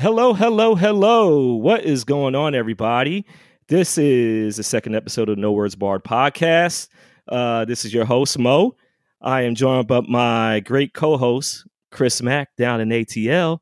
Hello, 0.00 0.32
hello, 0.32 0.76
hello. 0.76 1.54
What 1.54 1.82
is 1.82 2.04
going 2.04 2.36
on, 2.36 2.54
everybody? 2.54 3.26
This 3.66 3.98
is 3.98 4.54
the 4.56 4.62
second 4.62 4.94
episode 4.94 5.28
of 5.28 5.38
No 5.38 5.50
Words 5.50 5.74
Barred 5.74 6.04
podcast. 6.04 6.86
Uh, 7.26 7.64
this 7.64 7.84
is 7.84 7.92
your 7.92 8.04
host, 8.04 8.38
Mo. 8.38 8.76
I 9.20 9.42
am 9.42 9.56
joined 9.56 9.88
by 9.88 10.02
my 10.02 10.60
great 10.60 10.94
co 10.94 11.16
host, 11.16 11.66
Chris 11.90 12.22
Mack, 12.22 12.54
down 12.54 12.80
in 12.80 12.90
ATL. 12.90 13.58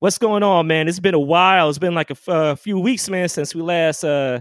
What's 0.00 0.18
going 0.18 0.42
on, 0.42 0.66
man? 0.66 0.88
It's 0.88 0.98
been 0.98 1.14
a 1.14 1.20
while. 1.20 1.68
It's 1.68 1.78
been 1.78 1.94
like 1.94 2.10
a, 2.10 2.56
few 2.56 2.80
weeks, 2.80 3.08
man, 3.08 3.28
since 3.28 3.54
we 3.54 3.62
last 3.62 4.02
uh, 4.02 4.40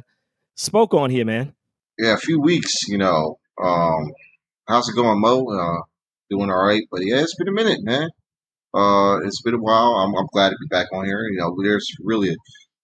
spoke 0.55 0.95
on 0.95 1.11
here, 1.11 1.23
man. 1.23 1.53
Yeah, 1.99 2.15
a 2.15 2.17
few 2.17 2.41
weeks, 2.41 2.87
you 2.87 2.97
know. 2.97 3.37
Um, 3.63 4.11
how's 4.67 4.89
it 4.89 4.95
going, 4.95 5.21
Mo? 5.21 5.45
Uh, 5.45 5.83
doing 6.31 6.49
all 6.49 6.65
right, 6.65 6.87
but 6.89 7.01
yeah, 7.05 7.21
it's 7.21 7.35
been 7.35 7.47
a 7.47 7.51
minute, 7.51 7.83
man. 7.83 8.09
Uh, 8.77 9.17
it's 9.25 9.41
been 9.41 9.55
a 9.55 9.59
while. 9.59 9.95
I'm, 9.95 10.13
I'm 10.15 10.27
glad 10.31 10.49
to 10.49 10.57
be 10.61 10.67
back 10.69 10.87
on 10.93 11.05
here. 11.05 11.23
You 11.31 11.39
know, 11.39 11.55
there's 11.63 11.87
really 12.03 12.29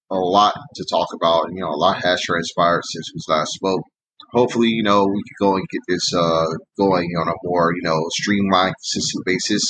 a, 0.10 0.16
lot 0.16 0.56
to 0.76 0.86
talk 0.90 1.10
about. 1.14 1.50
You 1.54 1.62
know, 1.62 1.70
a 1.70 1.78
lot 1.78 2.04
has 2.04 2.22
transpired 2.22 2.82
since 2.84 3.12
we 3.14 3.34
last 3.34 3.54
spoke. 3.54 3.82
Hopefully, 4.32 4.70
you 4.70 4.82
know, 4.82 5.06
we 5.06 5.22
can 5.22 5.48
go 5.48 5.56
and 5.56 5.68
get 5.70 5.82
this 5.88 6.12
uh, 6.16 6.46
going 6.78 7.12
on 7.20 7.28
a 7.28 7.34
more, 7.44 7.72
you 7.76 7.84
know, 7.84 8.00
streamlined, 8.14 8.74
consistent 8.82 9.24
basis 9.26 9.62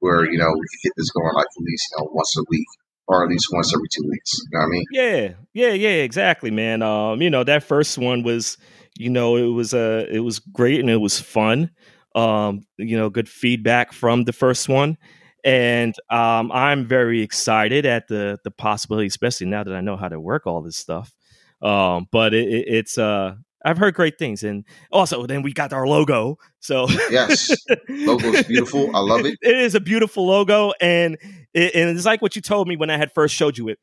where, 0.00 0.30
you 0.30 0.36
know, 0.36 0.48
we 0.48 0.60
can 0.60 0.80
get 0.84 0.92
this 0.98 1.10
going 1.10 1.34
like 1.34 1.46
at 1.46 1.62
least, 1.62 1.88
you 1.90 2.04
know, 2.04 2.10
once 2.12 2.36
a 2.38 2.44
week 2.50 2.66
or 3.08 3.24
at 3.24 3.30
least 3.30 3.46
once 3.52 3.72
every 3.74 3.88
two 3.90 4.06
weeks. 4.10 4.30
You 4.34 4.58
know 4.58 4.60
what 4.60 4.66
I 4.66 4.70
mean? 4.70 4.84
Yeah, 4.92 5.28
yeah, 5.54 5.72
yeah, 5.72 6.02
exactly, 6.02 6.50
man. 6.50 6.82
Um, 6.82 7.22
you 7.22 7.30
know, 7.30 7.44
that 7.44 7.62
first 7.62 7.96
one 7.96 8.22
was, 8.22 8.58
you 8.98 9.08
know, 9.08 9.36
it 9.36 9.54
was 9.54 9.72
uh 9.72 10.06
it 10.10 10.20
was 10.20 10.38
great 10.38 10.80
and 10.80 10.90
it 10.90 10.98
was 10.98 11.18
fun. 11.18 11.70
Um, 12.14 12.66
you 12.76 12.98
know, 12.98 13.08
good 13.08 13.28
feedback 13.28 13.94
from 13.94 14.24
the 14.24 14.34
first 14.34 14.68
one 14.68 14.98
and 15.44 15.94
um, 16.10 16.52
I'm 16.52 16.86
very 16.86 17.20
excited 17.20 17.86
at 17.86 18.08
the 18.08 18.38
the 18.44 18.50
possibility, 18.50 19.06
especially 19.06 19.46
now 19.46 19.64
that 19.64 19.74
I 19.74 19.80
know 19.80 19.96
how 19.96 20.08
to 20.08 20.20
work 20.20 20.46
all 20.46 20.62
this 20.62 20.76
stuff. 20.76 21.12
Um, 21.60 22.08
but 22.10 22.34
it, 22.34 22.48
it, 22.48 22.64
it's 22.68 22.98
uh, 22.98 23.36
I've 23.64 23.78
heard 23.78 23.94
great 23.94 24.18
things, 24.18 24.42
and 24.42 24.64
also 24.90 25.26
then 25.26 25.42
we 25.42 25.52
got 25.52 25.72
our 25.72 25.86
logo. 25.86 26.38
So 26.60 26.88
yes, 27.10 27.54
logo's 27.88 28.44
beautiful. 28.44 28.94
I 28.94 29.00
love 29.00 29.24
it. 29.24 29.38
It 29.42 29.56
is 29.56 29.74
a 29.74 29.80
beautiful 29.80 30.26
logo, 30.26 30.72
and 30.80 31.16
it, 31.54 31.74
and 31.74 31.96
it's 31.96 32.06
like 32.06 32.22
what 32.22 32.36
you 32.36 32.42
told 32.42 32.68
me 32.68 32.76
when 32.76 32.90
I 32.90 32.96
had 32.96 33.12
first 33.12 33.34
showed 33.34 33.58
you 33.58 33.68
it. 33.68 33.78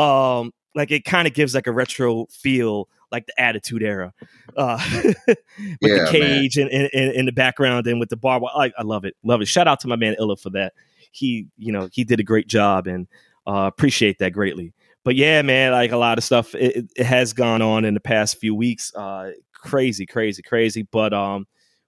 Um, 0.00 0.52
like 0.74 0.90
it 0.90 1.04
kind 1.04 1.26
of 1.26 1.34
gives 1.34 1.54
like 1.54 1.66
a 1.66 1.72
retro 1.72 2.26
feel 2.26 2.88
like 3.10 3.26
the 3.26 3.40
attitude 3.40 3.82
era 3.82 4.12
uh 4.56 4.78
with 5.04 5.36
yeah, 5.80 6.04
the 6.04 6.08
cage 6.10 6.56
and 6.56 6.70
in 6.70 7.26
the 7.26 7.32
background 7.32 7.86
and 7.88 7.98
with 7.98 8.08
the 8.08 8.16
bar 8.16 8.40
I, 8.54 8.70
I 8.78 8.82
love 8.82 9.04
it 9.04 9.16
love 9.24 9.40
it 9.40 9.48
shout 9.48 9.66
out 9.66 9.80
to 9.80 9.88
my 9.88 9.96
man 9.96 10.14
illa 10.18 10.36
for 10.36 10.50
that 10.50 10.74
he, 11.10 11.48
you 11.56 11.72
know, 11.72 11.88
he 11.92 12.04
did 12.04 12.20
a 12.20 12.24
great 12.24 12.46
job 12.46 12.86
and 12.86 13.06
uh, 13.46 13.66
appreciate 13.66 14.18
that 14.18 14.32
greatly. 14.32 14.72
But 15.04 15.16
yeah, 15.16 15.42
man, 15.42 15.72
like 15.72 15.92
a 15.92 15.96
lot 15.96 16.18
of 16.18 16.24
stuff, 16.24 16.54
it, 16.54 16.90
it 16.96 17.06
has 17.06 17.32
gone 17.32 17.62
on 17.62 17.84
in 17.84 17.94
the 17.94 18.00
past 18.00 18.38
few 18.38 18.54
weeks. 18.54 18.94
Uh, 18.94 19.32
crazy, 19.54 20.06
crazy, 20.06 20.42
crazy. 20.42 20.82
But 20.82 21.14
um, 21.14 21.46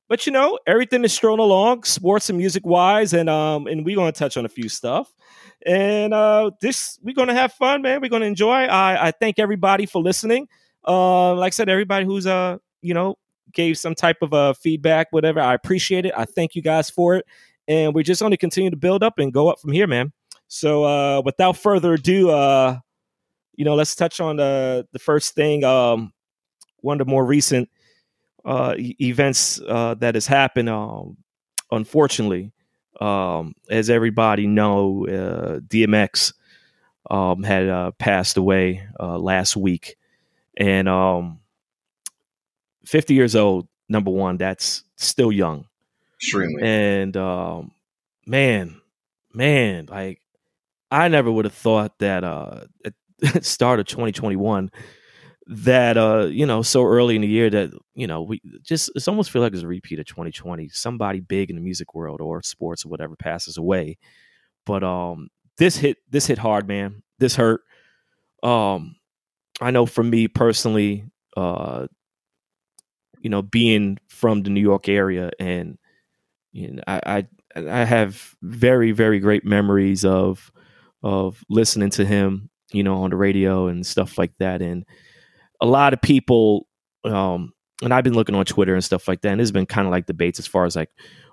but 0.08 0.26
you 0.26 0.32
know, 0.32 0.58
everything 0.66 1.04
is 1.04 1.12
strolling 1.12 1.40
along, 1.40 1.84
sports 1.84 2.30
and 2.30 2.38
music 2.38 2.64
wise, 2.66 3.12
and 3.12 3.28
um, 3.28 3.66
and 3.66 3.84
we're 3.84 3.96
gonna 3.96 4.12
touch 4.12 4.36
on 4.36 4.46
a 4.46 4.48
few 4.48 4.68
stuff. 4.68 5.12
And 5.66 6.14
uh, 6.14 6.52
this 6.60 6.98
we're 7.02 7.14
gonna 7.14 7.34
have 7.34 7.52
fun, 7.52 7.82
man. 7.82 8.00
We're 8.00 8.08
gonna 8.08 8.26
enjoy. 8.26 8.50
I 8.50 9.08
I 9.08 9.10
thank 9.10 9.38
everybody 9.38 9.84
for 9.84 10.00
listening. 10.02 10.48
Uh, 10.86 11.34
like 11.34 11.52
I 11.52 11.54
said, 11.54 11.68
everybody 11.68 12.06
who's 12.06 12.26
uh, 12.26 12.56
you 12.80 12.94
know, 12.94 13.16
gave 13.52 13.76
some 13.76 13.94
type 13.94 14.22
of 14.22 14.32
uh 14.32 14.54
feedback, 14.54 15.08
whatever. 15.10 15.40
I 15.40 15.52
appreciate 15.52 16.06
it. 16.06 16.14
I 16.16 16.24
thank 16.24 16.54
you 16.54 16.62
guys 16.62 16.88
for 16.88 17.16
it 17.16 17.26
and 17.72 17.94
we're 17.94 18.02
just 18.02 18.20
going 18.20 18.32
to 18.32 18.36
continue 18.36 18.70
to 18.70 18.76
build 18.76 19.02
up 19.02 19.18
and 19.18 19.32
go 19.32 19.48
up 19.48 19.58
from 19.58 19.72
here, 19.72 19.86
man. 19.86 20.12
So 20.48 20.84
uh, 20.84 21.22
without 21.24 21.56
further 21.56 21.94
ado, 21.94 22.30
uh, 22.30 22.78
you 23.54 23.64
know, 23.64 23.74
let's 23.74 23.94
touch 23.94 24.20
on 24.20 24.36
the 24.36 24.86
the 24.92 24.98
first 24.98 25.34
thing. 25.34 25.64
Um, 25.64 26.12
one 26.80 27.00
of 27.00 27.06
the 27.06 27.10
more 27.10 27.24
recent 27.24 27.70
uh, 28.44 28.74
e- 28.76 28.96
events 29.00 29.60
uh, 29.66 29.94
that 29.94 30.14
has 30.14 30.26
happened. 30.26 30.68
Um, 30.68 31.16
unfortunately, 31.70 32.52
um, 33.00 33.54
as 33.70 33.88
everybody 33.88 34.46
know, 34.46 35.06
uh, 35.06 35.60
DMX 35.60 36.34
um, 37.10 37.42
had 37.42 37.68
uh, 37.68 37.92
passed 37.92 38.36
away 38.36 38.86
uh, 39.00 39.18
last 39.18 39.56
week, 39.56 39.96
and 40.56 40.88
um, 40.88 41.40
50 42.84 43.14
years 43.14 43.34
old. 43.34 43.68
Number 43.88 44.10
one, 44.10 44.36
that's 44.38 44.84
still 44.96 45.32
young. 45.32 45.66
Extremely. 46.22 46.62
And 46.62 47.16
um, 47.16 47.72
man, 48.26 48.80
man, 49.34 49.86
like 49.86 50.20
I 50.90 51.08
never 51.08 51.30
would 51.32 51.46
have 51.46 51.54
thought 51.54 51.98
that 52.00 52.24
uh, 52.24 52.62
at 52.84 53.44
start 53.44 53.80
of 53.80 53.86
2021 53.86 54.70
that 55.46 55.98
uh 55.98 56.26
you 56.30 56.46
know 56.46 56.62
so 56.62 56.84
early 56.84 57.16
in 57.16 57.22
the 57.22 57.28
year 57.28 57.50
that 57.50 57.70
you 57.94 58.06
know 58.06 58.22
we 58.22 58.40
just 58.62 58.90
it's 58.96 59.08
almost 59.08 59.30
feel 59.30 59.42
like 59.42 59.52
it's 59.52 59.62
a 59.62 59.66
repeat 59.66 59.98
of 59.98 60.06
2020 60.06 60.68
somebody 60.70 61.20
big 61.20 61.50
in 61.50 61.56
the 61.56 61.62
music 61.62 61.94
world 61.94 62.20
or 62.20 62.42
sports 62.42 62.84
or 62.84 62.88
whatever 62.90 63.16
passes 63.16 63.58
away. 63.58 63.98
But 64.66 64.84
um 64.84 65.28
this 65.58 65.76
hit 65.76 65.98
this 66.10 66.26
hit 66.26 66.38
hard 66.38 66.68
man. 66.68 67.02
This 67.18 67.36
hurt. 67.36 67.62
Um 68.42 68.96
i 69.60 69.70
know 69.70 69.86
for 69.86 70.02
me 70.04 70.28
personally 70.28 71.04
uh 71.36 71.86
you 73.20 73.30
know 73.30 73.42
being 73.42 73.98
from 74.08 74.42
the 74.42 74.50
new 74.50 74.60
york 74.60 74.88
area 74.88 75.30
and 75.38 75.78
you 76.52 76.72
know, 76.72 76.82
I, 76.86 77.26
I 77.56 77.60
I 77.60 77.84
have 77.84 78.34
very 78.42 78.92
very 78.92 79.18
great 79.20 79.44
memories 79.44 80.04
of 80.04 80.50
of 81.02 81.44
listening 81.50 81.90
to 81.90 82.04
him, 82.04 82.50
you 82.72 82.82
know, 82.82 83.02
on 83.02 83.10
the 83.10 83.16
radio 83.16 83.66
and 83.66 83.86
stuff 83.86 84.18
like 84.18 84.32
that. 84.38 84.62
And 84.62 84.84
a 85.60 85.66
lot 85.66 85.92
of 85.92 86.00
people, 86.00 86.66
um, 87.04 87.52
and 87.82 87.92
I've 87.92 88.04
been 88.04 88.14
looking 88.14 88.34
on 88.34 88.44
Twitter 88.44 88.74
and 88.74 88.84
stuff 88.84 89.08
like 89.08 89.22
that, 89.22 89.30
and 89.30 89.40
there's 89.40 89.52
been 89.52 89.66
kind 89.66 89.86
of 89.86 89.92
like 89.92 90.06
debates 90.06 90.38
as 90.38 90.46
far 90.46 90.64
as 90.64 90.76
like 90.76 90.90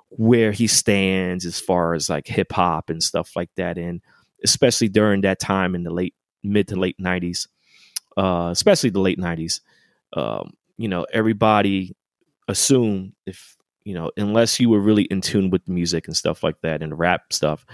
where 0.09 0.51
he 0.51 0.67
stands 0.67 1.45
as 1.45 1.59
far 1.59 1.93
as 1.93 2.09
like 2.09 2.27
hip 2.27 2.51
hop 2.51 2.89
and 2.89 3.03
stuff 3.03 3.35
like 3.35 3.49
that, 3.57 3.77
and 3.77 4.01
especially 4.43 4.89
during 4.89 5.21
that 5.21 5.39
time 5.39 5.75
in 5.75 5.83
the 5.83 5.91
late 5.93 6.15
mid 6.43 6.67
to 6.69 6.75
late 6.75 6.97
'90s, 6.99 7.47
uh, 8.17 8.49
especially 8.51 8.89
the 8.89 8.99
late 8.99 9.19
'90s. 9.19 9.61
Um, 10.13 10.53
you 10.77 10.87
know, 10.87 11.05
everybody 11.13 11.95
assumed 12.47 13.13
if 13.25 13.57
you 13.83 13.93
know, 13.93 14.11
unless 14.17 14.59
you 14.59 14.69
were 14.69 14.79
really 14.79 15.03
in 15.03 15.21
tune 15.21 15.49
with 15.49 15.65
the 15.65 15.71
music 15.71 16.07
and 16.07 16.15
stuff 16.15 16.43
like 16.43 16.59
that 16.61 16.81
and 16.81 16.97
rap 16.97 17.31
stuff, 17.31 17.65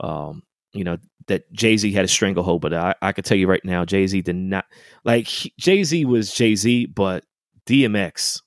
um, 0.00 0.42
you 0.72 0.84
know, 0.84 0.98
that 1.26 1.50
Jay 1.52 1.76
Z 1.76 1.90
had 1.92 2.04
a 2.04 2.08
stranglehold. 2.08 2.60
But 2.60 2.74
I, 2.74 2.94
I 3.00 3.12
could 3.12 3.24
tell 3.24 3.36
you 3.36 3.46
right 3.46 3.64
now, 3.64 3.84
Jay 3.84 4.06
Z 4.06 4.20
did 4.22 4.36
not 4.36 4.66
like 5.04 5.26
Jay 5.58 5.84
Z 5.84 6.04
was 6.04 6.32
Jay 6.32 6.54
Z, 6.54 6.86
but 6.86 7.24
DMX, 7.66 8.40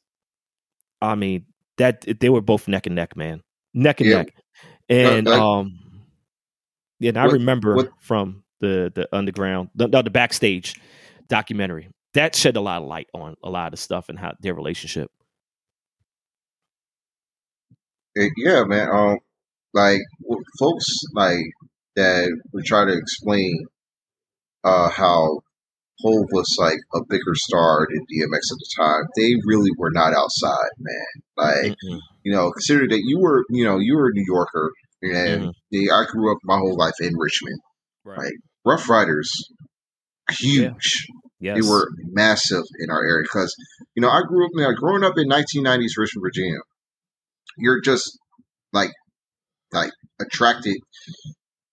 I 1.02 1.16
mean, 1.16 1.46
that 1.78 2.06
they 2.20 2.30
were 2.30 2.42
both 2.42 2.68
neck 2.68 2.86
and 2.86 2.96
neck, 2.96 3.16
man, 3.16 3.42
neck 3.74 4.02
and 4.02 4.10
yeah. 4.10 4.18
neck. 4.18 4.36
And 4.90 5.28
uh, 5.28 5.60
um, 5.60 5.80
yeah, 7.00 7.10
and 7.10 7.18
I 7.18 7.26
what, 7.26 7.34
remember 7.34 7.76
what, 7.76 7.92
from 8.00 8.44
the 8.60 8.92
the 8.94 9.08
underground, 9.12 9.70
the, 9.76 9.88
the 9.88 10.10
backstage 10.10 10.80
documentary 11.28 11.90
that 12.18 12.36
shed 12.36 12.56
a 12.56 12.62
lot 12.62 12.82
of 12.82 12.88
light 12.88 13.08
on 13.14 13.36
a 13.44 13.50
lot 13.50 13.74
of 13.74 13.80
stuff 13.80 14.10
and 14.10 14.18
how 14.18 14.34
their 14.40 14.56
relationship. 14.56 15.12
Yeah, 18.38 18.64
man. 18.64 18.90
Um, 18.90 19.18
like 19.74 20.02
folks 20.60 20.86
like 21.14 21.46
that 21.96 22.30
would 22.54 22.66
try 22.66 22.86
to 22.86 22.98
explain 22.98 23.66
uh 24.64 24.90
how 24.90 25.40
Hove 26.02 26.28
was 26.32 26.56
like 26.60 26.78
a 26.94 27.00
bigger 27.10 27.34
star 27.34 27.88
than 27.90 28.06
DMX 28.06 28.38
at 28.52 28.60
the 28.60 28.70
time. 28.78 29.04
They 29.16 29.34
really 29.46 29.72
were 29.78 29.92
not 29.92 30.14
outside, 30.14 30.70
man. 30.78 31.24
Like 31.36 31.72
mm-hmm. 31.72 31.98
you 32.24 32.32
know, 32.32 32.52
consider 32.52 32.88
that 32.88 33.02
you 33.04 33.20
were 33.20 33.44
you 33.50 33.66
know 33.66 33.80
you 33.80 33.96
were 33.96 34.10
a 34.10 34.14
New 34.14 34.26
Yorker, 34.28 34.72
and 35.02 35.42
mm-hmm. 35.42 35.50
they, 35.72 35.92
I 35.92 36.06
grew 36.08 36.32
up 36.32 36.38
my 36.44 36.58
whole 36.58 36.78
life 36.78 37.00
in 37.00 37.18
Richmond. 37.18 37.60
Right. 38.04 38.20
Like 38.20 38.34
Ruff 38.66 38.90
Ryders, 38.90 39.32
huge. 40.30 41.08
Yeah. 41.40 41.54
Yes. 41.54 41.64
They 41.64 41.70
were 41.70 41.88
massive 42.12 42.64
in 42.80 42.90
our 42.90 43.04
area 43.04 43.24
because 43.24 43.56
you 43.96 44.02
know 44.02 44.10
I 44.10 44.22
grew 44.28 44.46
up 44.46 44.52
now 44.56 44.72
growing 44.74 45.04
up 45.04 45.18
in 45.18 45.30
1990s 45.30 45.98
Richmond, 45.98 46.24
Virginia 46.24 46.60
you're 47.58 47.82
just 47.82 48.18
like 48.74 48.92
like 49.74 49.92
attracted 50.20 50.78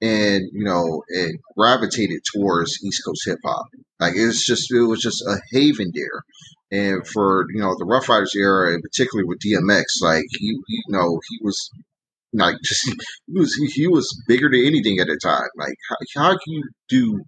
and 0.00 0.42
you 0.52 0.64
know 0.64 1.02
and 1.08 1.38
gravitated 1.56 2.20
towards 2.34 2.78
East 2.84 3.02
Coast 3.04 3.22
hip 3.26 3.38
hop. 3.44 3.66
Like 4.00 4.14
it's 4.16 4.44
just 4.44 4.72
it 4.72 4.80
was 4.82 5.00
just 5.00 5.22
a 5.22 5.40
haven 5.52 5.90
there. 5.94 6.22
And 6.70 7.06
for 7.06 7.46
you 7.54 7.60
know 7.60 7.74
the 7.78 7.84
Ruff 7.84 8.08
Ryders 8.08 8.34
era, 8.36 8.72
and 8.72 8.82
particularly 8.82 9.26
with 9.26 9.38
DMX, 9.38 9.84
like 10.02 10.24
he, 10.30 10.46
you 10.46 10.82
know 10.88 11.20
he 11.28 11.38
was 11.42 11.70
like 12.32 12.56
just 12.64 12.84
he 12.86 13.38
was 13.38 13.54
he 13.74 13.88
was 13.88 14.22
bigger 14.26 14.50
than 14.50 14.64
anything 14.64 14.98
at 14.98 15.06
the 15.06 15.18
time. 15.22 15.48
Like 15.56 15.74
how, 15.88 16.22
how 16.22 16.30
can 16.30 16.52
you 16.52 16.64
do 16.88 17.20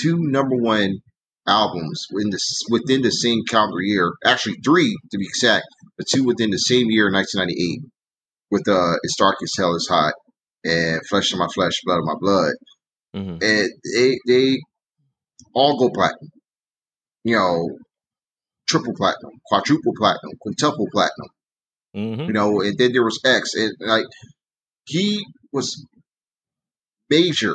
two 0.00 0.16
number 0.18 0.56
one 0.56 0.98
albums 1.48 2.06
in 2.20 2.30
this 2.30 2.62
within 2.70 3.02
the 3.02 3.10
same 3.10 3.44
calendar 3.48 3.80
year? 3.80 4.12
Actually, 4.24 4.56
three 4.64 4.96
to 5.10 5.18
be 5.18 5.24
exact, 5.24 5.66
but 5.96 6.06
two 6.12 6.24
within 6.24 6.50
the 6.50 6.58
same 6.58 6.90
year, 6.90 7.10
1998, 7.10 7.90
with 8.50 8.68
uh, 8.68 8.96
"It's 9.02 9.16
Dark 9.16 9.36
and 9.40 9.48
Hell 9.56 9.74
is 9.74 9.88
Hot" 9.90 10.14
and 10.64 11.00
"Flesh 11.08 11.32
of 11.32 11.38
My 11.38 11.48
Flesh, 11.54 11.80
Blood 11.84 11.98
of 11.98 12.04
My 12.04 12.14
Blood." 12.20 12.54
mm-hmm. 13.14 13.42
and 13.42 13.70
they 13.94 14.18
they 14.26 14.58
all 15.54 15.78
go 15.78 15.90
platinum. 15.90 16.30
You 17.24 17.36
know, 17.36 17.68
triple 18.68 18.94
platinum, 18.96 19.32
quadruple 19.46 19.92
platinum, 19.96 20.32
quintuple 20.40 20.86
platinum. 20.92 21.28
Mm-hmm. 21.96 22.22
You 22.22 22.32
know, 22.32 22.60
and 22.60 22.76
then 22.78 22.92
there 22.92 23.04
was 23.04 23.20
X, 23.24 23.54
and 23.54 23.72
like 23.80 24.06
he 24.84 25.24
was 25.52 25.84
major 27.10 27.54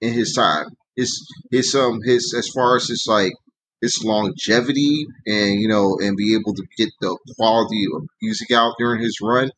in 0.00 0.12
his 0.12 0.34
time. 0.34 0.66
His 0.96 1.12
his 1.50 1.74
um 1.74 2.00
his 2.04 2.34
as 2.36 2.48
far 2.54 2.76
as 2.76 2.86
his 2.88 3.04
like 3.08 3.32
his 3.80 4.02
longevity 4.04 5.06
and 5.26 5.60
you 5.60 5.68
know 5.68 5.98
and 6.00 6.16
be 6.16 6.34
able 6.34 6.54
to 6.54 6.64
get 6.78 6.88
the 7.00 7.16
quality 7.36 7.84
of 7.94 8.02
music 8.22 8.50
out 8.50 8.74
during 8.78 9.02
his 9.02 9.18
run, 9.22 9.50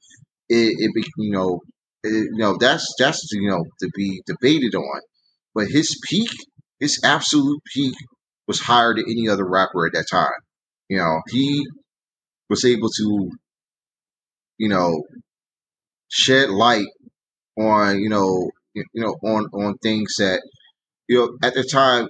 it, 0.49 0.75
it 0.79 1.07
you 1.19 1.31
know 1.33 1.61
it, 2.03 2.11
you 2.11 2.39
know 2.39 2.57
that's 2.59 2.87
that's 2.99 3.29
you 3.33 3.49
know 3.49 3.65
to 3.81 3.89
be 3.95 4.23
debated 4.27 4.75
on. 4.75 5.01
But 5.55 5.69
his 5.69 5.99
peak, 6.09 6.31
his 6.81 7.01
absolute 7.05 7.61
peak, 7.75 7.95
was 8.47 8.61
higher 8.61 8.95
than 8.95 9.05
any 9.09 9.29
other 9.29 9.49
rapper 9.49 9.87
at 9.87 9.93
that 9.95 10.07
time. 10.11 10.41
You 10.89 10.99
know, 10.99 11.21
he 11.31 11.67
was 12.51 12.65
able 12.65 12.89
to, 12.91 13.31
you 14.59 14.69
know, 14.69 15.03
shed 16.09 16.51
light 16.51 16.87
on 17.59 18.01
you 18.01 18.09
know 18.09 18.51
you 18.75 18.85
know 18.95 19.17
on 19.23 19.47
on 19.53 19.77
things 19.79 20.15
that 20.19 20.41
you 21.09 21.19
know 21.19 21.37
at 21.43 21.55
the 21.55 21.65
time 21.65 22.07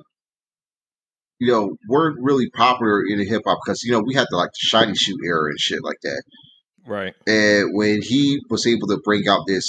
you 1.39 1.53
know 1.53 1.71
weren't 1.89 2.19
really 2.21 2.49
popular 2.51 3.03
in 3.09 3.19
the 3.19 3.25
hip 3.25 3.43
hop 3.47 3.59
because 3.65 3.83
you 3.85 3.93
know 3.93 4.03
we 4.05 4.15
had 4.15 4.27
the 4.31 4.37
like 4.37 4.51
the 4.51 4.67
shiny 4.67 4.95
shoe 4.95 5.17
era 5.25 5.47
and 5.49 5.59
shit 5.59 5.83
like 5.83 5.99
that. 6.03 6.23
Right. 6.87 7.15
And 7.27 7.69
when 7.75 8.01
he 8.03 8.41
was 8.49 8.67
able 8.67 8.89
to 8.89 9.01
bring 9.05 9.29
out 9.29 9.41
this 9.47 9.67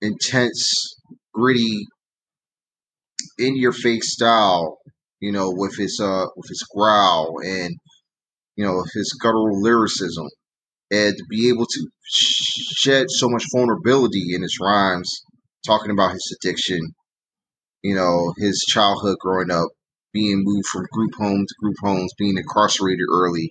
intense, 0.00 0.94
gritty, 1.34 1.86
in 3.38 3.56
your 3.56 3.72
face 3.72 4.14
style, 4.14 4.78
you 5.20 5.30
know, 5.30 5.52
with 5.54 5.76
his 5.76 6.00
uh 6.02 6.26
with 6.36 6.48
his 6.48 6.64
growl 6.74 7.36
and 7.44 7.76
you 8.56 8.64
know 8.64 8.82
his 8.94 9.16
guttural 9.22 9.60
lyricism, 9.60 10.26
and 10.90 11.14
to 11.16 11.24
be 11.28 11.48
able 11.48 11.66
to 11.66 11.86
shed 12.04 13.06
so 13.10 13.28
much 13.28 13.44
vulnerability 13.54 14.34
in 14.34 14.42
his 14.42 14.58
rhymes, 14.60 15.10
talking 15.66 15.90
about 15.90 16.12
his 16.12 16.36
addiction, 16.40 16.80
you 17.82 17.94
know, 17.94 18.32
his 18.38 18.64
childhood 18.68 19.16
growing 19.20 19.50
up, 19.50 19.68
being 20.12 20.42
moved 20.44 20.66
from 20.68 20.86
group 20.92 21.14
home 21.16 21.46
to 21.46 21.54
group 21.60 21.76
homes, 21.80 22.12
being 22.18 22.36
incarcerated 22.38 23.06
early, 23.12 23.50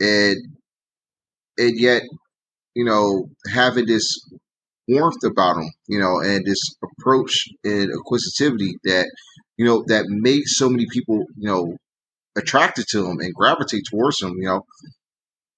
and 0.00 0.36
and 1.58 1.78
yet, 1.78 2.02
you 2.74 2.84
know, 2.84 3.28
having 3.52 3.86
this 3.86 4.08
warmth 4.88 5.22
about 5.24 5.56
him, 5.58 5.70
you 5.88 5.98
know, 5.98 6.20
and 6.20 6.44
this 6.44 6.60
approach 6.82 7.48
and 7.64 7.90
acquisitivity 7.92 8.74
that, 8.84 9.10
you 9.56 9.64
know, 9.64 9.84
that 9.86 10.06
made 10.08 10.42
so 10.46 10.68
many 10.68 10.86
people, 10.90 11.24
you 11.36 11.48
know, 11.48 11.76
attracted 12.36 12.86
to 12.88 13.06
him 13.06 13.18
and 13.20 13.34
gravitate 13.34 13.84
towards 13.90 14.22
him, 14.22 14.34
you 14.38 14.46
know. 14.46 14.62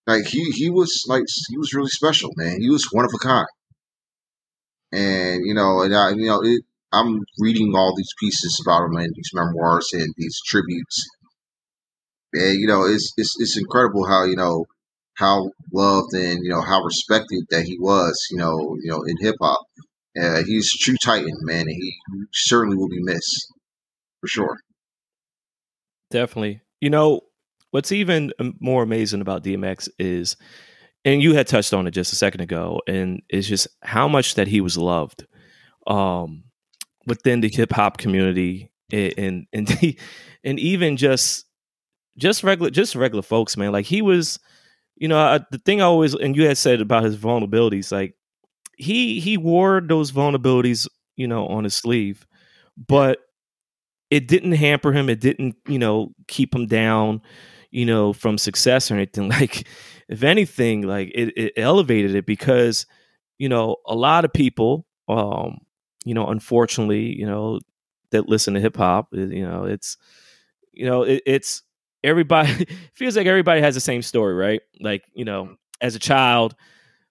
Like 0.07 0.27
he 0.27 0.51
he 0.51 0.71
was 0.71 1.05
like 1.09 1.25
he 1.49 1.57
was 1.57 1.73
really 1.73 1.89
special, 1.89 2.31
man. 2.37 2.61
He 2.61 2.69
was 2.71 2.89
one 2.93 3.05
of 3.07 3.13
a 3.15 3.19
kind. 3.19 3.47
And, 4.93 5.45
you 5.45 5.55
know, 5.55 5.83
and 5.83 5.95
I 5.95 6.11
you 6.11 6.27
know, 6.27 6.43
it, 6.43 6.63
I'm 6.95 7.21
reading 7.39 7.73
all 7.75 7.95
these 7.97 8.13
pieces 8.21 8.63
about 8.65 8.85
him 8.85 8.97
and 8.97 9.13
these 9.15 9.31
memoirs 9.35 9.89
and 9.93 10.13
these 10.17 10.39
tributes. 10.47 11.05
And, 12.33 12.59
you 12.59 12.67
know, 12.67 12.85
it's 12.85 13.13
it's 13.17 13.35
it's 13.39 13.59
incredible 13.59 14.07
how, 14.07 14.25
you 14.25 14.37
know, 14.37 14.65
how 15.15 15.51
loved 15.73 16.15
and 16.15 16.41
you 16.43 16.51
know 16.51 16.61
how 16.61 16.83
respected 16.83 17.45
that 17.51 17.65
he 17.65 17.77
was, 17.79 18.27
you 18.31 18.39
know, 18.39 18.77
you 18.83 18.91
know 18.91 19.03
in 19.03 19.17
hip 19.21 19.37
hop. 19.41 19.61
Uh, 20.21 20.43
he's 20.45 20.71
a 20.75 20.85
true 20.85 20.97
titan, 21.03 21.35
man, 21.43 21.63
and 21.63 21.71
he 21.71 21.93
certainly 22.33 22.77
will 22.77 22.89
be 22.89 23.03
missed 23.03 23.53
for 24.21 24.29
sure. 24.29 24.57
Definitely. 26.11 26.61
You 26.81 26.91
know 26.91 27.23
what's 27.71 27.91
even 27.91 28.33
more 28.61 28.85
amazing 28.85 29.21
about 29.21 29.43
DMX 29.43 29.89
is, 29.99 30.37
and 31.05 31.21
you 31.21 31.35
had 31.35 31.49
touched 31.49 31.75
on 31.75 31.89
it 31.89 31.91
just 31.91 32.13
a 32.13 32.17
second 32.17 32.43
ago, 32.43 32.81
and 32.87 33.23
it's 33.29 33.49
just 33.49 33.67
how 33.83 34.07
much 34.07 34.37
that 34.37 34.47
he 34.47 34.61
was 34.61 34.79
loved 34.79 35.27
um, 35.87 36.44
within 37.07 37.41
the 37.41 37.49
hip 37.49 37.73
hop 37.73 37.99
community, 37.99 38.71
and 38.93 39.47
and 39.53 39.71
and, 39.83 39.97
and 40.45 40.59
even 40.61 40.97
just 40.97 41.47
just 42.17 42.43
regular 42.45 42.71
just 42.71 42.95
regular 42.95 43.23
folks, 43.23 43.57
man. 43.57 43.73
Like 43.73 43.87
he 43.87 44.03
was 44.03 44.39
you 44.97 45.09
know, 45.09 45.19
I, 45.19 45.41
the 45.51 45.59
thing 45.59 45.81
I 45.81 45.85
always 45.85 46.15
and 46.15 46.37
you 46.37 46.47
had 46.47 46.59
said 46.59 46.81
about 46.81 47.05
his 47.05 47.17
vulnerabilities, 47.17 47.91
like 47.91 48.15
he 48.77 49.21
he 49.21 49.37
wore 49.37 49.81
those 49.81 50.13
vulnerabilities, 50.13 50.89
you 51.17 51.27
know, 51.27 51.47
on 51.49 51.65
his 51.65 51.77
sleeve, 51.77 52.27
but 52.77 53.19
it 54.11 54.29
didn't 54.29 54.53
hamper 54.53 54.93
him. 54.93 55.09
It 55.09 55.21
didn't, 55.21 55.57
you 55.67 55.79
know, 55.79 56.13
keep 56.29 56.55
him 56.55 56.67
down, 56.67 57.23
you 57.71 57.85
know, 57.85 58.13
from 58.13 58.39
success 58.39 58.91
or 58.91 58.95
anything. 58.95 59.29
Like, 59.31 59.67
if 60.07 60.23
anything, 60.23 60.83
like 60.83 61.11
it, 61.15 61.33
it 61.37 61.53
elevated 61.57 62.15
it 62.15 62.27
because, 62.27 62.87
you 63.39 63.49
know, 63.49 63.77
a 63.87 63.95
lot 63.95 64.25
of 64.25 64.33
people, 64.33 64.87
um, 65.09 65.59
you 66.05 66.15
know, 66.15 66.27
unfortunately, 66.27 67.19
you 67.19 67.27
know, 67.27 67.61
that 68.11 68.29
listen 68.29 68.55
to 68.55 68.61
hip 68.61 68.77
hop, 68.77 69.09
you 69.13 69.45
know, 69.45 69.65
it's, 69.65 69.97
you 70.73 70.87
know, 70.87 71.03
it, 71.03 71.23
it's 71.27 71.63
everybody 72.03 72.67
feels 72.95 73.17
like 73.17 73.27
everybody 73.27 73.61
has 73.61 73.75
the 73.75 73.81
same 73.81 74.03
story, 74.03 74.35
right? 74.35 74.61
Like, 74.81 75.05
you 75.15 75.25
know, 75.25 75.45
mm-hmm. 75.45 75.55
as 75.81 75.95
a 75.95 75.99
child, 75.99 76.55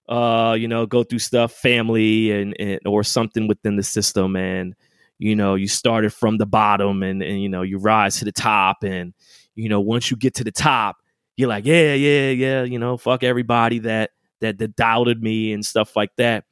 uh, 0.08 0.56
you 0.58 0.68
know, 0.68 0.86
go 0.86 1.02
through 1.02 1.18
stuff, 1.18 1.52
family 1.52 2.30
and, 2.30 2.58
and 2.58 2.80
or 2.86 3.02
something 3.02 3.48
within 3.48 3.76
the 3.76 3.82
system 3.82 4.36
and 4.36 4.74
you 5.18 5.36
know, 5.36 5.54
you 5.54 5.68
started 5.68 6.12
from 6.12 6.38
the 6.38 6.46
bottom 6.46 7.02
and 7.02 7.22
and 7.22 7.42
you 7.42 7.48
know, 7.48 7.62
you 7.62 7.78
rise 7.78 8.18
to 8.18 8.24
the 8.24 8.32
top 8.32 8.82
and 8.82 9.14
you 9.54 9.68
know, 9.68 9.80
once 9.80 10.10
you 10.10 10.16
get 10.16 10.34
to 10.34 10.44
the 10.44 10.52
top, 10.52 10.96
you're 11.36 11.48
like, 11.48 11.64
yeah, 11.64 11.94
yeah, 11.94 12.30
yeah, 12.30 12.62
you 12.64 12.78
know, 12.78 12.96
fuck 12.96 13.22
everybody 13.22 13.78
that 13.80 14.10
that 14.40 14.58
that 14.58 14.76
doubted 14.76 15.22
me 15.22 15.52
and 15.52 15.64
stuff 15.64 15.96
like 15.96 16.10
that. 16.16 16.44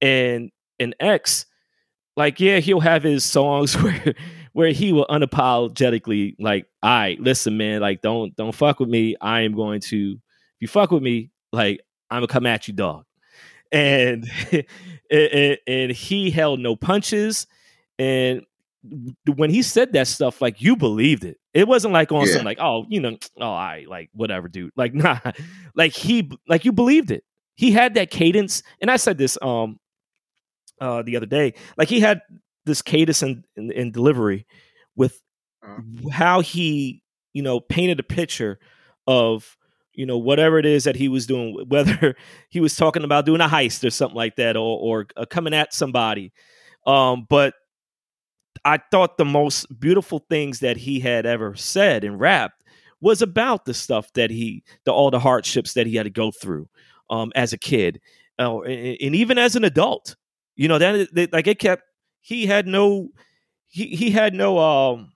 And 0.00 0.50
and 0.78 0.94
X 1.00 1.46
like 2.18 2.40
yeah, 2.40 2.58
he'll 2.58 2.80
have 2.80 3.04
his 3.04 3.24
songs 3.24 3.74
where 3.82 4.12
where 4.52 4.72
he 4.72 4.92
will 4.92 5.06
unapologetically 5.08 6.34
like, 6.40 6.66
all 6.82 6.90
right, 6.90 7.20
listen, 7.20 7.56
man, 7.56 7.80
like 7.80 8.02
don't 8.02 8.34
don't 8.34 8.54
fuck 8.54 8.80
with 8.80 8.88
me. 8.88 9.14
I 9.20 9.42
am 9.42 9.54
going 9.54 9.80
to 9.82 10.12
if 10.14 10.60
you 10.60 10.68
fuck 10.68 10.90
with 10.90 11.02
me, 11.02 11.30
like 11.52 11.80
I'm 12.10 12.18
gonna 12.18 12.26
come 12.26 12.44
at 12.44 12.68
you, 12.68 12.74
dog. 12.74 13.04
And 13.70 14.26
and, 15.10 15.58
and 15.66 15.92
he 15.92 16.30
held 16.30 16.58
no 16.58 16.74
punches. 16.74 17.46
And 17.98 18.46
when 19.26 19.50
he 19.50 19.60
said 19.60 19.92
that 19.92 20.06
stuff, 20.06 20.40
like 20.40 20.62
you 20.62 20.74
believed 20.74 21.22
it. 21.22 21.36
It 21.52 21.68
wasn't 21.68 21.92
like 21.92 22.10
on 22.10 22.26
yeah. 22.26 22.32
some 22.32 22.44
like, 22.46 22.58
oh, 22.60 22.86
you 22.88 22.98
know, 22.98 23.18
oh, 23.38 23.52
I 23.52 23.84
like 23.86 24.08
whatever, 24.14 24.48
dude. 24.48 24.72
Like, 24.74 24.94
nah, 24.94 25.20
like 25.74 25.92
he 25.92 26.30
like 26.48 26.64
you 26.64 26.72
believed 26.72 27.10
it. 27.10 27.24
He 27.56 27.70
had 27.70 27.92
that 27.94 28.10
cadence, 28.10 28.62
and 28.80 28.90
I 28.90 28.96
said 28.96 29.18
this 29.18 29.36
um 29.42 29.78
uh 30.80 31.02
the 31.02 31.16
other 31.16 31.26
day. 31.26 31.54
Like 31.76 31.88
he 31.88 32.00
had 32.00 32.22
this 32.64 32.82
cadence 32.82 33.22
and, 33.22 33.44
and, 33.56 33.92
delivery 33.92 34.46
with 34.94 35.20
uh-huh. 35.62 36.10
how 36.10 36.40
he 36.40 37.02
you 37.32 37.42
know 37.42 37.60
painted 37.60 37.98
a 37.98 38.04
picture 38.04 38.58
of 39.06 39.56
you 39.94 40.06
know 40.06 40.16
whatever 40.16 40.58
it 40.58 40.66
is 40.66 40.84
that 40.84 40.96
he 40.96 41.08
was 41.08 41.26
doing 41.26 41.56
whether 41.68 42.14
he 42.50 42.60
was 42.60 42.76
talking 42.76 43.04
about 43.04 43.26
doing 43.26 43.40
a 43.40 43.48
heist 43.48 43.84
or 43.84 43.90
something 43.90 44.16
like 44.16 44.36
that 44.36 44.56
or, 44.56 44.78
or 44.78 45.06
uh, 45.16 45.26
coming 45.28 45.54
at 45.54 45.74
somebody 45.74 46.32
um, 46.86 47.26
but 47.28 47.54
i 48.64 48.78
thought 48.90 49.18
the 49.18 49.24
most 49.24 49.66
beautiful 49.80 50.24
things 50.30 50.60
that 50.60 50.76
he 50.76 51.00
had 51.00 51.26
ever 51.26 51.54
said 51.56 52.04
and 52.04 52.20
rapped 52.20 52.62
was 53.00 53.22
about 53.22 53.64
the 53.64 53.74
stuff 53.74 54.12
that 54.12 54.30
he 54.30 54.62
the 54.84 54.92
all 54.92 55.10
the 55.10 55.20
hardships 55.20 55.74
that 55.74 55.86
he 55.86 55.96
had 55.96 56.04
to 56.04 56.10
go 56.10 56.30
through 56.30 56.68
um, 57.10 57.32
as 57.34 57.52
a 57.52 57.58
kid 57.58 58.00
uh, 58.38 58.60
and, 58.60 58.96
and, 59.00 59.14
even 59.16 59.36
as 59.36 59.56
an 59.56 59.64
adult 59.64 60.16
you 60.58 60.68
know 60.68 60.78
that, 60.78 61.14
that 61.14 61.32
like 61.32 61.46
it 61.46 61.58
kept 61.58 61.84
he 62.20 62.44
had 62.44 62.66
no 62.66 63.08
he 63.68 63.86
he 63.86 64.10
had 64.10 64.34
no 64.34 64.58
um 64.58 65.12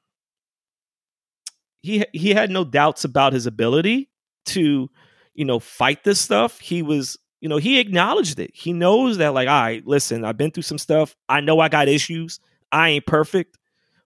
he 1.82 2.06
he 2.12 2.30
had 2.30 2.50
no 2.50 2.64
doubts 2.64 3.04
about 3.04 3.34
his 3.34 3.46
ability 3.46 4.08
to 4.46 4.88
you 5.34 5.44
know 5.44 5.58
fight 5.58 6.04
this 6.04 6.20
stuff 6.20 6.58
he 6.60 6.82
was 6.82 7.18
you 7.40 7.48
know 7.48 7.56
he 7.56 7.80
acknowledged 7.80 8.38
it 8.38 8.50
he 8.54 8.72
knows 8.72 9.18
that 9.18 9.34
like 9.34 9.48
all 9.48 9.62
right 9.62 9.86
listen 9.86 10.24
i've 10.24 10.36
been 10.36 10.50
through 10.50 10.62
some 10.62 10.78
stuff 10.78 11.16
i 11.28 11.40
know 11.40 11.58
i 11.58 11.68
got 11.68 11.88
issues 11.88 12.38
i 12.70 12.90
ain't 12.90 13.06
perfect 13.06 13.58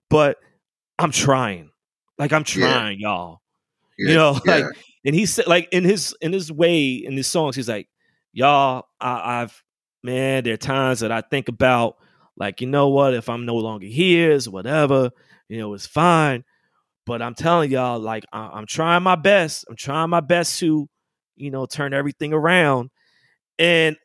but 0.08 0.38
i'm 0.98 1.12
trying 1.12 1.70
like 2.18 2.32
i'm 2.32 2.44
trying 2.44 2.98
yeah. 2.98 3.08
y'all 3.08 3.40
yeah. 3.98 4.08
you 4.10 4.16
know 4.16 4.40
yeah. 4.46 4.54
like 4.54 4.64
and 5.04 5.14
he 5.14 5.26
said 5.26 5.46
like 5.46 5.68
in 5.70 5.84
his 5.84 6.16
in 6.22 6.32
his 6.32 6.50
way 6.50 6.92
in 6.92 7.14
his 7.14 7.26
songs 7.26 7.56
he's 7.56 7.68
like 7.68 7.88
y'all 8.32 8.86
I, 9.00 9.42
i've 9.42 9.62
man 10.02 10.44
there 10.44 10.54
are 10.54 10.58
times 10.58 11.00
that 11.00 11.12
i 11.12 11.20
think 11.20 11.48
about 11.48 11.96
like, 12.38 12.60
you 12.60 12.66
know 12.66 12.88
what? 12.88 13.14
If 13.14 13.30
I'm 13.30 13.46
no 13.46 13.54
longer 13.56 13.86
here, 13.86 14.38
whatever, 14.40 15.10
you 15.48 15.58
know, 15.58 15.72
it's 15.72 15.86
fine. 15.86 16.44
But 17.06 17.22
I'm 17.22 17.34
telling 17.34 17.70
y'all, 17.70 18.00
like, 18.00 18.24
I- 18.32 18.58
am 18.58 18.66
trying 18.66 19.02
my 19.04 19.16
best. 19.16 19.66
I'm 19.68 19.76
trying 19.76 20.10
my 20.10 20.20
best 20.20 20.58
to, 20.60 20.88
you 21.36 21.50
know, 21.50 21.66
turn 21.66 21.94
everything 21.94 22.32
around. 22.32 22.90
And 23.58 23.96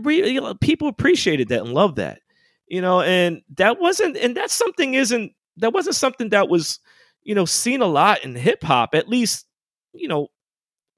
really, 0.00 0.38
people 0.60 0.88
appreciated 0.88 1.48
that 1.48 1.62
and 1.62 1.74
loved 1.74 1.96
that. 1.96 2.20
you 2.68 2.82
know, 2.82 3.00
and 3.02 3.42
that 3.56 3.80
wasn't, 3.80 4.16
and 4.18 4.36
that 4.36 4.50
something 4.50 4.94
isn't, 4.94 5.32
that 5.58 5.72
wasn't 5.72 5.96
something 5.96 6.30
that 6.30 6.48
was, 6.48 6.80
you 7.22 7.34
know, 7.34 7.44
seen 7.46 7.82
a 7.82 7.86
lot 7.86 8.24
in 8.24 8.34
hip 8.34 8.62
hop, 8.62 8.94
at 8.94 9.08
least, 9.08 9.46
you 9.94 10.08
know, 10.08 10.28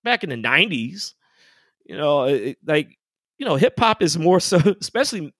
back 0.04 0.24
in 0.24 0.30
the 0.30 0.36
90s. 0.36 1.14
You 1.84 1.96
know, 1.96 2.24
it, 2.24 2.58
like, 2.66 2.98
you 3.40 3.46
know, 3.46 3.56
hip 3.56 3.80
hop 3.80 4.02
is 4.02 4.18
more 4.18 4.38
so, 4.38 4.58
especially 4.80 5.32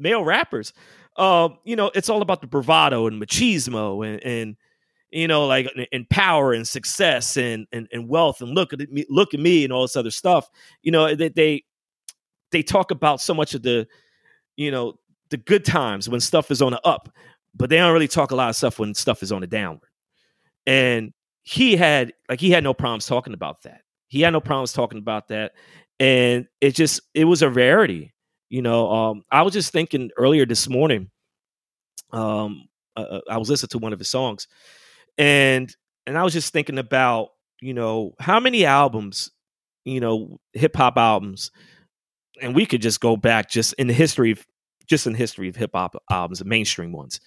male 0.00 0.24
rappers. 0.24 0.72
Um, 1.16 1.58
you 1.64 1.76
know, 1.76 1.92
it's 1.94 2.08
all 2.08 2.22
about 2.22 2.40
the 2.40 2.46
bravado 2.46 3.06
and 3.06 3.22
machismo 3.22 4.06
and, 4.06 4.24
and 4.24 4.56
you 5.10 5.28
know, 5.28 5.46
like 5.46 5.70
and 5.92 6.08
power 6.08 6.52
and 6.52 6.66
success 6.66 7.36
and, 7.36 7.66
and 7.70 7.86
and 7.92 8.08
wealth 8.08 8.40
and 8.40 8.54
look 8.54 8.72
at 8.72 8.80
me, 8.90 9.04
look 9.08 9.34
at 9.34 9.40
me 9.40 9.62
and 9.62 9.72
all 9.72 9.82
this 9.82 9.96
other 9.96 10.10
stuff. 10.10 10.48
You 10.82 10.90
know, 10.90 11.14
they 11.14 11.28
they, 11.28 11.64
they 12.50 12.62
talk 12.62 12.90
about 12.90 13.20
so 13.20 13.34
much 13.34 13.54
of 13.54 13.62
the, 13.62 13.86
you 14.56 14.70
know, 14.70 14.98
the 15.28 15.36
good 15.36 15.64
times 15.64 16.08
when 16.08 16.20
stuff 16.20 16.50
is 16.50 16.62
on 16.62 16.72
the 16.72 16.80
up, 16.86 17.10
but 17.54 17.68
they 17.68 17.76
don't 17.76 17.92
really 17.92 18.08
talk 18.08 18.30
a 18.30 18.36
lot 18.36 18.48
of 18.48 18.56
stuff 18.56 18.78
when 18.78 18.94
stuff 18.94 19.22
is 19.22 19.32
on 19.32 19.42
the 19.42 19.46
downward. 19.46 19.90
And 20.66 21.12
he 21.42 21.76
had 21.76 22.14
like 22.30 22.40
he 22.40 22.50
had 22.50 22.64
no 22.64 22.72
problems 22.72 23.06
talking 23.06 23.34
about 23.34 23.62
that. 23.62 23.82
He 24.06 24.22
had 24.22 24.32
no 24.32 24.40
problems 24.40 24.72
talking 24.72 24.98
about 24.98 25.28
that, 25.28 25.52
and 26.00 26.46
it 26.60 26.74
just 26.74 27.00
it 27.14 27.24
was 27.24 27.42
a 27.42 27.50
rarity. 27.50 28.14
You 28.48 28.62
know, 28.62 28.90
um, 28.90 29.24
I 29.30 29.42
was 29.42 29.52
just 29.52 29.72
thinking 29.72 30.10
earlier 30.16 30.46
this 30.46 30.68
morning. 30.68 31.10
Um, 32.12 32.68
uh, 32.96 33.00
uh 33.00 33.20
I 33.30 33.38
was 33.38 33.50
listening 33.50 33.68
to 33.70 33.78
one 33.78 33.92
of 33.92 33.98
his 33.98 34.10
songs, 34.10 34.48
and 35.16 35.74
and 36.06 36.16
I 36.16 36.24
was 36.24 36.32
just 36.32 36.52
thinking 36.52 36.78
about 36.78 37.30
you 37.60 37.74
know 37.74 38.14
how 38.20 38.40
many 38.40 38.64
albums, 38.64 39.30
you 39.84 40.00
know, 40.00 40.38
hip 40.52 40.76
hop 40.76 40.96
albums, 40.96 41.50
and 42.40 42.54
we 42.54 42.66
could 42.66 42.82
just 42.82 43.00
go 43.00 43.16
back 43.16 43.50
just 43.50 43.74
in 43.74 43.86
the 43.86 43.94
history 43.94 44.30
of 44.30 44.46
just 44.86 45.06
in 45.06 45.14
history 45.14 45.48
of 45.48 45.56
hip 45.56 45.72
hop 45.74 45.96
albums, 46.10 46.38
the 46.38 46.44
mainstream 46.44 46.92
ones. 46.92 47.20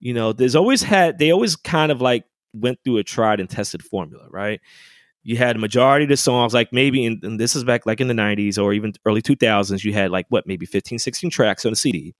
You 0.00 0.12
know, 0.12 0.32
there's 0.32 0.56
always 0.56 0.82
had 0.82 1.18
they 1.18 1.30
always 1.30 1.56
kind 1.56 1.92
of 1.92 2.00
like 2.00 2.24
went 2.52 2.78
through 2.84 2.98
a 2.98 3.04
tried 3.04 3.40
and 3.40 3.48
tested 3.48 3.82
formula, 3.82 4.26
right? 4.30 4.60
You 5.26 5.36
had 5.36 5.56
a 5.56 5.58
majority 5.58 6.04
of 6.04 6.08
the 6.08 6.16
songs, 6.16 6.54
like 6.54 6.72
maybe, 6.72 7.04
in, 7.04 7.18
and 7.24 7.40
this 7.40 7.56
is 7.56 7.64
back 7.64 7.84
like 7.84 8.00
in 8.00 8.06
the 8.06 8.14
90s 8.14 8.62
or 8.62 8.72
even 8.72 8.92
early 9.04 9.20
2000s, 9.20 9.82
you 9.82 9.92
had 9.92 10.12
like 10.12 10.26
what, 10.28 10.46
maybe 10.46 10.66
15, 10.66 11.00
16 11.00 11.30
tracks 11.30 11.66
on 11.66 11.72
a 11.72 11.76
CD, 11.76 12.14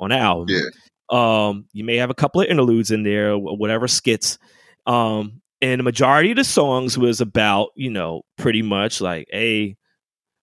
on 0.00 0.10
an 0.10 0.18
album. 0.18 0.48
Yeah. 0.48 0.62
Um, 1.08 1.66
you 1.72 1.84
may 1.84 1.94
have 1.98 2.10
a 2.10 2.14
couple 2.14 2.40
of 2.40 2.48
interludes 2.48 2.90
in 2.90 3.04
there, 3.04 3.38
whatever 3.38 3.86
skits. 3.86 4.40
Um, 4.86 5.40
and 5.62 5.78
the 5.78 5.84
majority 5.84 6.32
of 6.32 6.36
the 6.36 6.42
songs 6.42 6.98
was 6.98 7.20
about, 7.20 7.68
you 7.76 7.90
know, 7.90 8.22
pretty 8.36 8.62
much 8.62 9.00
like, 9.00 9.28
a, 9.32 9.76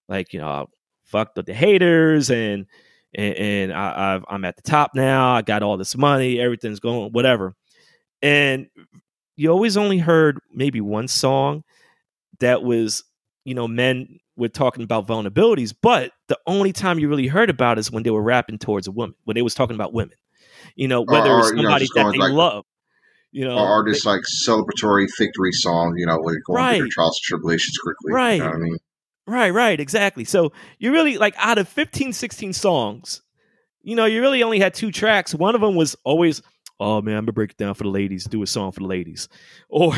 like, 0.08 0.32
you 0.32 0.40
know, 0.40 0.68
fuck 1.04 1.34
the, 1.34 1.42
the 1.42 1.52
haters 1.52 2.30
and, 2.30 2.64
and, 3.14 3.34
and 3.34 3.72
I, 3.74 4.22
i 4.26 4.34
am 4.34 4.46
at 4.46 4.56
the 4.56 4.62
top 4.62 4.92
now. 4.94 5.34
I 5.34 5.42
got 5.42 5.62
all 5.62 5.76
this 5.76 5.94
money. 5.94 6.40
Everything's 6.40 6.80
going, 6.80 7.12
whatever. 7.12 7.54
And 8.22 8.68
you 9.36 9.50
always 9.50 9.76
only 9.76 9.98
heard 9.98 10.40
maybe 10.50 10.80
one 10.80 11.08
song 11.08 11.62
that 12.40 12.62
was, 12.62 13.04
you 13.44 13.54
know, 13.54 13.68
men 13.68 14.18
were 14.36 14.48
talking 14.48 14.84
about 14.84 15.06
vulnerabilities, 15.06 15.74
but 15.80 16.12
the 16.28 16.38
only 16.46 16.72
time 16.72 16.98
you 16.98 17.08
really 17.08 17.26
heard 17.26 17.50
about 17.50 17.78
is 17.78 17.90
when 17.90 18.02
they 18.02 18.10
were 18.10 18.22
rapping 18.22 18.58
towards 18.58 18.86
a 18.86 18.90
woman, 18.90 19.14
when 19.24 19.34
they 19.34 19.42
was 19.42 19.54
talking 19.54 19.74
about 19.74 19.92
women. 19.92 20.16
You 20.74 20.88
know, 20.88 21.02
whether 21.02 21.30
or, 21.30 21.36
or, 21.36 21.40
it's 21.40 21.48
somebody 21.48 21.84
you 21.84 21.90
know, 21.94 22.04
that 22.04 22.12
they 22.12 22.18
like, 22.18 22.32
love. 22.32 22.64
You 23.32 23.46
know, 23.46 23.58
or 23.58 23.84
this 23.84 24.06
like 24.06 24.22
celebratory 24.46 25.06
victory 25.18 25.52
song, 25.52 25.94
you 25.96 26.06
know, 26.06 26.18
you're 26.24 26.40
going 26.46 26.56
right. 26.56 26.78
through 26.78 26.88
trials 26.88 27.20
and 27.20 27.24
tribulations 27.24 27.76
quickly. 27.78 28.12
Right. 28.12 28.34
You 28.34 28.44
know 28.44 28.50
I 28.50 28.56
mean? 28.56 28.76
Right, 29.26 29.50
right, 29.50 29.80
exactly. 29.80 30.24
So 30.24 30.52
you 30.78 30.92
really 30.92 31.18
like 31.18 31.34
out 31.38 31.58
of 31.58 31.68
15, 31.68 32.12
16 32.12 32.52
songs, 32.52 33.22
you 33.82 33.96
know, 33.96 34.04
you 34.04 34.20
really 34.20 34.42
only 34.42 34.60
had 34.60 34.72
two 34.72 34.92
tracks. 34.92 35.34
One 35.34 35.54
of 35.54 35.60
them 35.60 35.74
was 35.74 35.96
always 36.04 36.42
oh 36.78 37.00
man, 37.02 37.16
I'm 37.16 37.24
gonna 37.24 37.32
break 37.32 37.52
it 37.52 37.56
down 37.56 37.74
for 37.74 37.84
the 37.84 37.90
ladies, 37.90 38.24
do 38.24 38.42
a 38.42 38.46
song 38.46 38.72
for 38.72 38.80
the 38.80 38.86
ladies. 38.86 39.28
Or 39.68 39.94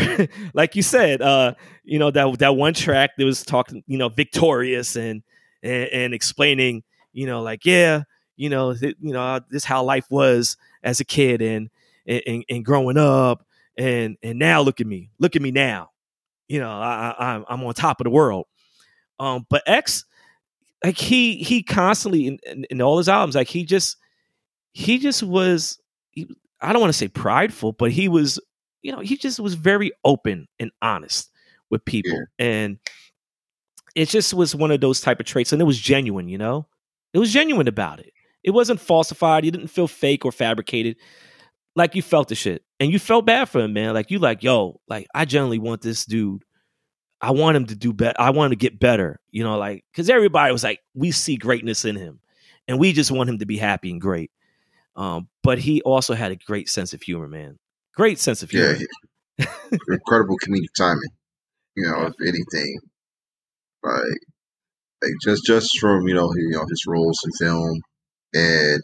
like 0.55 0.77
you 0.77 0.83
said, 0.83 1.21
uh, 1.21 1.55
you 1.85 1.99
know, 1.99 2.11
that 2.11 2.39
that 2.39 2.57
one 2.57 2.75
track 2.75 3.11
that 3.17 3.25
was 3.25 3.43
talking, 3.43 3.83
you 3.87 3.99
know, 3.99 4.09
victorious 4.09 4.97
and 4.97 5.23
and, 5.63 5.89
and 5.89 6.15
explaining, 6.15 6.83
you 7.13 7.27
know, 7.27 7.43
like, 7.43 7.65
yeah, 7.65 8.03
you 8.37 8.49
know, 8.49 8.75
th- 8.75 8.97
you 9.01 9.13
know, 9.13 9.41
this 9.51 9.65
how 9.65 9.83
life 9.83 10.07
was 10.11 10.57
as 10.83 11.01
a 11.01 11.05
kid 11.05 11.43
and 11.43 11.69
and, 12.07 12.45
and 12.49 12.65
growing 12.65 12.97
up 12.97 13.45
and 13.77 14.17
and 14.23 14.39
now 14.39 14.61
look 14.61 14.81
at 14.81 14.87
me. 14.87 15.11
Look 15.19 15.37
at 15.37 15.43
me 15.43 15.51
now. 15.51 15.91
You 16.49 16.61
know, 16.61 16.71
I, 16.71 17.15
I 17.19 17.45
I'm 17.49 17.63
on 17.63 17.75
top 17.75 18.01
of 18.01 18.05
the 18.05 18.11
world. 18.11 18.47
Um, 19.21 19.47
but 19.51 19.63
X, 19.67 20.05
like 20.85 20.97
he 20.97 21.37
he 21.37 21.63
constantly 21.63 22.27
in, 22.27 22.39
in, 22.45 22.65
in 22.71 22.83
all 22.83 22.99
his 22.99 23.09
albums, 23.09 23.35
like 23.35 23.49
he 23.49 23.65
just 23.65 23.97
he 24.73 24.99
just 24.99 25.23
was 25.23 25.79
he, 26.11 26.29
I 26.61 26.73
don't 26.73 26.81
want 26.81 26.93
to 26.93 26.99
say 26.99 27.09
prideful, 27.09 27.73
but 27.73 27.91
he 27.91 28.09
was, 28.09 28.41
you 28.83 28.93
know, 28.93 29.01
he 29.01 29.17
just 29.17 29.41
was 29.41 29.55
very 29.55 29.93
open 30.05 30.49
and 30.59 30.71
honest 30.83 31.31
with 31.71 31.85
people. 31.85 32.13
Yeah. 32.13 32.47
And 32.47 32.79
it 33.95 34.09
just 34.09 34.35
was 34.35 34.55
one 34.55 34.71
of 34.71 34.81
those 34.81 35.01
type 35.01 35.21
of 35.21 35.27
traits. 35.27 35.53
And 35.53 35.61
it 35.61 35.67
was 35.67 35.79
genuine, 35.79 36.29
you 36.29 36.39
know? 36.39 36.67
It 37.13 37.19
was 37.19 37.33
genuine 37.33 37.69
about 37.69 38.01
it. 38.01 38.13
It 38.43 38.51
wasn't 38.51 38.81
falsified. 38.81 39.45
You 39.45 39.51
didn't 39.51 39.69
feel 39.69 39.89
fake 39.89 40.25
or 40.25 40.33
fabricated. 40.33 40.97
Like 41.75 41.95
you 41.95 42.03
felt 42.03 42.29
the 42.29 42.35
shit. 42.35 42.63
And 42.81 42.93
you 42.93 42.99
felt 42.99 43.27
bad 43.27 43.49
for 43.49 43.61
him, 43.61 43.73
man. 43.73 43.95
Like 43.95 44.11
you 44.11 44.19
like, 44.19 44.43
yo, 44.43 44.81
like 44.89 45.07
I 45.15 45.25
generally 45.25 45.59
want 45.59 45.83
this 45.83 46.05
dude. 46.05 46.45
I 47.21 47.33
want 47.33 47.57
him 47.57 47.67
to 47.67 47.75
do 47.75 47.93
better. 47.93 48.15
I 48.21 48.31
want 48.31 48.53
him 48.53 48.59
to 48.59 48.63
get 48.63 48.79
better. 48.79 49.21
You 49.31 49.43
know, 49.43 49.59
like 49.59 49.85
because 49.93 50.09
everybody 50.09 50.53
was 50.53 50.63
like, 50.63 50.81
we 50.95 51.11
see 51.11 51.37
greatness 51.37 51.85
in 51.85 51.97
him. 51.97 52.21
And 52.69 52.79
we 52.79 52.93
just 52.93 53.11
want 53.11 53.31
him 53.31 53.39
to 53.39 53.47
be 53.47 53.57
happy 53.57 53.91
and 53.91 54.01
great. 54.01 54.31
Um, 54.95 55.29
but 55.49 55.61
he 55.61 55.81
also 55.81 56.13
had 56.13 56.31
a 56.31 56.37
great 56.37 56.69
sense 56.69 56.93
of 56.93 57.01
humor, 57.01 57.27
man. 57.27 57.57
Great 57.97 58.19
sense 58.19 58.43
of 58.43 58.51
humor. 58.51 58.77
Yeah, 59.39 59.47
incredible 59.89 60.37
comedic 60.45 60.69
timing. 60.77 61.09
You 61.75 61.85
know, 61.87 62.03
if 62.03 62.13
anything, 62.21 62.79
like, 63.83 64.19
like 65.03 65.13
just 65.25 65.47
just 65.47 65.79
from 65.79 66.07
you 66.07 66.13
know 66.13 66.31
you 66.37 66.51
know 66.51 66.67
his 66.69 66.85
roles 66.87 67.19
in 67.25 67.47
film, 67.47 67.81
and 68.35 68.83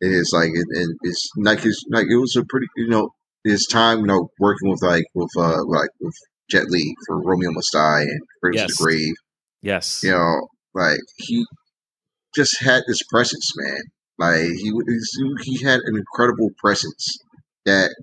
it 0.00 0.12
is 0.12 0.30
like 0.32 0.50
it, 0.50 0.66
and 0.70 0.96
it's 1.02 1.28
like 1.38 1.58
his 1.58 1.84
like 1.90 2.06
it 2.08 2.18
was 2.18 2.36
a 2.36 2.44
pretty 2.48 2.68
you 2.76 2.86
know 2.86 3.08
his 3.42 3.66
time 3.66 3.98
you 3.98 4.06
know 4.06 4.28
working 4.38 4.70
with 4.70 4.82
like 4.84 5.06
with 5.12 5.30
uh 5.36 5.64
like 5.66 5.90
with 6.00 6.14
Jet 6.48 6.66
Li 6.68 6.94
for 7.08 7.20
Romeo 7.20 7.50
Must 7.50 7.72
Die 7.72 8.02
and 8.02 8.20
Bridge 8.40 8.54
yes. 8.54 8.78
the 8.78 8.84
Grave. 8.84 9.14
Yes, 9.60 10.04
you 10.04 10.12
know, 10.12 10.46
like 10.72 11.00
he 11.16 11.44
just 12.36 12.62
had 12.62 12.84
this 12.86 13.02
presence, 13.10 13.50
man. 13.56 13.80
Like 14.18 14.40
he 14.40 14.72
he 15.42 15.62
had 15.62 15.80
an 15.80 15.96
incredible 15.96 16.50
presence 16.58 17.18
that 17.66 17.94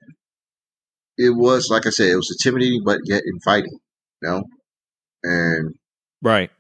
it 1.17 1.31
was 1.35 1.69
like 1.71 1.87
I 1.87 1.89
said, 1.89 2.09
it 2.09 2.15
was 2.15 2.35
intimidating 2.39 2.81
but 2.85 2.99
yet 3.05 3.23
inviting, 3.25 3.79
you 4.21 4.29
know, 4.29 4.43
and 5.23 5.73
right, 6.21 6.51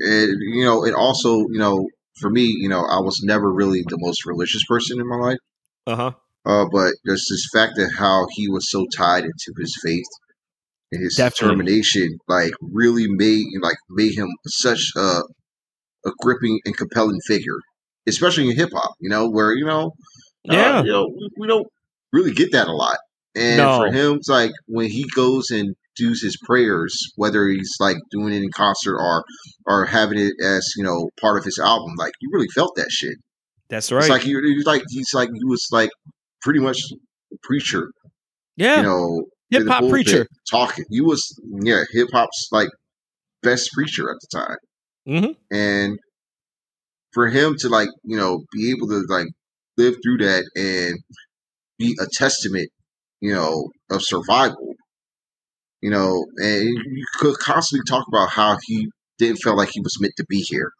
and 0.00 0.32
you 0.54 0.64
know, 0.64 0.84
and 0.84 0.94
also 0.94 1.38
you 1.48 1.58
know, 1.58 1.86
for 2.20 2.30
me, 2.30 2.42
you 2.42 2.68
know, 2.68 2.80
I 2.80 3.00
was 3.00 3.20
never 3.22 3.52
really 3.52 3.82
the 3.86 3.98
most 3.98 4.26
religious 4.26 4.64
person 4.68 5.00
in 5.00 5.08
my 5.08 5.16
life. 5.16 5.38
Uh-huh. 5.86 6.12
Uh 6.44 6.66
But 6.70 6.92
just 7.06 7.26
this 7.30 7.48
fact 7.52 7.74
that 7.76 7.90
how 7.98 8.26
he 8.32 8.48
was 8.48 8.70
so 8.70 8.86
tied 8.94 9.24
into 9.24 9.52
his 9.58 9.74
faith 9.82 10.06
and 10.92 11.02
his 11.02 11.16
Definitely. 11.16 11.56
determination, 11.56 12.18
like 12.28 12.52
really 12.60 13.06
made 13.08 13.44
like 13.62 13.78
made 13.88 14.14
him 14.14 14.28
such 14.46 14.90
a 14.96 15.22
a 16.04 16.10
gripping 16.20 16.60
and 16.64 16.76
compelling 16.76 17.20
figure 17.26 17.58
especially 18.08 18.48
in 18.48 18.56
hip 18.56 18.70
hop, 18.74 18.94
you 19.00 19.10
know, 19.10 19.28
where 19.28 19.52
you 19.52 19.64
know, 19.64 19.92
uh, 20.50 20.54
yeah, 20.54 20.78
uh, 20.78 20.82
you 20.82 20.92
know, 20.92 21.06
we, 21.06 21.28
we, 21.40 21.46
don't 21.46 21.66
really 22.12 22.32
get 22.32 22.52
that 22.52 22.68
a 22.68 22.72
lot. 22.72 22.98
And 23.36 23.58
no. 23.58 23.78
for 23.78 23.92
him, 23.92 24.16
it's 24.16 24.28
like 24.28 24.50
when 24.66 24.86
he 24.86 25.04
goes 25.14 25.50
and 25.50 25.74
does 25.96 26.22
his 26.22 26.36
prayers, 26.44 26.96
whether 27.16 27.46
he's 27.46 27.74
like 27.80 27.96
doing 28.10 28.32
it 28.32 28.42
in 28.42 28.50
concert 28.54 28.96
or 28.96 29.24
or 29.66 29.84
having 29.84 30.18
it 30.18 30.32
as 30.42 30.66
you 30.76 30.84
know 30.84 31.08
part 31.20 31.38
of 31.38 31.44
his 31.44 31.58
album, 31.58 31.92
like 31.98 32.12
you 32.20 32.30
really 32.32 32.48
felt 32.54 32.74
that 32.76 32.90
shit. 32.90 33.16
That's 33.68 33.92
right. 33.92 34.00
It's 34.00 34.10
like 34.10 34.22
he, 34.22 34.34
he's 34.34 34.66
like 34.66 34.82
he's 34.88 35.12
like 35.12 35.28
he 35.32 35.44
was 35.44 35.66
like 35.70 35.90
pretty 36.42 36.60
much 36.60 36.78
a 37.32 37.36
preacher. 37.42 37.90
Yeah, 38.56 38.78
you 38.78 38.82
know, 38.82 39.24
hip 39.50 39.68
hop 39.68 39.88
preacher 39.88 40.26
talking. 40.50 40.84
He 40.90 41.00
was 41.00 41.24
yeah, 41.62 41.82
hip 41.92 42.08
hop's 42.12 42.48
like 42.50 42.70
best 43.42 43.70
preacher 43.72 44.10
at 44.10 44.16
the 44.20 44.38
time. 44.38 44.56
Mm-hmm. 45.08 45.56
And 45.56 45.98
for 47.18 47.26
him 47.26 47.56
to 47.58 47.68
like 47.68 47.88
you 48.04 48.16
know 48.16 48.44
be 48.52 48.70
able 48.70 48.86
to 48.86 49.04
like 49.08 49.26
live 49.76 49.96
through 50.04 50.18
that 50.18 50.44
and 50.54 50.96
be 51.76 51.96
a 52.00 52.06
testament 52.12 52.68
you 53.20 53.34
know 53.34 53.70
of 53.90 54.00
survival. 54.02 54.74
You 55.82 55.90
know 55.90 56.24
and 56.36 56.62
you 56.62 57.06
could 57.18 57.36
constantly 57.38 57.82
talk 57.88 58.06
about 58.06 58.30
how 58.30 58.56
he 58.68 58.86
didn't 59.18 59.38
feel 59.38 59.56
like 59.56 59.70
he 59.70 59.80
was 59.80 60.00
meant 60.00 60.14
to 60.18 60.24
be 60.28 60.44
here. 60.48 60.70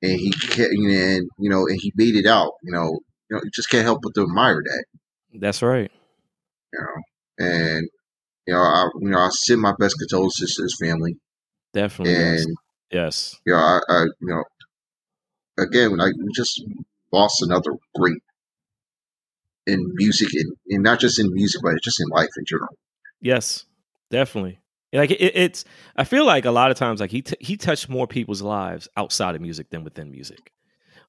And 0.00 0.18
he 0.18 0.30
can't 0.30 0.72
and 0.72 1.28
you 1.38 1.50
know 1.50 1.66
and 1.66 1.78
he 1.78 1.92
made 1.96 2.16
it 2.16 2.26
out 2.26 2.52
you 2.62 2.72
know. 2.72 3.00
You 3.28 3.36
know 3.36 3.40
you 3.44 3.50
just 3.54 3.68
can't 3.68 3.84
help 3.84 4.00
but 4.02 4.14
to 4.14 4.22
admire 4.22 4.62
that. 4.64 4.84
That's 5.34 5.60
right. 5.60 5.90
You 6.72 6.80
know 6.80 7.46
and 7.46 7.88
you 8.46 8.54
know 8.54 8.60
i 8.60 8.88
you 9.02 9.10
know 9.10 9.18
i 9.18 9.28
send 9.28 9.60
my 9.60 9.74
best 9.78 9.96
condolences 9.98 10.54
to 10.54 10.62
his 10.62 10.78
family. 10.80 11.16
Definitely 11.74 12.14
and 12.14 12.56
yes, 12.90 13.36
yes. 13.36 13.40
you 13.44 13.52
know 13.52 13.58
I, 13.58 13.80
I 13.90 14.02
you 14.02 14.28
know 14.28 14.44
again, 15.58 15.96
like 15.96 16.14
just 16.34 16.62
lost 17.12 17.42
another 17.42 17.72
great 17.94 18.22
in 19.66 19.84
music 19.94 20.28
and, 20.32 20.56
and 20.68 20.82
not 20.82 20.98
just 20.98 21.18
in 21.18 21.32
music, 21.32 21.60
but 21.62 21.74
just 21.82 22.00
in 22.00 22.08
life 22.08 22.30
in 22.36 22.44
general. 22.46 22.76
Yes, 23.20 23.66
definitely. 24.10 24.60
Like 24.92 25.10
it, 25.10 25.20
it's, 25.20 25.64
I 25.96 26.04
feel 26.04 26.24
like 26.24 26.46
a 26.46 26.50
lot 26.50 26.70
of 26.70 26.76
times, 26.78 27.00
like 27.00 27.10
he 27.10 27.22
t- 27.22 27.36
he 27.40 27.56
touched 27.56 27.88
more 27.88 28.06
people's 28.06 28.40
lives 28.40 28.88
outside 28.96 29.34
of 29.34 29.42
music 29.42 29.68
than 29.70 29.84
within 29.84 30.10
music. 30.10 30.52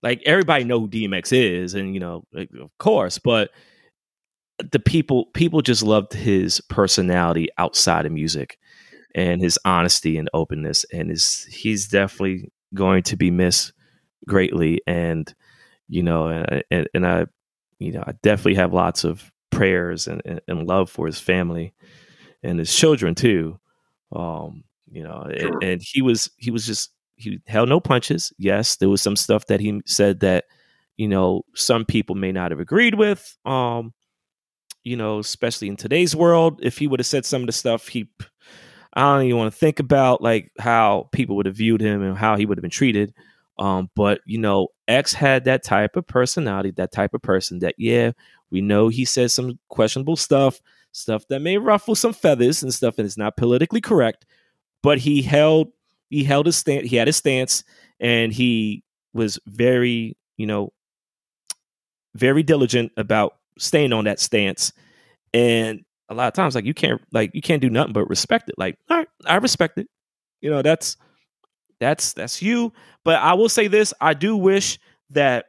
Like 0.03 0.21
everybody 0.25 0.65
know 0.65 0.81
who 0.81 0.89
DMX 0.89 1.31
is, 1.31 1.73
and 1.75 1.93
you 1.93 1.99
know, 1.99 2.25
like, 2.33 2.49
of 2.59 2.69
course, 2.77 3.19
but 3.19 3.51
the 4.71 4.79
people 4.79 5.27
people 5.33 5.61
just 5.61 5.81
loved 5.83 6.13
his 6.13 6.59
personality 6.69 7.47
outside 7.57 8.05
of 8.05 8.11
music 8.11 8.57
and 9.15 9.41
his 9.41 9.57
honesty 9.63 10.17
and 10.17 10.29
openness, 10.33 10.85
and 10.91 11.09
his 11.09 11.45
he's 11.45 11.87
definitely 11.87 12.51
going 12.73 13.03
to 13.03 13.15
be 13.15 13.31
missed 13.31 13.71
greatly. 14.29 14.81
And 14.87 15.33
you 15.89 16.03
know, 16.03 16.27
and, 16.69 16.87
and 16.93 17.05
I, 17.05 17.25
you 17.79 17.91
know, 17.91 18.03
I 18.05 18.13
definitely 18.21 18.55
have 18.55 18.73
lots 18.73 19.03
of 19.03 19.31
prayers 19.49 20.07
and, 20.07 20.21
and, 20.23 20.39
and 20.47 20.67
love 20.67 20.89
for 20.89 21.07
his 21.07 21.19
family 21.19 21.73
and 22.43 22.59
his 22.59 22.73
children 22.73 23.15
too. 23.15 23.59
Um, 24.15 24.63
you 24.91 25.03
know, 25.03 25.27
sure. 25.37 25.47
and, 25.47 25.63
and, 25.63 25.81
he 25.83 26.01
was 26.01 26.29
he 26.37 26.51
was 26.51 26.65
just 26.65 26.91
he 27.15 27.39
held 27.47 27.69
no 27.69 27.79
punches. 27.79 28.31
Yes, 28.37 28.77
there 28.77 28.89
was 28.89 29.01
some 29.01 29.15
stuff 29.15 29.47
that 29.47 29.59
he 29.59 29.81
said 29.85 30.21
that 30.21 30.45
you 30.97 31.07
know 31.07 31.43
some 31.55 31.85
people 31.85 32.15
may 32.15 32.31
not 32.31 32.51
have 32.51 32.59
agreed 32.59 32.95
with. 32.95 33.37
Um, 33.45 33.93
you 34.83 34.95
know, 34.95 35.19
especially 35.19 35.67
in 35.67 35.75
today's 35.75 36.15
world, 36.15 36.59
if 36.63 36.77
he 36.77 36.87
would 36.87 36.99
have 36.99 37.07
said 37.07 37.25
some 37.25 37.41
of 37.41 37.47
the 37.47 37.53
stuff 37.53 37.87
he, 37.87 38.09
I 38.93 39.01
don't 39.01 39.25
even 39.25 39.37
want 39.37 39.53
to 39.53 39.59
think 39.59 39.79
about 39.79 40.21
like 40.21 40.51
how 40.57 41.09
people 41.11 41.35
would 41.35 41.45
have 41.45 41.55
viewed 41.55 41.81
him 41.81 42.01
and 42.01 42.17
how 42.17 42.37
he 42.37 42.45
would 42.45 42.57
have 42.57 42.63
been 42.63 42.71
treated. 42.71 43.13
Um, 43.59 43.89
but 43.95 44.21
you 44.25 44.39
know, 44.39 44.69
X 44.87 45.13
had 45.13 45.45
that 45.45 45.63
type 45.63 45.95
of 45.95 46.07
personality, 46.07 46.71
that 46.71 46.91
type 46.91 47.13
of 47.13 47.21
person 47.21 47.59
that 47.59 47.75
yeah, 47.77 48.11
we 48.49 48.61
know 48.61 48.87
he 48.87 49.05
says 49.05 49.33
some 49.33 49.59
questionable 49.69 50.15
stuff 50.15 50.59
stuff 50.91 51.27
that 51.27 51.39
may 51.41 51.55
ruffle 51.55 51.93
some 51.93 52.13
feathers 52.13 52.63
and 52.63 52.73
stuff 52.73 52.97
and 52.97 53.05
it's 53.05 53.15
not 53.15 53.37
politically 53.37 53.79
correct 53.79 54.25
but 54.81 54.97
he 54.97 55.21
held 55.21 55.67
he 56.09 56.23
held 56.23 56.47
his 56.47 56.55
stance 56.55 56.89
he 56.89 56.95
had 56.95 57.05
his 57.05 57.15
stance 57.15 57.63
and 57.99 58.33
he 58.33 58.83
was 59.13 59.37
very 59.45 60.17
you 60.37 60.47
know 60.47 60.73
very 62.15 62.43
diligent 62.43 62.91
about 62.97 63.35
staying 63.57 63.93
on 63.93 64.05
that 64.05 64.19
stance. 64.19 64.71
And 65.33 65.83
a 66.09 66.13
lot 66.13 66.27
of 66.27 66.33
times 66.33 66.55
like 66.55 66.65
you 66.65 66.73
can't 66.73 67.01
like 67.11 67.31
you 67.33 67.41
can't 67.41 67.61
do 67.61 67.69
nothing 67.69 67.93
but 67.93 68.09
respect 68.09 68.49
it. 68.49 68.55
Like 68.57 68.77
all 68.89 68.97
right 68.97 69.07
i 69.25 69.35
respect 69.35 69.77
it. 69.77 69.87
You 70.41 70.49
know 70.49 70.61
that's 70.61 70.97
that's 71.79 72.13
that's 72.13 72.41
you 72.41 72.71
but 73.03 73.15
i 73.15 73.33
will 73.33 73.49
say 73.49 73.67
this 73.67 73.93
i 74.01 74.13
do 74.13 74.35
wish 74.35 74.79
that 75.09 75.45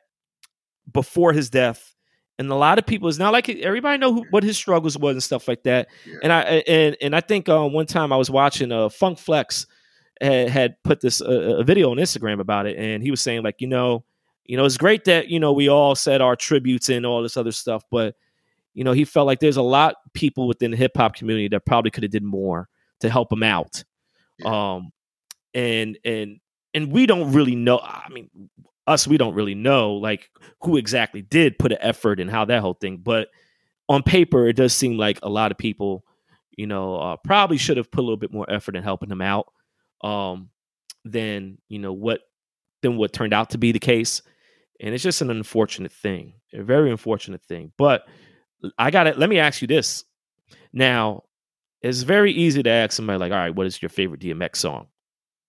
before 0.92 1.32
his 1.32 1.50
death 1.50 1.94
and 2.38 2.50
a 2.50 2.54
lot 2.54 2.78
of 2.78 2.86
people 2.86 3.08
it's 3.08 3.18
not 3.18 3.32
like 3.32 3.48
everybody 3.48 3.98
know 3.98 4.14
who, 4.14 4.24
what 4.30 4.42
his 4.42 4.56
struggles 4.56 4.96
was 4.96 5.12
and 5.12 5.22
stuff 5.22 5.46
like 5.46 5.62
that 5.62 5.88
yeah. 6.06 6.14
and 6.22 6.32
i 6.32 6.40
and 6.40 6.96
and 7.00 7.14
i 7.14 7.20
think 7.20 7.48
uh, 7.48 7.66
one 7.66 7.86
time 7.86 8.12
i 8.12 8.16
was 8.16 8.30
watching 8.30 8.72
uh 8.72 8.88
funk 8.88 9.18
flex 9.18 9.66
had, 10.20 10.48
had 10.48 10.82
put 10.82 11.00
this 11.00 11.20
uh, 11.20 11.58
a 11.58 11.64
video 11.64 11.90
on 11.90 11.98
instagram 11.98 12.40
about 12.40 12.66
it 12.66 12.76
and 12.76 13.02
he 13.02 13.10
was 13.10 13.20
saying 13.20 13.42
like 13.42 13.60
you 13.60 13.66
know 13.66 14.04
you 14.46 14.56
know 14.56 14.64
it's 14.64 14.76
great 14.76 15.04
that 15.04 15.28
you 15.28 15.38
know 15.38 15.52
we 15.52 15.68
all 15.68 15.94
said 15.94 16.20
our 16.20 16.34
tributes 16.34 16.88
and 16.88 17.06
all 17.06 17.22
this 17.22 17.36
other 17.36 17.52
stuff 17.52 17.84
but 17.90 18.14
you 18.74 18.84
know 18.84 18.92
he 18.92 19.04
felt 19.04 19.26
like 19.26 19.40
there's 19.40 19.56
a 19.56 19.62
lot 19.62 19.94
of 20.04 20.12
people 20.12 20.48
within 20.48 20.70
the 20.70 20.76
hip-hop 20.76 21.14
community 21.14 21.48
that 21.48 21.64
probably 21.66 21.90
could 21.90 22.02
have 22.02 22.10
did 22.10 22.22
more 22.22 22.68
to 23.00 23.08
help 23.08 23.32
him 23.32 23.42
out 23.42 23.84
yeah. 24.38 24.74
um 24.76 24.90
and 25.54 25.98
and 26.04 26.40
and 26.74 26.92
we 26.92 27.06
don't 27.06 27.32
really 27.32 27.56
know 27.56 27.78
i 27.78 28.08
mean 28.10 28.30
us 28.86 29.06
we 29.06 29.18
don't 29.18 29.34
really 29.34 29.54
know 29.54 29.94
like 29.94 30.30
who 30.62 30.76
exactly 30.76 31.22
did 31.22 31.58
put 31.58 31.72
an 31.72 31.78
effort 31.80 32.20
and 32.20 32.30
how 32.30 32.44
that 32.44 32.60
whole 32.60 32.74
thing 32.74 32.98
but 33.02 33.28
on 33.88 34.02
paper 34.02 34.48
it 34.48 34.54
does 34.54 34.72
seem 34.72 34.96
like 34.96 35.18
a 35.22 35.28
lot 35.28 35.50
of 35.50 35.58
people 35.58 36.04
you 36.56 36.66
know 36.66 36.96
uh, 36.96 37.16
probably 37.24 37.56
should 37.56 37.76
have 37.76 37.90
put 37.90 38.00
a 38.00 38.02
little 38.02 38.16
bit 38.16 38.32
more 38.32 38.50
effort 38.50 38.76
in 38.76 38.82
helping 38.82 39.10
him 39.10 39.22
out 39.22 39.46
um 40.02 40.48
than 41.04 41.58
you 41.68 41.78
know 41.78 41.92
what 41.92 42.20
than 42.82 42.96
what 42.96 43.12
turned 43.12 43.32
out 43.32 43.50
to 43.50 43.58
be 43.58 43.72
the 43.72 43.78
case 43.78 44.22
and 44.80 44.94
it's 44.94 45.04
just 45.04 45.20
an 45.22 45.30
unfortunate 45.30 45.92
thing 45.92 46.34
a 46.52 46.62
very 46.62 46.90
unfortunate 46.90 47.42
thing 47.42 47.72
but 47.76 48.04
i 48.78 48.90
got 48.90 49.06
it 49.06 49.18
let 49.18 49.30
me 49.30 49.38
ask 49.38 49.62
you 49.62 49.68
this. 49.68 50.04
Now 50.72 51.24
it's 51.82 52.02
very 52.02 52.32
easy 52.32 52.62
to 52.62 52.70
ask 52.70 52.92
somebody 52.92 53.18
like 53.18 53.32
all 53.32 53.38
right 53.38 53.54
what 53.54 53.66
is 53.66 53.80
your 53.80 53.88
favorite 53.88 54.20
dmx 54.20 54.56
song 54.56 54.88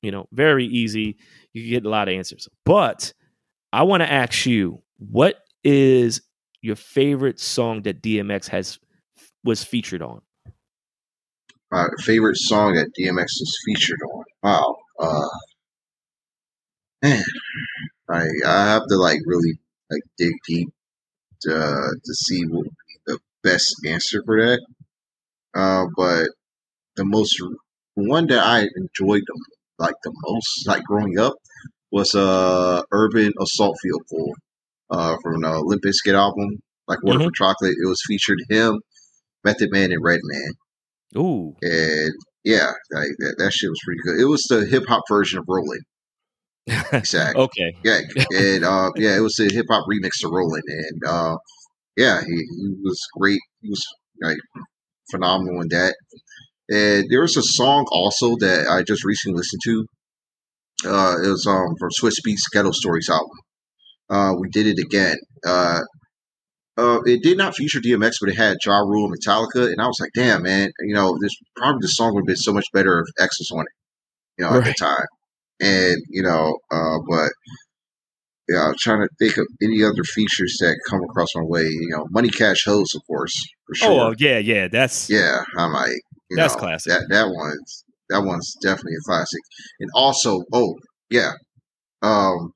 you 0.01 0.11
know 0.11 0.27
very 0.31 0.65
easy 0.65 1.17
you 1.53 1.69
get 1.69 1.85
a 1.85 1.89
lot 1.89 2.07
of 2.07 2.13
answers 2.13 2.47
but 2.65 3.13
I 3.73 3.83
want 3.83 4.03
to 4.03 4.11
ask 4.11 4.45
you, 4.45 4.81
what 4.97 5.43
is 5.63 6.21
your 6.61 6.75
favorite 6.75 7.39
song 7.39 7.83
that 7.83 8.01
DMX 8.01 8.49
has 8.49 8.79
was 9.43 9.63
featured 9.63 10.01
on? 10.01 10.21
My 11.71 11.87
favorite 11.99 12.37
song 12.37 12.75
that 12.75 12.91
DMX 12.99 13.27
was 13.39 13.57
featured 13.65 13.99
on. 14.13 14.23
Wow. 14.43 14.77
Uh, 14.99 15.29
man, 17.01 17.23
I 18.09 18.27
I 18.45 18.65
have 18.65 18.83
to 18.89 18.97
like 18.97 19.19
really 19.25 19.57
like 19.89 20.03
dig 20.17 20.33
deep 20.45 20.69
to 21.43 21.49
to 22.03 22.13
see 22.13 22.45
what 22.45 22.65
would 22.65 22.65
be 22.65 22.99
the 23.07 23.19
best 23.41 23.73
answer 23.87 24.21
for 24.25 24.41
that. 24.41 24.61
Uh, 25.53 25.85
but 25.95 26.27
the 26.97 27.05
most 27.05 27.41
one 27.93 28.27
that 28.27 28.45
I 28.45 28.67
enjoyed 28.75 29.23
the, 29.25 29.45
like 29.81 29.95
the 30.03 30.13
most, 30.23 30.67
like 30.67 30.83
growing 30.83 31.17
up, 31.19 31.33
was 31.91 32.15
uh 32.15 32.81
Urban 32.91 33.31
Assault 33.41 33.77
Vehicle 33.83 34.33
uh 34.89 35.15
from 35.21 35.41
the 35.41 35.61
Limp 35.65 35.81
Bizkit 35.83 36.15
album, 36.15 36.59
like 36.87 37.03
Water 37.03 37.19
mm-hmm. 37.19 37.27
for 37.27 37.31
Chocolate. 37.31 37.75
It 37.83 37.87
was 37.87 38.01
featured 38.07 38.39
him, 38.49 38.79
Method 39.43 39.69
Man, 39.71 39.91
and 39.91 40.03
Redman. 40.03 40.53
Ooh, 41.17 41.55
and 41.61 42.11
yeah, 42.43 42.71
like, 42.91 43.09
that, 43.19 43.35
that 43.37 43.53
shit 43.53 43.69
was 43.69 43.79
pretty 43.85 43.99
good. 44.05 44.21
It 44.21 44.25
was 44.25 44.43
the 44.49 44.65
hip 44.65 44.83
hop 44.87 45.03
version 45.09 45.39
of 45.39 45.45
Rolling. 45.47 45.81
exactly. 46.93 47.41
okay. 47.41 47.73
Yeah, 47.83 47.99
and 48.33 48.63
uh, 48.63 48.91
yeah, 48.95 49.17
it 49.17 49.21
was 49.21 49.39
a 49.39 49.53
hip 49.53 49.65
hop 49.69 49.85
remix 49.89 50.19
to 50.21 50.29
Rolling, 50.29 50.63
and 50.67 51.01
uh, 51.07 51.37
yeah, 51.97 52.21
he, 52.21 52.33
he 52.33 52.75
was 52.81 52.99
great. 53.19 53.39
He 53.61 53.69
was 53.69 53.83
like 54.21 54.37
phenomenal 55.11 55.61
in 55.61 55.67
that. 55.69 55.95
And 56.71 57.05
there 57.09 57.21
was 57.21 57.35
a 57.35 57.43
song 57.43 57.85
also 57.91 58.37
that 58.37 58.67
I 58.67 58.81
just 58.81 59.03
recently 59.03 59.37
listened 59.37 59.61
to 59.65 59.85
uh, 60.85 61.17
it 61.23 61.27
was 61.27 61.45
um, 61.45 61.75
from 61.77 61.89
Swizz 61.89 62.21
Beatz 62.25 62.49
Ghetto 62.51 62.71
Stories 62.71 63.09
album. 63.09 63.37
Uh, 64.09 64.33
we 64.39 64.49
did 64.49 64.67
it 64.67 64.79
again. 64.79 65.17
Uh, 65.45 65.81
uh, 66.77 66.99
it 67.05 67.21
did 67.21 67.37
not 67.37 67.55
feature 67.55 67.79
DMX, 67.79 68.15
but 68.19 68.29
it 68.29 68.37
had 68.37 68.57
Ja 68.65 68.79
Rule 68.79 69.05
and 69.05 69.13
Metallica, 69.13 69.71
and 69.71 69.79
I 69.79 69.85
was 69.85 69.99
like, 69.99 70.11
"Damn, 70.15 70.43
man! 70.43 70.71
You 70.79 70.95
know, 70.95 71.17
this 71.21 71.33
probably 71.55 71.79
the 71.81 71.87
song 71.89 72.15
would 72.15 72.21
have 72.21 72.27
been 72.27 72.35
so 72.35 72.53
much 72.53 72.65
better 72.73 73.01
if 73.01 73.23
X 73.23 73.39
was 73.39 73.51
on 73.53 73.61
it, 73.61 73.67
you 74.37 74.45
know, 74.45 74.51
right. 74.51 74.59
at 74.59 74.63
the 74.65 74.73
time." 74.73 75.05
And 75.59 75.97
you 76.09 76.23
know, 76.23 76.57
uh, 76.71 76.97
but 77.07 77.31
yeah, 78.49 78.67
I'm 78.67 78.75
trying 78.79 79.01
to 79.01 79.09
think 79.19 79.37
of 79.37 79.45
any 79.61 79.83
other 79.83 80.03
features 80.03 80.57
that 80.61 80.79
come 80.89 81.01
across 81.03 81.29
my 81.35 81.43
way. 81.43 81.63
You 81.63 81.89
know, 81.91 82.07
Money 82.09 82.29
Cash 82.29 82.63
Hoes, 82.65 82.95
of 82.95 83.01
course, 83.05 83.35
for 83.67 83.75
sure. 83.75 84.01
Oh 84.01 84.13
yeah, 84.17 84.39
yeah, 84.39 84.67
that's 84.67 85.09
yeah. 85.09 85.43
I'm 85.57 85.73
like, 85.73 86.01
that's 86.37 86.55
know, 86.55 86.59
classic. 86.59 86.91
That 86.91 87.07
that 87.09 87.27
one's 87.29 87.83
that 88.09 88.23
one's 88.23 88.55
definitely 88.61 88.95
a 88.95 89.05
classic. 89.05 89.41
And 89.79 89.89
also, 89.93 90.41
oh 90.53 90.75
yeah, 91.09 91.31
um, 92.01 92.53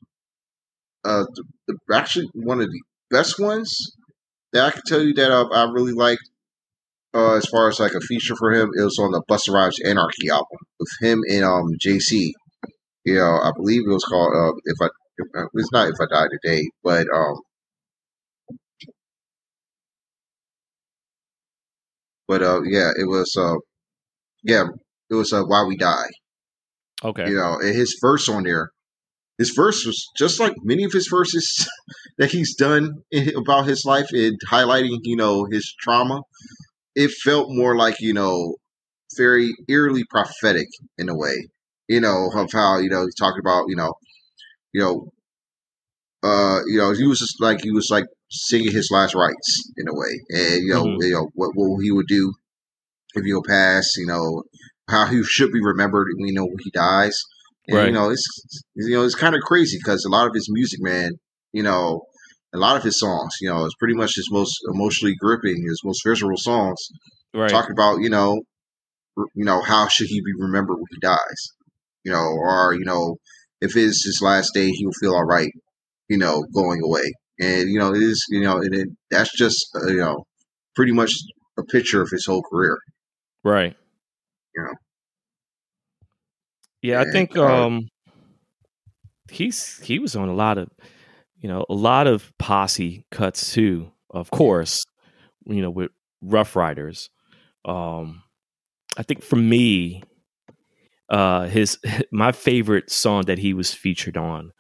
uh, 1.04 1.26
the, 1.34 1.44
the, 1.68 1.96
actually 1.96 2.28
one 2.34 2.62
of 2.62 2.68
the 2.68 2.82
best 3.10 3.40
ones 3.40 3.78
that 4.54 4.66
I 4.66 4.72
can 4.72 4.82
tell 4.88 5.02
you 5.02 5.14
that 5.16 5.32
I, 5.32 5.42
I 5.42 5.72
really 5.72 5.94
liked. 5.94 6.24
Uh, 7.14 7.38
as 7.38 7.46
far 7.46 7.70
as 7.70 7.80
like 7.80 7.94
a 7.94 8.02
feature 8.02 8.36
for 8.36 8.52
him, 8.52 8.70
it 8.78 8.84
was 8.84 9.00
on 9.00 9.12
the 9.12 9.24
Busta 9.30 9.54
Rhymes 9.54 9.80
Anarchy 9.86 10.30
album 10.30 10.58
with 10.78 10.90
him 11.00 11.22
and 11.30 11.46
um 11.46 11.70
Jay 11.80 11.98
Z. 11.98 12.34
You 13.06 13.16
know, 13.16 13.40
I 13.42 13.52
believe 13.56 13.84
it 13.86 13.94
was 13.94 14.04
called 14.04 14.34
uh, 14.36 14.52
if 14.66 14.76
I 14.82 14.90
if, 15.18 15.48
it's 15.54 15.72
not 15.72 15.88
if 15.88 15.96
I 16.02 16.14
die 16.14 16.28
today, 16.44 16.70
but 16.84 17.08
um, 17.16 17.36
but 22.28 22.42
uh, 22.42 22.62
yeah, 22.64 22.92
it 22.98 23.08
was 23.08 23.36
uh, 23.38 23.56
yeah, 24.44 24.66
it 25.10 25.16
was 25.16 25.34
uh, 25.34 25.44
"Why 25.44 25.64
We 25.64 25.78
Die." 25.78 26.10
Okay, 27.04 27.30
you 27.30 27.36
know, 27.36 27.60
his 27.60 27.98
verse 28.02 28.30
on 28.30 28.44
there. 28.44 28.72
His 29.38 29.52
verse 29.54 29.86
was 29.86 30.12
just 30.18 30.40
like 30.40 30.54
many 30.64 30.86
of 30.86 30.94
his 30.94 31.10
verses 31.10 31.68
that 32.18 32.32
he's 32.32 32.56
done 32.56 33.04
about 33.36 33.68
his 33.68 33.84
life 33.86 34.08
and 34.14 34.40
highlighting, 34.50 35.00
you 35.04 35.18
know, 35.18 35.46
his 35.52 35.76
trauma. 35.80 36.22
It 36.96 37.12
felt 37.12 37.48
more 37.50 37.76
like, 37.76 38.00
you 38.00 38.14
know, 38.14 38.56
very 39.18 39.54
eerily 39.68 40.04
prophetic 40.10 40.68
in 40.98 41.10
a 41.10 41.18
way, 41.18 41.50
you 41.90 42.00
know, 42.00 42.30
of 42.34 42.50
how, 42.54 42.80
you 42.80 42.90
know, 42.90 43.04
he's 43.04 43.16
talking 43.16 43.42
about, 43.42 43.66
you 43.68 43.76
know, 43.76 43.94
you 44.72 44.82
know, 44.82 45.12
uh, 46.24 46.62
you 46.68 46.78
know, 46.78 46.94
he 46.94 47.06
was 47.06 47.20
just 47.20 47.42
like 47.42 47.62
he 47.62 47.72
was 47.72 47.90
like 47.92 48.06
singing 48.30 48.72
his 48.72 48.90
last 48.92 49.16
rites 49.16 49.72
in 49.78 49.88
a 49.88 49.94
way, 49.94 50.12
and 50.30 50.64
you 50.64 50.74
know, 50.74 50.84
mm-hmm. 50.84 51.04
you 51.04 51.14
know 51.14 51.30
what 51.34 51.52
what 51.54 51.82
he 51.82 51.92
would 51.92 52.08
do 52.08 52.34
if 53.16 53.24
he'll 53.24 53.44
pass, 53.44 53.92
you 53.98 54.06
know, 54.06 54.44
how 54.90 55.06
he 55.06 55.24
should 55.24 55.52
be 55.52 55.62
remembered. 55.62 56.08
You 56.18 56.34
know, 56.34 56.46
when 56.46 56.60
he 56.60 56.72
dies. 56.72 57.22
And, 57.68 57.78
right. 57.78 57.88
You 57.88 57.94
know, 57.94 58.10
it's 58.10 58.26
you 58.76 58.96
know 58.96 59.04
it's 59.04 59.16
kind 59.16 59.36
of 59.36 59.42
crazy 59.42 59.78
because 59.84 60.06
a 60.06 60.10
lot 60.10 60.28
of 60.28 60.34
his 60.34 60.48
music, 60.52 60.80
man, 60.82 61.14
you 61.52 61.64
know, 61.64 62.04
a 62.54 62.58
lot 62.58 62.78
of 62.78 62.84
his 62.84 63.00
songs. 63.00 63.34
You 63.42 63.50
know, 63.50 63.66
it's 63.66 63.76
pretty 63.76 63.96
much 63.96 64.16
his 64.16 64.30
most 64.32 64.60
emotionally 64.72 65.16
gripping, 65.20 65.64
his 65.68 65.82
most 65.84 66.02
visceral 66.06 66.38
songs. 66.38 66.80
Right. 67.34 67.50
Talking 67.50 67.74
about 67.74 68.02
you 68.02 68.10
know, 68.10 68.42
r- 69.18 69.26
you 69.34 69.46
know 69.46 69.62
how 69.62 69.88
should 69.88 70.08
he 70.08 70.22
be 70.22 70.34
remembered 70.38 70.76
when 70.76 70.86
he 70.92 71.00
dies? 71.00 71.52
You 72.04 72.12
know, 72.12 72.26
or 72.26 72.74
you 72.74 72.86
know, 72.86 73.18
if 73.62 73.76
it's 73.76 74.06
his 74.06 74.20
last 74.22 74.52
day, 74.54 74.70
he'll 74.70 74.92
feel 75.00 75.16
all 75.16 75.26
right. 75.26 75.52
You 76.08 76.18
know, 76.18 76.46
going 76.54 76.82
away, 76.84 77.14
and 77.40 77.70
you 77.70 77.80
know, 77.80 77.94
it 77.94 78.02
is 78.02 78.26
you 78.30 78.42
know, 78.42 78.58
and 78.58 78.74
it, 78.74 78.90
that's 79.12 79.36
just 79.38 79.68
uh, 79.76 79.88
you 79.88 79.98
know, 79.98 80.26
pretty 80.76 80.92
much 80.92 81.12
a 81.58 81.64
picture 81.64 82.02
of 82.02 82.10
his 82.12 82.26
whole 82.26 82.44
career. 82.44 82.78
Right. 83.44 83.76
You 84.56 84.64
Yeah. 84.64 84.74
Yeah, 86.82 87.02
I 87.02 87.12
think 87.12 87.36
uh, 87.36 87.66
um 87.66 87.88
he's 89.32 89.80
he 89.80 89.98
was 90.00 90.16
on 90.16 90.30
a 90.30 90.34
lot 90.36 90.58
of 90.58 90.70
you 91.40 91.50
know, 91.50 91.66
a 91.70 91.74
lot 91.74 92.08
of 92.08 92.32
posse 92.40 93.06
cuts 93.12 93.54
too, 93.54 93.92
of 94.10 94.32
course, 94.32 94.84
you 95.46 95.62
know, 95.62 95.70
with 95.70 95.92
Ruff 96.22 96.56
Ryders. 96.56 97.10
Um 97.66 98.24
I 98.98 99.04
think 99.04 99.24
for 99.24 99.36
me, 99.36 100.04
uh 101.10 101.46
his 101.46 101.80
my 102.12 102.32
favorite 102.32 102.92
song 102.92 103.24
that 103.24 103.40
he 103.40 103.54
was 103.54 103.74
featured 103.74 104.18
on 104.18 104.52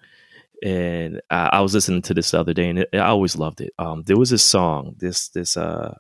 and 0.64 1.22
I, 1.30 1.50
I 1.54 1.62
was 1.62 1.74
listening 1.74 2.02
to 2.04 2.14
this 2.14 2.32
the 2.32 2.40
other 2.40 2.54
day 2.54 2.70
and 2.70 2.80
it, 2.80 2.90
I 2.94 3.00
always 3.08 3.36
loved 3.36 3.62
it. 3.62 3.74
Um 3.80 4.04
there 4.04 4.18
was 4.18 4.32
a 4.32 4.38
song, 4.38 4.96
this 4.98 5.30
this 5.30 5.58
uh 5.58 5.96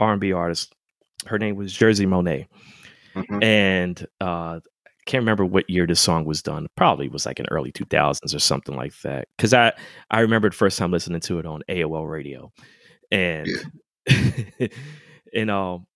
R&B 0.00 0.32
artist, 0.32 0.74
her 1.26 1.38
name 1.38 1.56
was 1.56 1.72
Jersey 1.72 2.06
Monet 2.06 2.46
mhm. 3.14 3.42
and 3.42 4.06
uh 4.20 4.60
I 4.60 5.10
can't 5.10 5.22
remember 5.22 5.44
what 5.44 5.68
year 5.70 5.86
this 5.86 6.00
song 6.00 6.24
was 6.26 6.42
done 6.42 6.66
probably 6.76 7.08
was 7.08 7.24
like 7.26 7.40
in 7.40 7.46
early 7.50 7.72
2000s 7.72 8.34
or 8.34 8.38
something 8.38 8.76
like 8.76 8.92
that 9.00 9.26
because 9.36 9.54
i 9.54 9.72
i 10.10 10.20
remember 10.20 10.50
the 10.50 10.54
first 10.54 10.78
time 10.78 10.90
listening 10.90 11.20
to 11.22 11.38
it 11.38 11.46
on 11.46 11.62
aol 11.70 12.06
radio 12.06 12.52
and 13.10 13.48
and 15.34 15.50
um 15.50 15.86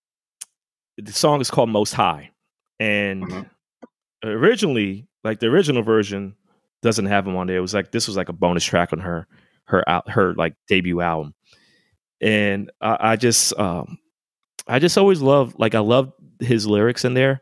the 0.96 1.12
song 1.12 1.42
is 1.42 1.50
called 1.50 1.68
most 1.68 1.92
high 1.92 2.30
and 2.80 3.22
Mhm. 3.24 3.50
originally 4.24 5.06
like 5.24 5.40
the 5.40 5.46
original 5.48 5.82
version 5.82 6.34
doesn't 6.82 7.06
have 7.06 7.26
him 7.26 7.36
on 7.36 7.46
there. 7.46 7.56
It 7.56 7.60
was 7.60 7.74
like 7.74 7.90
this 7.92 8.06
was 8.06 8.16
like 8.16 8.28
a 8.28 8.34
bonus 8.34 8.64
track 8.64 8.92
on 8.92 9.00
her 9.00 9.26
her 9.64 9.88
out 9.88 10.10
her 10.10 10.34
like 10.34 10.54
debut 10.68 11.00
album. 11.00 11.34
And 12.20 12.70
i, 12.80 13.12
I 13.12 13.16
just 13.16 13.58
um 13.58 13.98
i 14.68 14.78
just 14.78 14.96
always 14.96 15.20
love 15.20 15.56
like 15.58 15.74
i 15.74 15.80
loved 15.80 16.12
his 16.38 16.68
lyrics 16.68 17.04
in 17.04 17.14
there 17.14 17.40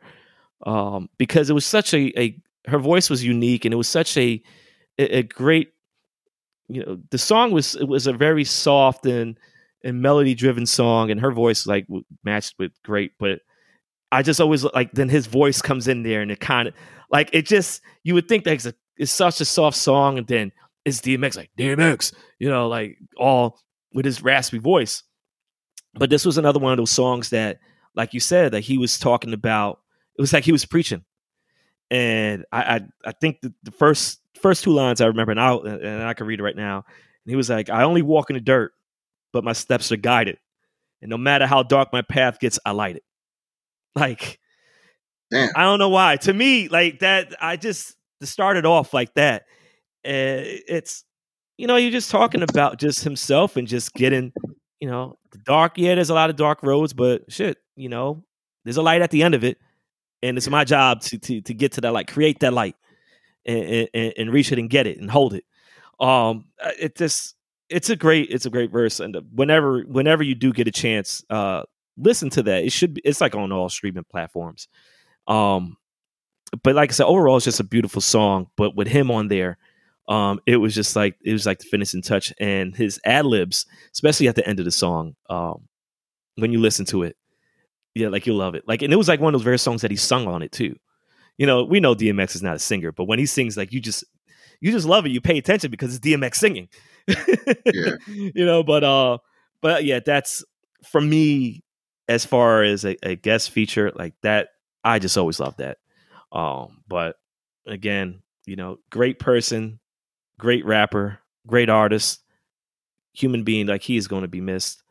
um, 0.67 1.09
because 1.19 1.49
it 1.49 1.55
was 1.55 1.65
such 1.65 1.95
a, 1.95 2.21
a 2.21 2.37
her 2.67 2.79
voice 2.79 3.09
was 3.09 3.25
unique 3.25 3.65
and 3.65 3.73
it 3.73 3.77
was 3.77 3.89
such 3.89 4.17
a 4.17 4.43
a, 4.99 5.23
great 5.23 5.73
you 6.69 6.85
know 6.85 6.99
the 7.11 7.19
song 7.19 7.53
was 7.53 7.75
it 7.75 7.89
was 7.89 8.07
a 8.07 8.13
very 8.13 8.45
soft 8.45 9.07
and 9.07 9.39
and 9.83 10.03
melody 10.03 10.35
driven 10.35 10.67
song 10.67 11.11
and 11.11 11.21
her 11.21 11.33
voice 11.33 11.67
like 11.67 11.87
matched 12.23 12.55
with 12.59 12.73
great 12.85 13.13
but 13.19 13.41
I 14.13 14.23
just 14.23 14.41
always 14.41 14.65
like 14.65 14.93
then 14.93 15.09
his 15.09 15.27
voice 15.27 15.63
comes 15.63 15.89
in 15.89 16.03
there 16.03 16.21
and 16.21 16.31
it 16.31 16.41
kind 16.41 16.69
of 16.69 16.75
like 17.11 17.31
it 17.33 17.47
just 17.47 17.81
you 18.03 18.13
would 18.15 18.29
think 18.29 18.45
that 18.45 18.55
it's, 18.55 18.67
a, 18.67 18.75
it's 19.01 19.11
such 19.11 19.41
a 19.41 19.45
soft 19.47 19.79
song 19.79 20.19
and 20.19 20.27
then 20.27 20.53
it's 20.85 21.01
DMX 21.01 21.37
like 21.37 21.51
DMX 21.59 22.13
you 22.39 22.51
know 22.51 22.69
like 22.69 22.99
all 23.17 23.59
with 23.93 24.05
his 24.05 24.23
raspy 24.23 24.59
voice. 24.59 25.03
But 25.95 26.11
this 26.11 26.25
was 26.25 26.39
another 26.39 26.61
one 26.61 26.73
of 26.73 26.77
those 26.79 26.93
songs 26.93 27.31
that 27.31 27.59
like 27.97 28.15
you 28.15 28.21
said 28.21 28.53
that 28.53 28.61
he 28.61 28.79
was 28.79 28.99
talking 28.99 29.33
about 29.33 29.81
it 30.17 30.21
was 30.21 30.33
like 30.33 30.45
he 30.45 30.53
was 30.53 30.67
preaching. 30.67 31.03
And 31.91 32.45
i 32.53 32.77
i, 32.77 32.81
I 33.07 33.13
think 33.13 33.41
the, 33.41 33.53
the 33.63 33.73
first 33.73 34.21
first 34.41 34.65
two 34.65 34.73
lines 34.73 35.01
i 35.01 35.07
remember 35.07 35.33
and 35.33 35.41
i 35.41 35.55
and 35.55 36.03
i 36.03 36.15
can 36.15 36.27
read 36.27 36.39
it 36.39 36.45
right 36.45 36.55
now. 36.55 36.85
And 37.25 37.31
he 37.31 37.37
was 37.37 37.49
like 37.49 37.71
i 37.71 37.83
only 37.83 38.03
walk 38.03 38.29
in 38.29 38.35
the 38.35 38.41
dirt 38.41 38.73
but 39.33 39.45
my 39.45 39.55
steps 39.55 39.91
are 39.93 39.97
guided. 39.97 40.39
And 41.01 41.09
no 41.09 41.17
matter 41.17 41.47
how 41.47 41.63
dark 41.63 41.91
my 41.93 42.03
path 42.03 42.39
gets 42.39 42.59
i 42.67 42.71
light 42.73 42.97
it. 42.97 43.05
Like 43.97 44.39
Damn. 45.33 45.49
i 45.57 45.63
don't 45.63 45.79
know 45.79 45.89
why. 45.89 46.17
To 46.17 46.33
me 46.33 46.69
like 46.69 46.99
that 47.01 47.35
i 47.41 47.57
just 47.57 47.97
to 48.21 48.27
start 48.27 48.57
it 48.57 48.67
off 48.67 48.95
like 48.95 49.13
that 49.15 49.43
uh, 50.07 50.41
it's 50.69 51.05
you 51.57 51.67
know 51.67 51.77
you're 51.77 51.91
just 51.91 52.11
talking 52.11 52.43
about 52.43 52.79
just 52.79 53.05
himself 53.05 53.57
and 53.57 53.69
just 53.69 53.93
getting 53.95 54.33
you 54.81 54.89
know 54.89 55.19
the 55.33 55.39
dark 55.39 55.73
yeah 55.77 55.95
there's 55.95 56.11
a 56.11 56.15
lot 56.15 56.31
of 56.31 56.37
dark 56.37 56.63
roads 56.63 56.93
but 56.93 57.23
shit 57.31 57.59
you 57.77 57.89
know 57.89 58.25
there's 58.65 58.77
a 58.77 58.83
light 58.83 59.03
at 59.03 59.11
the 59.11 59.23
end 59.23 59.35
of 59.35 59.45
it 59.45 59.59
and 60.23 60.37
it's 60.37 60.49
my 60.49 60.65
job 60.65 61.01
to 61.01 61.19
to 61.19 61.41
to 61.41 61.55
get 61.55 61.73
to 61.73 61.81
that 61.81 61.93
light 61.93 62.07
create 62.07 62.41
that 62.41 62.53
light 62.53 62.77
and, 63.47 63.89
and, 63.95 64.15
and 64.17 64.33
reach 64.33 64.53
it 64.53 64.59
and 64.59 64.71
get 64.71 64.87
it 64.87 64.99
and 64.99 65.11
hold 65.11 65.35
it. 65.35 65.45
Um 65.99 66.47
uh, 66.63 66.71
it 66.79 66.97
just 66.97 67.35
it's 67.69 67.91
a 67.91 67.97
great 67.97 68.31
it's 68.31 68.47
a 68.47 68.51
great 68.51 68.71
verse 68.71 69.01
and 69.01 69.17
whenever 69.33 69.83
whenever 69.83 70.23
you 70.23 70.35
do 70.35 70.53
get 70.53 70.67
a 70.67 70.73
chance 70.73 71.23
uh 71.31 71.63
listen 71.97 72.31
to 72.31 72.43
that 72.43 72.65
it 72.65 72.73
should 72.73 72.95
be 72.95 73.03
it's 73.05 73.21
like 73.21 73.35
on 73.35 73.53
all 73.53 73.69
streaming 73.69 74.05
platforms. 74.11 74.69
Um 75.27 75.77
but 76.63 76.75
like 76.75 76.91
i 76.91 76.93
said 76.93 77.07
overall 77.07 77.37
it's 77.37 77.45
just 77.45 77.61
a 77.61 77.65
beautiful 77.65 78.01
song 78.01 78.47
but 78.57 78.75
with 78.77 78.89
him 78.89 79.11
on 79.11 79.29
there 79.29 79.59
um 80.09 80.41
it 80.47 80.57
was 80.57 80.75
just 80.75 80.97
like 80.97 81.17
it 81.25 81.33
was 81.33 81.47
like 81.47 81.59
the 81.59 81.67
finishing 81.67 82.03
touch 82.03 82.33
and 82.41 82.77
his 82.77 83.01
ad 83.05 83.27
libs 83.27 83.67
especially 83.93 84.29
at 84.29 84.35
the 84.35 84.47
end 84.49 84.59
of 84.59 84.65
the 84.65 84.71
song 84.71 85.15
um 85.29 85.69
when 86.37 86.53
you 86.53 86.59
listen 86.61 86.85
to 86.85 87.03
it 87.03 87.17
yeah 87.95 88.09
like 88.09 88.27
you'll 88.27 88.37
love 88.37 88.55
it. 88.55 88.65
Like 88.67 88.83
and 88.83 88.93
it 88.93 88.97
was 88.97 89.09
like 89.09 89.21
one 89.21 89.35
of 89.35 89.41
those 89.41 89.45
very 89.45 89.59
songs 89.59 89.83
that 89.83 89.91
he 89.91 89.97
sung 89.97 90.27
on 90.27 90.43
it 90.43 90.53
too. 90.53 90.77
You 91.39 91.47
know 91.47 91.65
we 91.65 91.81
know 91.81 91.95
dmx 91.95 92.35
is 92.35 92.43
not 92.43 92.57
a 92.57 92.59
singer 92.59 92.93
but 92.93 93.05
when 93.05 93.19
he 93.19 93.27
sings 93.27 93.57
like 93.57 93.73
you 93.73 93.81
just 93.81 94.05
you 94.61 94.73
just 94.73 94.87
love 94.87 95.07
it 95.07 95.13
you 95.13 95.21
pay 95.21 95.39
attention 95.39 95.71
because 95.71 95.95
it's 95.95 96.05
dmx 96.05 96.35
singing. 96.37 96.69
Yeah. 97.07 97.97
you 98.07 98.45
know 98.45 98.63
but 98.63 98.85
uh 98.85 99.19
but 99.61 99.85
yeah 99.85 100.01
that's 100.05 100.45
for 100.91 101.01
me 101.01 101.63
as 102.09 102.25
far 102.25 102.63
as 102.63 102.85
a, 102.85 102.97
a 103.03 103.17
guest 103.17 103.51
feature 103.51 103.91
like 103.95 104.15
that 104.23 104.49
i 104.85 104.99
just 104.99 105.17
always 105.17 105.41
love 105.41 105.57
that 105.57 105.79
um 106.33 106.83
but 106.89 107.17
again 107.67 108.23
you 108.47 108.57
know 108.57 108.79
great 108.91 109.19
person 109.19 109.79
great 110.39 110.65
rapper 110.65 111.19
great 111.47 111.69
artist 111.69 112.21
human 113.13 113.43
being 113.43 113.67
like 113.67 113.83
he 113.83 113.97
is 113.97 114.09
going 114.09 114.23
to 114.23 114.29
be 114.29 114.41
missed 114.41 114.83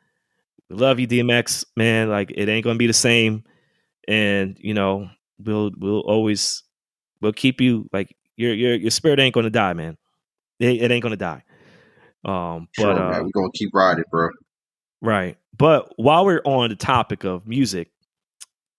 we 0.70 0.76
love 0.76 1.00
you 1.00 1.08
dmx 1.08 1.66
man 1.76 2.10
like 2.10 2.32
it 2.32 2.50
ain't 2.50 2.64
going 2.64 2.76
to 2.76 2.80
be 2.80 2.88
the 2.88 2.94
same 2.94 3.44
and 4.08 4.58
you 4.60 4.74
know 4.74 5.10
we'll 5.40 5.72
we'll 5.78 6.02
always 6.02 6.64
we'll 7.22 7.34
keep 7.34 7.62
you 7.62 7.88
like 7.94 8.16
your 8.36 8.54
your 8.54 8.76
your 8.76 8.92
spirit 8.92 9.20
ain't 9.20 9.34
going 9.34 9.46
to 9.46 9.50
die 9.50 9.74
man 9.74 9.98
it, 10.60 10.82
it 10.82 10.92
ain't 10.92 11.02
going 11.04 11.12
to 11.12 11.18
die 11.18 11.44
um 12.26 12.68
but 12.76 12.84
Sure, 12.84 13.00
uh. 13.00 13.24
We're 13.24 13.30
gonna 13.34 13.52
keep 13.54 13.74
riding, 13.74 14.04
bro. 14.12 14.30
Right. 15.02 15.38
But 15.58 15.94
while 15.98 16.26
we're 16.26 16.42
on 16.44 16.70
the 16.70 16.76
topic 16.76 17.24
of 17.24 17.48
music, 17.48 17.92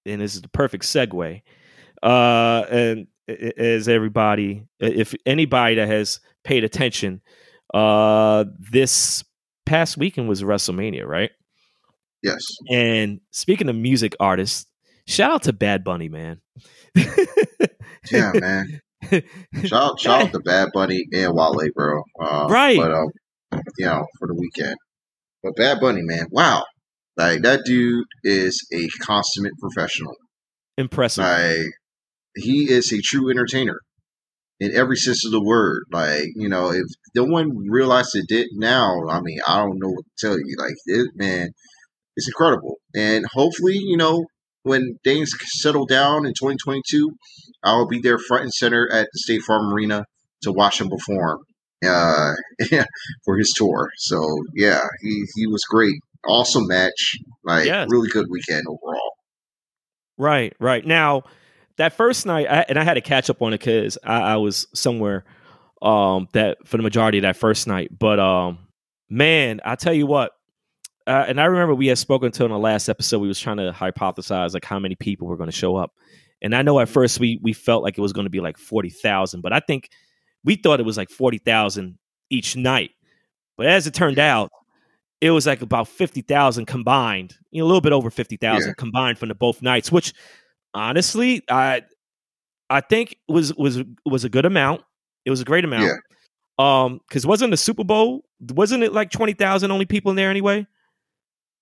and 0.07 0.21
this 0.21 0.35
is 0.35 0.43
the 0.43 0.49
perfect 0.49 0.85
segue, 0.85 1.43
uh, 2.03 2.65
and 2.71 3.07
as 3.29 3.89
everybody, 3.89 4.67
if 4.79 5.15
anybody 5.27 5.77
that 5.77 5.89
has 5.89 6.21
paid 6.45 6.65
attention, 6.65 7.21
uh, 7.75 8.45
this 8.59 9.25
past 9.67 9.97
weekend 9.97 10.29
was 10.29 10.43
WrestleMania, 10.43 11.07
right? 11.07 11.31
Yes. 12.23 12.43
And 12.71 13.21
speaking 13.31 13.69
of 13.69 13.77
music 13.77 14.15
artists, 14.21 14.67
shout 15.07 15.31
out 15.31 15.43
to 15.45 15.53
Bad 15.53 15.85
Bunny, 15.85 16.09
man. 16.09 16.41
Yeah, 18.11 18.33
man. 18.35 18.81
Shout 19.65 19.73
out, 19.73 20.01
shout 20.01 20.23
out 20.23 20.33
to 20.33 20.41
Bad 20.41 20.69
Bunny 20.75 21.07
and 21.13 21.33
Wale, 21.35 21.69
bro. 21.75 22.03
Uh, 22.21 22.47
Right. 22.51 22.77
But 22.77 22.93
um, 22.93 23.09
you 23.79 23.87
know, 23.87 24.05
for 24.19 24.29
the 24.29 24.35
weekend. 24.35 24.77
But 25.43 25.57
Bad 25.57 25.81
Bunny, 25.81 26.03
man, 26.03 26.27
wow, 26.31 26.65
like 27.17 27.41
that 27.43 27.65
dude 27.65 28.05
is 28.25 28.67
a 28.73 28.89
consummate 29.03 29.55
professional. 29.59 30.15
Impressive. 30.77 31.25
Like 31.25 31.73
he 32.37 32.71
is 32.71 32.93
a 32.93 33.01
true 33.03 33.31
entertainer 33.31 33.79
in 34.59 34.75
every 34.77 34.97
sense 34.97 35.25
of 35.25 35.33
the 35.33 35.43
word. 35.43 35.85
Like 35.93 36.27
you 36.37 36.49
know, 36.49 36.71
if 36.73 36.85
no 37.15 37.25
one 37.25 37.51
realized 37.69 38.11
it 38.15 38.27
did 38.29 38.49
now, 38.53 39.09
I 39.09 39.21
mean, 39.21 39.39
I 39.47 39.59
don't 39.59 39.79
know 39.79 39.91
what 39.91 40.05
to 40.05 40.27
tell 40.27 40.39
you. 40.39 40.57
Like 40.59 40.75
it, 40.87 41.11
man, 41.15 41.51
it's 42.17 42.29
incredible. 42.29 42.77
And 42.95 43.25
hopefully, 43.33 43.77
you 43.77 43.97
know, 43.97 44.25
when 44.63 44.97
things 45.05 45.31
settle 45.61 45.87
down 45.87 46.27
in 46.27 46.33
2022, 46.33 47.11
I'll 47.65 47.89
be 47.89 48.01
there 48.01 48.19
front 48.19 48.45
and 48.45 48.53
center 48.53 48.89
at 48.93 49.09
the 49.13 49.19
State 49.19 49.43
Farm 49.43 49.73
Arena 49.73 50.05
to 50.43 50.53
watch 50.53 50.81
him 50.81 50.89
perform 50.91 51.41
uh, 51.87 52.33
for 53.25 53.39
his 53.39 53.53
tour. 53.57 53.89
So 53.97 54.23
yeah, 54.55 54.83
he 55.01 55.25
he 55.35 55.47
was 55.47 55.65
great. 55.69 55.95
Awesome 56.29 56.67
match. 56.67 57.17
Like 57.45 57.65
Yes. 57.65 57.89
really 57.91 58.11
good 58.11 58.27
weekend 58.31 58.65
overall. 58.69 59.13
Right, 60.19 60.55
right. 60.61 60.85
Now, 60.85 61.23
that 61.81 61.95
first 61.95 62.27
night, 62.27 62.47
I, 62.49 62.65
and 62.69 62.79
I 62.79 62.85
had 62.85 62.95
to 62.95 63.01
catch 63.01 63.31
up 63.31 63.43
on 63.43 63.53
it 63.53 63.59
because 63.59 63.99
I, 64.05 64.21
I 64.21 64.37
was 64.37 64.67
somewhere 64.75 65.25
um, 65.83 66.29
that 66.33 66.59
for 66.67 66.77
the 66.77 66.83
majority 66.83 67.19
of 67.19 67.23
that 67.23 67.37
first 67.37 67.67
night. 67.67 67.91
But 67.99 68.21
um, 68.21 68.59
man, 69.09 69.61
I 69.65 69.75
tell 69.77 69.95
you 69.95 70.07
what, 70.07 70.33
uh, 71.07 71.25
and 71.27 71.41
I 71.41 71.47
remember 71.47 71.75
we 71.75 71.87
had 71.89 71.99
spoken 71.99 72.31
to 72.33 72.45
in 72.45 72.51
the 72.51 72.59
last 72.59 72.89
episode. 72.89 73.19
We 73.21 73.29
was 73.29 73.41
trying 73.41 73.57
to 73.57 73.73
hypothesize 73.73 74.55
like 74.55 74.65
how 74.65 74.79
many 74.79 74.95
people 74.95 75.27
were 75.27 75.37
going 75.37 75.51
to 75.51 75.57
show 75.57 75.77
up, 75.77 75.93
and 76.43 76.55
I 76.55 76.63
know 76.63 76.79
at 76.81 76.89
first 76.89 77.19
we 77.19 77.39
we 77.43 77.53
felt 77.53 77.83
like 77.83 77.99
it 77.99 78.03
was 78.03 78.13
going 78.13 78.27
to 78.27 78.31
be 78.31 78.41
like 78.41 78.59
forty 78.59 78.91
thousand, 78.91 79.41
but 79.41 79.53
I 79.53 79.61
think 79.61 79.89
we 80.45 80.57
thought 80.57 80.81
it 80.81 80.87
was 80.87 80.97
like 80.97 81.11
forty 81.11 81.39
thousand 81.39 81.99
each 82.29 82.57
night. 82.57 82.91
But 83.57 83.67
as 83.67 83.87
it 83.87 83.95
turned 83.95 84.19
out, 84.19 84.51
it 85.21 85.31
was 85.31 85.47
like 85.47 85.63
about 85.63 85.89
fifty 85.89 86.21
thousand 86.21 86.67
combined, 86.67 87.35
you 87.51 87.61
know, 87.61 87.65
a 87.65 87.69
little 87.69 87.81
bit 87.81 87.93
over 87.93 88.11
fifty 88.11 88.37
thousand 88.37 88.69
Yeah. 88.69 88.75
combined 88.79 89.19
from 89.19 89.29
the 89.31 89.35
both 89.35 89.63
nights. 89.63 89.91
Which, 89.91 90.13
honestly, 90.75 91.43
I 91.49 91.83
I 92.69 92.81
think 92.81 93.17
was 93.29 93.55
was 93.55 93.83
was 94.05 94.25
a 94.25 94.29
good 94.29 94.45
amount. 94.47 94.83
It 95.25 95.31
was 95.31 95.41
a 95.41 95.45
great 95.45 95.65
amount. 95.65 95.85
Yeah. 95.85 95.95
Um, 96.59 97.01
because 97.09 97.27
wasn't 97.27 97.51
the 97.51 97.57
Super 97.57 97.85
Bowl? 97.85 98.25
Wasn't 98.41 98.83
it 98.83 98.93
like 98.93 99.11
twenty 99.11 99.33
thousand 99.33 99.71
only 99.71 99.87
people 99.87 100.11
in 100.11 100.17
there 100.17 100.31
anyway? 100.31 100.67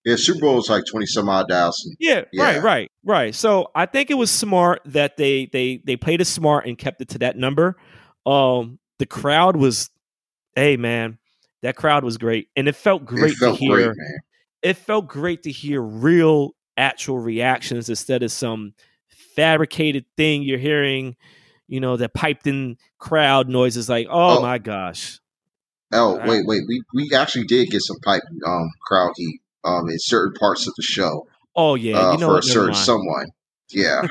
Yeah, 0.05 0.17
Super 0.17 0.41
Bowl 0.41 0.55
was 0.57 0.69
like 0.69 0.85
twenty 0.91 1.07
some 1.07 1.29
odd 1.29 1.47
thousand. 1.49 1.97
Yeah, 1.99 2.25
Yeah. 2.33 2.45
right, 2.45 2.63
right, 2.63 2.91
right. 3.05 3.35
So 3.35 3.71
I 3.75 3.87
think 3.87 4.11
it 4.11 4.15
was 4.15 4.31
smart 4.31 4.81
that 4.87 5.17
they 5.17 5.47
they 5.47 5.83
they 5.85 5.97
played 5.97 6.21
it 6.21 6.27
smart 6.27 6.67
and 6.67 6.77
kept 6.79 7.01
it 7.01 7.09
to 7.11 7.19
that 7.19 7.37
number. 7.37 7.77
Um, 8.27 8.79
the 8.99 9.07
crowd 9.07 9.57
was, 9.57 9.91
hey 10.55 10.77
man, 10.77 11.19
that 11.63 11.77
crowd 11.77 12.05
was 12.05 12.17
great, 12.17 12.49
and 12.57 12.69
it 12.69 12.77
felt 12.77 13.05
great 13.05 13.33
it 13.33 13.37
felt 13.39 13.59
to 13.59 13.65
hear. 13.65 13.95
great. 13.95 13.97
It 14.63 14.77
felt 14.77 15.07
great 15.09 15.45
to 15.45 15.53
hear 15.53 15.81
real, 15.81 16.55
actual 16.77 17.19
reactions 17.19 17.89
instead 17.89 18.23
of 18.23 18.33
some 18.33 18.75
fabricated 19.39 20.05
thing 20.17 20.43
you're 20.43 20.59
hearing. 20.59 21.17
You 21.71 21.81
know, 21.81 21.97
that 21.99 22.15
piped 22.15 22.47
in 22.47 22.79
crowd 22.99 23.49
noises 23.49 23.89
like, 23.91 24.07
oh, 24.11 24.39
Oh. 24.39 24.41
my 24.43 24.57
gosh, 24.59 25.21
Oh 25.93 26.17
wait, 26.27 26.43
wait, 26.47 26.63
we 26.67 26.83
we 26.95 27.11
actually 27.15 27.45
did 27.45 27.69
get 27.71 27.83
some 27.83 27.99
pipe 28.05 28.23
um 28.47 28.69
crowd 28.87 29.13
heat 29.17 29.41
um 29.65 29.89
in 29.89 29.97
certain 29.99 30.33
parts 30.35 30.67
of 30.67 30.73
the 30.77 30.83
show 30.83 31.27
oh 31.57 31.75
yeah, 31.75 31.99
uh, 31.99 32.13
you 32.13 32.19
know 32.19 32.27
for 32.27 32.33
a 32.33 32.35
what? 32.37 32.45
Never 32.47 32.73
certain 32.73 32.75
someone. 32.75 33.27
Yeah, 33.71 34.03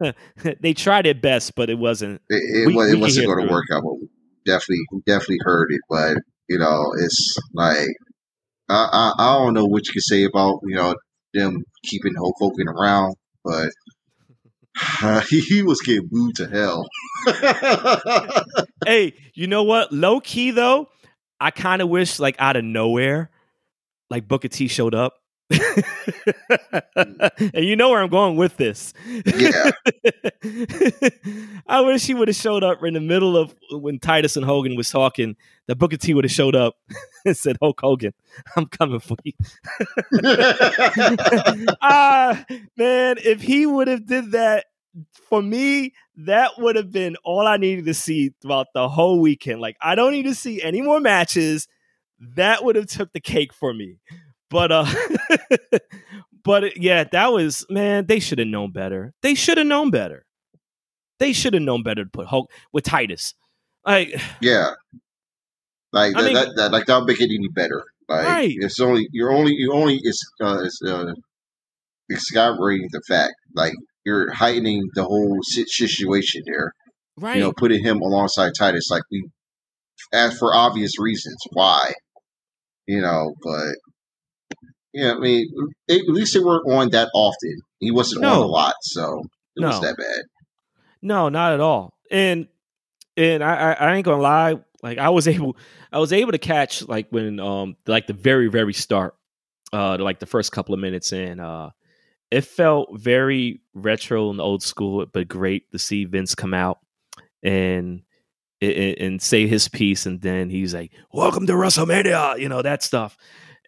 they 0.60 0.74
tried 0.74 1.04
their 1.06 1.14
best, 1.14 1.54
but 1.54 1.70
it 1.70 1.78
wasn't. 1.78 2.20
it, 2.28 2.34
it, 2.34 2.66
We- 2.66 2.74
wa- 2.74 2.84
we 2.86 2.96
wasn't 2.96 3.26
going 3.26 3.46
to 3.46 3.52
work 3.52 3.66
out, 3.72 3.82
but 3.84 3.94
we 3.94 4.08
definitely 4.44 4.84
we 4.92 5.00
definitely 5.06 5.38
heard 5.42 5.68
it. 5.70 5.80
But 5.88 6.16
you 6.48 6.58
know, 6.58 6.82
it's 6.98 7.36
like 7.52 7.88
I, 8.68 8.88
I 8.92 9.12
I 9.18 9.38
don't 9.38 9.54
know 9.54 9.66
what 9.66 9.86
you 9.86 9.92
can 9.92 10.02
say 10.02 10.24
about 10.24 10.60
you 10.64 10.74
know 10.76 10.94
them 11.32 11.62
keeping 11.84 12.14
Hulk 12.16 12.34
Hogan 12.38 12.68
around, 12.68 13.14
but 13.44 13.70
Uh, 15.02 15.20
he, 15.28 15.40
he 15.40 15.62
was 15.62 15.80
getting 15.80 16.08
booed 16.08 16.36
to 16.36 16.48
hell. 16.48 16.88
hey, 18.86 19.14
you 19.34 19.46
know 19.46 19.62
what? 19.62 19.92
Low 19.92 20.20
key 20.20 20.50
though, 20.50 20.88
I 21.40 21.50
kind 21.50 21.82
of 21.82 21.88
wish 21.88 22.18
like 22.18 22.36
out 22.38 22.56
of 22.56 22.64
nowhere, 22.64 23.30
like 24.10 24.28
Booker 24.28 24.48
T 24.48 24.68
showed 24.68 24.94
up. 24.94 25.14
And 25.50 25.84
you 27.56 27.76
know 27.76 27.90
where 27.90 28.02
I'm 28.02 28.08
going 28.08 28.36
with 28.36 28.56
this. 28.56 28.94
yeah, 29.26 29.70
I 31.66 31.80
wish 31.82 32.06
he 32.06 32.14
would 32.14 32.28
have 32.28 32.36
showed 32.36 32.64
up 32.64 32.82
in 32.82 32.94
the 32.94 33.00
middle 33.00 33.36
of 33.36 33.54
when 33.70 33.98
Titus 33.98 34.36
and 34.36 34.46
Hogan 34.46 34.74
was 34.74 34.90
talking. 34.90 35.36
That 35.66 35.76
Booker 35.76 35.96
T 35.96 36.14
would 36.14 36.24
have 36.24 36.32
showed 36.32 36.54
up 36.54 36.76
and 37.26 37.36
said, 37.36 37.56
"Hulk 37.60 37.80
Hogan, 37.80 38.14
I'm 38.56 38.66
coming 38.66 39.00
for 39.00 39.16
you." 39.24 39.32
ah, 41.82 42.44
man, 42.76 43.16
if 43.22 43.42
he 43.42 43.66
would 43.66 43.88
have 43.88 44.06
did 44.06 44.32
that 44.32 44.66
for 45.28 45.42
me, 45.42 45.92
that 46.16 46.52
would 46.58 46.76
have 46.76 46.90
been 46.90 47.16
all 47.24 47.46
I 47.46 47.56
needed 47.56 47.86
to 47.86 47.94
see 47.94 48.32
throughout 48.40 48.68
the 48.74 48.88
whole 48.88 49.20
weekend. 49.20 49.60
Like, 49.60 49.76
I 49.80 49.94
don't 49.94 50.12
need 50.12 50.24
to 50.24 50.34
see 50.34 50.62
any 50.62 50.80
more 50.80 51.00
matches. 51.00 51.68
That 52.36 52.64
would 52.64 52.76
have 52.76 52.86
took 52.86 53.12
the 53.12 53.20
cake 53.20 53.52
for 53.52 53.74
me. 53.74 53.96
But 54.54 54.70
uh, 54.70 54.86
but 56.44 56.76
yeah, 56.76 57.02
that 57.10 57.32
was 57.32 57.66
man. 57.68 58.06
They 58.06 58.20
should 58.20 58.38
have 58.38 58.46
known 58.46 58.70
better. 58.70 59.12
They 59.20 59.34
should 59.34 59.58
have 59.58 59.66
known 59.66 59.90
better. 59.90 60.24
They 61.18 61.32
should 61.32 61.54
have 61.54 61.62
known 61.64 61.82
better 61.82 62.04
to 62.04 62.10
put 62.10 62.28
Hulk 62.28 62.50
with 62.72 62.84
Titus. 62.84 63.34
Like, 63.84 64.14
yeah. 64.40 64.70
Like 65.92 66.16
I 66.16 66.20
that, 66.22 66.26
mean- 66.26 66.34
that, 66.34 66.48
that, 66.56 66.72
like 66.72 66.86
that'll 66.86 67.04
make 67.04 67.20
it 67.20 67.24
any 67.24 67.48
better. 67.52 67.82
Like 68.08 68.26
Right. 68.28 68.54
it's 68.56 68.78
only 68.78 69.08
you're 69.10 69.32
only 69.32 69.54
you 69.58 69.72
only 69.72 69.98
it's 70.00 70.22
uh, 70.40 70.60
it's 70.62 70.80
uh, 70.86 71.14
exaggerating 72.08 72.88
the 72.92 73.00
fact 73.08 73.32
like 73.56 73.72
you're 74.04 74.30
heightening 74.32 74.82
the 74.94 75.02
whole 75.02 75.38
situation 75.42 76.42
there. 76.46 76.72
right? 77.18 77.36
You 77.38 77.42
know, 77.42 77.52
putting 77.52 77.82
him 77.82 78.00
alongside 78.02 78.52
Titus 78.56 78.88
like 78.90 79.02
we, 79.10 79.26
as 80.12 80.38
for 80.38 80.54
obvious 80.54 80.92
reasons 81.00 81.38
why. 81.52 81.92
You 82.86 83.00
know, 83.00 83.32
but 83.42 83.74
yeah, 84.94 85.12
I 85.12 85.18
mean, 85.18 85.50
they, 85.88 85.98
at 85.98 86.08
least 86.08 86.34
they 86.34 86.40
weren't 86.40 86.70
on 86.70 86.90
that 86.90 87.10
often. 87.14 87.60
He 87.80 87.90
wasn't 87.90 88.24
on 88.24 88.38
a 88.38 88.46
lot, 88.46 88.76
so 88.82 89.24
it 89.56 89.64
was 89.64 89.80
that 89.80 89.96
bad. 89.96 90.22
No, 91.02 91.28
not 91.28 91.52
at 91.52 91.60
all. 91.60 91.94
And 92.12 92.46
and 93.16 93.42
I, 93.42 93.72
I 93.72 93.72
I 93.72 93.94
ain't 93.96 94.04
gonna 94.04 94.22
lie, 94.22 94.54
like 94.82 94.98
I 94.98 95.08
was 95.10 95.26
able 95.34 95.56
I 95.92 95.98
was 95.98 96.12
able 96.12 96.30
to 96.30 96.38
catch 96.38 96.86
like 96.86 97.08
when 97.10 97.40
um 97.40 97.76
like 97.86 98.06
the 98.06 98.12
very 98.12 98.48
very 98.48 98.72
start, 98.72 99.16
uh 99.72 99.98
like 99.98 100.20
the 100.20 100.26
first 100.26 100.52
couple 100.52 100.74
of 100.74 100.80
minutes 100.80 101.12
and 101.12 101.40
uh 101.40 101.70
it 102.30 102.42
felt 102.42 102.96
very 102.98 103.60
retro 103.74 104.30
and 104.30 104.40
old 104.40 104.62
school, 104.62 105.04
but 105.06 105.26
great 105.28 105.70
to 105.72 105.78
see 105.78 106.04
Vince 106.04 106.36
come 106.36 106.54
out 106.54 106.78
and 107.42 108.02
and, 108.60 108.98
and 108.98 109.22
say 109.22 109.48
his 109.48 109.68
piece, 109.68 110.06
and 110.06 110.20
then 110.20 110.50
he's 110.50 110.72
like, 110.72 110.92
"Welcome 111.12 111.46
to 111.48 111.52
WrestleMania," 111.52 112.38
you 112.38 112.48
know 112.48 112.62
that 112.62 112.84
stuff, 112.84 113.16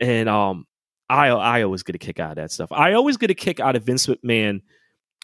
and 0.00 0.28
um. 0.28 0.66
I 1.08 1.28
I 1.28 1.62
always 1.62 1.82
get 1.82 1.94
a 1.94 1.98
kick 1.98 2.18
out 2.18 2.30
of 2.30 2.36
that 2.36 2.50
stuff. 2.50 2.72
I 2.72 2.92
always 2.92 3.16
get 3.16 3.30
a 3.30 3.34
kick 3.34 3.60
out 3.60 3.76
of 3.76 3.84
Vince 3.84 4.06
McMahon 4.06 4.60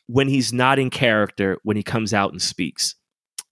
when 0.06 0.28
he's 0.28 0.52
not 0.52 0.78
in 0.78 0.90
character 0.90 1.58
when 1.62 1.76
he 1.76 1.82
comes 1.82 2.12
out 2.14 2.32
and 2.32 2.40
speaks 2.40 2.94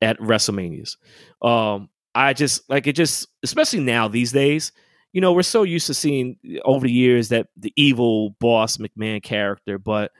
at 0.02 0.18
WrestleManias. 0.18 0.96
Um, 1.42 1.88
I 2.14 2.32
just 2.32 2.68
like 2.68 2.86
it 2.86 2.94
just 2.94 3.28
especially 3.42 3.80
now 3.80 4.08
these 4.08 4.32
days, 4.32 4.72
you 5.12 5.20
know, 5.20 5.32
we're 5.32 5.42
so 5.42 5.62
used 5.62 5.86
to 5.88 5.94
seeing 5.94 6.36
over 6.64 6.86
the 6.86 6.92
years 6.92 7.28
that 7.28 7.48
the 7.56 7.72
evil 7.76 8.30
boss 8.40 8.78
McMahon 8.78 9.22
character, 9.22 9.78
but 9.78 10.12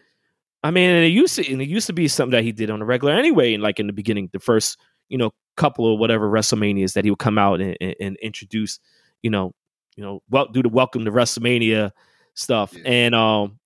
I 0.62 0.70
mean, 0.70 0.90
and 0.90 1.05
it 1.05 1.09
used 1.09 1.37
to 1.37 1.53
and 1.53 1.62
it 1.62 1.68
used 1.68 1.87
to 1.87 1.92
be 1.92 2.09
something 2.09 2.37
that 2.37 2.44
he 2.44 2.53
did 2.53 2.70
on 2.70 2.83
a 2.83 2.85
regular 2.85 3.14
anyway, 3.14 3.55
and 3.55 3.62
like 3.62 3.81
in 3.81 3.87
the 3.87 3.92
beginning, 3.92 4.29
the 4.33 4.40
first, 4.40 4.79
you 5.09 5.18
know, 5.18 5.33
couple 5.57 5.92
of 5.92 5.99
whatever 5.99 6.31
WrestleManias 6.31 6.94
that 6.94 7.05
he 7.05 7.11
would 7.11 7.18
come 7.18 7.38
out 7.38 7.61
and, 7.61 7.77
and, 7.81 7.94
and 8.01 8.16
introduce, 8.23 8.79
you 9.23 9.31
know, 9.31 9.53
you 10.00 10.06
know, 10.06 10.22
well 10.30 10.46
do 10.46 10.62
the 10.62 10.70
welcome 10.70 11.04
to 11.04 11.12
WrestleMania 11.12 11.90
stuff. 12.32 12.72
Yeah. 12.72 12.82
And 12.86 13.14
um 13.14 13.58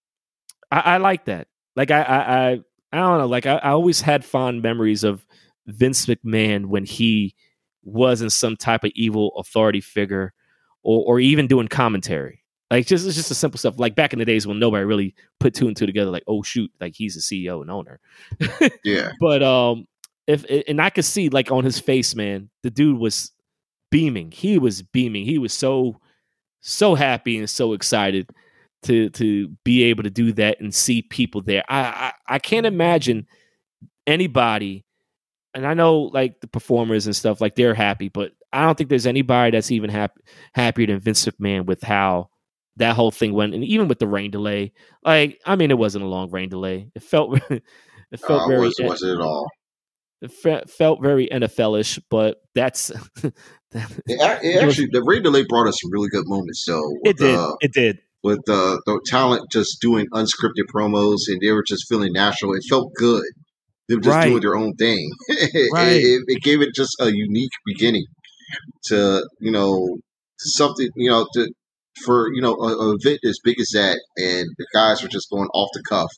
I, 0.70 0.80
I 0.80 0.96
like 0.96 1.26
that. 1.26 1.46
Like 1.76 1.92
I 1.92 2.02
I 2.02 2.16
I, 2.16 2.60
I 2.92 2.96
don't 2.96 3.18
know, 3.18 3.26
like 3.26 3.46
I, 3.46 3.54
I 3.58 3.70
always 3.70 4.00
had 4.00 4.24
fond 4.24 4.60
memories 4.60 5.04
of 5.04 5.24
Vince 5.68 6.06
McMahon 6.06 6.66
when 6.66 6.84
he 6.84 7.36
wasn't 7.84 8.32
some 8.32 8.56
type 8.56 8.82
of 8.82 8.90
evil 8.96 9.32
authority 9.38 9.80
figure 9.80 10.32
or 10.82 11.04
or 11.06 11.20
even 11.20 11.46
doing 11.46 11.68
commentary. 11.68 12.42
Like 12.68 12.86
just 12.86 13.06
it's 13.06 13.14
just 13.14 13.30
a 13.30 13.34
simple 13.36 13.58
stuff. 13.58 13.78
Like 13.78 13.94
back 13.94 14.12
in 14.12 14.18
the 14.18 14.24
days 14.24 14.44
when 14.44 14.58
nobody 14.58 14.84
really 14.84 15.14
put 15.38 15.54
two 15.54 15.68
and 15.68 15.76
two 15.76 15.86
together, 15.86 16.10
like, 16.10 16.24
oh 16.26 16.42
shoot, 16.42 16.68
like 16.80 16.94
he's 16.96 17.14
the 17.14 17.20
CEO 17.46 17.62
and 17.62 17.70
owner. 17.70 18.00
Yeah, 18.84 19.12
But 19.20 19.44
um 19.44 19.86
if 20.26 20.44
and 20.66 20.80
I 20.82 20.90
could 20.90 21.04
see 21.04 21.28
like 21.28 21.52
on 21.52 21.62
his 21.62 21.78
face, 21.78 22.16
man, 22.16 22.50
the 22.64 22.70
dude 22.70 22.98
was 22.98 23.30
beaming. 23.92 24.32
He 24.32 24.58
was 24.58 24.82
beaming. 24.82 25.24
He 25.24 25.38
was 25.38 25.52
so 25.52 26.00
so 26.64 26.94
happy 26.94 27.38
and 27.38 27.48
so 27.48 27.72
excited 27.72 28.28
to 28.82 29.10
to 29.10 29.48
be 29.64 29.84
able 29.84 30.02
to 30.02 30.10
do 30.10 30.32
that 30.32 30.60
and 30.60 30.74
see 30.74 31.02
people 31.02 31.42
there. 31.42 31.64
I 31.68 32.12
I, 32.28 32.34
I 32.34 32.38
can't 32.38 32.66
imagine 32.66 33.26
anybody 34.06 34.84
and 35.54 35.66
I 35.66 35.74
know 35.74 36.02
like 36.12 36.40
the 36.40 36.48
performers 36.48 37.06
and 37.06 37.14
stuff 37.14 37.40
like 37.40 37.54
they're 37.54 37.74
happy, 37.74 38.08
but 38.08 38.32
I 38.52 38.64
don't 38.64 38.76
think 38.76 38.90
there's 38.90 39.06
anybody 39.06 39.52
that's 39.52 39.70
even 39.70 39.90
happy 39.90 40.20
happier 40.54 40.86
than 40.86 41.00
Vince 41.00 41.24
McMahon 41.24 41.66
with 41.66 41.82
how 41.82 42.30
that 42.76 42.96
whole 42.96 43.12
thing 43.12 43.32
went, 43.34 43.54
and 43.54 43.64
even 43.64 43.86
with 43.86 44.00
the 44.00 44.06
rain 44.06 44.30
delay. 44.30 44.72
Like, 45.04 45.40
I 45.46 45.54
mean, 45.54 45.70
it 45.70 45.78
wasn't 45.78 46.04
a 46.04 46.08
long 46.08 46.30
rain 46.30 46.48
delay. 46.48 46.90
It 46.94 47.02
felt 47.02 47.38
it 47.50 47.62
felt 48.20 48.42
uh, 48.42 48.48
very 48.48 48.60
was 48.60 48.80
was 48.82 49.02
it 49.02 49.14
at 49.14 49.20
all? 49.20 49.48
it 50.22 50.32
fe- 50.32 50.64
felt 50.66 51.02
very 51.02 51.28
NFL-ish, 51.28 52.00
but 52.10 52.40
that's 52.54 52.90
It, 54.06 54.20
it 54.44 54.62
actually, 54.62 54.88
the 54.92 55.02
rain 55.04 55.22
delay 55.22 55.44
brought 55.48 55.66
us 55.68 55.78
some 55.82 55.90
really 55.92 56.08
good 56.08 56.24
moments, 56.26 56.64
though. 56.66 56.82
With, 57.02 57.16
it 57.16 57.18
did. 57.18 57.34
Uh, 57.36 57.52
it 57.60 57.72
did. 57.72 57.98
with 58.22 58.38
uh, 58.48 58.78
the 58.86 59.00
talent 59.06 59.50
just 59.50 59.80
doing 59.80 60.06
unscripted 60.12 60.66
promos, 60.74 61.20
and 61.28 61.40
they 61.42 61.52
were 61.52 61.64
just 61.66 61.86
feeling 61.88 62.12
natural. 62.12 62.54
It 62.54 62.62
felt 62.68 62.92
good. 62.96 63.24
Them 63.88 64.00
just 64.00 64.14
Right. 64.16 64.28
doing 64.28 64.40
their 64.40 64.56
own 64.56 64.74
thing. 64.76 65.10
It- 65.28 65.70
Right. 65.74 65.96
it, 65.96 66.22
it 66.28 66.42
gave 66.42 66.62
it 66.62 66.74
just 66.74 66.96
a 67.00 67.10
unique 67.12 67.50
beginning 67.66 68.06
to 68.86 69.26
you 69.40 69.50
know 69.50 69.98
something 70.38 70.88
you 70.96 71.10
know 71.10 71.26
to 71.34 71.48
for 72.04 72.28
you 72.34 72.40
know 72.42 72.54
a, 72.54 72.68
a 72.76 72.94
event 72.94 73.20
as 73.24 73.38
big 73.44 73.58
as 73.60 73.70
that, 73.74 73.98
and 74.16 74.46
the 74.58 74.66
guys 74.72 75.02
were 75.02 75.08
just 75.08 75.28
going 75.30 75.48
off 75.54 75.68
the 75.74 75.82
cuff. 75.88 76.10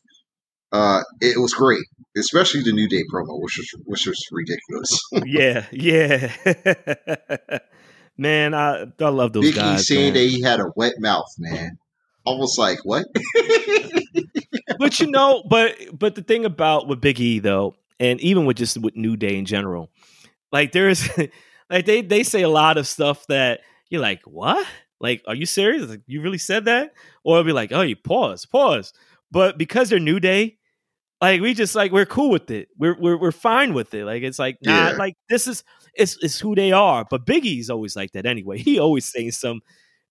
Uh, 0.73 1.03
it 1.21 1.41
was 1.41 1.55
great, 1.55 1.85
especially 2.17 2.63
the 2.63 2.73
New 2.73 2.89
Day 2.89 3.03
promo, 3.13 3.41
which 3.41 3.57
was 3.57 3.71
which 3.85 4.07
was 4.07 4.27
ridiculous. 4.33 5.01
yeah, 5.25 5.67
yeah. 5.73 7.59
man, 8.19 8.55
I 8.55 8.87
I 9.01 9.09
love 9.09 9.33
those 9.33 9.45
Big 9.45 9.55
E 9.55 9.57
guys. 9.57 9.87
saying 9.87 10.15
man. 10.15 10.25
that 10.25 10.29
he 10.29 10.43
had 10.43 10.61
a 10.61 10.67
wet 10.75 10.95
mouth, 10.99 11.33
man. 11.39 11.79
Almost 12.25 12.59
like, 12.59 12.79
what? 12.85 13.07
but 14.79 14.99
you 14.99 15.07
know, 15.07 15.45
but 15.49 15.77
but 15.97 16.17
the 16.17 16.23
thing 16.23 16.45
about 16.45 16.89
with 16.89 17.01
Big 17.01 17.21
E 17.21 17.39
though, 17.39 17.77
and 18.01 18.21
even 18.21 18.45
with 18.45 18.57
just 18.57 18.77
with 18.79 18.97
New 18.97 19.17
Day 19.17 19.39
in 19.39 19.45
general, 19.45 19.91
like 20.51 20.73
there's 20.73 21.09
like 21.71 21.87
they 21.87 22.03
they 22.03 22.25
say 22.25 22.43
a 22.43 22.49
lot 22.49 22.77
of 22.77 22.89
stuff 22.89 23.25
that 23.29 23.61
you're 23.89 24.03
like, 24.03 24.23
what? 24.25 24.67
Like, 24.99 25.23
are 25.27 25.35
you 25.35 25.47
serious? 25.47 25.89
Like, 25.89 26.01
you 26.07 26.23
really 26.23 26.39
said 26.39 26.65
that? 26.65 26.93
Or 27.23 27.37
it'll 27.37 27.47
be 27.47 27.53
like, 27.53 27.73
oh, 27.73 27.83
you 27.83 27.97
pause, 27.97 28.47
pause. 28.47 28.93
But 29.31 29.59
because 29.59 29.91
they're 29.91 29.99
New 30.01 30.21
Day, 30.21 30.56
like 31.21 31.41
we 31.41 31.55
just 31.55 31.75
like 31.75 31.93
we're 31.93 32.07
cool 32.07 32.31
with 32.31 32.51
it. 32.51 32.69
We're 32.79 32.97
we're 32.99 33.17
we're 33.17 33.33
fine 33.33 33.75
with 33.75 33.95
it. 33.95 34.05
Like 34.05 34.23
it's 34.23 34.39
like 34.39 34.59
nah, 34.63 34.91
Yeah. 34.91 34.97
like 34.97 35.15
this 35.29 35.47
is 35.47 35.65
it's 35.95 36.19
it's 36.23 36.39
who 36.39 36.55
they 36.55 36.73
are. 36.73 37.05
But 37.09 37.25
Biggie's 37.27 37.71
always 37.71 37.97
like 37.97 38.13
that 38.13 38.27
anyway. 38.27 38.59
He 38.59 38.79
always 38.79 39.07
saying 39.07 39.33
some. 39.33 39.61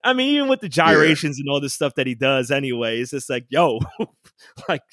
I 0.04 0.14
mean, 0.14 0.36
even 0.36 0.48
with 0.50 0.60
the 0.62 0.70
gyrations 0.70 1.40
and 1.40 1.50
all 1.50 1.60
the 1.60 1.70
stuff 1.70 1.96
that 1.96 2.06
he 2.06 2.14
does, 2.14 2.52
anyway, 2.52 3.00
it's 3.02 3.10
just 3.10 3.28
like, 3.28 3.48
yo, 3.50 3.80
like 4.70 4.84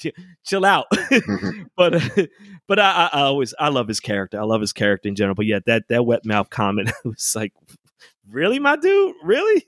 chill 0.43 0.65
out. 0.65 0.87
Mm-hmm. 0.91 1.65
but 1.77 1.95
uh, 2.19 2.27
but 2.67 2.79
I, 2.79 3.11
I, 3.13 3.19
I 3.19 3.23
always 3.25 3.53
I 3.59 3.69
love 3.69 3.89
his 3.89 4.01
character. 4.01 4.41
I 4.41 4.45
love 4.45 4.63
his 4.63 4.73
character 4.73 5.09
in 5.09 5.15
general. 5.15 5.35
But 5.35 5.45
yeah, 5.47 5.61
that 5.67 5.89
that 5.89 6.07
wet 6.07 6.25
mouth 6.25 6.49
comment 6.49 6.91
was 7.05 7.35
like, 7.37 7.53
really, 8.31 8.59
my 8.59 8.77
dude, 8.77 9.15
really? 9.23 9.67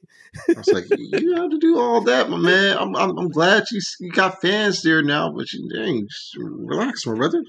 I 0.48 0.54
was 0.56 0.68
like, 0.68 0.86
you 0.90 1.34
have 1.36 1.50
to 1.50 1.58
do 1.58 1.78
all 1.78 2.00
that, 2.02 2.28
my 2.28 2.36
man. 2.36 2.76
I'm 2.78 2.96
I'm, 2.96 3.16
I'm 3.18 3.28
glad 3.28 3.64
you 3.70 3.80
you 4.00 4.10
got 4.10 4.40
fans 4.40 4.82
there 4.82 5.02
now, 5.02 5.32
but 5.32 5.52
you 5.52 5.68
dang, 5.72 6.06
just 6.08 6.36
relax, 6.36 7.06
my 7.06 7.14
brother. 7.14 7.42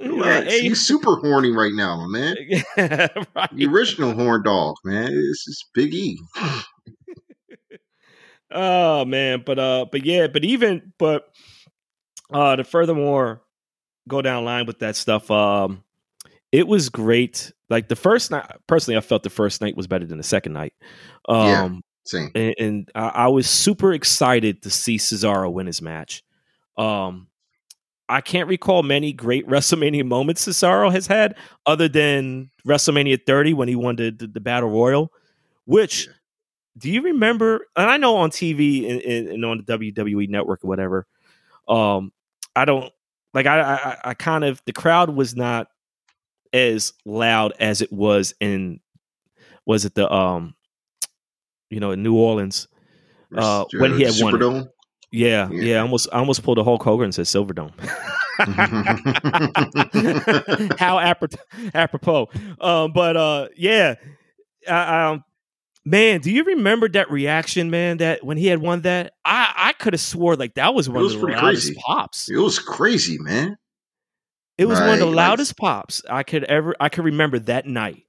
Relax. 0.00 0.46
Hey, 0.52 0.60
He's 0.60 0.80
super 0.80 1.16
horny 1.16 1.50
right 1.50 1.72
now, 1.72 2.06
my 2.06 2.18
man. 2.18 2.36
right. 2.76 3.56
The 3.56 3.66
original 3.66 4.14
horn 4.14 4.44
dog, 4.44 4.76
man. 4.84 5.06
This 5.06 5.48
is 5.48 5.64
Big 5.74 5.92
E. 5.94 6.18
Oh 8.50 9.04
man, 9.04 9.42
but 9.44 9.58
uh, 9.58 9.86
but 9.90 10.06
yeah, 10.06 10.26
but 10.26 10.44
even 10.44 10.92
but 10.98 11.28
uh, 12.32 12.56
to 12.56 12.64
furthermore 12.64 13.42
go 14.08 14.22
down 14.22 14.44
line 14.44 14.64
with 14.66 14.78
that 14.78 14.96
stuff, 14.96 15.30
um, 15.30 15.84
it 16.52 16.66
was 16.66 16.88
great. 16.88 17.52
Like 17.70 17.88
the 17.88 17.96
first 17.96 18.30
night, 18.30 18.50
personally, 18.66 18.96
I 18.96 19.00
felt 19.00 19.22
the 19.22 19.30
first 19.30 19.60
night 19.60 19.76
was 19.76 19.86
better 19.86 20.06
than 20.06 20.18
the 20.18 20.24
second 20.24 20.52
night. 20.54 20.72
Yeah. 21.28 21.64
Um, 21.64 21.82
Same. 22.04 22.30
and, 22.34 22.54
and 22.58 22.88
I, 22.94 23.08
I 23.08 23.26
was 23.28 23.48
super 23.48 23.92
excited 23.92 24.62
to 24.62 24.70
see 24.70 24.96
Cesaro 24.96 25.52
win 25.52 25.66
his 25.66 25.82
match. 25.82 26.22
Um, 26.78 27.26
I 28.08 28.22
can't 28.22 28.48
recall 28.48 28.82
many 28.82 29.12
great 29.12 29.46
WrestleMania 29.48 30.06
moments 30.06 30.46
Cesaro 30.46 30.90
has 30.90 31.06
had, 31.06 31.36
other 31.66 31.88
than 31.88 32.50
WrestleMania 32.66 33.18
30 33.26 33.52
when 33.52 33.68
he 33.68 33.76
won 33.76 33.96
the, 33.96 34.10
the, 34.10 34.26
the 34.26 34.40
Battle 34.40 34.70
Royal. 34.70 35.12
Which 35.66 36.06
Yeah. 36.06 36.12
do 36.78 36.90
you 36.90 37.02
remember? 37.02 37.66
And 37.76 37.90
I 37.90 37.98
know 37.98 38.16
on 38.16 38.30
TV 38.30 38.90
and, 38.90 39.02
and, 39.02 39.28
and 39.28 39.44
on 39.44 39.62
the 39.66 39.78
WWE 39.78 40.30
Network 40.30 40.64
or 40.64 40.68
whatever. 40.68 41.06
Um, 41.68 42.12
I 42.56 42.64
don't 42.64 42.90
like. 43.34 43.44
I, 43.44 43.60
I 43.60 43.96
I 44.10 44.14
kind 44.14 44.42
of 44.44 44.62
the 44.64 44.72
crowd 44.72 45.10
was 45.10 45.36
not 45.36 45.68
as 46.52 46.92
loud 47.04 47.52
as 47.60 47.80
it 47.82 47.92
was 47.92 48.34
in 48.40 48.80
was 49.66 49.84
it 49.84 49.94
the 49.94 50.10
um 50.12 50.54
you 51.70 51.78
know 51.80 51.90
in 51.92 52.02
New 52.02 52.16
Orleans 52.16 52.66
uh, 53.36 53.64
when 53.74 53.96
he 53.96 54.04
had 54.04 54.14
won 54.18 54.40
it. 54.42 54.68
Yeah, 55.10 55.48
Yeah. 55.50 55.62
yeah. 55.62 55.76
I 55.78 55.80
almost, 55.80 56.08
I 56.12 56.18
almost 56.18 56.42
pulled 56.42 56.58
a 56.58 56.64
Hulk 56.64 56.82
Hogan 56.82 57.04
and 57.04 57.14
said 57.14 57.24
Silverdome. 57.26 57.72
How 60.78 60.98
apropos. 60.98 61.36
apropos. 61.74 62.28
Um, 62.60 62.92
but 62.92 63.16
uh, 63.16 63.48
yeah, 63.56 63.94
I, 64.68 65.08
um, 65.10 65.24
man, 65.84 66.20
do 66.20 66.30
you 66.30 66.44
remember 66.44 66.88
that 66.90 67.10
reaction, 67.10 67.70
man? 67.70 67.98
That 67.98 68.24
when 68.24 68.36
he 68.36 68.46
had 68.46 68.60
won 68.60 68.82
that, 68.82 69.14
I, 69.24 69.52
I 69.56 69.72
could 69.74 69.94
have 69.94 70.00
swore 70.00 70.36
like 70.36 70.54
that 70.54 70.74
was 70.74 70.88
one 70.88 71.02
was 71.02 71.14
of 71.14 71.20
the 71.20 71.26
loudest 71.28 71.66
crazy. 71.68 71.80
pops. 71.84 72.30
It 72.30 72.36
was 72.36 72.58
crazy, 72.58 73.18
man. 73.18 73.56
It 74.58 74.66
was 74.66 74.80
one 74.80 74.90
of 74.90 74.98
the 74.98 75.06
Like- 75.06 75.14
like- 75.14 75.28
loudest 75.28 75.56
pops 75.56 76.02
I 76.10 76.22
could 76.24 76.44
ever, 76.44 76.74
I 76.80 76.88
could 76.88 77.04
remember 77.04 77.38
that 77.38 77.66
night. 77.66 78.02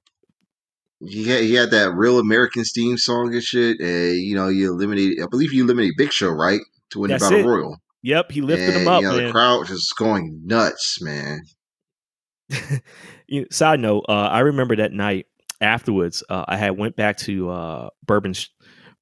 He 1.02 1.24
had, 1.28 1.44
he 1.44 1.54
had 1.54 1.70
that 1.70 1.92
real 1.94 2.18
American 2.18 2.64
theme 2.64 2.98
song 2.98 3.32
and 3.32 3.42
shit. 3.42 3.80
And, 3.80 4.16
you 4.16 4.34
know, 4.34 4.48
you 4.48 4.70
eliminated, 4.70 5.22
I 5.22 5.26
believe 5.30 5.52
you 5.52 5.64
eliminated 5.64 5.94
Big 5.96 6.12
Show, 6.12 6.28
right? 6.28 6.60
To 6.90 6.98
win 6.98 7.10
That's 7.10 7.22
the 7.24 7.36
Battle 7.36 7.50
it. 7.50 7.54
Royal. 7.54 7.76
Yep, 8.02 8.32
he 8.32 8.40
lifted 8.42 8.70
and, 8.70 8.82
him 8.82 8.88
up, 8.88 9.00
You 9.02 9.08
know, 9.08 9.16
man. 9.16 9.26
the 9.26 9.32
crowd 9.32 9.66
just 9.66 9.96
going 9.96 10.42
nuts, 10.44 11.00
man. 11.00 11.42
you 13.28 13.46
side 13.50 13.80
note, 13.80 14.04
uh, 14.08 14.12
I 14.12 14.40
remember 14.40 14.76
that 14.76 14.92
night 14.92 15.26
afterwards. 15.60 16.22
Uh, 16.28 16.44
I 16.48 16.56
had 16.56 16.76
went 16.76 16.96
back 16.96 17.16
to 17.18 17.50
uh, 17.50 17.88
Bourbon 18.04 18.34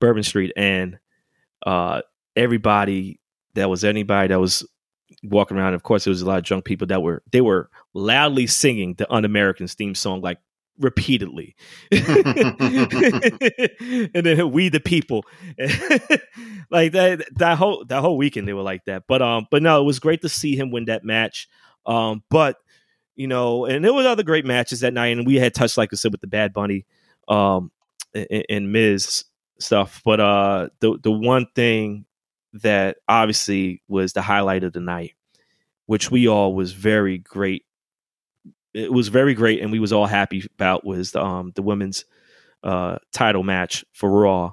Bourbon 0.01 0.23
Street, 0.23 0.53
and 0.57 0.99
uh, 1.67 2.03
everybody 2.37 3.21
that 3.55 3.71
was 3.71 3.85
anybody 3.85 4.29
that 4.29 4.41
was 4.41 4.67
walking 5.23 5.57
around. 5.57 5.75
Of 5.75 5.83
course, 5.83 6.05
there 6.05 6.11
was 6.11 6.23
a 6.23 6.27
lot 6.27 6.39
of 6.39 6.45
drunk 6.45 6.65
people 6.65 6.87
that 6.89 7.03
were 7.03 7.23
they 7.31 7.41
were 7.41 7.71
loudly 7.95 8.47
singing 8.47 8.95
the 8.95 9.11
Un-Americans 9.13 9.75
theme 9.75 9.95
song 9.95 10.21
like 10.21 10.39
repeatedly, 10.79 11.57
and 11.91 12.01
then 14.13 14.51
we 14.53 14.69
the 14.69 14.81
people, 14.85 15.25
like 16.71 16.93
that 16.93 17.25
that 17.37 17.59
whole 17.59 17.85
that 17.87 18.01
whole 18.01 18.17
weekend 18.17 18.47
they 18.49 18.53
were 18.53 18.63
like 18.63 18.85
that. 18.87 19.05
But 19.09 19.23
um, 19.23 19.47
but 19.51 19.63
no, 19.63 19.81
it 19.81 19.85
was 19.85 19.99
great 19.99 20.23
to 20.23 20.29
see 20.29 20.57
him 20.57 20.71
win 20.71 20.87
that 20.87 21.05
match. 21.05 21.49
Um, 21.87 22.23
but 22.31 22.57
you 23.17 23.27
know, 23.27 23.65
and 23.65 23.85
there 23.85 23.93
was 23.93 24.07
other 24.07 24.23
great 24.23 24.47
matches 24.47 24.81
that 24.81 24.95
night, 24.95 25.09
and 25.09 25.27
we 25.27 25.37
had 25.37 25.55
touched, 25.55 25.77
like 25.77 25.93
I 25.93 25.97
said, 25.97 26.13
with 26.13 26.21
the 26.21 26.29
Bad 26.29 26.53
Bunny, 26.53 26.87
um, 27.27 27.73
and, 28.15 28.45
and 28.49 28.73
Miz 28.73 29.25
stuff. 29.59 30.01
But 30.05 30.21
uh, 30.21 30.69
the 30.81 30.99
the 31.03 31.11
one 31.11 31.47
thing 31.55 32.07
that 32.55 32.99
obviously 33.09 33.83
was 33.89 34.13
the 34.13 34.23
highlight 34.23 34.65
of 34.65 34.73
the 34.73 34.81
night, 34.81 35.13
which 35.87 36.11
we 36.11 36.29
all 36.29 36.55
was 36.55 36.73
very 36.73 37.19
great. 37.19 37.65
It 38.75 38.93
was 38.93 39.09
very 39.09 39.35
great, 39.35 39.61
and 39.61 39.73
we 39.73 39.81
was 39.81 39.93
all 39.93 40.07
happy 40.07 40.45
about 40.55 40.85
was 40.85 41.13
the 41.13 41.23
um 41.23 41.53
the 41.55 41.63
women's 41.63 42.05
uh 42.63 42.99
title 43.13 43.43
match 43.43 43.85
for 43.93 44.11
Raw. 44.11 44.53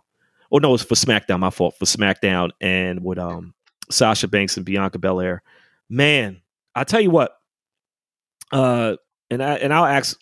Oh 0.51 0.57
no, 0.57 0.69
it 0.69 0.71
was 0.73 0.83
for 0.83 0.95
SmackDown. 0.95 1.39
My 1.39 1.49
fault 1.49 1.75
for 1.77 1.85
SmackDown, 1.85 2.51
and 2.61 3.03
with 3.03 3.17
um 3.17 3.53
Sasha 3.89 4.27
Banks 4.27 4.57
and 4.57 4.65
Bianca 4.65 4.99
Belair. 4.99 5.41
Man, 5.89 6.41
I 6.73 6.83
tell 6.83 7.01
you 7.01 7.11
what, 7.11 7.37
uh, 8.51 8.95
and 9.29 9.43
I 9.43 9.55
and 9.55 9.73
I'll 9.73 9.85
ask 9.85 10.19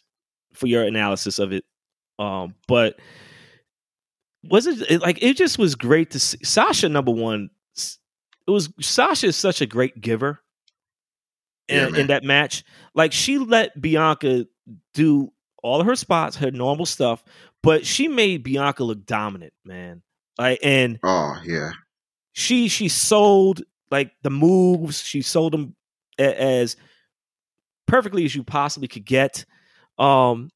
for 0.54 0.68
your 0.68 0.84
analysis 0.84 1.40
of 1.40 1.52
it. 1.52 1.66
Um, 2.20 2.56
but 2.68 3.00
was 4.44 4.68
it 4.68 5.02
like 5.02 5.22
it 5.22 5.38
just 5.38 5.58
was 5.58 5.76
great 5.76 6.12
to 6.12 6.20
see 6.20 6.38
Sasha 6.44 6.90
number 6.90 7.12
one. 7.12 7.50
It 8.48 8.52
was 8.52 8.70
Sasha 8.82 9.28
is 9.28 9.36
such 9.36 9.62
a 9.62 9.66
great 9.66 10.00
giver 10.02 10.40
in, 11.68 11.92
man. 11.92 12.02
in 12.02 12.08
that 12.08 12.24
match. 12.24 12.64
Like 12.94 13.12
she 13.14 13.38
let 13.38 13.80
Bianca 13.80 14.46
do 14.94 15.32
all 15.62 15.80
of 15.80 15.88
her 15.88 15.96
spots, 15.96 16.36
her 16.38 16.52
normal 16.52 16.86
stuff, 16.86 17.24
but 17.62 17.86
she 17.86 18.08
made 18.08 18.44
Bianca 18.44 18.84
look 18.84 19.06
dominant, 19.06 19.54
man. 19.64 20.02
Like 20.38 20.60
and 20.64 21.00
Oh, 21.04 21.40
yeah. 21.46 21.72
she 22.34 22.68
she 22.68 22.90
sold 22.90 23.62
like 23.92 24.12
the 24.24 24.30
moves 24.32 25.02
she 25.04 25.22
sold 25.22 25.54
them 25.54 25.76
as 26.18 26.76
perfectly 27.88 28.26
as 28.26 28.34
you 28.36 28.44
possibly 28.44 28.88
could 28.88 29.06
get 29.06 29.46
um 30.00 30.50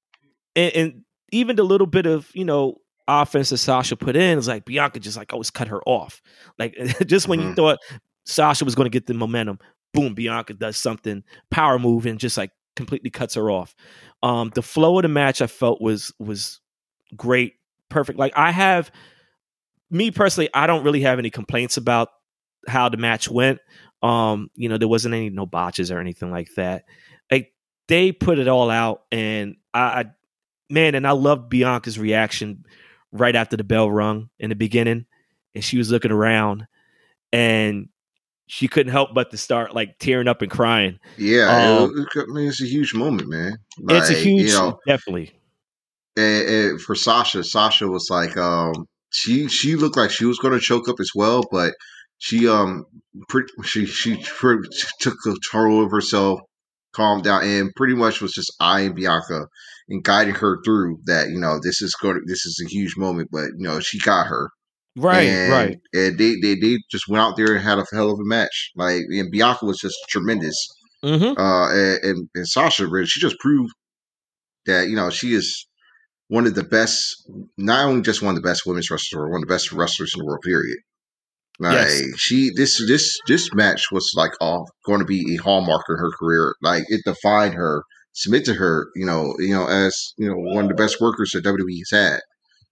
and, 0.55 0.73
and 0.75 1.01
even 1.31 1.55
the 1.55 1.63
little 1.63 1.85
bit 1.87 2.05
of 2.07 2.29
you 2.33 2.43
know 2.45 2.77
offense 3.07 3.49
that 3.49 3.57
sasha 3.57 3.95
put 3.95 4.15
in 4.15 4.37
is 4.37 4.47
like 4.47 4.65
bianca 4.65 4.99
just 4.99 5.17
like 5.17 5.31
always 5.33 5.49
cut 5.49 5.67
her 5.67 5.81
off. 5.85 6.21
Like 6.59 6.75
just 7.07 7.27
when 7.27 7.39
you 7.41 7.49
Mhm. 7.49 7.55
thought 7.55 7.79
sasha 8.25 8.65
was 8.65 8.75
going 8.75 8.85
to 8.85 8.89
get 8.89 9.07
the 9.07 9.13
momentum 9.13 9.59
boom 9.93 10.13
bianca 10.13 10.53
does 10.53 10.75
something 10.77 11.23
power 11.49 11.79
move 11.79 12.05
and 12.05 12.19
just 12.19 12.37
like 12.37 12.51
completely 12.75 13.09
cuts 13.09 13.35
her 13.35 13.49
off. 13.49 13.73
Um 14.23 14.51
the 14.53 14.61
flow 14.61 14.97
of 14.97 15.03
the 15.03 15.07
match 15.07 15.41
i 15.41 15.47
felt 15.47 15.81
was 15.81 16.13
was 16.19 16.59
great 17.15 17.53
perfect. 17.89 18.19
Like 18.19 18.33
i 18.35 18.51
have 18.51 18.91
me 19.89 20.11
personally 20.11 20.49
i 20.53 20.67
don't 20.67 20.83
really 20.83 21.01
have 21.01 21.19
any 21.19 21.29
complaints 21.29 21.77
about 21.77 22.09
how 22.67 22.89
the 22.89 22.97
match 22.97 23.29
went. 23.29 23.59
Um 24.03 24.49
you 24.55 24.67
know 24.69 24.77
there 24.77 24.87
wasn't 24.87 25.15
any 25.15 25.29
no 25.29 25.45
botches 25.45 25.89
or 25.91 25.99
anything 25.99 26.31
like 26.31 26.49
that. 26.55 26.83
Like 27.31 27.53
they 27.87 28.11
put 28.11 28.37
it 28.39 28.47
all 28.49 28.69
out 28.69 29.03
and 29.11 29.55
i, 29.73 29.79
I 30.01 30.05
man 30.69 30.93
and 30.95 31.07
i 31.07 31.11
love 31.11 31.47
bianca's 31.49 31.97
reaction 31.97 32.65
right 33.11 33.35
after 33.35 33.57
the 33.57 33.63
bell 33.63 33.89
rung 33.89 34.29
in 34.39 34.49
the 34.49 34.55
beginning 34.55 35.05
and 35.55 35.63
she 35.63 35.77
was 35.77 35.91
looking 35.91 36.11
around 36.11 36.67
and 37.31 37.89
she 38.47 38.67
couldn't 38.67 38.91
help 38.91 39.13
but 39.13 39.31
to 39.31 39.37
start 39.37 39.75
like 39.75 39.97
tearing 39.99 40.27
up 40.27 40.41
and 40.41 40.51
crying 40.51 40.99
Yeah. 41.17 41.79
Um, 41.81 41.93
it, 41.97 42.07
I 42.15 42.33
mean, 42.33 42.47
it's 42.47 42.61
a 42.61 42.65
huge 42.65 42.93
moment, 42.93 43.29
man. 43.29 43.57
it's 43.89 44.09
a 44.09 44.13
huge 44.13 44.51
You 44.51 44.53
know, 44.53 44.79
definitely 44.85 45.37
and, 46.17 46.49
and 46.49 46.81
for 46.81 46.95
Sasha, 46.95 47.43
Sasha 47.43 47.87
was 47.87 48.07
like, 48.09 48.35
um, 48.37 48.87
she 49.11 49.47
she 49.47 49.75
looked 49.75 49.95
like 49.95 50.09
she 50.09 50.25
was 50.25 50.39
going 50.39 50.53
to 50.53 50.59
choke 50.59 50.89
up 50.89 50.99
as 50.99 51.11
well, 51.15 51.43
but 51.51 51.73
she 52.17 52.49
um, 52.49 52.83
pretty, 53.29 53.53
she 53.63 53.85
she 53.85 54.21
pretty, 54.23 54.67
took 54.99 55.15
control 55.23 55.85
of 55.85 55.91
herself, 55.91 56.41
calmed 56.93 57.23
down, 57.23 57.43
and 57.43 57.71
pretty 57.75 57.93
much 57.93 58.19
was 58.19 58.33
just 58.33 58.51
eyeing 58.59 58.95
Bianca 58.95 59.45
and 59.89 60.03
guiding 60.03 60.35
her 60.35 60.59
through 60.63 60.99
that. 61.05 61.29
You 61.29 61.39
know, 61.39 61.59
this 61.61 61.81
is 61.81 61.95
going, 62.01 62.21
this 62.25 62.45
is 62.45 62.61
a 62.65 62.69
huge 62.69 62.97
moment, 62.97 63.29
but 63.31 63.45
you 63.57 63.67
know, 63.67 63.79
she 63.79 63.99
got 63.99 64.27
her. 64.27 64.49
right 64.95 65.27
and, 65.27 65.51
right 65.51 65.77
And 65.93 66.17
they, 66.17 66.35
they 66.41 66.55
they 66.55 66.77
just 66.91 67.07
went 67.07 67.21
out 67.21 67.37
there 67.37 67.53
and 67.53 67.63
had 67.63 67.79
a 67.79 67.85
hell 67.91 68.11
of 68.11 68.19
a 68.19 68.25
match. 68.25 68.71
Like, 68.75 69.01
and 69.09 69.31
Bianca 69.31 69.65
was 69.65 69.77
just 69.77 69.95
tremendous. 70.09 70.67
mm-hmm. 71.03 71.39
Uh, 71.39 71.71
and, 71.71 72.03
and, 72.03 72.29
and 72.35 72.47
Sasha, 72.47 72.87
she 73.05 73.19
just 73.19 73.39
proved 73.39 73.71
that 74.65 74.89
you 74.89 74.95
know 74.95 75.09
she 75.09 75.33
is 75.33 75.67
one 76.29 76.45
of 76.45 76.55
the 76.55 76.63
best, 76.63 77.29
not 77.57 77.85
only 77.85 78.01
just 78.01 78.21
one 78.21 78.35
of 78.35 78.41
the 78.41 78.47
best 78.47 78.65
women's 78.65 78.91
wrestlers, 78.91 79.21
but 79.21 79.31
one 79.31 79.41
of 79.41 79.47
the 79.47 79.53
best 79.53 79.71
wrestlers 79.71 80.13
in 80.13 80.19
the 80.19 80.25
world. 80.25 80.41
Period. 80.43 80.77
Like 81.59 81.73
Yes. 81.73 82.19
she, 82.19 82.51
this 82.55 82.85
this 82.87 83.17
this 83.27 83.49
match 83.53 83.91
was 83.91 84.11
like 84.15 84.31
all 84.39 84.69
going 84.85 84.99
to 84.99 85.05
be 85.05 85.35
a 85.35 85.41
hallmark 85.41 85.83
in 85.89 85.97
her 85.97 86.11
career. 86.19 86.53
Like 86.61 86.83
it 86.87 87.01
defined 87.03 87.55
her, 87.55 87.83
cemented 88.17 88.55
her, 88.55 88.87
you 88.95 89.05
know, 89.05 89.35
you 89.39 89.53
know, 89.53 89.67
as 89.67 90.13
you 90.17 90.27
know, 90.27 90.35
one 90.35 90.65
of 90.65 90.69
the 90.69 90.75
best 90.75 90.99
workers 90.99 91.31
that 91.31 91.43
WWE 91.45 91.79
has 91.91 91.91
had. 91.91 92.19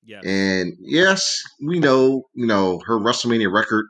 Yeah. 0.04 0.22
And 0.24 0.74
yes, 0.82 1.42
we 1.66 1.80
know, 1.80 2.24
you 2.34 2.46
know, 2.48 2.80
her 2.86 3.00
WrestleMania 3.00 3.52
record 3.54 3.86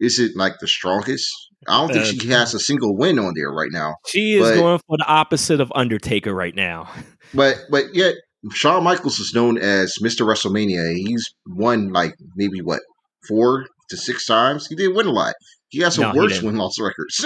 isn't 0.00 0.36
like 0.36 0.54
the 0.60 0.66
strongest. 0.68 1.26
I 1.68 1.78
don't 1.80 1.92
think 1.92 2.04
Uh, 2.04 2.22
she 2.22 2.28
has 2.28 2.52
a 2.54 2.58
single 2.58 2.96
win 2.96 3.18
on 3.18 3.32
there 3.36 3.50
right 3.50 3.70
now. 3.70 3.94
She 4.06 4.34
is 4.34 4.42
but- 4.50 4.54
going 4.56 4.80
for 4.86 4.96
the 4.98 5.06
opposite 5.06 5.60
of 5.60 5.70
Undertaker 5.74 6.34
right 6.34 6.54
now. 6.54 6.90
But 7.32 7.56
but 7.68 7.86
yet 7.94 8.14
Shawn 8.52 8.84
Michaels 8.84 9.18
is 9.18 9.32
known 9.34 9.58
as 9.58 9.94
Mr. 10.00 10.24
WrestleMania. 10.24 10.94
He's 10.94 11.24
won 11.48 11.88
like 11.92 12.14
maybe 12.36 12.60
what 12.62 12.80
four 13.26 13.66
to 13.90 13.96
six 13.96 14.24
times. 14.26 14.68
He 14.68 14.76
didn't 14.76 14.94
win 14.94 15.06
a 15.06 15.10
lot. 15.10 15.34
He 15.68 15.80
has 15.80 15.98
No, 15.98 16.12
he 16.12 16.18
worse 16.18 16.42
win 16.42 16.56
loss 16.56 16.78
records. 16.78 17.24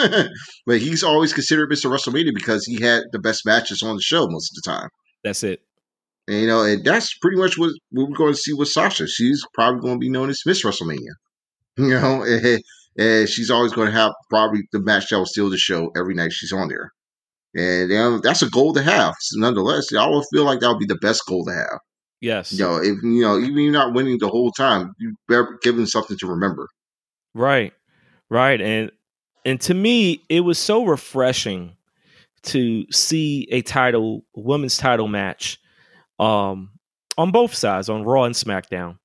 but 0.67 0.79
he's 0.79 1.03
always 1.03 1.33
considered 1.33 1.71
Mr. 1.71 1.91
WrestleMania 1.91 2.35
because 2.35 2.65
he 2.65 2.81
had 2.83 3.05
the 3.13 3.19
best 3.19 3.45
matches 3.45 3.83
on 3.83 3.97
the 3.97 4.03
show 4.03 4.27
most 4.29 4.53
of 4.53 4.63
the 4.63 4.71
time. 4.71 4.89
That's 5.23 5.43
it. 5.43 5.61
And 6.29 6.41
you 6.43 6.47
know, 6.47 6.63
and 6.63 6.85
that's 6.85 7.17
pretty 7.19 7.37
much 7.37 7.59
what, 7.59 7.73
what 7.91 8.09
we're 8.09 8.17
going 8.17 8.35
to 8.35 8.39
see 8.39 8.53
with 8.53 8.69
Sasha. 8.69 9.07
She's 9.07 9.43
probably 9.55 9.81
going 9.81 9.95
to 9.95 9.99
be 9.99 10.11
known 10.11 10.31
as 10.31 10.43
Miss 10.47 10.65
WrestleMania. 10.65 10.99
You 11.79 11.91
know, 11.91 12.25
and, 12.25 12.61
and 12.99 13.29
she's 13.29 13.53
always 13.53 13.73
going 13.73 13.87
to 13.87 13.97
have 13.97 14.11
probably 14.31 14.63
the 14.73 14.81
match 14.81 15.11
that 15.11 15.19
will 15.19 15.27
steal 15.27 15.49
the 15.49 15.57
show 15.57 15.93
every 15.97 16.13
night 16.13 16.33
she's 16.33 16.53
on 16.53 16.67
there. 16.67 16.91
And 17.55 17.93
um, 17.93 18.21
that's 18.21 18.43
a 18.43 18.51
goal 18.51 18.73
to 18.75 18.83
have. 18.83 19.15
Nonetheless, 19.35 19.95
I 19.95 20.09
would 20.09 20.25
feel 20.33 20.45
like 20.45 20.59
that 20.59 20.71
would 20.71 20.81
be 20.81 20.87
the 20.87 20.99
best 21.01 21.23
goal 21.29 21.45
to 21.45 21.53
have. 21.53 21.79
Yes. 22.21 22.53
You 22.53 22.65
know, 22.65 22.77
if 22.79 23.01
you 23.03 23.23
know, 23.23 23.39
even 23.39 23.59
you're 23.59 23.73
not 23.73 23.95
winning 23.95 24.19
the 24.19 24.29
whole 24.29 24.51
time, 24.51 24.93
you 24.99 25.15
better 25.29 25.57
give 25.63 25.77
them 25.77 25.87
something 25.87 26.17
to 26.19 26.27
remember. 26.27 26.67
Right. 27.35 27.73
Right. 28.31 28.61
And 28.61 28.91
and 29.45 29.61
to 29.63 29.75
me, 29.75 30.23
it 30.29 30.41
was 30.41 30.59
so 30.59 30.85
refreshing 30.85 31.77
to 32.43 32.91
see 32.93 33.49
a 33.51 33.63
title 33.63 34.25
women's 34.35 34.77
title 34.77 35.09
match 35.09 35.59
um 36.19 36.71
on 37.17 37.33
both 37.33 37.55
sides, 37.55 37.89
on 37.89 38.05
Raw 38.05 38.25
and 38.25 38.35
SmackDown. 38.35 38.99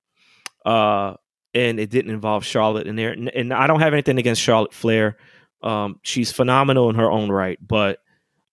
Uh 0.64 1.14
and 1.54 1.78
it 1.78 1.90
didn't 1.90 2.10
involve 2.10 2.44
Charlotte 2.44 2.86
in 2.86 2.96
there. 2.96 3.12
And, 3.12 3.28
and 3.28 3.52
I 3.54 3.66
don't 3.66 3.80
have 3.80 3.92
anything 3.92 4.18
against 4.18 4.42
Charlotte 4.42 4.74
Flair. 4.74 5.16
Um 5.62 5.98
she's 6.02 6.32
phenomenal 6.32 6.90
in 6.90 6.96
her 6.96 7.10
own 7.10 7.30
right, 7.30 7.58
but 7.66 8.00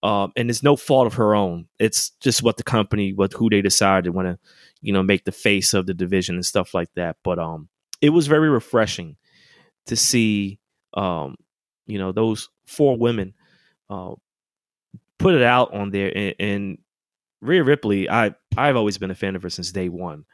um 0.04 0.32
and 0.36 0.50
it's 0.50 0.64
no 0.64 0.76
fault 0.76 1.08
of 1.08 1.16
her 1.16 1.36
own. 1.36 1.68
It's 1.80 2.12
just 2.22 2.42
what 2.42 2.58
the 2.58 2.64
company, 2.64 3.14
what 3.14 3.34
who 3.34 3.50
they 3.50 3.62
decided 3.62 4.12
want 4.12 4.28
to, 4.28 4.40
you 4.82 4.94
know, 4.94 5.04
make 5.04 5.26
the 5.26 5.32
face 5.32 5.74
of 5.74 5.86
the 5.86 5.94
division 5.94 6.36
and 6.36 6.46
stuff 6.46 6.74
like 6.74 6.94
that. 6.96 7.18
But 7.24 7.40
um 7.40 7.68
it 8.00 8.10
was 8.12 8.28
very 8.28 8.50
refreshing 8.50 9.18
to 9.88 9.96
see 9.96 10.60
um 10.94 11.36
you 11.88 11.98
know 11.98 12.12
those 12.12 12.50
four 12.66 12.98
women 12.98 13.34
uh 13.90 14.14
put 15.18 15.36
it 15.36 15.44
out 15.44 15.74
on 15.74 15.92
there 15.92 16.12
and, 16.16 16.36
and 16.40 16.78
Rhea 17.42 17.64
Ripley 17.64 18.10
I 18.10 18.36
I've 18.56 18.76
always 18.76 18.98
been 18.98 19.12
a 19.12 19.16
fan 19.16 19.36
of 19.36 19.44
her 19.44 19.50
since 19.50 19.72
day 19.72 19.90
one. 19.90 20.26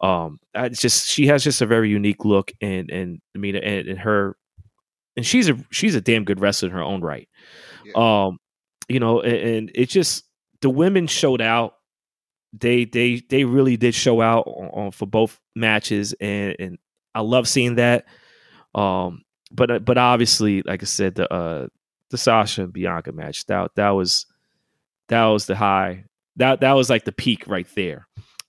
Um 0.00 0.40
I 0.54 0.68
just 0.70 1.08
she 1.08 1.26
has 1.26 1.44
just 1.44 1.60
a 1.60 1.66
very 1.66 1.90
unique 1.90 2.24
look 2.24 2.50
and 2.60 2.90
and 2.90 3.20
I 3.34 3.38
mean 3.38 3.56
and, 3.56 3.88
and 3.88 3.98
her 3.98 4.36
and 5.16 5.26
she's 5.26 5.48
a 5.48 5.58
she's 5.70 5.94
a 5.94 6.00
damn 6.00 6.24
good 6.24 6.40
wrestler 6.40 6.68
in 6.68 6.74
her 6.74 6.82
own 6.82 7.02
right. 7.02 7.28
Um 7.94 8.38
you 8.88 9.00
know 9.00 9.20
and, 9.20 9.36
and 9.36 9.70
it 9.74 9.90
just 9.90 10.24
the 10.62 10.70
women 10.70 11.06
showed 11.06 11.42
out. 11.42 11.74
They 12.58 12.86
they 12.86 13.22
they 13.28 13.44
really 13.44 13.76
did 13.76 13.94
show 13.94 14.22
out 14.22 14.46
on, 14.46 14.68
on 14.86 14.90
for 14.92 15.06
both 15.06 15.38
matches 15.54 16.14
and 16.20 16.56
and 16.58 16.78
I 17.14 17.20
love 17.20 17.48
seeing 17.48 17.74
that. 17.74 18.06
Um 18.74 19.22
but 19.56 19.84
but 19.84 19.98
obviously 19.98 20.62
like 20.62 20.82
I 20.82 20.86
said 20.86 21.14
the 21.14 21.32
uh 21.32 21.66
the 22.10 22.18
Sasha 22.18 22.64
and 22.64 22.72
Bianca 22.72 23.12
match 23.12 23.46
that 23.46 23.74
that 23.74 23.90
was 23.90 24.26
that 25.08 25.24
was 25.24 25.46
the 25.46 25.56
high 25.56 26.04
that 26.36 26.60
that 26.60 26.72
was 26.72 26.90
like 26.90 27.04
the 27.04 27.12
peak 27.12 27.44
right 27.46 27.66
there. 27.74 28.06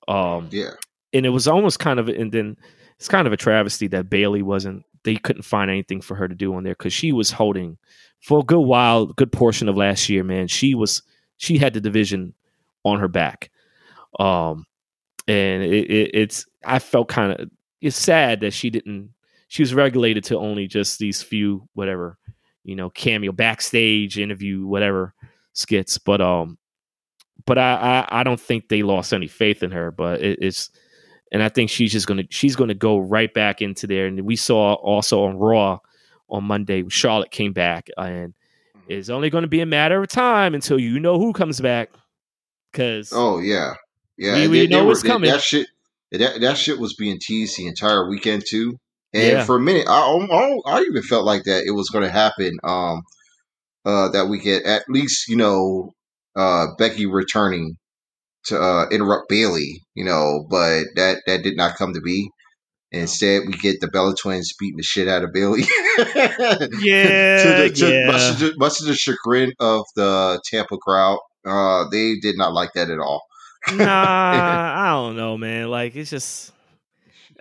Um 0.07 0.49
Yeah, 0.51 0.71
and 1.13 1.25
it 1.25 1.29
was 1.29 1.47
almost 1.47 1.79
kind 1.79 1.99
of 1.99 2.09
and 2.09 2.31
then 2.31 2.57
it's 2.97 3.07
kind 3.07 3.27
of 3.27 3.33
a 3.33 3.37
travesty 3.37 3.87
that 3.87 4.09
Bayley 4.09 4.41
wasn't 4.41 4.83
they 5.03 5.15
couldn't 5.15 5.43
find 5.43 5.71
anything 5.71 6.01
for 6.01 6.15
her 6.15 6.27
to 6.27 6.35
do 6.35 6.53
on 6.55 6.63
there 6.63 6.73
because 6.73 6.93
she 6.93 7.11
was 7.11 7.31
holding 7.31 7.77
for 8.21 8.39
a 8.39 8.43
good 8.43 8.59
while 8.59 9.05
good 9.05 9.31
portion 9.31 9.69
of 9.69 9.77
last 9.77 10.09
year 10.09 10.23
man 10.23 10.47
she 10.47 10.75
was 10.75 11.01
she 11.37 11.57
had 11.57 11.73
the 11.73 11.81
division 11.81 12.33
on 12.83 12.99
her 12.99 13.07
back. 13.07 13.49
Um 14.19 14.65
and 15.27 15.61
it, 15.63 15.91
it, 15.91 16.11
it's 16.13 16.45
i 16.65 16.79
felt 16.79 17.09
kind 17.09 17.33
of 17.33 17.49
it's 17.81 17.97
sad 17.97 18.39
that 18.41 18.53
she 18.53 18.69
didn't 18.69 19.11
she 19.47 19.61
was 19.63 19.73
regulated 19.73 20.23
to 20.25 20.37
only 20.37 20.67
just 20.67 20.99
these 20.99 21.21
few 21.21 21.67
whatever 21.73 22.17
you 22.63 22.75
know 22.75 22.89
cameo 22.89 23.31
backstage 23.31 24.19
interview 24.19 24.65
whatever 24.65 25.13
skits 25.53 25.97
but 25.97 26.21
um 26.21 26.57
but 27.45 27.57
I, 27.57 28.05
I 28.11 28.19
I 28.19 28.23
don't 28.23 28.39
think 28.39 28.67
they 28.67 28.83
lost 28.83 29.13
any 29.13 29.27
faith 29.27 29.63
in 29.63 29.71
her. 29.71 29.89
But 29.89 30.21
it, 30.21 30.39
it's 30.41 30.69
and 31.31 31.41
I 31.41 31.47
think 31.47 31.69
she's 31.69 31.93
just 31.93 32.05
gonna 32.05 32.23
she's 32.29 32.57
gonna 32.57 32.73
go 32.73 32.97
right 32.97 33.33
back 33.33 33.61
into 33.61 33.87
there. 33.87 34.07
And 34.07 34.19
we 34.21 34.35
saw 34.35 34.73
also 34.73 35.23
on 35.23 35.37
Raw 35.37 35.79
on 36.29 36.43
Monday, 36.43 36.83
Charlotte 36.89 37.31
came 37.31 37.53
back, 37.53 37.87
and 37.97 38.33
it's 38.89 39.07
only 39.09 39.29
going 39.29 39.43
to 39.43 39.47
be 39.47 39.61
a 39.61 39.65
matter 39.65 40.01
of 40.01 40.09
time 40.09 40.53
until 40.55 40.77
you 40.77 40.99
know 40.99 41.19
who 41.19 41.31
comes 41.31 41.61
back. 41.61 41.89
Because 42.71 43.11
Oh 43.13 43.39
yeah, 43.39 43.75
yeah. 44.17 44.35
We- 44.35 44.47
we 44.49 44.67
know 44.67 44.85
were- 44.85 44.91
it's 44.91 45.03
coming. 45.03 45.29
That 45.31 45.41
shit, 45.41 45.67
that 46.11 46.41
that 46.41 46.57
shit 46.57 46.79
was 46.79 46.95
being 46.95 47.17
teased 47.21 47.57
the 47.57 47.67
entire 47.67 48.09
weekend 48.09 48.43
too. 48.45 48.77
And 49.13 49.37
Yeah. 49.37 49.43
for 49.45 49.55
a 49.55 49.61
minute, 49.61 49.87
I, 49.87 49.99
I 50.01 50.59
I 50.65 50.81
even 50.81 51.01
felt 51.03 51.25
like 51.25 51.43
that 51.43 51.63
it 51.65 51.71
was 51.71 51.89
going 51.89 52.03
to 52.03 52.11
happen. 52.11 52.57
Um, 52.63 53.03
uh, 53.85 54.09
that 54.09 54.27
weekend, 54.27 54.65
at 54.65 54.83
least 54.89 55.27
you 55.29 55.37
know, 55.37 55.93
uh, 56.35 56.67
Becky 56.77 57.05
returning 57.05 57.77
to 58.45 58.59
uh 58.59 58.85
interrupt 58.89 59.29
Bayley, 59.29 59.81
you 59.95 60.03
know, 60.05 60.45
but 60.49 60.83
that 60.95 61.21
that 61.25 61.43
did 61.43 61.57
not 61.57 61.75
come 61.75 61.93
to 61.93 62.01
be. 62.01 62.29
Instead, 62.91 63.41
we 63.45 63.53
get 63.53 63.81
the 63.81 63.89
Bella 63.89 64.15
Twins 64.15 64.53
beating 64.57 64.77
the 64.77 64.83
shit 64.83 65.09
out 65.09 65.23
of 65.23 65.33
Bayley. 65.33 65.63
yeah, 65.97 67.43
to 67.43 67.53
the, 67.57 67.71
to 67.75 67.93
yeah. 67.93 68.07
much, 68.07 68.31
of 68.31 68.39
the, 68.39 68.53
much 68.57 68.79
of 68.79 68.87
the 68.87 68.95
chagrin 68.95 69.51
of 69.59 69.83
the 69.97 70.41
Tampa 70.45 70.77
crowd, 70.77 71.19
uh, 71.45 71.83
they 71.91 72.15
did 72.21 72.37
not 72.37 72.53
like 72.53 72.71
that 72.75 72.89
at 72.89 72.99
all. 72.99 73.23
nah, 73.73 73.83
I 73.85 74.89
don't 74.91 75.17
know, 75.17 75.37
man. 75.37 75.69
Like 75.69 75.97
it's 75.97 76.09
just 76.09 76.53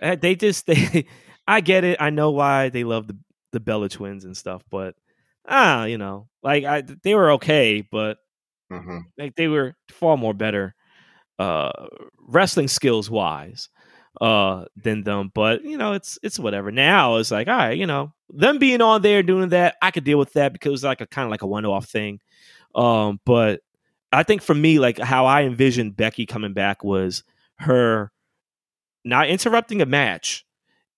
uh, 0.01 0.15
they 0.15 0.35
just 0.35 0.65
they. 0.67 1.05
I 1.47 1.61
get 1.61 1.83
it. 1.83 1.97
I 2.01 2.09
know 2.09 2.31
why 2.31 2.69
they 2.69 2.83
love 2.83 3.07
the 3.07 3.17
the 3.53 3.59
Bella 3.59 3.89
twins 3.89 4.25
and 4.25 4.35
stuff, 4.35 4.63
but 4.69 4.95
ah, 5.47 5.85
you 5.85 5.97
know, 5.97 6.27
like 6.43 6.65
I 6.65 6.81
they 6.81 7.15
were 7.15 7.31
okay, 7.33 7.81
but 7.91 8.17
hmm 8.71 8.99
like 9.17 9.35
they 9.35 9.47
were 9.47 9.75
far 9.89 10.17
more 10.17 10.33
better 10.33 10.75
uh 11.39 11.71
wrestling 12.27 12.67
skills 12.67 13.09
wise 13.09 13.69
uh 14.21 14.65
than 14.77 15.03
them 15.03 15.31
but 15.33 15.63
you 15.63 15.77
know 15.77 15.93
it's 15.93 16.19
it's 16.23 16.39
whatever 16.39 16.71
now 16.71 17.17
it's 17.17 17.31
like 17.31 17.47
all 17.47 17.57
right 17.57 17.77
you 17.77 17.85
know 17.87 18.11
them 18.29 18.59
being 18.59 18.81
on 18.81 19.01
there 19.01 19.23
doing 19.23 19.49
that 19.49 19.75
i 19.81 19.91
could 19.91 20.03
deal 20.03 20.17
with 20.19 20.33
that 20.33 20.53
because 20.53 20.69
it 20.69 20.71
was 20.71 20.83
like 20.83 21.01
a 21.01 21.07
kind 21.07 21.25
of 21.25 21.31
like 21.31 21.43
a 21.43 21.47
one-off 21.47 21.85
thing 21.87 22.19
um 22.75 23.19
but 23.25 23.61
i 24.13 24.23
think 24.23 24.41
for 24.41 24.55
me 24.55 24.79
like 24.79 24.99
how 24.99 25.25
i 25.25 25.43
envisioned 25.43 25.95
becky 25.97 26.25
coming 26.25 26.53
back 26.53 26.83
was 26.83 27.23
her 27.59 28.11
not 29.05 29.29
interrupting 29.29 29.81
a 29.81 29.85
match 29.85 30.45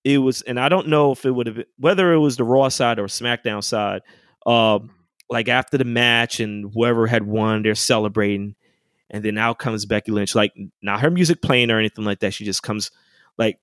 it 0.04 0.18
was 0.20 0.42
and 0.44 0.60
i 0.60 0.70
don't 0.70 0.88
know 0.88 1.12
if 1.12 1.26
it 1.26 1.32
would 1.32 1.48
have 1.48 1.64
whether 1.78 2.14
it 2.14 2.20
was 2.20 2.38
the 2.38 2.44
raw 2.44 2.70
side 2.70 3.00
or 3.00 3.06
smackdown 3.06 3.64
side 3.64 4.02
um 4.46 4.90
like 5.30 5.48
after 5.48 5.78
the 5.78 5.86
match 5.86 6.40
and 6.40 6.72
whoever 6.74 7.08
had 7.08 7.24
won, 7.24 7.62
they're 7.62 7.76
celebrating. 7.76 8.56
And 9.12 9.24
then 9.24 9.38
out 9.38 9.60
comes 9.60 9.86
Becky 9.86 10.12
Lynch, 10.12 10.36
like 10.36 10.54
not 10.82 11.02
her 11.02 11.10
music 11.10 11.42
playing 11.42 11.72
or 11.72 11.80
anything 11.80 12.06
like 12.06 12.20
that. 12.20 12.34
She 12.34 12.46
just 12.46 12.64
comes, 12.64 12.92
like, 13.38 13.60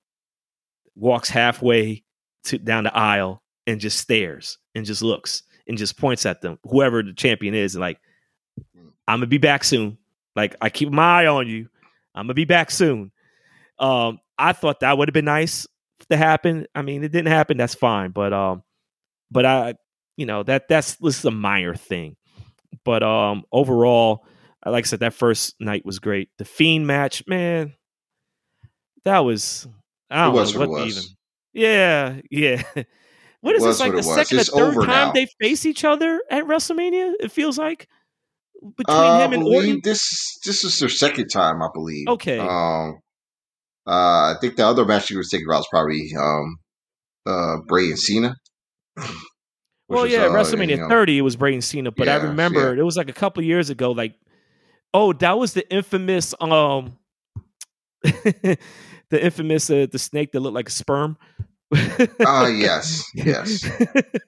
walks 0.95 1.29
halfway 1.29 2.03
to 2.45 2.57
down 2.57 2.85
the 2.85 2.95
aisle 2.95 3.43
and 3.65 3.79
just 3.79 3.97
stares 3.97 4.57
and 4.75 4.85
just 4.85 5.01
looks 5.01 5.43
and 5.67 5.77
just 5.77 5.97
points 5.97 6.25
at 6.25 6.41
them, 6.41 6.57
whoever 6.63 7.03
the 7.03 7.13
champion 7.13 7.53
is, 7.53 7.75
and 7.75 7.81
like, 7.81 7.99
I'm 9.07 9.19
gonna 9.19 9.27
be 9.27 9.37
back 9.37 9.63
soon. 9.63 9.97
Like, 10.35 10.55
I 10.61 10.69
keep 10.69 10.89
my 10.89 11.23
eye 11.23 11.27
on 11.27 11.47
you. 11.47 11.69
I'm 12.15 12.25
gonna 12.25 12.33
be 12.33 12.45
back 12.45 12.71
soon. 12.71 13.11
Um, 13.79 14.19
I 14.37 14.53
thought 14.53 14.79
that 14.79 14.97
would 14.97 15.09
have 15.09 15.13
been 15.13 15.25
nice 15.25 15.67
to 16.09 16.17
happen. 16.17 16.65
I 16.75 16.81
mean, 16.81 17.03
it 17.03 17.11
didn't 17.11 17.31
happen. 17.31 17.57
That's 17.57 17.75
fine, 17.75 18.11
but 18.11 18.33
um, 18.33 18.63
but 19.31 19.45
I 19.45 19.73
you 20.15 20.25
know 20.25 20.43
that 20.43 20.67
that's 20.67 20.95
this 20.95 21.19
is 21.19 21.25
a 21.25 21.31
minor 21.31 21.75
thing 21.75 22.15
but 22.83 23.03
um 23.03 23.43
overall 23.51 24.25
like 24.65 24.83
i 24.83 24.87
said 24.87 24.99
that 25.01 25.13
first 25.13 25.53
night 25.59 25.85
was 25.85 25.99
great 25.99 26.27
the 26.39 26.43
fiend 26.43 26.87
match 26.87 27.23
man 27.27 27.71
that 29.05 29.19
was 29.19 29.67
i 30.09 30.25
don't 30.25 30.35
It 30.35 30.39
was 30.39 30.53
know 30.55 30.59
what 30.61 30.69
was. 30.69 30.97
even 30.97 31.03
yeah 31.53 32.19
yeah 32.31 32.63
what 33.41 33.55
is 33.55 33.63
this 33.63 33.79
like 33.79 33.93
the 33.93 34.01
second 34.01 34.39
or 34.39 34.73
third 34.73 34.85
time 34.87 35.07
now. 35.07 35.11
they 35.11 35.27
face 35.39 35.65
each 35.67 35.85
other 35.85 36.21
at 36.31 36.45
wrestlemania 36.45 37.13
it 37.19 37.31
feels 37.31 37.57
like 37.59 37.87
between 38.75 38.97
Uh, 38.97 39.19
him 39.23 39.33
and 39.33 39.43
Orton? 39.43 39.81
this 39.83 40.39
this 40.45 40.63
is 40.63 40.79
their 40.79 40.89
second 40.89 41.27
time, 41.29 41.61
I 41.61 41.67
believe. 41.71 42.07
Okay. 42.07 42.39
Um, 42.39 42.97
uh, 43.87 44.33
I 44.33 44.35
think 44.41 44.55
the 44.57 44.67
other 44.67 44.85
match 44.85 45.09
you 45.09 45.17
were 45.17 45.23
thinking 45.23 45.47
about 45.47 45.59
was 45.59 45.67
probably 45.71 46.09
um, 46.19 46.57
uh, 47.25 47.57
Bray 47.67 47.87
and 47.89 47.99
Cena. 47.99 48.35
Well, 49.89 50.03
was, 50.03 50.11
yeah, 50.11 50.25
uh, 50.25 50.29
WrestleMania 50.31 50.69
you 50.71 50.77
know, 50.77 50.89
30 50.89 51.17
it 51.19 51.21
was 51.21 51.35
Bray 51.37 51.53
and 51.53 51.63
Cena, 51.63 51.91
but 51.91 52.09
I 52.09 52.15
Yeah, 52.15 52.27
remember 52.29 52.75
it 52.75 52.83
was 52.83 52.97
like 52.97 53.09
a 53.09 53.13
couple 53.13 53.41
years 53.43 53.69
ago. 53.69 53.91
Like, 53.91 54.15
oh, 54.93 55.13
that 55.13 55.37
was 55.39 55.53
the 55.53 55.69
infamous, 55.73 56.33
um, 56.41 56.97
the 58.03 58.57
infamous 59.11 59.69
uh, 59.69 59.87
the 59.91 59.99
snake 59.99 60.31
that 60.33 60.41
looked 60.41 60.55
like 60.55 60.67
a 60.67 60.71
sperm. 60.71 61.17
Ah, 62.25 62.47
yes, 62.49 63.01
yes, 63.15 63.61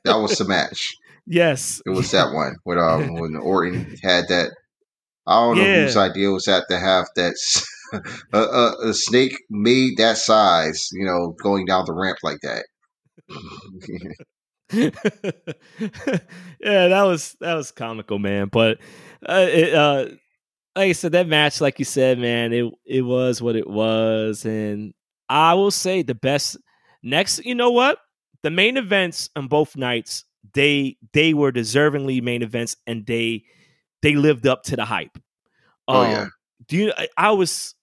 that 0.06 0.16
was 0.16 0.38
the 0.38 0.46
match. 0.48 0.96
yes, 1.26 1.82
It 1.86 1.90
was 1.90 2.12
that 2.12 2.34
one 2.34 2.56
when 2.64 2.78
um 2.80 3.10
when 3.14 3.36
Orton 3.36 3.96
had 4.02 4.28
that. 4.30 4.52
I 5.28 5.36
don't 5.42 5.58
know 5.58 5.66
Yeah. 5.66 5.84
whose 5.84 5.98
idea 5.98 6.32
was 6.32 6.46
that 6.46 6.66
to 6.70 6.80
have 6.80 7.06
that 7.16 7.34
a, 8.34 8.40
a, 8.40 8.90
a 8.90 8.94
snake 8.94 9.38
made 9.50 9.98
that 9.98 10.18
size, 10.18 10.90
you 10.92 11.06
know, 11.06 11.36
going 11.42 11.66
down 11.66 11.86
the 11.86 11.94
ramp 11.94 12.18
like 12.24 12.40
that. 12.42 12.66
yeah, 14.72 14.92
that 16.88 17.04
was 17.04 17.36
that 17.42 17.56
was 17.56 17.72
comical, 17.72 18.20
man. 18.20 18.50
But 18.52 18.80
uh, 19.28 19.48
it, 19.50 19.74
uh, 19.74 20.06
like 20.76 20.90
I 20.90 20.92
said, 20.94 21.14
that 21.14 21.28
match, 21.28 21.62
like 21.62 21.80
you 21.80 21.86
said, 21.86 22.20
man, 22.20 22.54
it 22.54 22.72
it 22.86 23.02
was 23.02 23.42
what 23.42 23.56
it 23.56 23.68
was, 23.68 24.46
and 24.46 24.94
I 25.28 25.56
will 25.56 25.72
say 25.72 26.04
the 26.04 26.16
best 26.16 26.58
next. 27.04 27.44
You 27.46 27.56
know 27.56 27.72
what? 27.72 27.98
The 28.44 28.52
main 28.52 28.78
events 28.78 29.30
on 29.36 29.48
both 29.48 29.76
nights, 29.76 30.24
they 30.54 30.98
they 31.14 31.34
were 31.34 31.52
deservingly 31.52 32.22
main 32.22 32.44
events, 32.44 32.76
and 32.86 33.06
they 33.06 33.44
they 34.02 34.16
lived 34.16 34.48
up 34.48 34.64
to 34.64 34.76
the 34.76 34.86
hype. 34.86 35.18
Oh, 35.88 36.04
yeah. 36.04 36.28
Do 36.68 36.78
you? 36.78 36.94
I, 36.96 37.08
I 37.18 37.32
was 37.32 37.74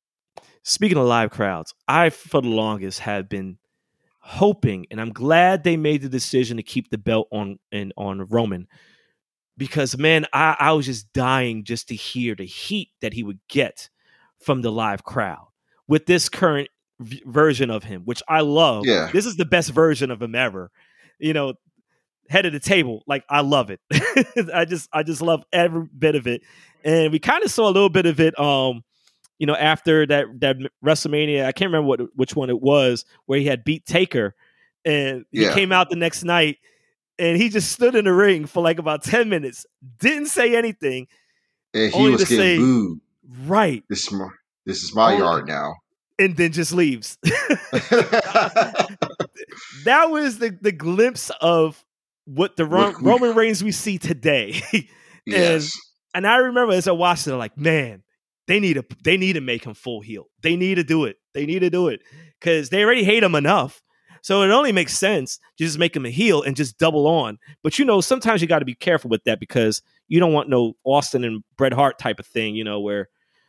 speaking 0.66 0.98
of 0.98 1.06
live 1.06 1.30
crowds. 1.30 1.72
I 1.86 2.10
for 2.10 2.42
the 2.42 2.48
longest 2.48 2.98
have 3.00 3.28
been 3.28 3.58
hoping, 4.18 4.86
and 4.90 5.00
I'm 5.00 5.12
glad 5.12 5.62
they 5.62 5.76
made 5.76 6.02
the 6.02 6.08
decision 6.08 6.56
to 6.56 6.62
keep 6.62 6.90
the 6.90 6.98
belt 6.98 7.28
on 7.30 7.58
and 7.70 7.92
on 7.96 8.26
Roman, 8.26 8.66
because 9.56 9.96
man, 9.96 10.26
I, 10.32 10.56
I 10.58 10.72
was 10.72 10.86
just 10.86 11.12
dying 11.12 11.64
just 11.64 11.88
to 11.88 11.94
hear 11.94 12.34
the 12.34 12.44
heat 12.44 12.90
that 13.00 13.12
he 13.12 13.22
would 13.22 13.38
get 13.48 13.88
from 14.40 14.62
the 14.62 14.72
live 14.72 15.04
crowd 15.04 15.46
with 15.86 16.06
this 16.06 16.28
current 16.28 16.68
v- 16.98 17.22
version 17.24 17.70
of 17.70 17.84
him, 17.84 18.02
which 18.02 18.22
I 18.28 18.40
love. 18.40 18.84
Yeah. 18.86 19.08
This 19.12 19.24
is 19.24 19.36
the 19.36 19.44
best 19.44 19.70
version 19.70 20.10
of 20.10 20.20
him 20.20 20.34
ever. 20.34 20.72
You 21.20 21.32
know, 21.32 21.54
head 22.28 22.44
of 22.44 22.52
the 22.52 22.60
table, 22.60 23.04
like 23.06 23.24
I 23.30 23.42
love 23.42 23.70
it. 23.70 23.80
I 24.52 24.64
just 24.64 24.88
I 24.92 25.04
just 25.04 25.22
love 25.22 25.44
every 25.52 25.86
bit 25.96 26.16
of 26.16 26.26
it. 26.26 26.42
And 26.84 27.12
we 27.12 27.20
kind 27.20 27.44
of 27.44 27.52
saw 27.52 27.68
a 27.68 27.70
little 27.70 27.88
bit 27.88 28.06
of 28.06 28.18
it 28.18 28.36
um 28.38 28.82
you 29.38 29.46
know, 29.46 29.54
after 29.54 30.06
that 30.06 30.26
that 30.40 30.56
WrestleMania, 30.84 31.44
I 31.44 31.52
can't 31.52 31.68
remember 31.70 31.86
what 31.88 32.00
which 32.16 32.34
one 32.36 32.50
it 32.50 32.60
was, 32.60 33.04
where 33.26 33.38
he 33.38 33.46
had 33.46 33.64
beat 33.64 33.84
Taker, 33.86 34.34
and 34.84 35.24
he 35.32 35.42
Yeah. 35.42 35.54
came 35.54 35.72
out 35.72 35.90
the 35.90 35.96
next 35.96 36.24
night, 36.24 36.58
and 37.18 37.36
he 37.36 37.48
just 37.48 37.72
stood 37.72 37.94
in 37.94 38.04
the 38.06 38.12
ring 38.12 38.46
for 38.46 38.62
like 38.62 38.78
about 38.78 39.02
ten 39.04 39.28
minutes, 39.28 39.66
didn't 39.98 40.26
say 40.26 40.56
anything. 40.56 41.06
And 41.74 41.92
he 41.92 41.98
Only 41.98 42.12
was 42.12 42.22
to 42.22 42.28
getting 42.28 42.38
say- 42.38 42.58
booed. 42.58 43.00
Right, 43.44 43.82
This 43.88 44.06
is 44.06 44.12
my, 44.12 44.28
this 44.64 44.82
is 44.84 44.94
my 44.94 45.06
Only- 45.12 45.18
yard 45.18 45.48
now. 45.48 45.74
and 46.18 46.36
then 46.36 46.52
just 46.52 46.72
leaves. 46.72 47.18
that 49.84 50.10
was 50.10 50.38
the 50.38 50.56
the 50.60 50.72
glimpse 50.72 51.30
of 51.40 51.84
what 52.24 52.56
the 52.56 52.64
Ro- 52.66 52.94
Roman 53.00 53.34
Reigns 53.34 53.62
we 53.62 53.72
see 53.72 53.98
today. 53.98 54.62
yes. 55.26 55.72
and 56.14 56.26
I 56.26 56.36
remember 56.38 56.72
as 56.72 56.88
I 56.88 56.92
watched 56.92 57.26
it, 57.26 57.32
I'm 57.32 57.38
like, 57.38 57.56
man, 57.58 58.02
they 58.46 58.60
need 58.60 58.74
to 58.74 58.84
they 59.02 59.16
need 59.16 59.34
to 59.34 59.40
make 59.40 59.64
him 59.64 59.74
full 59.74 60.00
heel. 60.00 60.26
They 60.42 60.56
need 60.56 60.76
to 60.76 60.84
do 60.84 61.04
it. 61.04 61.16
They 61.34 61.46
need 61.46 61.60
to 61.60 61.70
do 61.70 61.88
it 61.88 62.00
because 62.40 62.68
they 62.70 62.82
already 62.84 63.04
hate 63.04 63.22
him 63.22 63.34
enough. 63.34 63.82
So 64.22 64.42
it 64.42 64.50
only 64.50 64.72
makes 64.72 64.98
sense 64.98 65.38
to 65.58 65.64
just 65.64 65.78
make 65.78 65.94
him 65.94 66.04
a 66.04 66.10
heel 66.10 66.42
and 66.42 66.56
just 66.56 66.78
double 66.78 67.06
on. 67.06 67.38
But 67.62 67.78
you 67.78 67.84
know, 67.84 68.00
sometimes 68.00 68.42
you 68.42 68.48
got 68.48 68.58
to 68.58 68.64
be 68.64 68.74
careful 68.74 69.08
with 69.08 69.22
that 69.24 69.38
because 69.38 69.82
you 70.08 70.18
don't 70.18 70.32
want 70.32 70.48
no 70.48 70.74
Austin 70.84 71.22
and 71.24 71.44
Bret 71.56 71.72
Hart 71.72 71.98
type 71.98 72.18
of 72.18 72.26
thing. 72.26 72.54
You 72.56 72.64
know, 72.64 72.80
where 72.80 73.08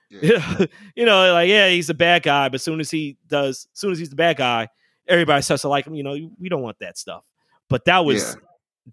Yeah. 0.09 0.65
you 0.95 1.05
know, 1.05 1.33
like 1.33 1.49
yeah, 1.49 1.69
he's 1.69 1.89
a 1.89 1.93
bad 1.95 2.23
guy, 2.23 2.49
but 2.49 2.55
as 2.55 2.63
soon 2.63 2.79
as 2.79 2.91
he 2.91 3.17
does, 3.27 3.67
as 3.73 3.79
soon 3.79 3.91
as 3.91 3.99
he's 3.99 4.09
the 4.09 4.15
bad 4.15 4.37
guy, 4.37 4.67
everybody 5.07 5.41
starts 5.41 5.61
to 5.61 5.69
like 5.69 5.85
him. 5.87 5.95
You 5.95 6.03
know, 6.03 6.17
we 6.39 6.49
don't 6.49 6.61
want 6.61 6.77
that 6.79 6.97
stuff. 6.97 7.23
But 7.69 7.85
that 7.85 8.05
was 8.05 8.35
Yeah. 8.35 8.41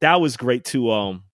that 0.01 0.21
was 0.21 0.37
great 0.37 0.65
to 0.67 0.91
um. 0.91 1.25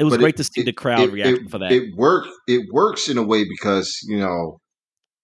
It 0.00 0.04
was 0.04 0.14
But 0.14 0.20
great 0.20 0.34
it- 0.34 0.38
to 0.38 0.44
see 0.44 0.60
it- 0.62 0.64
the 0.64 0.72
crowd 0.72 1.00
it, 1.00 1.12
reaction 1.12 1.48
for 1.48 1.58
that. 1.58 1.70
It 1.72 1.94
work. 1.94 2.24
It 2.48 2.62
works 2.72 3.08
in 3.08 3.18
a 3.18 3.22
way 3.22 3.44
because 3.44 3.98
you 4.08 4.18
know, 4.18 4.58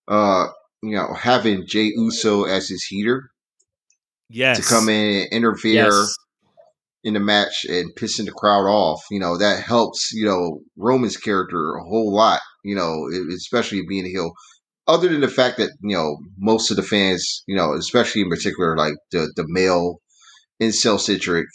uh, 0.06 0.48
you 0.82 0.94
know, 0.96 1.14
having 1.14 1.66
Jey 1.66 1.92
Uso 1.96 2.44
as 2.44 2.68
his 2.68 2.84
heater 2.84 3.30
yes, 4.28 4.58
to 4.58 4.62
come 4.62 4.88
in 4.90 5.22
and 5.22 5.32
interfere 5.32 5.84
Yes. 5.86 6.14
in 7.04 7.14
the 7.14 7.20
match 7.20 7.64
and 7.68 7.94
pissing 7.96 8.26
the 8.26 8.32
crowd 8.32 8.66
off. 8.66 9.02
You 9.10 9.18
know, 9.18 9.38
that 9.38 9.62
helps. 9.62 10.12
You 10.12 10.26
know, 10.26 10.60
Roman's 10.76 11.16
character 11.16 11.74
a 11.76 11.82
whole 11.82 12.14
lot. 12.14 12.40
You 12.62 12.74
know, 12.74 13.08
especially 13.34 13.82
being 13.88 14.04
a 14.04 14.10
heel. 14.10 14.32
Other 14.88 15.08
than 15.08 15.20
the 15.22 15.28
fact 15.28 15.56
that 15.58 15.70
you 15.82 15.96
know 15.96 16.18
most 16.38 16.70
of 16.70 16.76
the 16.76 16.82
fans, 16.82 17.42
you 17.46 17.56
know, 17.56 17.72
especially 17.74 18.20
in 18.22 18.28
particular, 18.28 18.76
like 18.76 18.94
the 19.10 19.32
the 19.36 19.44
male 19.48 20.00
incel 20.62 21.00
centric, 21.00 21.46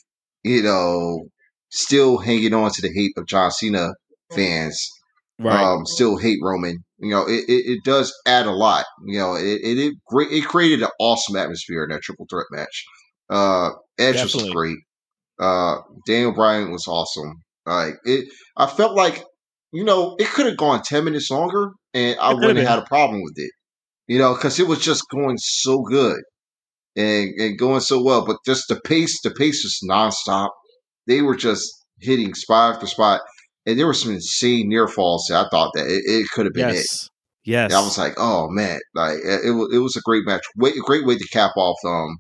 you 0.44 0.64
know, 0.64 1.28
still 1.72 2.18
hanging 2.18 2.54
on 2.54 2.72
to 2.72 2.82
the 2.82 2.94
hate 2.94 3.14
of 3.18 3.28
John 3.28 3.52
Cena 3.52 3.94
fans 4.34 4.78
Right. 5.44 5.64
um, 5.64 5.86
still 5.86 6.18
hate 6.18 6.40
Roman. 6.44 6.84
You 7.00 7.10
know, 7.12 7.28
it, 7.28 7.46
it, 7.50 7.72
it 7.72 7.84
does 7.84 8.14
add 8.28 8.46
a 8.46 8.52
lot. 8.52 8.86
You 9.08 9.18
know, 9.18 9.36
it 9.36 9.60
it 9.64 9.80
it, 9.80 9.94
great, 10.06 10.32
it 10.32 10.46
created 10.46 10.84
an 10.84 10.90
awesome 11.00 11.36
atmosphere 11.36 11.84
in 11.84 11.90
that 11.90 12.02
triple 12.02 12.28
threat 12.30 12.46
match. 12.52 12.86
Uh, 13.30 13.72
Edge 13.98 14.22
was 14.24 14.50
great. 14.52 14.78
Uh, 15.40 15.78
Daniel 16.06 16.34
Bryan 16.34 16.72
was 16.72 16.86
awesome. 16.88 17.42
Like 17.66 17.96
it, 18.04 18.28
I 18.56 18.68
felt 18.68 18.96
like 18.96 19.24
you 19.72 19.84
know 19.84 20.16
it 20.20 20.28
could 20.28 20.46
have 20.46 20.58
gone 20.58 20.84
ten 20.84 21.06
minutes 21.06 21.32
longer, 21.32 21.72
and 21.96 22.20
I 22.20 22.32
It 22.32 22.36
wouldn't 22.36 22.60
have 22.60 22.68
had 22.68 22.80
a 22.80 22.88
problem 22.88 23.24
with 23.24 23.34
it. 23.38 23.52
You 24.06 24.20
know, 24.20 24.36
because 24.36 24.60
it 24.60 24.68
was 24.68 24.80
just 24.80 25.04
going 25.12 25.38
so 25.40 25.82
good 25.82 26.22
and 26.96 27.30
and 27.40 27.58
going 27.58 27.82
so 27.82 28.04
well. 28.04 28.26
But 28.28 28.38
just 28.46 28.68
the 28.68 28.80
pace, 28.80 29.20
the 29.24 29.32
pace 29.32 29.64
was 29.64 29.80
nonstop. 29.90 30.50
They 31.08 31.22
were 31.22 31.36
just 31.36 31.70
hitting 32.00 32.34
spot 32.34 32.76
after 32.76 32.88
spot, 32.88 33.22
and 33.66 33.78
there 33.78 33.88
were 33.88 33.94
some 33.94 34.12
insane 34.14 34.70
near 34.70 34.88
falls. 34.88 35.26
That 35.30 35.46
I 35.46 35.50
thought 35.50 35.72
that 35.76 35.86
it, 35.88 36.02
it 36.06 36.30
could 36.32 36.46
have 36.46 36.54
been 36.54 36.70
it. 36.70 36.76
yes. 36.76 37.10
Yes. 37.44 37.72
And 37.72 37.74
I 37.74 37.82
was 37.82 37.98
like, 37.98 38.14
oh 38.18 38.50
man, 38.50 38.80
like 38.94 39.18
it, 39.18 39.46
it 39.46 39.52
was 39.52 39.74
it 39.74 39.80
was 39.80 39.96
a 39.96 40.02
great 40.02 40.26
match. 40.26 40.44
Way, 40.58 40.74
great 40.80 41.06
way 41.06 41.18
to 41.18 41.28
cap 41.30 41.52
off 41.58 41.78
um 41.86 42.18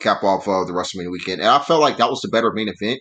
cap 0.00 0.22
off 0.22 0.46
uh, 0.46 0.64
the 0.64 0.72
WrestleMania 0.72 1.10
weekend, 1.10 1.40
and 1.40 1.50
I 1.50 1.58
felt 1.58 1.80
like 1.80 1.96
that 1.96 2.08
was 2.08 2.20
the 2.20 2.28
better 2.28 2.52
main 2.52 2.68
event 2.68 3.00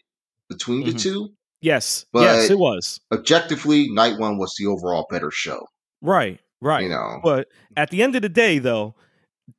between 0.49 0.85
the 0.85 0.93
Mhm. 0.93 1.01
two. 1.01 1.29
yes. 1.61 2.05
but- 2.11 2.21
yes, 2.21 2.49
it 2.49 2.57
was. 2.57 2.99
Objectively, 3.11 3.87
night 3.91 4.17
one 4.17 4.37
was 4.39 4.53
the 4.57 4.65
overall 4.65 5.05
better 5.09 5.29
show. 5.31 5.67
Right. 6.01 6.39
Right. 6.61 6.83
You 6.83 6.89
know, 6.89 7.19
But 7.23 7.47
at 7.75 7.91
the 7.91 8.01
end 8.01 8.15
of 8.15 8.23
the 8.23 8.29
day, 8.29 8.57
though, 8.57 8.95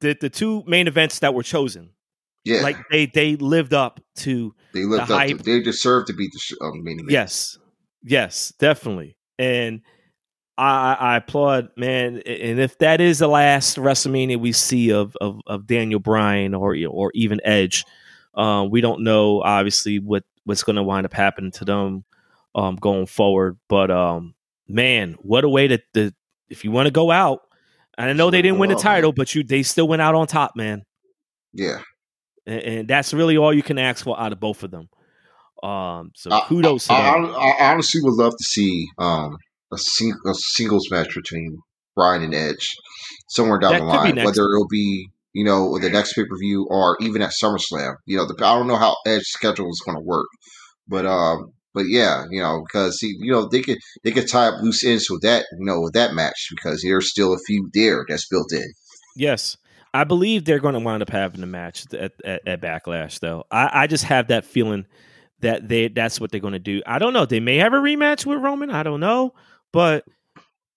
the 0.00 0.16
the 0.20 0.28
two 0.30 0.64
main 0.66 0.88
events 0.88 1.20
that 1.20 1.32
were 1.34 1.44
chosen, 1.44 1.90
yeah, 2.48 2.62
like 2.62 2.76
they 2.90 3.06
they 3.06 3.36
lived 3.36 3.74
up 3.74 4.00
to 4.16 4.54
they 4.72 4.84
lived 4.84 5.08
the 5.08 5.14
up. 5.14 5.26
To, 5.28 5.36
they 5.36 5.60
deserve 5.60 6.06
to 6.06 6.12
beat 6.12 6.32
the 6.32 6.38
sh- 6.38 6.54
um, 6.60 6.82
main 6.82 6.98
event. 7.00 7.10
yes, 7.10 7.58
yes, 8.02 8.52
definitely. 8.58 9.16
And 9.38 9.82
I, 10.56 10.94
I 10.94 11.16
applaud, 11.16 11.70
man. 11.76 12.16
And 12.26 12.58
if 12.58 12.78
that 12.78 13.00
is 13.00 13.20
the 13.20 13.28
last 13.28 13.76
WrestleMania 13.76 14.40
we 14.40 14.52
see 14.52 14.90
of 14.92 15.16
of, 15.20 15.40
of 15.46 15.66
Daniel 15.66 16.00
Bryan 16.00 16.54
or 16.54 16.76
or 16.88 17.12
even 17.14 17.40
Edge, 17.44 17.84
uh, 18.34 18.66
we 18.68 18.80
don't 18.80 19.04
know 19.04 19.42
obviously 19.42 19.98
what 19.98 20.24
what's 20.44 20.64
going 20.64 20.76
to 20.76 20.82
wind 20.82 21.06
up 21.06 21.12
happening 21.12 21.52
to 21.52 21.64
them 21.64 22.04
um, 22.54 22.76
going 22.76 23.06
forward. 23.06 23.58
But 23.68 23.90
um, 23.90 24.34
man, 24.66 25.16
what 25.20 25.44
a 25.44 25.48
way 25.48 25.68
to, 25.68 25.78
to 25.94 26.12
if 26.48 26.64
you 26.64 26.70
want 26.70 26.86
to 26.86 26.92
go 26.92 27.10
out. 27.10 27.42
And 27.96 28.08
I 28.08 28.12
know 28.12 28.30
they 28.30 28.42
didn't 28.42 28.58
win 28.58 28.70
the 28.70 28.76
title, 28.76 29.12
but 29.12 29.34
you 29.34 29.42
they 29.42 29.64
still 29.64 29.88
went 29.88 30.02
out 30.02 30.14
on 30.14 30.26
top, 30.28 30.54
man. 30.56 30.84
yeah. 31.52 31.80
And, 32.48 32.62
and 32.62 32.88
that's 32.88 33.12
really 33.14 33.36
all 33.36 33.52
you 33.52 33.62
can 33.62 33.78
ask 33.78 34.04
for 34.04 34.18
out 34.18 34.32
of 34.32 34.40
both 34.40 34.62
of 34.62 34.70
them. 34.70 34.88
Um, 35.62 36.12
so 36.14 36.30
I- 36.30 36.44
kudos 36.46 36.86
to 36.86 36.92
I, 36.92 37.12
them. 37.12 37.26
I, 37.26 37.54
I 37.60 37.72
honestly 37.72 38.00
would 38.02 38.14
love 38.14 38.32
to 38.36 38.44
see 38.44 38.86
um, 38.98 39.36
a, 39.72 39.78
sing, 39.78 40.14
a 40.26 40.34
singles 40.34 40.90
match 40.90 41.14
between 41.14 41.58
Bryan 41.94 42.22
and 42.22 42.34
Edge 42.34 42.76
somewhere 43.28 43.58
down 43.58 43.72
That 43.72 43.80
the 43.80 43.84
line, 43.86 44.16
whether 44.16 44.44
it'll 44.44 44.68
be 44.68 45.08
you 45.32 45.44
know 45.44 45.78
the 45.78 45.90
next 45.90 46.14
pay 46.14 46.24
per 46.24 46.38
view 46.38 46.66
or 46.70 46.96
even 47.00 47.22
at 47.22 47.32
SummerSlam. 47.42 47.94
You 48.06 48.18
know, 48.18 48.26
the, 48.26 48.34
I 48.44 48.56
don't 48.56 48.68
know 48.68 48.76
how 48.76 48.96
Edge's 49.04 49.30
schedule 49.30 49.68
is 49.68 49.82
going 49.84 49.96
to 49.96 50.04
work, 50.04 50.28
but 50.86 51.06
um, 51.06 51.52
but 51.74 51.86
yeah, 51.88 52.24
you 52.30 52.40
know, 52.40 52.62
because 52.66 52.98
he, 53.00 53.16
you 53.20 53.32
know 53.32 53.48
they 53.48 53.62
could 53.62 53.78
they 54.04 54.12
could 54.12 54.28
tie 54.28 54.48
up 54.48 54.62
loose 54.62 54.84
ends 54.84 55.10
with 55.10 55.22
that 55.22 55.44
you 55.58 55.66
know 55.66 55.80
with 55.80 55.94
that 55.94 56.14
match 56.14 56.48
because 56.50 56.82
there's 56.82 57.10
still 57.10 57.34
a 57.34 57.38
few 57.46 57.68
there 57.74 58.04
that's 58.08 58.28
built 58.28 58.52
in. 58.52 58.72
Yes. 59.16 59.56
I 59.94 60.04
believe 60.04 60.44
they're 60.44 60.58
going 60.58 60.74
to 60.74 60.80
wind 60.80 61.02
up 61.02 61.10
having 61.10 61.42
a 61.42 61.46
match 61.46 61.92
at, 61.94 62.12
at, 62.24 62.46
at 62.46 62.60
Backlash, 62.60 63.20
though. 63.20 63.44
I, 63.50 63.70
I 63.72 63.86
just 63.86 64.04
have 64.04 64.28
that 64.28 64.44
feeling 64.44 64.86
that 65.40 65.68
they 65.68 65.88
that's 65.88 66.20
what 66.20 66.30
they're 66.30 66.40
going 66.40 66.52
to 66.52 66.58
do. 66.58 66.82
I 66.86 66.98
don't 66.98 67.12
know. 67.12 67.24
They 67.24 67.40
may 67.40 67.56
have 67.58 67.72
a 67.72 67.78
rematch 67.78 68.26
with 68.26 68.38
Roman. 68.38 68.70
I 68.70 68.82
don't 68.82 69.00
know, 69.00 69.34
but 69.72 70.04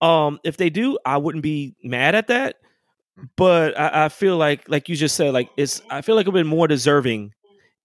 um, 0.02 0.40
if 0.44 0.58
they 0.58 0.70
do, 0.70 0.98
I 1.06 1.18
wouldn't 1.18 1.44
be 1.44 1.76
mad 1.84 2.16
at 2.16 2.28
that. 2.28 2.58
But 3.36 3.80
I, 3.80 4.06
I 4.06 4.10
feel 4.10 4.38
like, 4.38 4.68
like 4.70 4.90
you 4.90 4.96
just 4.96 5.16
said, 5.16 5.34
like 5.34 5.50
it's. 5.58 5.82
I 5.90 6.02
feel 6.02 6.16
like 6.16 6.28
a 6.28 6.32
bit 6.32 6.46
more 6.46 6.68
deserving 6.68 7.34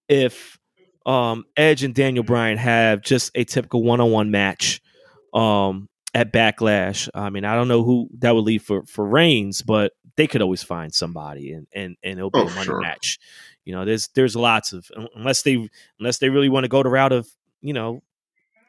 if 0.07 0.57
um, 1.05 1.45
Edge 1.55 1.83
and 1.83 1.93
Daniel 1.93 2.23
Bryan 2.23 2.57
have 2.57 3.01
just 3.01 3.31
a 3.35 3.43
typical 3.43 3.83
one-on-one 3.83 4.31
match 4.31 4.81
um, 5.33 5.89
at 6.13 6.31
Backlash. 6.31 7.09
I 7.13 7.29
mean, 7.29 7.45
I 7.45 7.55
don't 7.55 7.67
know 7.67 7.83
who 7.83 8.09
that 8.19 8.33
would 8.33 8.45
leave 8.45 8.63
for 8.63 8.85
for 8.85 9.05
Reigns, 9.05 9.61
but 9.61 9.91
they 10.17 10.27
could 10.27 10.41
always 10.41 10.63
find 10.63 10.93
somebody, 10.93 11.53
and 11.53 11.67
and 11.73 11.95
and 12.03 12.19
it'll 12.19 12.29
be 12.31 12.39
Oh, 12.39 12.47
a 12.47 12.53
money 12.55 12.65
sure. 12.65 12.81
match. 12.81 13.17
You 13.63 13.73
know, 13.73 13.85
there's 13.85 14.09
there's 14.09 14.35
lots 14.35 14.73
of 14.73 14.89
unless 15.15 15.43
they 15.43 15.69
unless 15.99 16.17
they 16.17 16.29
really 16.29 16.49
want 16.49 16.65
to 16.65 16.69
go 16.69 16.83
the 16.83 16.89
route 16.89 17.11
of 17.13 17.27
you 17.61 17.73
know, 17.73 18.01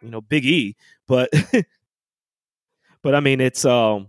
you 0.03 0.11
know 0.11 0.21
Big 0.21 0.45
E, 0.47 0.77
but 1.07 1.31
but 3.03 3.15
I 3.15 3.21
mean 3.21 3.41
it's 3.41 3.65
um 3.65 4.09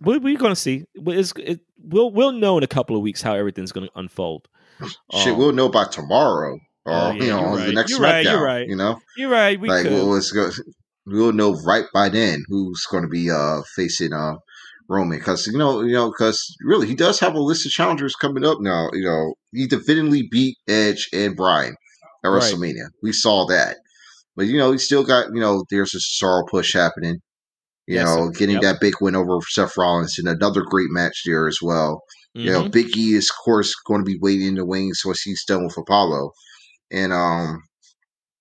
we 0.00 0.18
we're 0.18 0.38
gonna 0.38 0.56
see. 0.56 0.84
It's, 0.94 1.32
it, 1.36 1.60
we'll 1.82 2.10
we'll 2.10 2.32
know 2.32 2.56
in 2.58 2.64
a 2.64 2.68
couple 2.68 2.96
of 2.96 3.02
weeks 3.02 3.20
how 3.22 3.34
everything's 3.34 3.72
gonna 3.72 3.88
unfold. 3.94 4.48
Shit, 5.14 5.32
Um, 5.34 5.38
we'll 5.38 5.52
know 5.52 5.68
by 5.68 5.84
tomorrow, 5.84 6.54
or 6.86 6.92
Oh, 6.92 7.10
yeah, 7.12 7.22
you 7.24 7.30
know, 7.30 7.56
right. 7.56 7.66
the 7.66 7.72
next 7.72 7.90
You're 7.90 8.00
right, 8.00 8.24
you're 8.24 8.42
right. 8.42 8.66
You 8.66 8.76
know, 8.76 8.98
You're 9.16 9.30
right. 9.30 9.60
We 9.60 9.68
like 9.68 9.82
could. 9.82 9.90
go- 9.90 10.50
we'll 11.06 11.32
know 11.32 11.52
right 11.66 11.84
by 11.92 12.08
then 12.08 12.42
who's 12.48 12.86
going 12.90 13.02
to 13.02 13.08
be 13.08 13.30
uh 13.30 13.60
facing 13.76 14.12
uh 14.12 14.34
Roman 14.90 15.18
because 15.18 15.46
you 15.46 15.56
know 15.58 15.82
you 15.82 15.92
know 15.92 16.10
because 16.10 16.42
really 16.64 16.88
he 16.88 16.94
does 16.94 17.20
have 17.20 17.34
a 17.34 17.40
list 17.40 17.64
of 17.66 17.72
challengers 17.72 18.16
coming 18.16 18.44
up 18.44 18.58
now. 18.60 18.88
You 18.92 19.04
know 19.04 19.34
he 19.52 19.66
definitively 19.66 20.28
beat 20.30 20.56
Edge 20.68 21.08
and 21.12 21.36
Bryan 21.36 21.76
at 22.24 22.28
Right. 22.28 22.54
WrestleMania. 22.54 22.88
We 23.02 23.12
saw 23.12 23.46
that, 23.46 23.78
but 24.36 24.46
you 24.46 24.58
know 24.58 24.72
he 24.72 24.78
still 24.78 25.04
got 25.04 25.28
you 25.34 25.40
know 25.40 25.64
there's 25.70 25.94
a 25.94 25.98
Cesaro 25.98 26.46
push 26.48 26.72
happening. 26.74 27.20
You 27.86 27.96
Yes, 27.96 28.16
know, 28.16 28.30
getting 28.30 28.56
Yep. 28.56 28.62
that 28.62 28.80
big 28.80 28.94
win 29.00 29.16
over 29.16 29.38
Seth 29.48 29.76
Rollins 29.76 30.18
and 30.18 30.28
another 30.28 30.62
great 30.62 30.90
match 30.90 31.22
there 31.26 31.48
as 31.48 31.58
well. 31.62 32.02
You 32.34 32.52
know, 32.52 32.64
Mhm. 32.64 32.72
Big 32.72 32.96
E 32.96 33.14
is 33.14 33.30
of 33.30 33.44
course 33.44 33.74
going 33.86 34.00
to 34.00 34.04
be 34.04 34.18
waiting 34.20 34.48
in 34.48 34.54
the 34.56 34.64
wings 34.66 35.02
once 35.04 35.22
he's 35.22 35.44
done 35.44 35.64
with 35.64 35.76
Apollo, 35.76 36.32
and 36.92 37.12
um, 37.12 37.62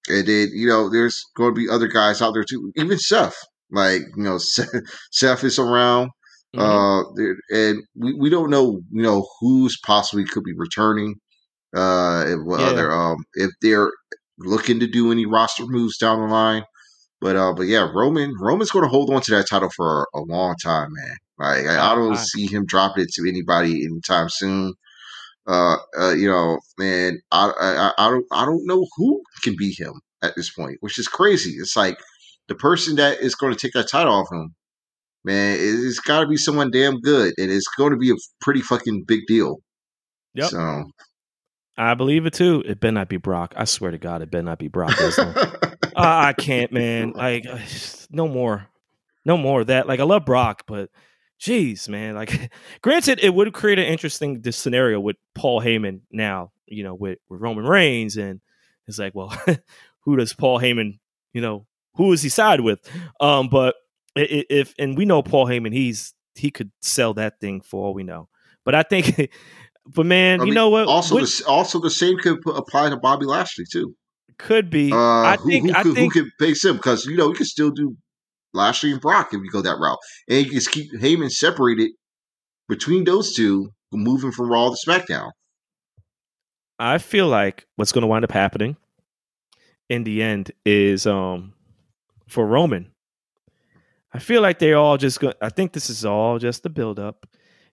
and 0.10 0.28
then 0.28 0.50
you 0.54 0.68
know 0.68 0.89
there's 0.89 1.22
going 1.36 1.54
to 1.54 1.60
be 1.60 1.70
other 1.70 1.88
guys 1.88 2.22
out 2.22 2.34
there 2.34 2.43
too, 2.43 2.72
even 2.76 2.97
Seth. 3.00 3.38
Like 3.72 4.02
you 4.16 4.24
know, 4.24 4.38
Seth, 4.39 4.70
Seth 5.12 5.43
is 5.43 5.60
around, 5.60 6.10
Mhm. 6.54 6.62
uh, 6.62 7.04
and 7.52 7.84
we, 7.95 8.14
we 8.16 8.30
don't 8.30 8.50
know 8.50 8.82
you 8.91 9.02
know 9.04 9.28
who's 9.39 9.78
possibly 9.86 10.26
could 10.26 10.43
be 10.43 10.54
returning. 10.56 11.16
Uh, 11.76 12.26
if 12.28 12.39
Yeah. 12.56 12.68
other 12.70 12.91
um 12.91 13.18
if 13.36 13.52
they're 13.62 13.91
looking 14.39 14.80
to 14.80 14.88
do 14.88 15.12
any 15.12 15.26
roster 15.26 15.66
moves 15.68 15.97
down 15.97 16.20
the 16.22 16.28
line. 16.28 16.64
But 17.22 17.36
uh, 17.38 17.54
but 17.54 17.64
yeah, 17.68 17.89
Roman 17.93 18.34
Roman's 18.39 18.72
going 18.72 18.84
to 18.86 18.89
hold 18.89 19.12
on 19.14 19.22
to 19.24 19.32
that 19.32 19.47
title 19.50 19.70
for 19.76 20.08
a 20.16 20.22
long 20.22 20.56
time, 20.64 20.89
man. 20.93 21.18
Like 21.39 21.68
I, 21.68 21.91
I 21.91 21.95
Uh, 21.95 21.95
don't 21.95 22.18
see 22.18 22.47
him 22.47 22.66
dropping 22.66 23.04
it 23.04 23.10
to 23.16 23.28
anybody 23.30 23.86
anytime 23.86 24.30
soon. 24.30 24.74
Uh, 25.47 25.78
uh, 26.00 26.12
you 26.12 26.28
know, 26.30 26.60
man, 26.78 27.20
I, 27.32 27.52
I 27.97 28.06
I 28.08 28.10
don't 28.12 28.26
I 28.32 28.45
don't 28.45 28.66
know 28.66 28.86
who 28.97 29.22
can 29.43 29.56
beat 29.58 29.80
him 29.80 29.93
at 30.22 30.36
this 30.36 30.52
point, 30.52 30.78
which 30.82 31.00
is 31.00 31.08
crazy. 31.08 31.52
It's 31.60 31.76
like 31.76 31.97
the 32.47 32.56
person 32.56 32.95
that 32.97 33.20
is 33.20 33.36
going 33.36 33.54
to 33.54 33.60
take 33.60 33.74
that 33.74 33.89
title 33.89 34.14
off 34.14 34.32
him, 34.32 34.54
man. 35.24 35.56
it- 35.56 35.60
It's 35.86 36.00
got 36.00 36.22
to 36.22 36.28
be 36.28 36.38
someone 36.38 36.72
damn 36.72 37.00
good, 37.02 37.34
and 37.38 37.52
it's 37.52 37.68
going 37.78 37.92
to 37.92 37.98
be 37.98 38.12
a 38.12 38.16
pretty 38.42 38.62
fucking 38.62 39.06
big 39.08 39.22
deal. 39.28 39.58
Yep. 40.36 40.50
So 40.50 40.84
I 41.78 41.94
believe 41.94 42.26
it 42.26 42.34
too. 42.34 42.64
It 42.66 42.80
better 42.80 42.92
not 42.94 43.10
be 43.10 43.18
Brock. 43.18 43.54
I 43.58 43.64
swear 43.66 43.92
to 43.92 43.98
God, 43.98 44.22
it 44.22 44.30
better 44.32 44.44
not 44.44 44.60
be 44.60 44.68
Brock 44.68 44.92
Lesnar. 44.92 45.78
I, 45.96 46.30
I 46.30 46.34
can't, 46.34 46.72
man. 46.72 47.12
Like, 47.14 47.46
no 48.12 48.28
more, 48.28 48.68
no 49.26 49.38
more 49.38 49.62
of 49.62 49.68
that. 49.68 49.88
Like, 49.88 50.00
I 50.00 50.04
love 50.04 50.26
Brock, 50.26 50.64
but 50.68 50.90
jeez, 51.42 51.88
man. 51.90 52.16
Like, 52.16 52.52
granted, 52.82 53.20
it 53.22 53.34
would 53.34 53.54
create 53.54 53.80
an 53.80 53.86
interesting 53.86 54.42
this 54.42 54.58
scenario 54.58 55.00
with 55.00 55.16
Paul 55.36 55.62
Heyman 55.62 56.02
now. 56.12 56.52
You 56.68 56.84
know, 56.84 56.94
with, 56.94 57.18
with 57.30 57.42
Roman 57.42 57.66
Reigns, 57.66 58.16
and 58.18 58.42
it's 58.88 59.00
like, 59.00 59.16
well, 59.16 59.36
who 60.02 60.16
does 60.18 60.34
Paul 60.34 60.60
Heyman? 60.60 61.00
You 61.34 61.42
know, 61.42 61.66
who 61.96 62.12
is 62.14 62.22
he 62.22 62.30
side 62.30 62.62
with? 62.62 62.80
Um, 63.20 63.48
but 63.50 63.76
if 64.28 64.74
and 64.80 64.98
we 64.98 65.06
know 65.06 65.22
Paul 65.22 65.46
Heyman, 65.46 65.74
he's 65.74 66.14
he 66.36 66.52
could 66.52 66.72
sell 66.82 67.14
that 67.16 67.40
thing 67.40 67.62
for 67.62 67.86
all 67.86 67.94
we 67.94 68.04
know. 68.04 68.30
But 68.66 68.76
I 68.76 68.84
think, 68.84 69.32
but 69.86 70.06
man, 70.06 70.42
I 70.42 70.44
you 70.44 70.48
mean, 70.48 70.56
know 70.56 70.70
what? 70.70 70.88
Also, 70.88 71.18
the, 71.20 71.44
also 71.48 71.80
the 71.80 71.90
same 71.90 72.18
could 72.18 72.40
apply 72.48 72.90
to 72.90 72.98
Bobby 72.98 73.26
Lashley 73.26 73.66
too. 73.72 73.96
could 74.38 74.70
be. 74.70 74.92
Uh, 74.92 74.98
I 74.98 75.38
who, 75.38 75.50
think. 75.50 75.70
who, 75.70 75.76
I 75.76 75.84
could, 75.84 75.96
think. 75.96 76.14
who 76.14 76.24
could 76.24 76.32
face 76.40 76.66
him? 76.66 76.78
Because 76.78 77.06
you 77.06 77.16
know 77.18 77.30
we 77.30 77.36
could 77.36 77.48
still 77.48 77.72
do 77.72 77.96
Lashley 78.54 78.92
and 78.92 79.02
Brock 79.02 79.34
if 79.34 79.42
we 79.42 79.50
go 79.50 79.62
that 79.62 79.78
route, 79.80 80.00
and 80.30 80.46
you 80.46 80.54
just 80.54 80.72
keep 80.72 80.92
Heyman 80.94 81.32
separated 81.32 81.92
between 82.68 83.04
those 83.04 83.34
two, 83.34 83.70
moving 83.92 84.32
from 84.32 84.50
Raw 84.52 84.70
to 84.70 84.78
SmackDown. 84.88 85.32
I 86.78 86.98
feel 86.98 87.28
like 87.28 87.66
what's 87.76 87.92
going 87.92 88.04
to 88.04 88.08
wind 88.08 88.24
up 88.24 88.32
happening 88.32 88.78
in 89.90 90.04
the 90.04 90.22
end 90.22 90.52
is 90.66 91.06
um 91.06 91.54
for 92.28 92.46
Roman. 92.46 92.92
I 94.12 94.20
feel 94.20 94.41
like 94.41 94.60
they're 94.60 94.78
all 94.78 94.97
just 94.97 95.20
going. 95.20 95.36
I 95.41 95.49
think 95.49 95.74
this 95.74 95.89
is 95.89 96.05
all 96.05 96.39
just 96.39 96.64
the 96.64 96.70
build 96.70 96.99
up, 96.99 97.28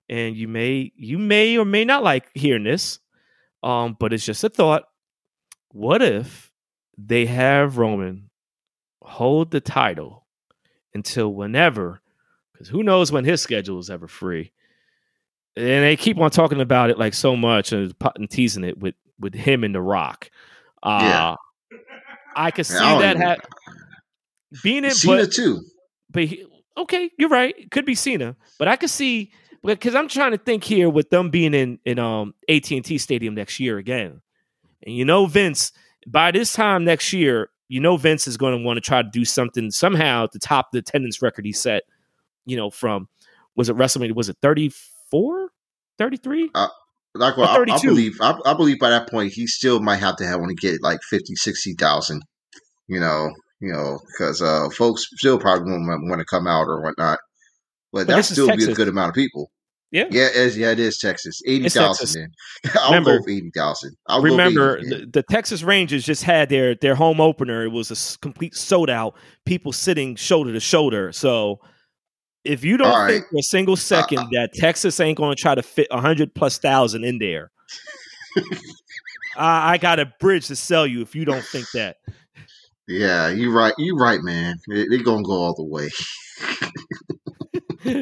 and 0.09 0.37
you 0.37 0.49
may 0.49 0.93
you 0.97 1.19
may 1.19 1.57
or 1.57 1.65
may 1.65 1.85
not 1.85 2.03
like 2.03 2.31
hearing 2.35 2.65
this, 2.65 2.99
um, 3.63 3.97
but 3.99 4.13
it's 4.13 4.25
just 4.25 4.45
a 4.45 4.49
thought. 4.49 4.85
What 5.71 6.03
if 6.03 6.51
they 6.99 7.27
have 7.27 7.79
Roman 7.79 8.31
hold 9.03 9.51
the 9.51 9.61
title 9.61 10.27
until 10.95 11.33
whenever? 11.33 12.01
Because 12.53 12.69
who 12.69 12.83
knows 12.83 13.13
when 13.13 13.25
his 13.25 13.43
schedule 13.43 13.79
is 13.79 13.91
ever 13.91 14.09
free 14.09 14.53
and 15.57 15.85
they 15.85 15.97
keep 15.97 16.19
on 16.19 16.31
talking 16.31 16.61
about 16.61 16.91
it 16.91 16.99
like 16.99 17.15
so 17.15 17.35
much 17.37 17.73
and, 17.73 17.95
and 18.17 18.31
teasing 18.31 18.65
it 18.65 18.79
with 18.79 18.95
with 19.19 19.35
him 19.35 19.65
and 19.65 19.75
the 19.75 19.81
Rock. 19.81 20.31
Uh, 20.83 20.99
Yeah. 21.03 21.35
I 22.35 22.51
could 22.51 22.67
see 22.67 22.77
I 22.77 23.01
that 23.01 23.17
ha- 23.17 23.37
being 24.63 24.85
it, 24.85 24.93
Cena 24.93 25.23
but, 25.23 25.33
too. 25.33 25.63
But 26.11 26.25
he, 26.25 26.47
okay, 26.77 27.11
you're 27.19 27.29
right. 27.29 27.55
It 27.57 27.71
could 27.71 27.87
be 27.87 27.95
Cena, 27.95 28.37
but 28.59 28.69
I 28.69 28.77
could 28.77 28.91
see 28.91 29.33
because 29.65 29.95
I'm 29.95 30.09
trying 30.09 30.33
to 30.33 30.39
think 30.39 30.65
here 30.65 30.89
with 30.89 31.11
them 31.11 31.31
being 31.31 31.55
in 31.55 31.79
in 31.85 31.99
um 31.99 32.35
AT 32.49 32.71
and 32.71 32.85
T 32.85 32.99
Stadium 32.99 33.35
next 33.35 33.61
year 33.61 33.79
again, 33.79 34.21
and 34.85 34.95
you 34.95 35.05
know 35.05 35.27
Vince 35.27 35.73
by 36.07 36.31
this 36.31 36.53
time 36.53 36.85
next 36.85 37.13
year, 37.13 37.51
you 37.69 37.81
know 37.81 37.97
Vince 37.97 38.27
is 38.27 38.37
going 38.37 38.57
to 38.57 38.65
want 38.65 38.77
to 38.77 38.81
try 38.81 39.03
to 39.03 39.09
do 39.11 39.25
something 39.25 39.71
somehow 39.71 40.27
to 40.27 40.39
top 40.39 40.71
the 40.73 40.79
attendance 40.79 41.21
record 41.21 41.45
he 41.45 41.53
set. 41.53 41.83
You 42.45 42.57
know, 42.57 42.71
from 42.71 43.09
was 43.57 43.69
it 43.69 43.77
WrestleMania? 43.77 44.15
Was 44.15 44.29
it 44.29 44.37
34, 44.41 45.49
33? 45.99 46.51
Like 47.15 47.37
well, 47.37 47.49
I, 47.49 47.75
I 47.75 47.81
believe 47.81 48.19
I, 48.21 48.39
I 48.45 48.55
believe 48.55 48.79
by 48.79 48.91
that 48.91 49.11
point 49.11 49.33
he 49.33 49.47
still 49.47 49.81
might 49.81 49.97
have 49.97 50.17
to 50.17 50.27
have 50.27 50.39
want 50.39 50.51
to 50.51 50.55
get 50.55 50.83
like 50.83 51.01
50, 51.03 51.35
60,000, 51.35 52.23
You 52.89 53.01
know, 53.01 53.31
you 53.61 53.73
know, 53.73 53.99
because 54.13 54.43
uh, 54.43 54.69
folks 54.71 55.07
still 55.17 55.39
probably 55.39 55.71
won't 55.71 55.87
want 55.87 56.19
to 56.21 56.25
come 56.25 56.47
out 56.47 56.67
or 56.67 56.83
whatnot. 56.83 57.19
But, 57.93 58.07
But 58.07 58.17
that 58.17 58.25
still 58.25 58.55
be 58.55 58.65
a 58.65 58.75
good 58.75 58.89
amount 58.89 59.11
of 59.11 59.15
people. 59.15 59.51
Yeah. 59.93 60.07
Yeah, 60.11 60.27
it 60.27 60.37
is, 60.37 60.59
yeah, 60.59 60.71
it 60.73 60.81
is 60.81 60.99
Texas. 60.99 61.41
Eighty 61.47 61.69
Texas. 61.69 62.17
I'll 62.75 62.91
Remember- 62.91 63.19
go 63.19 63.25
for 63.25 63.31
eighty 63.31 63.51
thousand. 63.55 63.97
I'll 64.09 64.21
Remember, 64.21 64.81
for 64.81 64.87
80, 64.87 64.89
the, 64.89 65.07
the 65.07 65.23
Texas 65.23 65.63
Rangers 65.63 66.05
just 66.05 66.25
had 66.25 66.49
their 66.49 66.75
their 66.75 66.95
home 66.95 67.21
opener. 67.21 67.65
It 67.65 67.69
was 67.71 67.91
a 67.91 68.19
complete 68.19 68.55
sold 68.55 68.91
out. 68.91 69.15
People 69.45 69.73
sitting 69.73 70.17
shoulder 70.17 70.53
to 70.53 70.61
shoulder. 70.61 71.13
So 71.13 71.61
if 72.45 72.65
you 72.65 72.77
don't 72.77 72.89
All 72.89 72.99
right. 72.99 73.05
Uh, 73.05 73.09
think 73.09 73.27
for 73.31 73.39
a 73.39 73.43
single 73.43 73.77
second 73.77 74.29
that 74.33 74.51
Texas 74.55 74.99
ain't 75.01 75.17
going 75.19 75.35
to 75.35 75.41
try 75.41 75.55
to 75.55 75.63
fit 75.63 75.89
a 75.91 76.01
hundred 76.01 76.35
plus 76.35 76.59
thousand 76.59 77.05
in 77.05 77.19
there, 77.19 77.51
I, 79.37 79.73
I 79.75 79.79
got 79.79 80.01
a 80.01 80.13
bridge 80.21 80.49
to 80.49 80.57
sell 80.57 80.87
you. 80.87 81.01
If 81.01 81.15
you 81.15 81.25
don't 81.25 81.45
think 81.45 81.67
that, 81.75 81.97
Yeah, 82.89 83.29
you 83.29 83.51
right. 83.53 83.75
You 83.79 83.97
right, 83.97 84.21
man. 84.23 84.57
They, 84.69 84.87
they 84.87 84.99
gonna 84.99 85.23
go 85.23 85.33
all 85.33 85.55
the 85.55 85.65
way. 85.65 85.89
I 87.87 87.95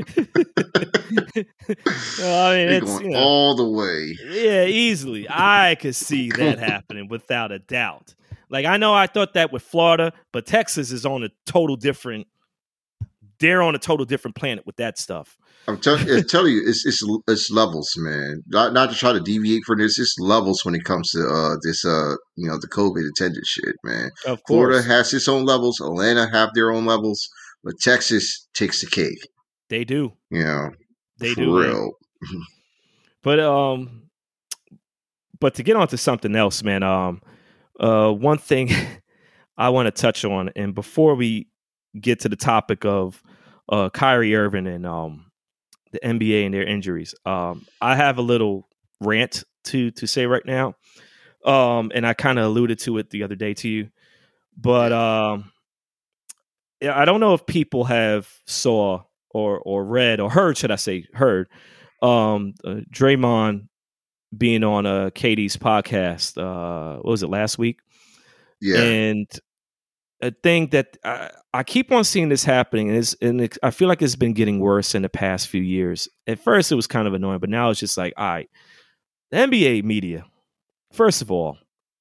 mean, 2.56 2.68
They're 2.68 2.72
it's 2.72 2.90
going 2.90 3.04
you 3.04 3.10
know, 3.10 3.18
all 3.18 3.54
the 3.54 3.68
way. 3.68 4.16
Yeah, 4.28 4.64
easily. 4.64 5.26
I 5.28 5.76
could 5.80 5.94
see 5.94 6.30
that 6.30 6.58
happening 6.58 7.08
without 7.08 7.52
a 7.52 7.58
doubt. 7.58 8.14
Like 8.50 8.66
I 8.66 8.76
know 8.76 8.94
I 8.94 9.06
thought 9.06 9.34
that 9.34 9.52
with 9.52 9.62
Florida, 9.62 10.12
but 10.32 10.46
Texas 10.46 10.90
is 10.92 11.06
on 11.06 11.22
a 11.24 11.30
total 11.46 11.76
different 11.76 12.26
they're 13.40 13.62
on 13.62 13.74
a 13.74 13.78
total 13.78 14.04
different 14.06 14.36
planet 14.36 14.64
with 14.66 14.76
that 14.76 14.98
stuff. 14.98 15.36
I'm 15.66 15.78
tell- 15.78 15.96
I 15.98 16.20
tell 16.28 16.46
you, 16.46 16.62
it's 16.66 16.84
it's 16.86 17.02
it's 17.28 17.50
levels, 17.50 17.90
man. 17.96 18.42
Not 18.48 18.72
not 18.72 18.90
to 18.90 18.96
try 18.96 19.12
to 19.12 19.20
deviate 19.20 19.64
from 19.64 19.78
this. 19.78 19.98
It's 19.98 20.16
levels 20.18 20.64
when 20.64 20.74
it 20.74 20.84
comes 20.84 21.10
to 21.12 21.20
uh 21.26 21.56
this 21.62 21.84
uh 21.84 22.14
you 22.36 22.48
know 22.48 22.58
the 22.60 22.68
COVID 22.68 23.02
attendance 23.16 23.48
shit, 23.48 23.74
man. 23.84 24.10
Of 24.26 24.42
course. 24.44 24.46
Florida 24.46 24.82
has 24.82 25.12
its 25.14 25.28
own 25.28 25.44
levels. 25.44 25.80
Atlanta 25.80 26.28
have 26.32 26.50
their 26.54 26.70
own 26.70 26.84
levels, 26.86 27.28
but 27.62 27.74
Texas 27.80 28.46
takes 28.54 28.80
the 28.82 28.86
cake. 28.88 29.18
They 29.70 29.84
do. 29.84 30.12
You 30.30 30.44
know, 30.44 30.70
They 31.18 31.34
do. 31.34 31.46
man. 31.46 31.70
real. 31.70 31.90
But 33.22 33.40
um 33.40 34.02
but 35.40 35.54
to 35.54 35.62
get 35.62 35.76
onto 35.76 35.96
something 35.96 36.34
else, 36.36 36.62
man, 36.62 36.82
um 36.82 37.20
Uh, 37.80 38.10
one 38.12 38.38
thing 38.38 38.70
I 39.56 39.68
want 39.70 39.86
to 39.86 39.90
touch 40.02 40.24
on, 40.24 40.50
and 40.56 40.74
before 40.74 41.14
we 41.14 41.48
get 41.98 42.20
to 42.20 42.28
the 42.28 42.36
topic 42.36 42.84
of 42.84 43.22
uh, 43.68 43.90
Kyrie 43.90 44.34
Irving 44.34 44.66
and 44.66 44.86
um, 44.86 45.30
the 45.92 46.00
NBA 46.00 46.44
and 46.44 46.54
their 46.54 46.64
injuries, 46.64 47.14
um, 47.24 47.66
I 47.80 47.96
have 47.96 48.18
a 48.18 48.22
little 48.22 48.68
rant 49.00 49.44
to 49.64 49.90
to 49.92 50.06
say 50.06 50.26
right 50.26 50.44
now, 50.44 50.74
um, 51.44 51.90
and 51.94 52.06
I 52.06 52.14
kind 52.14 52.38
of 52.38 52.46
alluded 52.46 52.78
to 52.80 52.98
it 52.98 53.10
the 53.10 53.22
other 53.22 53.36
day 53.36 53.54
to 53.54 53.68
you, 53.68 53.90
but 54.56 54.92
um, 54.92 55.52
yeah, 56.80 56.98
I 56.98 57.04
don't 57.04 57.20
know 57.20 57.34
if 57.34 57.46
people 57.46 57.84
have 57.84 58.28
saw 58.46 59.02
or 59.30 59.58
or 59.60 59.84
read 59.84 60.20
or 60.20 60.30
heard, 60.30 60.56
should 60.56 60.70
I 60.70 60.76
say, 60.76 61.06
heard 61.14 61.48
um, 62.02 62.54
uh, 62.64 62.80
Draymond 62.92 63.68
being 64.36 64.64
on 64.64 64.86
uh, 64.86 65.10
KD's 65.14 65.56
podcast. 65.56 66.36
Uh, 66.36 66.96
what 66.96 67.10
was 67.10 67.22
it 67.22 67.30
last 67.30 67.58
week? 67.58 67.78
Yeah, 68.60 68.80
and 68.80 69.26
a 70.24 70.30
thing 70.30 70.68
that 70.68 70.96
I, 71.04 71.30
I 71.52 71.62
keep 71.62 71.92
on 71.92 72.02
seeing 72.02 72.30
this 72.30 72.44
happening, 72.44 72.88
and, 72.88 72.98
it's, 72.98 73.14
and 73.20 73.40
it, 73.42 73.58
I 73.62 73.70
feel 73.70 73.88
like 73.88 74.00
it's 74.00 74.16
been 74.16 74.32
getting 74.32 74.58
worse 74.58 74.94
in 74.94 75.02
the 75.02 75.08
past 75.10 75.48
few 75.48 75.60
years. 75.60 76.08
At 76.26 76.38
first, 76.38 76.72
it 76.72 76.76
was 76.76 76.86
kind 76.86 77.06
of 77.06 77.12
annoying, 77.12 77.40
but 77.40 77.50
now 77.50 77.68
it's 77.68 77.78
just 77.78 77.98
like, 77.98 78.14
all 78.16 78.26
right, 78.26 78.50
the 79.30 79.36
NBA 79.36 79.84
media. 79.84 80.24
First 80.92 81.20
of 81.20 81.30
all, 81.30 81.58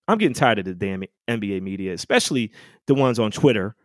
I'm 0.07 0.17
getting 0.17 0.36
tired 0.36 0.59
of 0.59 0.65
the 0.65 0.74
damn 0.74 1.03
NBA 1.30 1.61
media, 1.61 1.93
especially 1.93 2.51
the 2.88 2.95
ones 2.95 3.19
on 3.19 3.32
Twitter. 3.32 3.76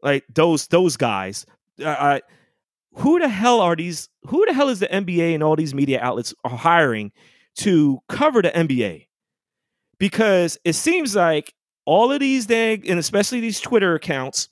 Like 0.00 0.24
those 0.32 0.68
those 0.68 0.96
guys. 0.96 1.46
I, 1.80 1.84
I 1.84 2.20
who 2.94 3.18
the 3.18 3.28
hell 3.28 3.60
are 3.60 3.74
these? 3.74 4.08
Who 4.26 4.44
the 4.46 4.52
hell 4.52 4.68
is 4.68 4.80
the 4.80 4.88
NBA 4.88 5.34
and 5.34 5.42
all 5.42 5.56
these 5.56 5.74
media 5.74 6.00
outlets 6.00 6.34
are 6.44 6.56
hiring 6.56 7.12
to 7.58 8.00
cover 8.08 8.42
the 8.42 8.50
NBA? 8.50 9.06
Because 9.98 10.58
it 10.64 10.74
seems 10.74 11.16
like 11.16 11.54
all 11.84 12.12
of 12.12 12.20
these 12.20 12.46
dang, 12.46 12.88
and 12.88 12.98
especially 12.98 13.40
these 13.40 13.60
Twitter 13.60 13.94
accounts, 13.94 14.48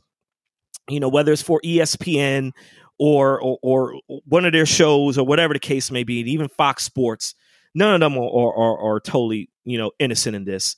you 0.89 1.01
know, 1.01 1.09
whether 1.09 1.33
it's 1.33 1.43
for 1.43 1.61
ESPN 1.65 2.53
or, 2.99 3.41
or, 3.41 3.59
or 3.63 4.01
one 4.27 4.45
of 4.45 4.53
their 4.53 4.67
shows 4.67 5.17
or 5.17 5.27
whatever 5.27 5.55
the 5.55 5.61
case 5.61 5.91
may 5.91 6.05
be, 6.05 6.21
and 6.21 6.29
even 6.29 6.49
Fox 6.49 6.85
Sports, 6.85 7.35
none 7.75 7.95
of 7.95 8.01
them 8.01 8.19
are, 8.19 8.55
are, 8.55 8.79
are 8.79 9.01
totally, 9.01 9.49
you 9.65 9.79
know, 9.79 9.93
innocent 9.99 10.37
in 10.37 10.45
this. 10.45 10.77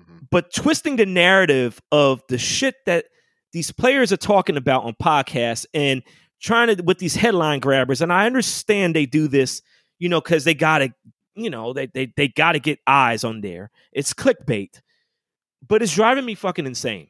Mm-hmm. 0.00 0.18
But 0.30 0.52
twisting 0.54 0.96
the 0.96 1.06
narrative 1.06 1.80
of 1.92 2.22
the 2.28 2.38
shit 2.38 2.74
that 2.86 3.06
these 3.52 3.70
players 3.70 4.12
are 4.12 4.18
talking 4.18 4.56
about 4.56 4.84
on 4.84 4.94
podcasts 4.94 5.64
and 5.72 6.02
trying 6.40 6.76
to 6.76 6.82
with 6.82 6.98
these 6.98 7.14
headline 7.14 7.60
grabbers, 7.60 8.02
and 8.02 8.12
I 8.12 8.26
understand 8.26 8.94
they 8.94 9.06
do 9.06 9.28
this, 9.28 9.62
you 9.98 10.08
know, 10.08 10.20
because 10.20 10.44
they 10.44 10.54
gotta, 10.54 10.92
you 11.36 11.50
know, 11.50 11.72
they 11.72 11.86
they 11.86 12.12
they 12.16 12.28
gotta 12.28 12.58
get 12.58 12.80
eyes 12.86 13.22
on 13.22 13.40
there. 13.40 13.70
It's 13.92 14.12
clickbait 14.12 14.80
but 15.66 15.82
it's 15.82 15.94
driving 15.94 16.24
me 16.24 16.34
fucking 16.34 16.66
insane. 16.66 17.08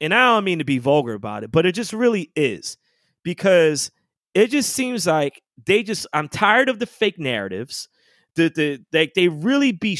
And 0.00 0.12
I 0.12 0.34
don't 0.34 0.44
mean 0.44 0.58
to 0.58 0.64
be 0.64 0.78
vulgar 0.78 1.14
about 1.14 1.44
it, 1.44 1.52
but 1.52 1.66
it 1.66 1.72
just 1.72 1.92
really 1.92 2.30
is 2.34 2.76
because 3.22 3.90
it 4.34 4.48
just 4.48 4.72
seems 4.72 5.06
like 5.06 5.42
they 5.64 5.82
just 5.82 6.06
I'm 6.12 6.28
tired 6.28 6.68
of 6.68 6.78
the 6.78 6.86
fake 6.86 7.18
narratives. 7.18 7.88
The 8.34 8.48
the 8.48 8.84
they 8.90 9.12
they 9.14 9.28
really 9.28 9.72
be 9.72 9.98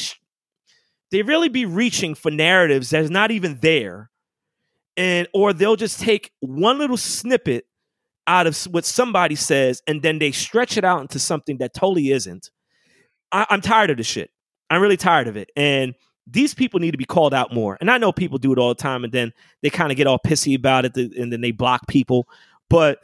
they 1.11 1.22
really 1.22 1.48
be 1.48 1.66
reaching 1.66 2.14
for 2.14 2.30
narratives 2.30 2.90
that's 2.90 3.11
not 3.11 3.30
even 3.30 3.59
there. 3.61 4.11
And 4.96 5.28
or 5.32 5.53
they'll 5.53 5.76
just 5.76 6.00
take 6.00 6.32
one 6.40 6.78
little 6.78 6.96
snippet 6.96 7.66
out 8.26 8.46
of 8.46 8.61
what 8.64 8.84
somebody 8.84 9.34
says 9.34 9.82
and 9.86 10.03
then 10.03 10.18
they 10.18 10.32
stretch 10.32 10.76
it 10.76 10.84
out 10.84 11.00
into 11.00 11.18
something 11.18 11.59
that 11.59 11.74
totally 11.74 12.11
isn't. 12.11 12.50
I, 13.30 13.46
I'm 13.50 13.61
tired 13.61 13.90
of 13.90 13.96
the 13.96 14.03
shit. 14.03 14.30
I'm 14.70 14.80
really 14.80 14.96
tired 14.96 15.28
of 15.28 15.36
it. 15.36 15.50
And 15.55 15.94
these 16.27 16.55
people 16.55 16.81
need 16.81 16.93
to 16.93 16.99
be 16.99 17.05
called 17.05 17.35
out 17.35 17.53
more. 17.53 17.77
And 17.81 17.91
I 17.91 17.99
know 17.99 18.12
people 18.12 18.39
do 18.39 18.53
it 18.53 18.59
all 18.59 18.68
the 18.68 18.75
time, 18.75 19.05
and 19.05 19.12
then 19.12 19.33
they 19.62 19.70
kind 19.70 19.91
of 19.91 19.97
get 19.97 20.07
all 20.07 20.18
pissy 20.18 20.55
about 20.57 20.85
it, 20.85 20.97
and 20.97 21.33
then 21.33 21.41
they 21.41 21.51
block 21.51 21.87
people. 21.89 22.29
But 22.68 23.01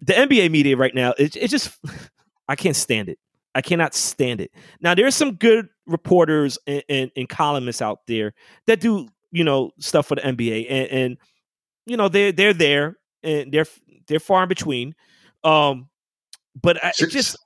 the 0.00 0.12
NBA 0.12 0.50
media 0.50 0.76
right 0.76 0.94
now, 0.94 1.14
it, 1.18 1.36
it 1.36 1.48
just, 1.48 1.70
I 2.48 2.56
can't 2.56 2.76
stand 2.76 3.08
it. 3.08 3.18
I 3.54 3.62
cannot 3.62 3.94
stand 3.94 4.40
it. 4.40 4.50
Now, 4.80 4.94
there's 4.94 5.14
some 5.14 5.34
good 5.34 5.68
reporters 5.86 6.58
and, 6.66 6.82
and, 6.90 7.10
and, 7.16 7.26
columnists 7.26 7.80
out 7.80 8.00
there 8.06 8.34
that 8.66 8.80
do, 8.80 9.08
you 9.32 9.44
know, 9.44 9.70
stuff 9.78 10.06
for 10.06 10.14
the 10.16 10.20
NBA, 10.20 10.66
and, 10.68 10.88
and 10.90 11.16
you 11.86 11.96
know 11.96 12.08
they're 12.08 12.32
they're 12.32 12.52
there, 12.52 12.98
and 13.22 13.50
they're 13.50 13.64
they're 14.08 14.20
far 14.20 14.42
in 14.42 14.48
between. 14.50 14.94
Um, 15.42 15.88
but 16.60 16.84
I 16.84 16.92
just, 16.98 17.38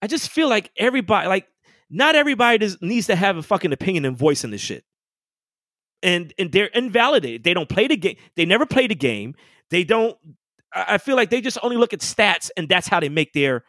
I 0.00 0.06
just 0.06 0.30
feel 0.30 0.48
like 0.48 0.70
everybody, 0.76 1.28
like 1.28 1.46
not 1.92 2.14
everybody 2.14 2.58
does, 2.58 2.80
needs 2.80 3.06
to 3.08 3.14
have 3.14 3.36
a 3.36 3.42
fucking 3.42 3.72
opinion 3.72 4.06
and 4.06 4.16
voice 4.16 4.42
in 4.42 4.50
this 4.50 4.62
shit. 4.62 4.84
And 6.02 6.34
and 6.38 6.50
they're 6.50 6.66
invalidated. 6.66 7.44
They 7.44 7.54
don't 7.54 7.68
play 7.68 7.86
the 7.86 7.96
game. 7.96 8.16
They 8.34 8.44
never 8.44 8.66
play 8.66 8.88
the 8.88 8.96
game. 8.96 9.36
They 9.70 9.84
don't. 9.84 10.18
I 10.74 10.98
feel 10.98 11.16
like 11.16 11.30
they 11.30 11.42
just 11.42 11.58
only 11.62 11.76
look 11.76 11.92
at 11.92 12.00
stats 12.00 12.50
and 12.56 12.68
that's 12.68 12.88
how 12.88 12.98
they 12.98 13.10
make 13.10 13.34
their 13.34 13.62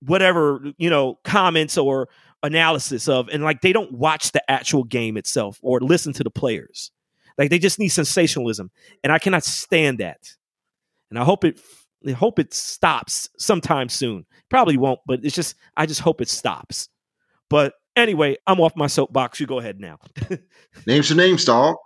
whatever 0.00 0.60
you 0.78 0.90
know 0.90 1.20
comments 1.22 1.78
or 1.78 2.08
analysis 2.42 3.08
of. 3.08 3.28
And 3.28 3.44
like 3.44 3.60
they 3.60 3.72
don't 3.72 3.92
watch 3.92 4.32
the 4.32 4.50
actual 4.50 4.82
game 4.82 5.16
itself 5.16 5.60
or 5.62 5.78
listen 5.80 6.12
to 6.14 6.24
the 6.24 6.30
players. 6.30 6.90
Like 7.38 7.50
they 7.50 7.58
just 7.58 7.78
need 7.78 7.88
sensationalism, 7.88 8.70
and 9.04 9.12
I 9.12 9.18
cannot 9.18 9.44
stand 9.44 9.98
that. 9.98 10.34
And 11.10 11.18
I 11.18 11.24
hope 11.24 11.44
it. 11.44 11.60
I 12.06 12.12
hope 12.12 12.38
it 12.38 12.54
stops 12.54 13.28
sometime 13.38 13.90
soon. 13.90 14.24
Probably 14.48 14.76
won't, 14.76 15.00
but 15.06 15.24
it's 15.24 15.34
just 15.34 15.54
I 15.76 15.86
just 15.86 16.00
hope 16.00 16.20
it 16.20 16.30
stops. 16.30 16.88
But 17.48 17.74
anyway, 17.96 18.36
I'm 18.46 18.60
off 18.60 18.76
my 18.76 18.86
soapbox. 18.86 19.40
You 19.40 19.46
go 19.46 19.58
ahead 19.58 19.80
now. 19.80 19.98
Name 20.86 21.02
some 21.02 21.16
names, 21.16 21.44
dog. 21.44 21.76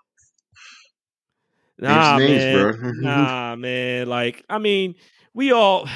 Nah, 1.79 2.19
names, 2.19 2.77
man. 2.77 2.93
nah, 3.01 3.57
man. 3.57 4.09
Like, 4.09 4.45
I 4.49 4.59
mean, 4.59 4.97
we 5.33 5.53
all 5.53 5.89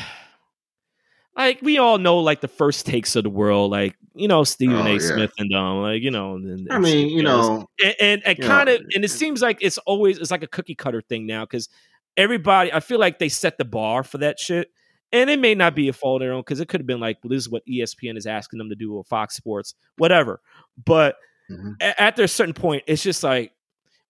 like 1.37 1.61
we 1.63 1.79
all 1.79 1.99
know 1.99 2.19
like 2.19 2.41
the 2.41 2.49
first 2.49 2.87
takes 2.87 3.17
of 3.17 3.25
the 3.25 3.31
world, 3.31 3.71
like 3.71 3.97
you 4.15 4.29
know 4.29 4.45
Stephen 4.45 4.77
oh, 4.77 4.87
A. 4.87 4.93
Yeah. 4.95 4.99
Smith 4.99 5.33
and 5.39 5.55
um, 5.55 5.83
like 5.83 6.03
you 6.03 6.11
know. 6.11 6.37
And, 6.37 6.69
I 6.71 6.79
mean, 6.79 7.09
you 7.09 7.23
know, 7.23 7.67
and 7.83 7.95
and, 8.01 8.23
and 8.27 8.41
kind 8.41 8.69
of, 8.69 8.81
and 8.95 9.05
it 9.05 9.11
seems 9.11 9.43
like 9.43 9.59
it's 9.61 9.79
always 9.79 10.19
it's 10.19 10.31
like 10.31 10.43
a 10.43 10.49
cookie 10.49 10.75
cutter 10.75 11.03
thing 11.03 11.27
now 11.27 11.45
because 11.45 11.69
everybody, 12.17 12.73
I 12.73 12.81
feel 12.81 12.99
like 12.99 13.19
they 13.19 13.29
set 13.29 13.59
the 13.59 13.65
bar 13.65 14.03
for 14.05 14.19
that 14.19 14.39
shit 14.39 14.71
and 15.15 15.31
it 15.31 15.39
may 15.39 15.55
not 15.55 15.75
be 15.75 15.89
a 15.89 15.93
fault 15.95 16.21
of 16.21 16.27
their 16.27 16.35
own 16.35 16.41
because 16.41 16.61
it 16.61 16.69
could 16.69 16.81
have 16.81 16.87
been 16.87 17.01
like, 17.01 17.19
well, 17.23 17.31
this 17.31 17.45
is 17.45 17.49
what 17.49 17.65
ESPN 17.67 18.19
is 18.19 18.27
asking 18.27 18.59
them 18.59 18.69
to 18.69 18.75
do 18.75 18.95
or 18.95 19.05
Fox 19.05 19.37
Sports, 19.37 19.75
whatever. 19.97 20.41
But 20.85 21.17
mm-hmm. 21.51 21.73
a- 21.81 22.03
at 22.03 22.19
a 22.19 22.29
certain 22.29 22.55
point, 22.55 22.83
it's 22.87 23.03
just 23.03 23.23
like, 23.23 23.53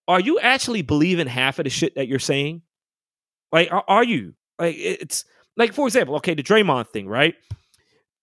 are 0.09 0.21
you 0.21 0.41
actually 0.41 0.83
believing 0.83 1.27
half 1.27 1.59
of 1.59 1.65
the 1.65 1.71
shit 1.71 1.95
that 1.95 2.09
you're 2.09 2.19
saying? 2.19 2.63
Like, 3.53 3.71
are, 3.71 3.85
are 3.87 4.05
you? 4.05 4.35
Like, 4.59 4.77
it's 4.77 5.25
like, 5.57 5.73
for 5.73 5.87
example, 5.87 6.17
okay, 6.17 6.35
the 6.35 6.43
Draymond 6.43 6.89
thing, 6.89 7.07
right? 7.07 7.35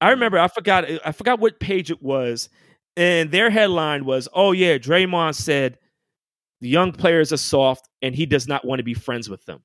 I 0.01 0.05
mm-hmm. 0.05 0.11
remember 0.11 0.39
I 0.39 0.47
forgot 0.47 0.86
I 1.05 1.11
forgot 1.11 1.39
what 1.39 1.59
page 1.59 1.91
it 1.91 2.01
was, 2.01 2.49
and 2.97 3.32
their 3.32 3.49
headline 3.49 4.05
was, 4.05 4.27
"Oh 4.34 4.51
yeah, 4.51 4.77
Draymond 4.77 5.36
said 5.36 5.77
the 6.59 6.69
young 6.69 6.91
players 6.91 7.32
are 7.32 7.38
soft, 7.38 7.88
and 8.01 8.15
he 8.15 8.25
does 8.25 8.47
not 8.47 8.65
want 8.65 8.79
to 8.79 8.84
be 8.84 8.93
friends 8.93 9.29
with 9.29 9.45
them." 9.45 9.61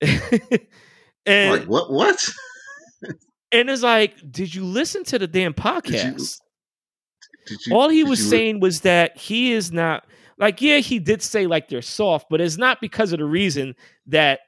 And 1.28 1.60
like 1.60 1.68
what? 1.68 1.92
What? 1.92 2.24
and 3.52 3.70
it's 3.70 3.82
like, 3.82 4.14
did 4.30 4.54
you 4.54 4.64
listen 4.64 5.04
to 5.04 5.18
the 5.18 5.26
damn 5.26 5.54
podcast? 5.54 5.90
Did 5.90 6.20
you, 6.20 6.26
did 7.46 7.66
you, 7.66 7.76
All 7.76 7.88
he 7.88 8.04
was 8.04 8.26
saying 8.26 8.60
was 8.60 8.80
that 8.82 9.16
he 9.16 9.52
is 9.52 9.72
not 9.72 10.04
like, 10.38 10.62
yeah, 10.62 10.78
he 10.78 10.98
did 10.98 11.22
say 11.22 11.46
like 11.46 11.68
they're 11.68 11.82
soft, 11.82 12.26
but 12.30 12.40
it's 12.40 12.56
not 12.56 12.80
because 12.80 13.12
of 13.12 13.18
the 13.18 13.24
reason 13.24 13.74
that 14.06 14.40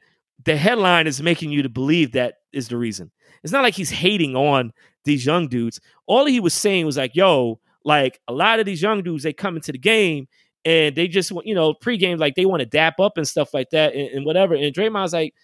the 0.45 0.57
headline 0.57 1.07
is 1.07 1.22
making 1.22 1.51
you 1.51 1.62
to 1.62 1.68
believe 1.68 2.12
that 2.12 2.35
is 2.53 2.68
the 2.68 2.76
reason. 2.76 3.11
It's 3.43 3.53
not 3.53 3.62
like 3.62 3.74
he's 3.74 3.91
hating 3.91 4.37
on 4.37 4.72
these 5.05 5.24
young 5.26 5.49
dudes. 5.49 5.81
All 6.07 6.26
he 6.26 6.41
was 6.41 6.55
saying 6.55 6.87
was 6.87 6.97
like, 6.97 7.16
yo, 7.16 7.61
like 7.85 8.20
a 8.28 8.33
lot 8.33 8.61
of 8.61 8.66
these 8.66 8.83
young 8.83 9.03
dudes, 9.03 9.24
they 9.24 9.33
come 9.33 9.57
into 9.57 9.72
the 9.72 9.78
game 9.78 10.28
and 10.64 10.95
they 10.95 11.09
just 11.09 11.33
want, 11.33 11.47
you 11.47 11.55
know, 11.55 11.74
pregame, 11.74 12.18
like 12.18 12.35
they 12.35 12.47
want 12.47 12.61
to 12.61 12.66
dap 12.66 13.01
up 13.01 13.16
and 13.16 13.26
stuff 13.26 13.53
like 13.55 13.70
that 13.70 13.95
and, 13.95 14.09
and 14.11 14.26
whatever. 14.26 14.55
And 14.55 14.74
Draymond's 14.74 15.12
like, 15.12 15.35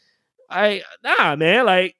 I 0.51 0.83
nah, 1.03 1.37
man, 1.37 1.67
like, 1.67 1.97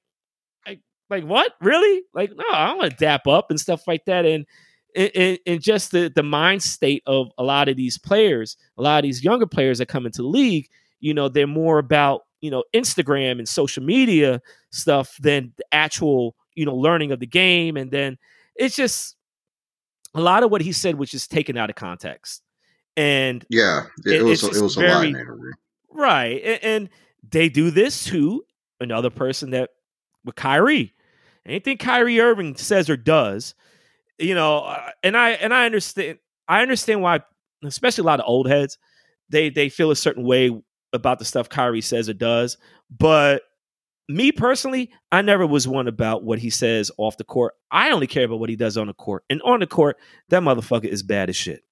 like, 0.67 0.81
like 1.11 1.25
what? 1.25 1.53
Really? 1.61 2.03
Like, 2.15 2.33
no, 2.35 2.45
I 2.53 2.69
don't 2.69 2.79
want 2.79 2.91
to 2.91 2.97
dap 2.97 3.27
up 3.27 3.51
and 3.51 3.61
stuff 3.61 3.87
like 3.87 4.05
that. 4.07 4.25
And 4.25 4.47
and, 4.95 5.39
and 5.47 5.61
just 5.61 5.91
the 5.93 6.11
the 6.15 6.23
mind 6.23 6.63
state 6.63 7.03
of 7.07 7.31
a 7.39 7.43
lot 7.43 7.69
of 7.69 7.77
these 7.77 7.99
players, 7.99 8.57
a 8.79 8.83
lot 8.83 8.99
of 8.99 9.03
these 9.03 9.23
younger 9.23 9.47
players 9.47 9.79
that 9.79 9.87
come 9.87 10.07
into 10.07 10.23
the 10.23 10.29
league, 10.29 10.69
you 11.01 11.13
know, 11.13 11.29
they're 11.29 11.47
more 11.47 11.79
about 11.79 12.23
you 12.41 12.51
know 12.51 12.65
Instagram 12.75 13.39
and 13.39 13.49
social 13.49 13.83
media 13.83 14.41
stuff 14.71 15.17
than 15.21 15.53
the 15.57 15.65
actual 15.73 16.35
you 16.55 16.65
know 16.65 16.75
learning 16.75 17.13
of 17.13 17.21
the 17.21 17.27
game. 17.27 17.77
And 17.77 17.91
then 17.91 18.19
it's 18.55 18.77
just 18.77 19.17
a 20.15 20.21
lot 20.21 20.43
of 20.43 20.51
what 20.51 20.63
he 20.63 20.73
said, 20.73 20.97
which 20.97 21.15
is 21.15 21.27
taken 21.27 21.57
out 21.57 21.71
of 21.71 21.77
context. 21.77 22.43
And 22.97 23.45
yeah, 23.51 23.85
it, 24.05 24.21
it 24.21 24.23
was 24.23 24.43
it 24.43 24.63
was 24.63 24.77
very, 24.77 25.13
a 25.13 25.17
lot. 25.17 25.37
Right, 25.91 26.41
and, 26.43 26.65
and 26.65 26.89
they 27.31 27.49
do 27.49 27.71
this 27.71 28.05
to 28.07 28.45
another 28.81 29.11
person 29.11 29.51
that 29.51 29.71
with 30.25 30.35
Kyrie. 30.35 30.95
Anything 31.45 31.79
Kyrie 31.79 32.21
Irving 32.21 32.57
says 32.57 32.91
or 32.91 32.97
does, 32.97 33.55
you 34.19 34.35
know, 34.35 34.59
uh, 34.61 34.91
and 35.03 35.17
I 35.17 35.31
and 35.31 35.55
I 35.55 35.67
understand 35.67 36.19
I 36.49 36.63
understand 36.63 37.03
why 37.03 37.21
especially 37.65 38.03
a 38.03 38.07
lot 38.07 38.21
of 38.21 38.27
old 38.29 38.49
heads, 38.49 38.79
they 39.29 39.51
they 39.51 39.69
feel 39.69 39.91
a 39.91 39.97
certain 39.97 40.25
way 40.25 40.51
about 40.93 41.19
the 41.19 41.25
stuff 41.25 41.49
Kyrie 41.49 41.81
says 41.81 42.09
or 42.09 42.15
does. 42.15 42.59
But 42.91 43.43
me 44.09 44.33
personally, 44.33 44.91
I 45.11 45.23
never 45.23 45.47
was 45.47 45.67
one 45.67 45.89
about 45.89 46.23
what 46.23 46.39
he 46.39 46.51
says 46.51 46.91
off 46.97 47.17
the 47.17 47.25
court. 47.25 47.55
I 47.71 47.91
only 47.91 48.07
care 48.07 48.25
about 48.25 48.41
what 48.41 48.51
he 48.51 48.57
does 48.57 48.77
on 48.77 48.87
the 48.87 48.95
court. 48.95 49.25
And 49.29 49.43
on 49.43 49.61
the 49.61 49.67
court, 49.67 49.97
that 50.29 50.43
motherfucker 50.43 50.85
is 50.85 51.03
bad 51.03 51.29
as 51.29 51.37
shit. 51.37 51.63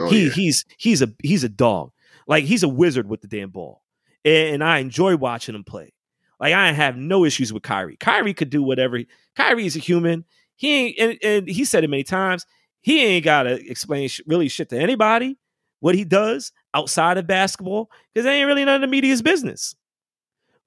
Oh, 0.00 0.10
he 0.10 0.24
yeah. 0.24 0.32
he's 0.32 0.64
he's 0.76 1.02
a 1.02 1.12
he's 1.22 1.44
a 1.44 1.48
dog. 1.48 1.92
Like 2.26 2.44
he's 2.44 2.62
a 2.62 2.68
wizard 2.68 3.08
with 3.08 3.20
the 3.20 3.28
damn 3.28 3.50
ball. 3.50 3.83
And, 4.24 4.54
and 4.54 4.64
I 4.64 4.78
enjoy 4.78 5.16
watching 5.16 5.54
him 5.54 5.64
play. 5.64 5.92
Like 6.40 6.54
I 6.54 6.72
have 6.72 6.96
no 6.96 7.24
issues 7.24 7.52
with 7.52 7.62
Kyrie. 7.62 7.96
Kyrie 7.96 8.34
could 8.34 8.50
do 8.50 8.62
whatever. 8.62 8.98
He, 8.98 9.06
Kyrie 9.36 9.66
is 9.66 9.76
a 9.76 9.80
human. 9.80 10.24
He 10.56 10.74
ain't, 10.74 10.98
and, 10.98 11.18
and 11.22 11.48
he 11.48 11.64
said 11.64 11.84
it 11.84 11.90
many 11.90 12.04
times. 12.04 12.46
He 12.80 13.02
ain't 13.04 13.24
got 13.24 13.44
to 13.44 13.70
explain 13.70 14.08
sh- 14.08 14.20
really 14.26 14.48
shit 14.48 14.68
to 14.70 14.78
anybody 14.78 15.38
what 15.80 15.94
he 15.94 16.04
does 16.04 16.52
outside 16.74 17.18
of 17.18 17.26
basketball 17.26 17.90
because 18.12 18.24
they 18.24 18.38
ain't 18.38 18.46
really 18.46 18.64
none 18.64 18.76
of 18.76 18.80
the 18.82 18.86
media's 18.86 19.22
business. 19.22 19.74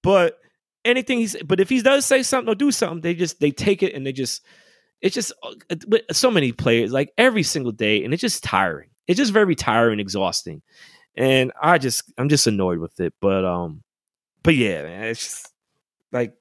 But 0.03 0.39
anything 0.85 1.19
he's, 1.19 1.35
but 1.43 1.59
if 1.59 1.69
he 1.69 1.81
does 1.81 2.05
say 2.05 2.23
something 2.23 2.51
or 2.51 2.55
do 2.55 2.71
something, 2.71 3.01
they 3.01 3.13
just 3.13 3.39
they 3.39 3.51
take 3.51 3.83
it 3.83 3.93
and 3.93 4.05
they 4.05 4.13
just 4.13 4.43
it's 5.01 5.13
just 5.13 5.31
uh, 5.43 5.99
so 6.11 6.31
many 6.31 6.51
players 6.51 6.91
like 6.91 7.11
every 7.17 7.43
single 7.43 7.71
day, 7.71 8.03
and 8.03 8.13
it's 8.13 8.21
just 8.21 8.43
tiring. 8.43 8.89
It's 9.07 9.17
just 9.17 9.31
very 9.31 9.55
tiring, 9.55 9.99
exhausting, 9.99 10.61
and 11.17 11.51
I 11.61 11.77
just 11.77 12.03
I'm 12.17 12.29
just 12.29 12.47
annoyed 12.47 12.79
with 12.79 12.99
it. 12.99 13.13
But 13.19 13.43
um, 13.43 13.83
but 14.43 14.55
yeah, 14.55 14.83
man, 14.83 15.03
it's 15.05 15.23
just 15.23 15.53
like 16.11 16.33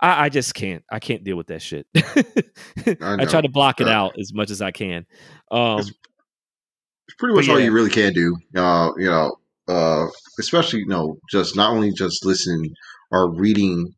I, 0.00 0.24
I 0.24 0.28
just 0.28 0.54
can't. 0.54 0.84
I 0.90 0.98
can't 0.98 1.24
deal 1.24 1.36
with 1.36 1.46
that 1.46 1.62
shit. 1.62 1.86
I, 1.96 3.16
I, 3.20 3.24
try 3.24 3.40
to 3.40 3.48
block 3.48 3.80
it 3.80 3.88
uh, 3.88 3.92
out 3.92 4.18
as 4.18 4.32
much 4.34 4.50
as 4.50 4.60
I 4.60 4.72
can. 4.72 5.06
Um, 5.50 5.80
it's, 5.80 5.88
it's 5.88 7.16
pretty 7.18 7.34
much 7.34 7.48
all 7.48 7.60
you 7.60 7.72
really 7.72 7.90
can 7.90 8.12
do. 8.12 8.36
Uh, 8.54 8.90
you 8.98 9.06
know, 9.06 9.36
uh, 9.68 10.06
especially 10.40 10.80
you 10.80 10.88
know, 10.88 11.16
just 11.30 11.56
not 11.56 11.70
only 11.70 11.92
just 11.92 12.24
listening 12.24 12.74
or 13.10 13.32
reading 13.32 13.94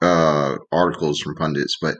uh, 0.00 0.56
articles 0.72 1.20
from 1.20 1.34
pundits, 1.34 1.76
but 1.80 1.96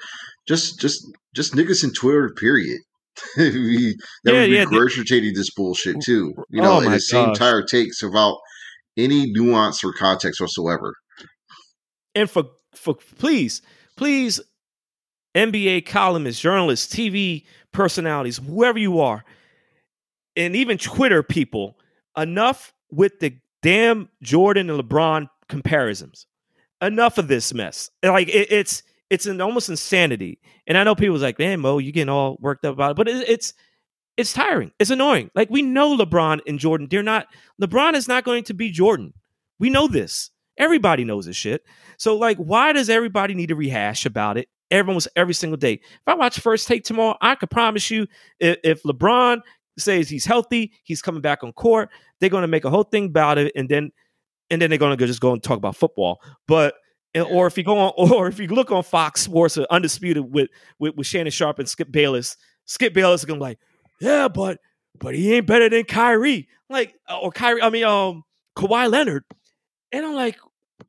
just 0.48 0.80
just 0.80 1.06
just 1.34 1.54
niggas 1.54 1.84
in 1.84 1.92
Twitter. 1.92 2.30
Period. 2.30 2.80
never 3.36 4.46
yeah, 4.46 4.64
be 4.64 4.76
regurgitating 4.76 5.34
this 5.34 5.50
bullshit 5.50 6.00
too. 6.02 6.34
You 6.50 6.62
know, 6.62 6.74
oh 6.74 6.80
and 6.80 6.92
the 6.92 7.00
same 7.00 7.30
entire 7.30 7.62
takes 7.62 8.02
without 8.02 8.38
any 8.96 9.30
nuance 9.32 9.82
or 9.84 9.92
context 9.92 10.40
whatsoever. 10.40 10.94
And 12.14 12.30
for 12.30 12.44
for 12.74 12.94
please, 12.94 13.62
please, 13.96 14.40
NBA 15.34 15.86
columnists, 15.86 16.40
journalists, 16.40 16.94
TV 16.94 17.44
personalities, 17.72 18.38
whoever 18.38 18.78
you 18.78 19.00
are, 19.00 19.24
and 20.36 20.56
even 20.56 20.78
Twitter 20.78 21.22
people, 21.22 21.78
enough 22.16 22.72
with 22.90 23.20
the 23.20 23.36
damn 23.62 24.08
Jordan 24.22 24.70
and 24.70 24.80
LeBron 24.80 25.28
comparisons. 25.48 26.26
Enough 26.80 27.18
of 27.18 27.28
this 27.28 27.54
mess. 27.54 27.90
Like 28.02 28.28
it, 28.28 28.52
it's 28.52 28.82
it's 29.14 29.26
an 29.26 29.40
almost 29.40 29.68
insanity. 29.68 30.40
And 30.66 30.76
I 30.76 30.82
know 30.82 30.96
people's 30.96 31.22
like, 31.22 31.38
man, 31.38 31.60
Mo, 31.60 31.78
you 31.78 31.92
getting 31.92 32.08
all 32.08 32.36
worked 32.40 32.64
up 32.64 32.74
about 32.74 32.90
it, 32.90 32.96
but 32.96 33.08
it, 33.08 33.28
it's 33.28 33.54
it's 34.16 34.32
tiring. 34.32 34.72
It's 34.80 34.90
annoying. 34.90 35.30
Like 35.36 35.50
we 35.50 35.62
know 35.62 35.96
LeBron 35.96 36.40
and 36.48 36.58
Jordan, 36.58 36.88
they're 36.90 37.02
not. 37.02 37.28
LeBron 37.62 37.94
is 37.94 38.08
not 38.08 38.24
going 38.24 38.42
to 38.44 38.54
be 38.54 38.70
Jordan. 38.70 39.14
We 39.60 39.70
know 39.70 39.86
this. 39.86 40.30
Everybody 40.58 41.04
knows 41.04 41.26
this 41.26 41.36
shit. 41.36 41.62
So 41.96 42.16
like, 42.16 42.38
why 42.38 42.72
does 42.72 42.90
everybody 42.90 43.34
need 43.34 43.48
to 43.48 43.56
rehash 43.56 44.04
about 44.04 44.36
it? 44.36 44.48
Everyone's 44.72 45.06
every 45.14 45.34
single 45.34 45.56
day. 45.56 45.74
If 45.74 46.02
I 46.08 46.14
watch 46.14 46.40
First 46.40 46.66
Take 46.66 46.82
tomorrow, 46.82 47.16
I 47.20 47.36
could 47.36 47.50
promise 47.50 47.90
you, 47.90 48.08
if, 48.40 48.58
if 48.64 48.82
LeBron 48.82 49.42
says 49.78 50.08
he's 50.08 50.24
healthy, 50.24 50.72
he's 50.82 51.02
coming 51.02 51.20
back 51.20 51.44
on 51.44 51.52
court, 51.52 51.90
they're 52.18 52.30
going 52.30 52.42
to 52.42 52.48
make 52.48 52.64
a 52.64 52.70
whole 52.70 52.82
thing 52.82 53.06
about 53.06 53.38
it, 53.38 53.52
and 53.54 53.68
then 53.68 53.92
and 54.50 54.60
then 54.60 54.70
they're 54.70 54.78
going 54.78 54.96
to 54.96 55.06
just 55.06 55.20
go 55.20 55.32
and 55.32 55.42
talk 55.42 55.56
about 55.56 55.76
football. 55.76 56.20
But 56.48 56.74
or 57.22 57.46
if 57.46 57.56
you 57.56 57.64
go 57.64 57.78
on, 57.78 57.92
or 58.12 58.28
if 58.28 58.38
you 58.38 58.48
look 58.48 58.70
on 58.70 58.82
Fox 58.82 59.22
Sports, 59.22 59.56
or 59.58 59.66
Undisputed 59.70 60.32
with, 60.32 60.50
with 60.78 60.96
with 60.96 61.06
Shannon 61.06 61.30
Sharpe 61.30 61.58
and 61.58 61.68
Skip 61.68 61.90
Bayless, 61.90 62.36
Skip 62.66 62.94
Bayless 62.94 63.22
is 63.22 63.24
gonna 63.24 63.38
be 63.38 63.44
like, 63.44 63.58
yeah, 64.00 64.28
but 64.28 64.58
but 64.98 65.14
he 65.14 65.34
ain't 65.34 65.46
better 65.46 65.68
than 65.68 65.84
Kyrie, 65.84 66.48
like 66.68 66.94
or 67.08 67.30
Kyrie. 67.30 67.62
I 67.62 67.70
mean, 67.70 67.84
um, 67.84 68.24
Kawhi 68.56 68.90
Leonard. 68.90 69.24
And 69.92 70.04
I'm 70.04 70.14
like, 70.14 70.38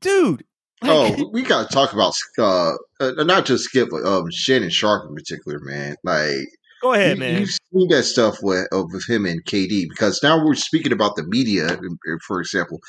dude. 0.00 0.44
Like, 0.82 0.90
oh, 0.92 1.28
we 1.32 1.42
got 1.42 1.68
to 1.68 1.74
talk 1.74 1.92
about 1.92 2.14
uh, 2.38 2.72
uh, 3.00 3.24
not 3.24 3.46
just 3.46 3.64
Skip, 3.64 3.88
but 3.90 4.04
um, 4.04 4.30
Shannon 4.30 4.70
Sharpe 4.70 5.08
in 5.08 5.14
particular, 5.14 5.58
man. 5.60 5.96
Like, 6.04 6.48
go 6.82 6.92
ahead, 6.92 7.16
you, 7.16 7.20
man. 7.20 7.40
You've 7.40 7.50
seen 7.50 7.88
that 7.88 8.04
stuff 8.04 8.38
with 8.42 8.66
uh, 8.72 8.84
with 8.92 9.08
him 9.08 9.26
and 9.26 9.44
KD 9.44 9.88
because 9.88 10.20
now 10.22 10.44
we're 10.44 10.54
speaking 10.54 10.92
about 10.92 11.16
the 11.16 11.24
media, 11.24 11.66
uh, 11.68 12.16
for 12.26 12.40
example. 12.40 12.80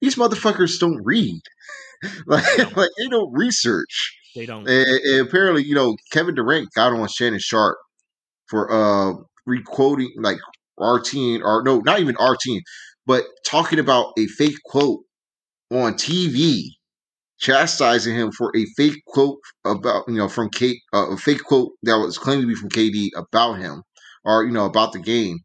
These 0.00 0.16
motherfuckers 0.16 0.80
don't 0.80 1.00
read, 1.04 1.40
like, 2.26 2.58
like 2.76 2.90
they 2.98 3.08
don't 3.08 3.32
research. 3.32 4.18
They 4.34 4.46
don't. 4.46 4.68
And, 4.68 4.86
and, 4.86 5.26
apparently, 5.26 5.64
you 5.64 5.74
know, 5.74 5.96
Kevin 6.12 6.34
Durant 6.34 6.68
got 6.74 6.92
on 6.92 7.08
Shannon 7.08 7.40
Sharpe 7.40 7.78
for 8.46 8.70
uh 8.72 9.14
requoting 9.46 10.10
like 10.18 10.38
our 10.78 11.00
team, 11.00 11.42
or 11.44 11.62
no, 11.62 11.78
not 11.80 12.00
even 12.00 12.16
our 12.16 12.36
team, 12.36 12.60
but 13.06 13.24
talking 13.44 13.78
about 13.78 14.12
a 14.18 14.26
fake 14.26 14.56
quote 14.64 15.00
on 15.70 15.94
TV 15.94 16.64
chastising 17.42 18.14
him 18.14 18.30
for 18.30 18.52
a 18.56 18.64
fake 18.76 19.04
quote 19.06 19.38
about 19.64 20.04
you 20.06 20.14
know 20.14 20.28
from 20.28 20.48
Kate 20.48 20.80
uh, 20.94 21.10
a 21.10 21.16
fake 21.16 21.42
quote 21.42 21.72
that 21.82 21.98
was 21.98 22.16
claimed 22.16 22.42
to 22.42 22.48
be 22.48 22.54
from 22.54 22.70
KD 22.70 23.08
about 23.16 23.58
him 23.58 23.82
or 24.24 24.44
you 24.44 24.52
know 24.52 24.64
about 24.64 24.92
the 24.92 25.00
game, 25.00 25.40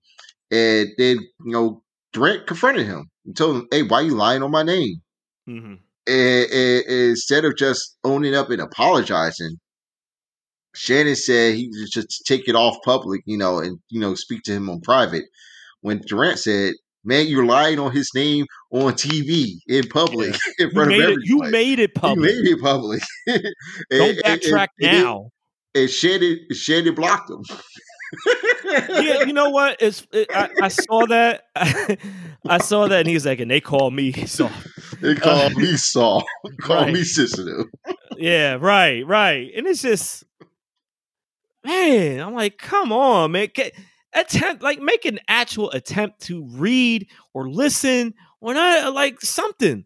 and 0.51 0.89
then 0.97 1.17
you 1.43 1.51
know 1.51 1.81
Durant 2.13 2.47
confronted 2.47 2.85
him 2.85 3.09
and 3.25 3.35
told 3.35 3.55
him, 3.57 3.67
"Hey, 3.71 3.83
why 3.83 4.01
you 4.01 4.15
lying 4.15 4.43
on 4.43 4.51
my 4.51 4.63
name?" 4.63 5.01
Mm-hmm. 5.49 5.73
And, 6.07 6.51
and 6.51 6.83
instead 6.87 7.45
of 7.45 7.57
just 7.57 7.97
owning 8.03 8.35
up 8.35 8.49
and 8.49 8.61
apologizing, 8.61 9.57
Shannon 10.75 11.15
said 11.15 11.55
he 11.55 11.71
just 11.91 12.25
take 12.25 12.47
it 12.47 12.55
off 12.55 12.77
public, 12.83 13.21
you 13.25 13.37
know, 13.37 13.59
and 13.59 13.79
you 13.89 13.99
know 13.99 14.13
speak 14.15 14.43
to 14.43 14.53
him 14.53 14.69
on 14.69 14.81
private. 14.81 15.25
When 15.81 15.99
Durant 15.99 16.39
said, 16.39 16.73
man, 17.03 17.27
you're 17.27 17.45
lying 17.45 17.79
on 17.79 17.91
his 17.91 18.11
name 18.13 18.45
on 18.71 18.93
TV 18.93 19.53
in 19.67 19.87
public 19.87 20.35
yeah. 20.59 20.65
in 20.65 20.71
front 20.71 20.91
of 20.91 20.99
everybody. 20.99 21.13
It, 21.13 21.29
you 21.29 21.39
made 21.49 21.79
it 21.79 21.95
public. 21.95 22.31
You 22.31 22.43
made 22.43 22.51
it 22.51 22.61
public. 22.61 23.01
and, 23.27 23.43
Don't 23.89 24.17
backtrack 24.19 24.67
and, 24.79 24.91
and, 24.91 25.03
now. 25.03 25.29
And 25.73 25.89
Shannon, 25.89 26.39
Shannon 26.51 26.93
blocked 26.93 27.31
him. 27.31 27.43
Yeah, 28.65 29.23
you 29.23 29.33
know 29.33 29.49
what? 29.49 29.77
It's 29.81 30.05
it, 30.11 30.27
I, 30.33 30.49
I, 30.63 30.67
saw 30.67 31.05
that. 31.07 31.45
I 32.47 32.57
saw 32.59 32.87
that, 32.87 32.99
and 32.99 33.07
he's 33.07 33.25
like, 33.25 33.39
and 33.39 33.49
they 33.49 33.61
call 33.61 33.91
me 33.91 34.11
so. 34.11 34.49
They 35.01 35.15
call 35.15 35.47
uh, 35.47 35.49
me 35.49 35.75
Saul. 35.77 36.23
Call 36.61 36.83
right. 36.83 36.93
me 36.93 37.03
sensitive. 37.03 37.65
yeah, 38.17 38.57
right, 38.59 39.05
right, 39.05 39.51
and 39.55 39.67
it's 39.67 39.81
just, 39.81 40.23
man. 41.63 42.19
I'm 42.19 42.33
like, 42.33 42.57
come 42.57 42.91
on, 42.91 43.31
man. 43.33 43.49
Get, 43.53 43.73
attempt 44.13 44.63
like 44.63 44.79
make 44.79 45.05
an 45.05 45.19
actual 45.27 45.69
attempt 45.71 46.21
to 46.21 46.43
read 46.53 47.07
or 47.33 47.49
listen 47.49 48.13
or 48.41 48.53
not 48.53 48.93
like 48.93 49.21
something 49.21 49.85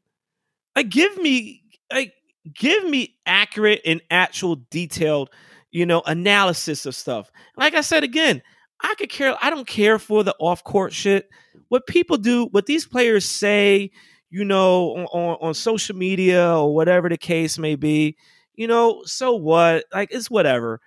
like 0.76 0.90
give 0.90 1.18
me 1.18 1.64
like 1.92 2.14
give 2.54 2.88
me 2.88 3.16
accurate 3.26 3.82
and 3.86 4.02
actual 4.10 4.56
detailed 4.70 5.30
you 5.72 5.86
know 5.86 6.02
analysis 6.06 6.86
of 6.86 6.96
stuff 6.96 7.32
like 7.58 7.74
i 7.74 7.82
said 7.82 8.04
again 8.04 8.42
i 8.82 8.94
could 8.98 9.10
care 9.10 9.36
i 9.42 9.50
don't 9.50 9.68
care 9.68 9.98
for 10.00 10.24
the 10.24 10.36
off 10.40 10.64
court 10.64 10.94
shit 10.94 11.30
what 11.70 11.88
people 11.88 12.18
do 12.18 12.48
what 12.52 12.66
these 12.66 12.86
players 12.86 13.28
say 13.28 13.90
you 14.30 14.44
know 14.44 14.96
on, 15.12 15.38
on 15.42 15.54
social 15.54 15.96
media 15.96 16.58
or 16.58 16.74
whatever 16.74 17.10
the 17.10 17.18
case 17.18 17.58
may 17.58 17.76
be 17.76 18.16
you 18.56 18.68
know 18.68 19.02
so 19.06 19.36
what 19.36 19.86
like 19.94 20.10
it's 20.12 20.30
whatever 20.30 20.80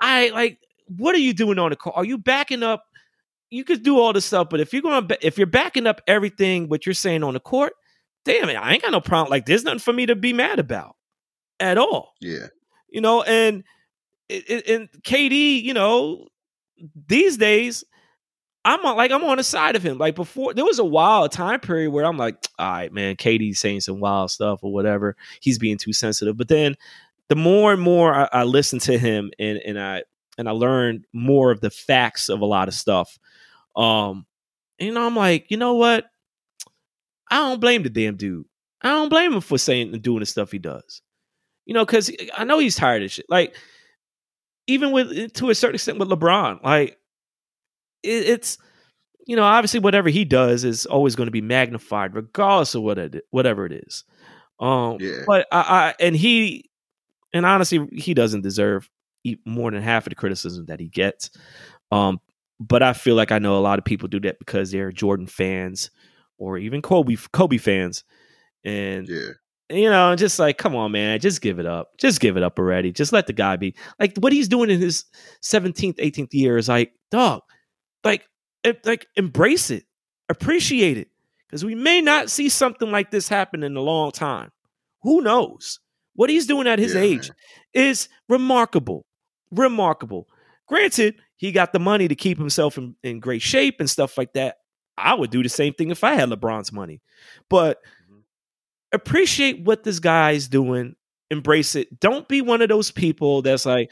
i 0.00 0.28
like 0.30 0.58
what 0.96 1.14
are 1.14 1.18
you 1.18 1.32
doing 1.32 1.58
on 1.58 1.70
the 1.70 1.76
call? 1.76 1.92
Are 1.94 2.04
you 2.04 2.18
backing 2.18 2.62
up? 2.62 2.84
You 3.50 3.64
could 3.64 3.82
do 3.82 3.98
all 3.98 4.12
this 4.12 4.26
stuff, 4.26 4.48
but 4.50 4.60
if 4.60 4.72
you're 4.72 4.82
going 4.82 5.08
to, 5.08 5.26
if 5.26 5.38
you're 5.38 5.46
backing 5.46 5.86
up 5.86 6.02
everything 6.06 6.68
what 6.68 6.84
you're 6.84 6.94
saying 6.94 7.22
on 7.24 7.34
the 7.34 7.40
court, 7.40 7.72
damn 8.24 8.48
it, 8.48 8.56
I 8.56 8.72
ain't 8.72 8.82
got 8.82 8.92
no 8.92 9.00
problem. 9.00 9.30
Like 9.30 9.46
there's 9.46 9.64
nothing 9.64 9.78
for 9.78 9.92
me 9.92 10.06
to 10.06 10.16
be 10.16 10.32
mad 10.32 10.58
about 10.58 10.96
at 11.58 11.78
all. 11.78 12.12
Yeah, 12.20 12.48
you 12.90 13.00
know, 13.00 13.22
and 13.22 13.64
and 14.30 14.88
KD, 15.02 15.62
you 15.62 15.74
know, 15.74 16.26
these 17.06 17.36
days 17.36 17.84
I'm 18.64 18.84
on, 18.84 18.96
like 18.96 19.10
I'm 19.10 19.24
on 19.24 19.38
the 19.38 19.42
side 19.42 19.76
of 19.76 19.82
him. 19.82 19.98
Like 19.98 20.14
before, 20.14 20.52
there 20.52 20.64
was 20.64 20.78
a 20.78 20.84
wild 20.84 21.32
time 21.32 21.60
period 21.60 21.90
where 21.90 22.04
I'm 22.04 22.18
like, 22.18 22.36
all 22.58 22.70
right, 22.70 22.92
man, 22.92 23.16
KD's 23.16 23.58
saying 23.58 23.80
some 23.80 24.00
wild 24.00 24.30
stuff 24.30 24.60
or 24.62 24.72
whatever. 24.72 25.16
He's 25.40 25.58
being 25.58 25.78
too 25.78 25.92
sensitive. 25.92 26.36
But 26.36 26.48
then 26.48 26.76
the 27.28 27.36
more 27.36 27.72
and 27.72 27.80
more 27.80 28.14
I, 28.14 28.28
I 28.32 28.44
listen 28.44 28.78
to 28.80 28.98
him 28.98 29.30
and 29.38 29.58
and 29.58 29.80
I 29.80 30.02
and 30.36 30.48
I 30.48 30.52
learned 30.52 31.06
more 31.12 31.50
of 31.50 31.60
the 31.60 31.70
facts 31.70 32.28
of 32.28 32.40
a 32.40 32.46
lot 32.46 32.68
of 32.68 32.74
stuff. 32.74 33.18
Um, 33.74 34.26
you 34.78 34.92
know, 34.92 35.06
I'm 35.06 35.16
like, 35.16 35.50
you 35.50 35.56
know 35.56 35.74
what? 35.74 36.06
I 37.30 37.36
don't 37.36 37.60
blame 37.60 37.82
the 37.82 37.90
damn 37.90 38.16
dude. 38.16 38.46
I 38.82 38.90
don't 38.90 39.08
blame 39.08 39.32
him 39.32 39.40
for 39.40 39.58
saying 39.58 39.92
and 39.92 40.02
doing 40.02 40.20
the 40.20 40.26
stuff 40.26 40.52
he 40.52 40.58
does. 40.58 41.02
You 41.66 41.74
know, 41.74 41.84
because 41.84 42.10
I 42.36 42.44
know 42.44 42.58
he's 42.58 42.76
tired 42.76 43.02
of 43.02 43.10
shit. 43.10 43.26
Like, 43.28 43.56
even 44.68 44.92
with 44.92 45.32
to 45.34 45.50
a 45.50 45.54
certain 45.56 45.74
extent 45.74 45.98
with 45.98 46.08
LeBron, 46.08 46.62
like 46.62 46.98
it, 48.02 48.28
it's 48.28 48.58
you 49.26 49.36
know 49.36 49.42
obviously 49.44 49.80
whatever 49.80 50.08
he 50.08 50.24
does 50.24 50.64
is 50.64 50.86
always 50.86 51.16
going 51.16 51.26
to 51.26 51.32
be 51.32 51.40
magnified 51.40 52.14
regardless 52.14 52.74
of 52.74 52.82
what 52.82 52.98
it 52.98 53.24
whatever 53.30 53.66
it 53.66 53.72
is. 53.72 54.04
Um, 54.60 54.98
Yeah. 55.00 55.22
but 55.26 55.46
I, 55.52 55.60
I 55.60 55.94
and 56.00 56.16
he 56.16 56.70
and 57.32 57.46
honestly 57.46 57.86
he 57.92 58.14
doesn't 58.14 58.42
deserve 58.42 58.88
more 59.44 59.70
than 59.70 59.82
half 59.82 60.06
of 60.06 60.10
the 60.10 60.16
criticism 60.16 60.66
that 60.66 60.80
he 60.80 60.88
gets. 60.88 61.30
Um, 61.92 62.20
but 62.60 62.82
I 62.82 62.92
feel 62.92 63.14
like 63.16 63.32
I 63.32 63.38
know 63.38 63.58
a 63.58 63.60
lot 63.60 63.78
of 63.78 63.84
people 63.84 64.08
do 64.08 64.20
that 64.20 64.38
because 64.38 64.70
they're 64.70 64.92
Jordan 64.92 65.26
fans 65.26 65.90
or 66.38 66.58
even 66.58 66.82
Kobe 66.82 67.16
Kobe 67.32 67.58
fans, 67.58 68.04
and 68.64 69.08
Yeah. 69.08 69.30
You 69.70 69.90
know, 69.90 70.16
just 70.16 70.38
like, 70.38 70.56
come 70.56 70.74
on, 70.74 70.92
man, 70.92 71.20
just 71.20 71.40
give 71.40 71.58
it 71.58 71.66
up. 71.66 71.98
Just 71.98 72.20
give 72.20 72.36
it 72.36 72.42
up 72.42 72.58
already. 72.58 72.90
Just 72.92 73.12
let 73.12 73.26
the 73.26 73.32
guy 73.32 73.56
be. 73.56 73.74
Like 74.00 74.16
what 74.18 74.32
he's 74.32 74.48
doing 74.48 74.70
in 74.70 74.80
his 74.80 75.04
17th, 75.42 75.96
18th 75.96 76.32
year 76.32 76.56
is 76.56 76.68
like, 76.68 76.92
dog, 77.10 77.42
like, 78.04 78.26
it, 78.64 78.84
like 78.86 79.06
embrace 79.16 79.70
it, 79.70 79.84
appreciate 80.28 80.96
it, 80.96 81.08
because 81.46 81.64
we 81.64 81.74
may 81.74 82.00
not 82.00 82.30
see 82.30 82.48
something 82.48 82.90
like 82.90 83.10
this 83.10 83.28
happen 83.28 83.62
in 83.62 83.76
a 83.76 83.80
long 83.80 84.10
time. 84.10 84.50
Who 85.02 85.20
knows? 85.20 85.80
What 86.14 86.30
he's 86.30 86.46
doing 86.46 86.66
at 86.66 86.78
his 86.78 86.94
Yeah, 86.94 87.02
age 87.02 87.30
is 87.74 88.08
remarkable, 88.28 89.06
remarkable. 89.52 90.28
Granted, 90.66 91.16
he 91.36 91.52
got 91.52 91.72
the 91.72 91.78
money 91.78 92.08
to 92.08 92.14
keep 92.14 92.38
himself 92.38 92.76
in, 92.78 92.96
in 93.02 93.20
great 93.20 93.42
shape 93.42 93.76
and 93.78 93.88
stuff 93.88 94.18
like 94.18 94.32
that. 94.32 94.56
I 94.96 95.14
would 95.14 95.30
do 95.30 95.42
the 95.42 95.48
same 95.48 95.74
thing 95.74 95.90
if 95.90 96.02
I 96.02 96.14
had 96.14 96.30
LeBron's 96.30 96.72
money, 96.72 97.02
but. 97.50 97.78
Appreciate 98.92 99.64
what 99.64 99.82
this 99.84 99.98
guy's 100.00 100.48
doing. 100.48 100.94
Embrace 101.30 101.74
it. 101.74 102.00
Don't 102.00 102.26
be 102.28 102.40
one 102.40 102.62
of 102.62 102.68
those 102.68 102.90
people 102.90 103.42
that's 103.42 103.66
like, 103.66 103.90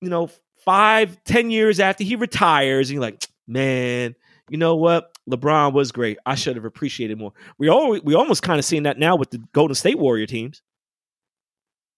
you 0.00 0.10
know, 0.10 0.30
five, 0.64 1.16
ten 1.24 1.50
years 1.50 1.80
after 1.80 2.04
he 2.04 2.16
retires, 2.16 2.90
and 2.90 2.94
you're 2.94 3.02
like, 3.02 3.24
man, 3.46 4.14
you 4.50 4.58
know 4.58 4.76
what? 4.76 5.10
LeBron 5.30 5.72
was 5.72 5.92
great. 5.92 6.18
I 6.26 6.34
should 6.34 6.56
have 6.56 6.64
appreciated 6.64 7.16
more. 7.18 7.32
We 7.58 7.68
always 7.68 8.02
we 8.02 8.14
almost 8.14 8.42
kind 8.42 8.58
of 8.58 8.64
seeing 8.64 8.82
that 8.82 8.98
now 8.98 9.16
with 9.16 9.30
the 9.30 9.42
Golden 9.52 9.74
State 9.74 9.98
Warrior 9.98 10.26
teams. 10.26 10.60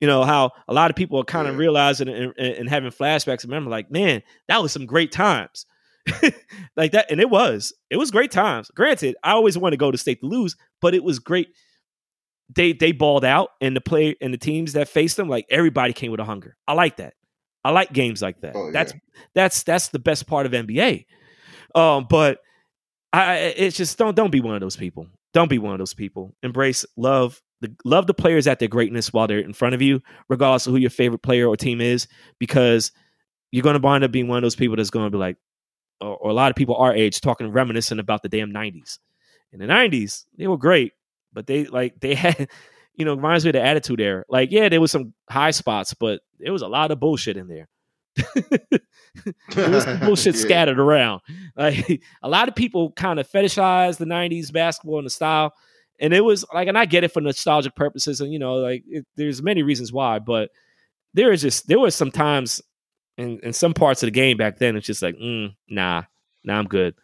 You 0.01 0.09
know 0.09 0.25
how 0.25 0.51
a 0.69 0.75
lot 0.75 0.91
of 0.91 0.97
people 0.97 1.19
are 1.21 1.25
kind 1.25 1.47
of 1.47 1.55
Yeah. 1.55 1.61
realizing 1.61 2.09
and, 2.09 2.33
and, 2.37 2.55
and 2.57 2.69
having 2.69 2.91
flashbacks. 2.91 3.45
And 3.45 3.51
remember, 3.53 3.71
like, 3.71 3.91
man, 3.91 4.23
that 4.49 4.61
was 4.61 4.73
some 4.73 4.85
great 4.87 5.13
times, 5.13 5.65
like 6.77 6.93
that, 6.93 7.11
and 7.11 7.21
it 7.21 7.31
was. 7.31 7.73
It 7.91 7.97
was 7.97 8.11
great 8.11 8.31
times. 8.33 8.71
Granted, 8.75 9.15
I 9.23 9.33
always 9.33 9.57
want 9.57 9.73
to 9.73 9.77
go 9.77 9.91
to 9.91 9.99
State 9.99 10.21
to 10.21 10.27
lose, 10.27 10.57
but 10.81 10.95
it 10.95 11.05
was 11.05 11.19
great. 11.21 11.49
They 12.55 12.73
they 12.73 12.93
balled 12.93 13.25
out, 13.25 13.51
and 13.61 13.75
the 13.77 13.81
play 13.81 14.17
and 14.21 14.33
the 14.33 14.39
teams 14.39 14.75
that 14.75 14.89
faced 14.89 15.17
them, 15.17 15.29
like 15.29 15.47
everybody 15.49 15.93
came 15.93 16.11
with 16.11 16.21
a 16.21 16.25
hunger. 16.25 16.57
I 16.67 16.75
like 16.75 16.97
that. 16.97 17.15
I 17.65 17.71
like 17.71 17.93
games 17.93 18.21
like 18.21 18.41
that. 18.41 18.57
Oh, 18.57 18.67
yeah. 18.67 18.73
That's 18.73 18.93
that's 19.35 19.63
that's 19.63 19.89
the 19.89 19.99
best 19.99 20.27
part 20.27 20.47
of 20.47 20.53
NBA. 20.53 21.07
Um, 21.75 22.07
but 22.09 22.41
I 23.13 23.37
it's 23.37 23.77
just 23.77 23.99
don't 23.99 24.17
don't 24.17 24.33
be 24.33 24.41
one 24.41 24.55
of 24.55 24.61
those 24.61 24.77
people. 24.77 25.07
Don't 25.33 25.49
be 25.49 25.59
one 25.59 25.73
of 25.73 25.79
those 25.79 25.95
people. 25.95 26.35
Embrace 26.43 26.85
love 26.97 27.41
the 27.61 27.75
love 27.85 28.07
the 28.07 28.15
players 28.15 28.47
at 28.47 28.59
their 28.59 28.69
greatness 28.69 29.13
while 29.13 29.27
they're 29.27 29.39
in 29.39 29.53
front 29.53 29.75
of 29.75 29.83
you, 29.83 30.03
regardless 30.29 30.67
of 30.67 30.73
who 30.73 30.79
your 30.79 30.91
favorite 30.91 31.23
player 31.23 31.49
or 31.49 31.57
team 31.57 31.81
is, 31.81 32.09
because 32.39 32.93
you're 33.51 33.63
going 33.63 33.81
to 33.81 33.87
wind 33.87 34.05
up 34.05 34.11
being 34.11 34.29
one 34.29 34.39
of 34.39 34.43
those 34.43 34.57
people 34.57 34.77
that's 34.77 34.91
going 34.91 35.07
to 35.07 35.11
be 35.11 35.19
like, 35.19 35.37
or, 36.01 36.17
or 36.17 36.31
a 36.31 36.35
lot 36.35 36.51
of 36.51 36.57
people 36.57 36.75
our 36.77 36.95
age 36.95 37.21
talking 37.21 37.51
reminiscent 37.53 38.01
about 38.01 38.23
the 38.23 38.29
damn 38.29 38.53
'90s. 38.53 38.99
In 39.53 39.61
the 39.61 39.67
'90s, 39.67 40.25
they 40.37 40.47
were 40.47 40.59
great, 40.59 40.93
but 41.33 41.47
they 41.47 41.65
like 41.67 42.01
they 42.01 42.15
had, 42.17 42.49
you 42.95 43.05
know, 43.05 43.15
reminds 43.15 43.45
me 43.45 43.51
of 43.51 43.55
the 43.55 43.63
attitude 43.63 43.99
there. 43.99 44.25
Like, 44.29 44.51
yeah, 44.53 44.69
there 44.69 44.81
was 44.81 44.91
some 44.93 45.15
high 45.31 45.51
spots, 45.53 45.95
but 45.95 46.21
there 46.39 46.53
was 46.53 46.63
a 46.63 46.69
lot 46.69 46.91
of 46.91 47.01
bullshit 47.01 47.37
in 47.37 47.49
there. 47.49 47.69
There 49.55 49.71
was 49.71 49.85
bullshit 50.01 50.35
Yeah. 50.35 50.41
scattered 50.41 50.79
around. 50.79 51.21
Like 51.57 52.03
a 52.23 52.29
lot 52.29 52.49
of 52.49 52.55
people 52.55 52.93
kind 52.93 53.21
of 53.21 53.29
fetishize 53.31 53.99
the 53.99 54.05
'90s 54.07 54.53
basketball 54.53 54.99
and 54.99 55.07
the 55.07 55.11
style, 55.11 55.53
and 56.01 56.15
it 56.15 56.23
was 56.23 56.45
like, 56.53 56.69
and 56.69 56.79
I 56.79 56.87
get 56.87 57.05
it 57.05 57.13
for 57.13 57.21
nostalgic 57.21 57.75
purposes, 57.77 58.21
and 58.21 58.33
you 58.33 58.39
know, 58.39 58.55
like 58.55 58.85
it, 58.87 59.07
there's 59.17 59.43
many 59.43 59.63
reasons 59.63 59.93
why, 59.93 60.19
but 60.19 60.51
there 61.15 61.31
is 61.33 61.43
just 61.43 61.67
there 61.69 61.79
was 61.79 61.95
some 61.95 62.11
times 62.11 62.63
in 63.19 63.39
in 63.43 63.53
some 63.53 63.75
parts 63.75 64.03
of 64.03 64.07
the 64.07 64.13
game 64.13 64.39
back 64.39 64.59
then. 64.59 64.77
It's 64.77 64.87
just 64.87 65.03
like, 65.03 65.17
mm, 65.17 65.55
nah, 65.69 66.05
nah, 66.45 66.59
I'm 66.59 66.67
good, 66.67 66.95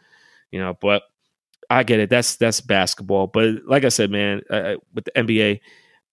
you 0.51 0.59
know. 0.61 0.75
But 0.81 1.03
I 1.71 1.83
get 1.83 2.01
it. 2.01 2.09
That's 2.11 2.37
that's 2.37 2.61
basketball. 2.61 3.27
But 3.27 3.65
like 3.67 3.85
I 3.85 3.89
said, 3.91 4.11
man, 4.11 4.41
uh, 4.51 4.75
with 4.95 5.05
the 5.05 5.13
NBA, 5.13 5.61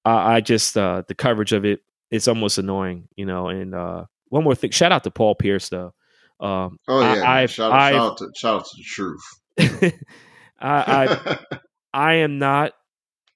I, 0.03 0.36
I 0.36 0.41
just 0.41 0.76
uh, 0.78 1.03
the 1.08 1.16
coverage 1.16 1.53
of 1.53 1.64
it, 1.66 1.80
it's 2.12 2.28
almost 2.28 2.58
annoying, 2.58 3.08
you 3.16 3.26
know. 3.26 3.47
And 3.47 3.74
uh, 3.74 4.06
one 4.30 4.43
more 4.43 4.56
thing, 4.56 4.72
shout 4.72 4.91
out 4.91 5.03
to 5.06 5.12
Paul 5.12 5.36
Pierce 5.36 5.70
though. 5.70 5.93
Um, 6.39 6.78
Oh 6.88 6.99
yeah. 6.99 7.22
I- 7.24 7.41
I've- 7.43 7.53
shout, 7.53 7.72
I've- 7.72 7.95
shout 7.95 8.12
out 8.12 8.18
to 8.18 8.30
shout 8.36 8.56
out 8.60 8.66
to 8.66 8.72
the 8.78 8.84
truth. 8.84 9.93
I, 10.60 11.08
I 11.24 11.58
I 11.93 12.14
am 12.16 12.39
not, 12.39 12.74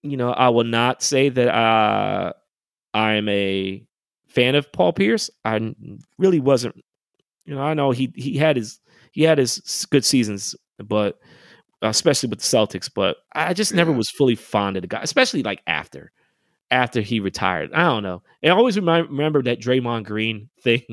you 0.03 0.17
know, 0.17 0.31
I 0.31 0.49
will 0.49 0.65
not 0.65 1.01
say 1.01 1.29
that 1.29 1.47
uh, 1.47 2.33
I 2.93 3.13
am 3.13 3.29
a 3.29 3.85
fan 4.27 4.55
of 4.55 4.71
Paul 4.73 4.91
Pierce. 4.93 5.29
I 5.45 5.73
really 6.17 6.39
wasn't. 6.41 6.75
You 7.45 7.55
know, 7.55 7.61
I 7.61 7.73
know 7.73 7.91
he 7.91 8.11
he 8.15 8.35
had 8.37 8.57
his 8.57 8.79
he 9.11 9.23
had 9.23 9.37
his 9.37 9.85
good 9.89 10.03
seasons, 10.05 10.55
but 10.77 11.15
uh, 11.15 11.17
especially 11.81 12.29
with 12.29 12.39
the 12.39 12.45
Celtics. 12.45 12.89
But 12.93 13.17
I 13.33 13.53
just 13.53 13.73
never 13.73 13.91
was 13.91 14.09
fully 14.09 14.35
fond 14.35 14.77
of 14.77 14.81
the 14.81 14.87
guy, 14.87 15.01
especially 15.01 15.43
like 15.43 15.61
after 15.67 16.11
after 16.71 17.01
he 17.01 17.19
retired. 17.19 17.71
I 17.73 17.83
don't 17.83 18.03
know. 18.03 18.21
I 18.43 18.49
always 18.49 18.75
remind, 18.77 19.09
remember 19.09 19.41
that 19.43 19.59
Draymond 19.59 20.05
Green 20.05 20.49
thing. 20.63 20.83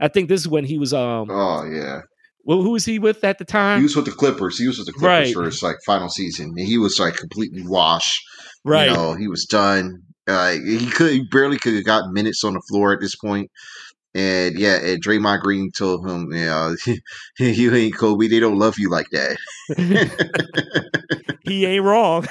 I 0.00 0.08
think 0.08 0.28
this 0.28 0.40
is 0.40 0.48
when 0.48 0.64
he 0.64 0.78
was 0.78 0.92
um. 0.94 1.28
oh 1.30 1.64
yeah. 1.64 2.00
Well, 2.44 2.62
who 2.62 2.70
was 2.70 2.84
he 2.86 2.98
with 2.98 3.22
at 3.24 3.36
the 3.38 3.44
time? 3.44 3.78
He 3.80 3.82
was 3.82 3.94
with 3.96 4.06
the 4.06 4.10
Clippers. 4.12 4.58
He 4.58 4.66
was 4.66 4.78
with 4.78 4.86
the 4.86 4.92
Clippers 4.94 5.06
Right. 5.06 5.34
for 5.34 5.44
his 5.44 5.62
like 5.62 5.76
final 5.84 6.08
season. 6.08 6.54
He 6.56 6.78
was 6.78 6.98
like 6.98 7.14
completely 7.16 7.62
washed. 7.66 8.22
right. 8.64 8.88
You 8.88 8.94
know, 8.94 9.12
he 9.14 9.28
was 9.28 9.44
done. 9.44 10.02
Uh, 10.26 10.52
he 10.52 10.86
could 10.90 11.10
he 11.12 11.24
barely 11.30 11.58
could 11.58 11.74
have 11.74 11.84
gotten 11.84 12.12
minutes 12.12 12.44
on 12.44 12.54
the 12.54 12.62
floor 12.70 12.92
at 12.94 13.00
this 13.00 13.16
point. 13.16 13.50
And 14.18 14.58
yeah, 14.58 14.78
and 14.78 15.00
Draymond 15.00 15.42
Green 15.42 15.70
told 15.70 16.04
him, 16.04 16.32
you 16.32 16.46
know, 16.46 16.74
you 17.38 17.72
ain't 17.72 17.96
Kobe. 17.96 18.26
They 18.26 18.40
don't 18.40 18.58
love 18.58 18.76
you 18.76 18.90
like 18.90 19.06
that. 19.10 19.36
he 21.42 21.64
ain't 21.64 21.84
wrong. 21.84 22.26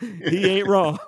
he 0.28 0.44
ain't 0.46 0.68
wrong. 0.68 0.98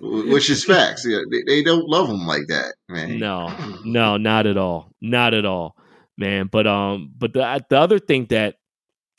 Which 0.00 0.48
is 0.48 0.64
facts. 0.64 1.04
Yeah, 1.04 1.22
they, 1.28 1.42
they 1.44 1.64
don't 1.64 1.88
love 1.88 2.08
him 2.08 2.24
like 2.24 2.46
that, 2.50 2.76
man. 2.88 3.18
No, 3.18 3.52
no, 3.84 4.16
not 4.16 4.46
at 4.46 4.56
all, 4.56 4.92
not 5.00 5.34
at 5.34 5.44
all, 5.44 5.74
man. 6.16 6.46
But 6.46 6.68
um, 6.68 7.10
but 7.18 7.32
the 7.32 7.64
the 7.68 7.80
other 7.80 7.98
thing 7.98 8.26
that 8.30 8.58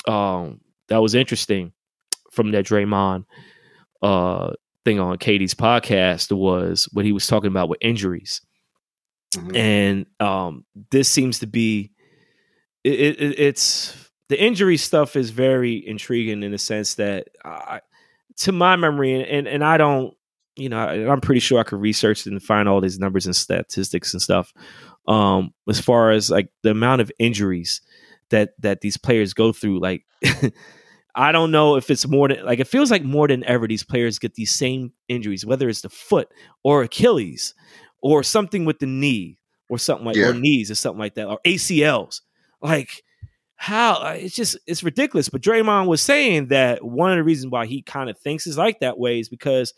um 0.07 0.61
that 0.87 1.01
was 1.01 1.15
interesting 1.15 1.73
from 2.31 2.51
that 2.51 2.65
Draymond 2.65 3.25
uh 4.01 4.53
thing 4.85 5.01
on 5.01 5.17
Katie's 5.17 5.53
podcast 5.53 6.31
was 6.31 6.87
what 6.93 7.03
he 7.03 7.11
was 7.11 7.27
talking 7.27 7.49
about 7.49 7.67
with 7.67 7.79
injuries, 7.81 8.39
Mhm. 9.35 9.55
and 9.55 10.05
um 10.19 10.65
this 10.91 11.09
seems 11.09 11.39
to 11.39 11.47
be 11.47 11.91
it, 12.83 13.19
it 13.21 13.39
it's 13.39 14.09
the 14.29 14.41
injury 14.41 14.77
stuff 14.77 15.15
is 15.15 15.29
very 15.29 15.85
intriguing 15.87 16.43
in 16.43 16.51
the 16.51 16.57
sense 16.57 16.95
that 16.95 17.27
I, 17.45 17.81
to 18.37 18.51
my 18.51 18.75
memory 18.75 19.23
and 19.23 19.47
and 19.47 19.63
I 19.63 19.77
don't 19.77 20.15
you 20.55 20.69
know 20.69 20.79
I, 20.79 21.11
I'm 21.11 21.21
pretty 21.21 21.39
sure 21.39 21.59
I 21.59 21.63
could 21.63 21.79
research 21.81 22.25
and 22.25 22.41
find 22.41 22.67
all 22.67 22.81
these 22.81 22.99
numbers 22.99 23.25
and 23.25 23.35
statistics 23.35 24.13
and 24.13 24.21
stuff 24.21 24.53
um 25.07 25.53
as 25.69 25.79
far 25.79 26.11
as 26.11 26.29
like 26.29 26.49
the 26.63 26.71
amount 26.71 27.01
of 27.01 27.11
injuries 27.19 27.81
that 28.29 28.51
that 28.59 28.81
these 28.81 28.97
players 28.97 29.33
go 29.33 29.51
through 29.51 29.79
like 29.79 30.05
I 31.15 31.31
don't 31.31 31.51
know 31.51 31.75
if 31.75 31.91
it's 31.91 32.07
more 32.07 32.27
than 32.27 32.43
like 32.43 32.59
it 32.59 32.67
feels 32.67 32.89
like 32.89 33.03
more 33.03 33.27
than 33.27 33.43
ever 33.43 33.67
these 33.67 33.83
players 33.83 34.17
get 34.19 34.33
these 34.35 34.51
same 34.53 34.93
injuries 35.07 35.45
whether 35.45 35.69
it's 35.69 35.81
the 35.81 35.89
foot 35.89 36.29
or 36.63 36.83
Achilles 36.83 37.53
or 38.03 38.21
something 38.21 38.65
with 38.65 38.77
the 38.77 38.85
knee 38.85 39.39
or 39.69 39.79
something 39.79 40.05
like 40.05 40.15
Yeah. 40.15 40.27
or 40.29 40.33
knees 40.33 40.69
or 40.69 40.75
something 40.75 40.99
like 40.99 41.15
that 41.15 41.25
or 41.25 41.39
ACLs 41.45 42.21
like 42.61 43.01
how 43.55 43.93
uh, 43.93 44.15
it's 44.19 44.35
just 44.35 44.57
it's 44.67 44.83
ridiculous. 44.83 45.29
But 45.29 45.41
Draymond 45.41 45.87
was 45.87 46.01
saying 46.01 46.47
that 46.49 46.83
one 46.83 47.11
of 47.11 47.17
the 47.17 47.23
reasons 47.23 47.49
why 47.49 47.65
he 47.65 47.81
kind 47.81 48.09
of 48.09 48.17
thinks 48.17 48.45
is 48.45 48.57
like 48.57 48.81
that 48.81 48.99
way 48.99 49.19
is 49.19 49.29
because 49.29 49.73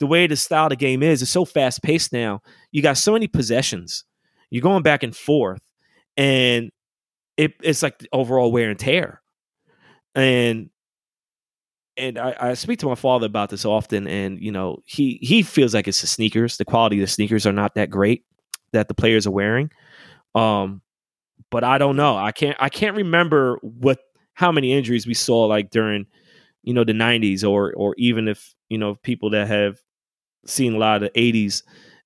the 0.00 0.06
way 0.08 0.26
the 0.26 0.34
style 0.36 0.66
of 0.66 0.70
the 0.70 0.76
game 0.76 1.02
is 1.04 1.22
is 1.22 1.30
so 1.30 1.44
fast 1.44 1.82
paced 1.82 2.12
now. 2.12 2.42
You 2.72 2.82
got 2.82 2.98
so 2.98 3.12
many 3.12 3.28
possessions. 3.28 4.02
You're 4.50 4.62
going 4.62 4.82
back 4.82 5.02
and 5.04 5.14
forth 5.16 5.62
and 6.16 6.72
it, 7.36 7.54
it's 7.62 7.82
like 7.84 7.98
the 7.98 8.08
overall 8.12 8.50
wear 8.50 8.70
and 8.70 8.78
tear. 8.78 9.22
And 10.16 10.70
and 11.98 12.18
I, 12.18 12.36
I 12.40 12.54
speak 12.54 12.78
to 12.80 12.86
my 12.86 12.94
father 12.94 13.26
about 13.26 13.50
this 13.50 13.64
often 13.64 14.06
and 14.06 14.40
you 14.40 14.52
know 14.52 14.78
he 14.84 15.18
he 15.22 15.42
feels 15.42 15.74
like 15.74 15.88
it's 15.88 16.00
the 16.00 16.06
sneakers. 16.06 16.56
The 16.56 16.64
quality 16.64 16.96
of 16.96 17.02
the 17.02 17.12
sneakers 17.12 17.46
are 17.46 17.52
not 17.52 17.74
that 17.74 17.90
great 17.90 18.24
that 18.72 18.88
the 18.88 18.94
players 18.94 19.26
are 19.26 19.32
wearing. 19.32 19.70
Um 20.34 20.82
but 21.50 21.64
i 21.64 21.78
don't 21.78 21.96
know. 21.96 22.16
I 22.16 22.32
can't 22.32 22.56
i 22.60 22.68
can't 22.68 22.96
remember 22.96 23.58
what 23.62 24.00
how 24.34 24.52
many 24.52 24.72
injuries 24.72 25.06
we 25.06 25.14
saw 25.14 25.46
like 25.46 25.70
during 25.70 26.06
you 26.62 26.74
know 26.74 26.84
the 26.84 26.92
90s 26.92 27.44
or 27.44 27.72
or 27.74 27.94
even 27.98 28.28
if 28.28 28.54
you 28.68 28.78
know 28.78 28.94
people 28.96 29.30
that 29.30 29.48
have 29.48 29.78
seen 30.46 30.74
a 30.74 30.78
lot 30.78 31.02
of 31.02 31.10
the 31.12 31.20
80s 31.20 31.62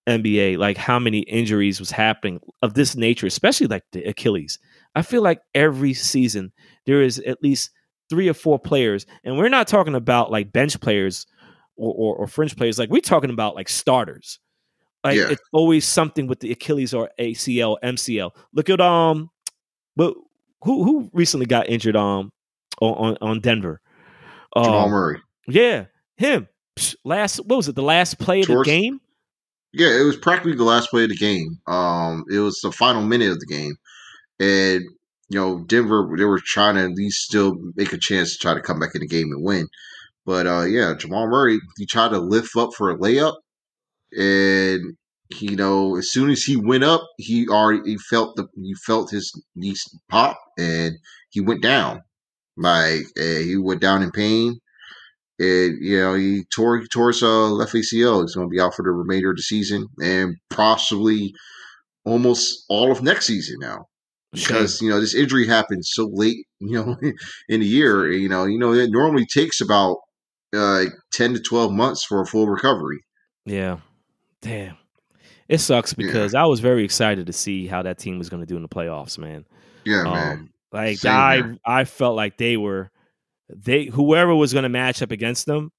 nba 0.08 0.58
like 0.58 0.76
how 0.76 0.98
many 0.98 1.20
injuries 1.20 1.78
was 1.78 1.90
happening 1.90 2.40
of 2.62 2.74
this 2.74 2.96
nature 2.96 3.26
especially 3.26 3.66
like 3.68 3.84
the 3.92 4.02
achilles. 4.04 4.58
I 4.94 5.02
feel 5.02 5.22
like 5.22 5.40
every 5.54 5.94
season 5.94 6.52
there 6.86 7.02
is 7.02 7.18
at 7.20 7.42
least 7.42 7.70
three 8.12 8.28
or 8.28 8.34
four 8.34 8.58
players, 8.58 9.06
and 9.24 9.38
we're 9.38 9.48
not 9.48 9.66
talking 9.66 9.94
about 9.94 10.30
like 10.30 10.52
bench 10.52 10.78
players 10.82 11.26
or, 11.76 11.94
or, 11.96 12.16
or 12.16 12.26
fringe 12.26 12.54
players. 12.54 12.78
Like 12.78 12.90
we're 12.90 13.00
talking 13.00 13.30
about 13.30 13.54
like 13.54 13.70
starters. 13.70 14.38
Like 15.02 15.16
Yeah. 15.16 15.30
it's 15.30 15.40
always 15.50 15.86
something 15.86 16.26
with 16.26 16.40
the 16.40 16.52
Achilles 16.52 16.92
or 16.92 17.08
ACL, 17.18 17.78
MCL. 17.82 18.32
Look 18.52 18.68
at 18.68 18.82
um, 18.82 19.30
but 19.96 20.12
who 20.62 20.84
who 20.84 21.10
recently 21.14 21.46
got 21.46 21.70
injured 21.70 21.96
um 21.96 22.30
on 22.82 22.92
on, 22.92 23.16
on 23.22 23.40
Denver? 23.40 23.80
Jamal 24.54 24.84
Um, 24.84 24.90
Murray. 24.90 25.20
yeah, 25.48 25.86
him. 26.18 26.48
Last 27.02 27.38
what 27.46 27.56
was 27.56 27.68
it? 27.68 27.74
The 27.76 27.82
last 27.82 28.18
play 28.18 28.42
of 28.42 28.46
the 28.48 28.62
game. 28.62 29.00
Yeah, 29.72 29.88
it 29.98 30.02
was 30.04 30.18
practically 30.18 30.54
the 30.54 30.64
last 30.64 30.90
play 30.90 31.04
of 31.04 31.08
the 31.08 31.16
game. 31.16 31.58
Um, 31.66 32.24
it 32.30 32.40
was 32.40 32.60
the 32.60 32.70
final 32.72 33.00
minute 33.00 33.30
of 33.32 33.40
the 33.40 33.46
game, 33.46 33.74
and 34.38 34.82
you 35.32 35.38
know 35.38 35.64
Denver 35.64 36.14
they 36.16 36.24
were 36.24 36.40
trying 36.44 36.74
to 36.74 36.82
at 36.82 36.90
least 36.90 37.24
still 37.24 37.56
make 37.74 37.94
a 37.94 37.98
chance 37.98 38.32
to 38.32 38.38
try 38.38 38.52
to 38.52 38.60
come 38.60 38.78
back 38.78 38.94
in 38.94 39.00
the 39.00 39.06
game 39.06 39.32
and 39.32 39.42
win. 39.42 39.66
But 40.26 40.46
uh, 40.46 40.64
yeah, 40.64 40.94
Jamal 40.94 41.26
Murray 41.26 41.58
he 41.78 41.86
tried 41.86 42.10
to 42.10 42.18
lift 42.18 42.54
up 42.54 42.74
for 42.76 42.90
a 42.90 42.98
layup, 42.98 43.36
and 44.16 44.94
he, 45.30 45.52
you 45.52 45.56
know 45.56 45.96
as 45.96 46.10
soon 46.10 46.28
as 46.28 46.42
he 46.42 46.56
went 46.56 46.84
up, 46.84 47.08
he 47.16 47.48
already 47.48 47.92
he 47.92 47.96
felt 47.96 48.36
the 48.36 48.46
he 48.56 48.74
felt 48.86 49.10
his 49.10 49.32
knees 49.56 49.82
pop, 50.10 50.36
and 50.58 50.96
he 51.30 51.40
went 51.40 51.62
down. 51.62 52.02
Like 52.58 53.04
he 53.16 53.56
went 53.56 53.80
down 53.80 54.02
in 54.02 54.10
pain. 54.10 54.58
And 55.38 55.78
you 55.80 55.98
know 55.98 56.14
he 56.14 56.44
tore 56.54 56.78
he 56.78 56.86
tore 56.88 57.08
his 57.08 57.22
uh, 57.22 57.48
left 57.48 57.72
ACL. 57.72 58.20
He's 58.20 58.34
going 58.34 58.48
to 58.48 58.50
be 58.50 58.60
out 58.60 58.74
for 58.74 58.82
the 58.82 58.90
remainder 58.90 59.30
of 59.30 59.36
the 59.36 59.42
season 59.42 59.88
and 60.00 60.36
possibly 60.50 61.34
almost 62.04 62.66
all 62.68 62.92
of 62.92 63.02
next 63.02 63.26
season 63.26 63.56
now 63.58 63.86
because 64.32 64.80
you 64.80 64.88
know 64.90 65.00
this 65.00 65.14
injury 65.14 65.46
happened 65.46 65.84
so 65.84 66.08
late. 66.12 66.46
You 66.60 66.70
know 66.84 66.96
in 67.48 67.58
the 67.60 67.66
year. 67.66 68.10
You 68.12 68.28
know 68.28 68.44
you 68.44 68.56
know 68.58 68.72
it 68.72 68.90
normally 68.92 69.26
takes 69.26 69.60
about 69.60 69.96
uh, 70.54 70.84
ten 71.12 71.34
to 71.34 71.40
twelve 71.40 71.72
months 71.72 72.04
for 72.04 72.20
a 72.20 72.26
full 72.26 72.46
recovery. 72.46 73.00
Yeah. 73.44 73.78
Damn. 74.40 74.76
It 75.48 75.58
sucks 75.58 75.92
Yeah. 75.98 76.06
because 76.06 76.34
I 76.34 76.44
was 76.44 76.60
very 76.60 76.84
excited 76.84 77.26
to 77.26 77.32
see 77.32 77.66
how 77.66 77.82
that 77.82 77.98
team 77.98 78.18
was 78.18 78.28
going 78.28 78.42
to 78.42 78.46
do 78.46 78.54
in 78.56 78.62
the 78.62 78.68
playoffs, 78.68 79.18
man. 79.18 79.44
Yeah, 79.84 80.04
man. 80.04 80.32
Um, 80.38 80.50
like 80.72 80.98
Same 80.98 81.12
I, 81.12 81.34
here. 81.36 81.56
I 81.66 81.84
felt 81.84 82.14
like 82.14 82.38
they 82.38 82.56
were, 82.56 82.90
they 83.48 83.86
whoever 83.86 84.34
was 84.34 84.52
going 84.52 84.62
to 84.62 84.68
match 84.68 85.02
up 85.02 85.10
against 85.10 85.46
them, 85.46 85.72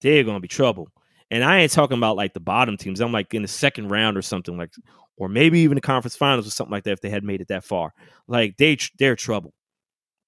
they're 0.00 0.24
going 0.24 0.36
to 0.36 0.40
be 0.40 0.48
trouble. 0.48 0.88
And 1.30 1.44
I 1.44 1.60
ain't 1.60 1.72
talking 1.72 1.96
about 1.96 2.16
like 2.16 2.34
the 2.34 2.40
bottom 2.40 2.76
teams. 2.76 3.00
I'm 3.00 3.12
like 3.12 3.32
in 3.34 3.42
the 3.42 3.48
second 3.48 3.88
round 3.88 4.16
or 4.16 4.22
something 4.22 4.56
like, 4.56 4.70
or 5.22 5.28
maybe 5.28 5.60
even 5.60 5.76
the 5.76 5.80
conference 5.80 6.16
finals 6.16 6.46
or 6.46 6.50
something 6.50 6.72
like 6.72 6.82
that 6.82 6.92
if 6.92 7.00
they 7.00 7.10
had 7.10 7.22
made 7.22 7.40
it 7.40 7.46
that 7.48 7.62
far. 7.62 7.92
Like 8.26 8.56
they 8.56 8.76
they're 8.98 9.14
trouble. 9.16 9.54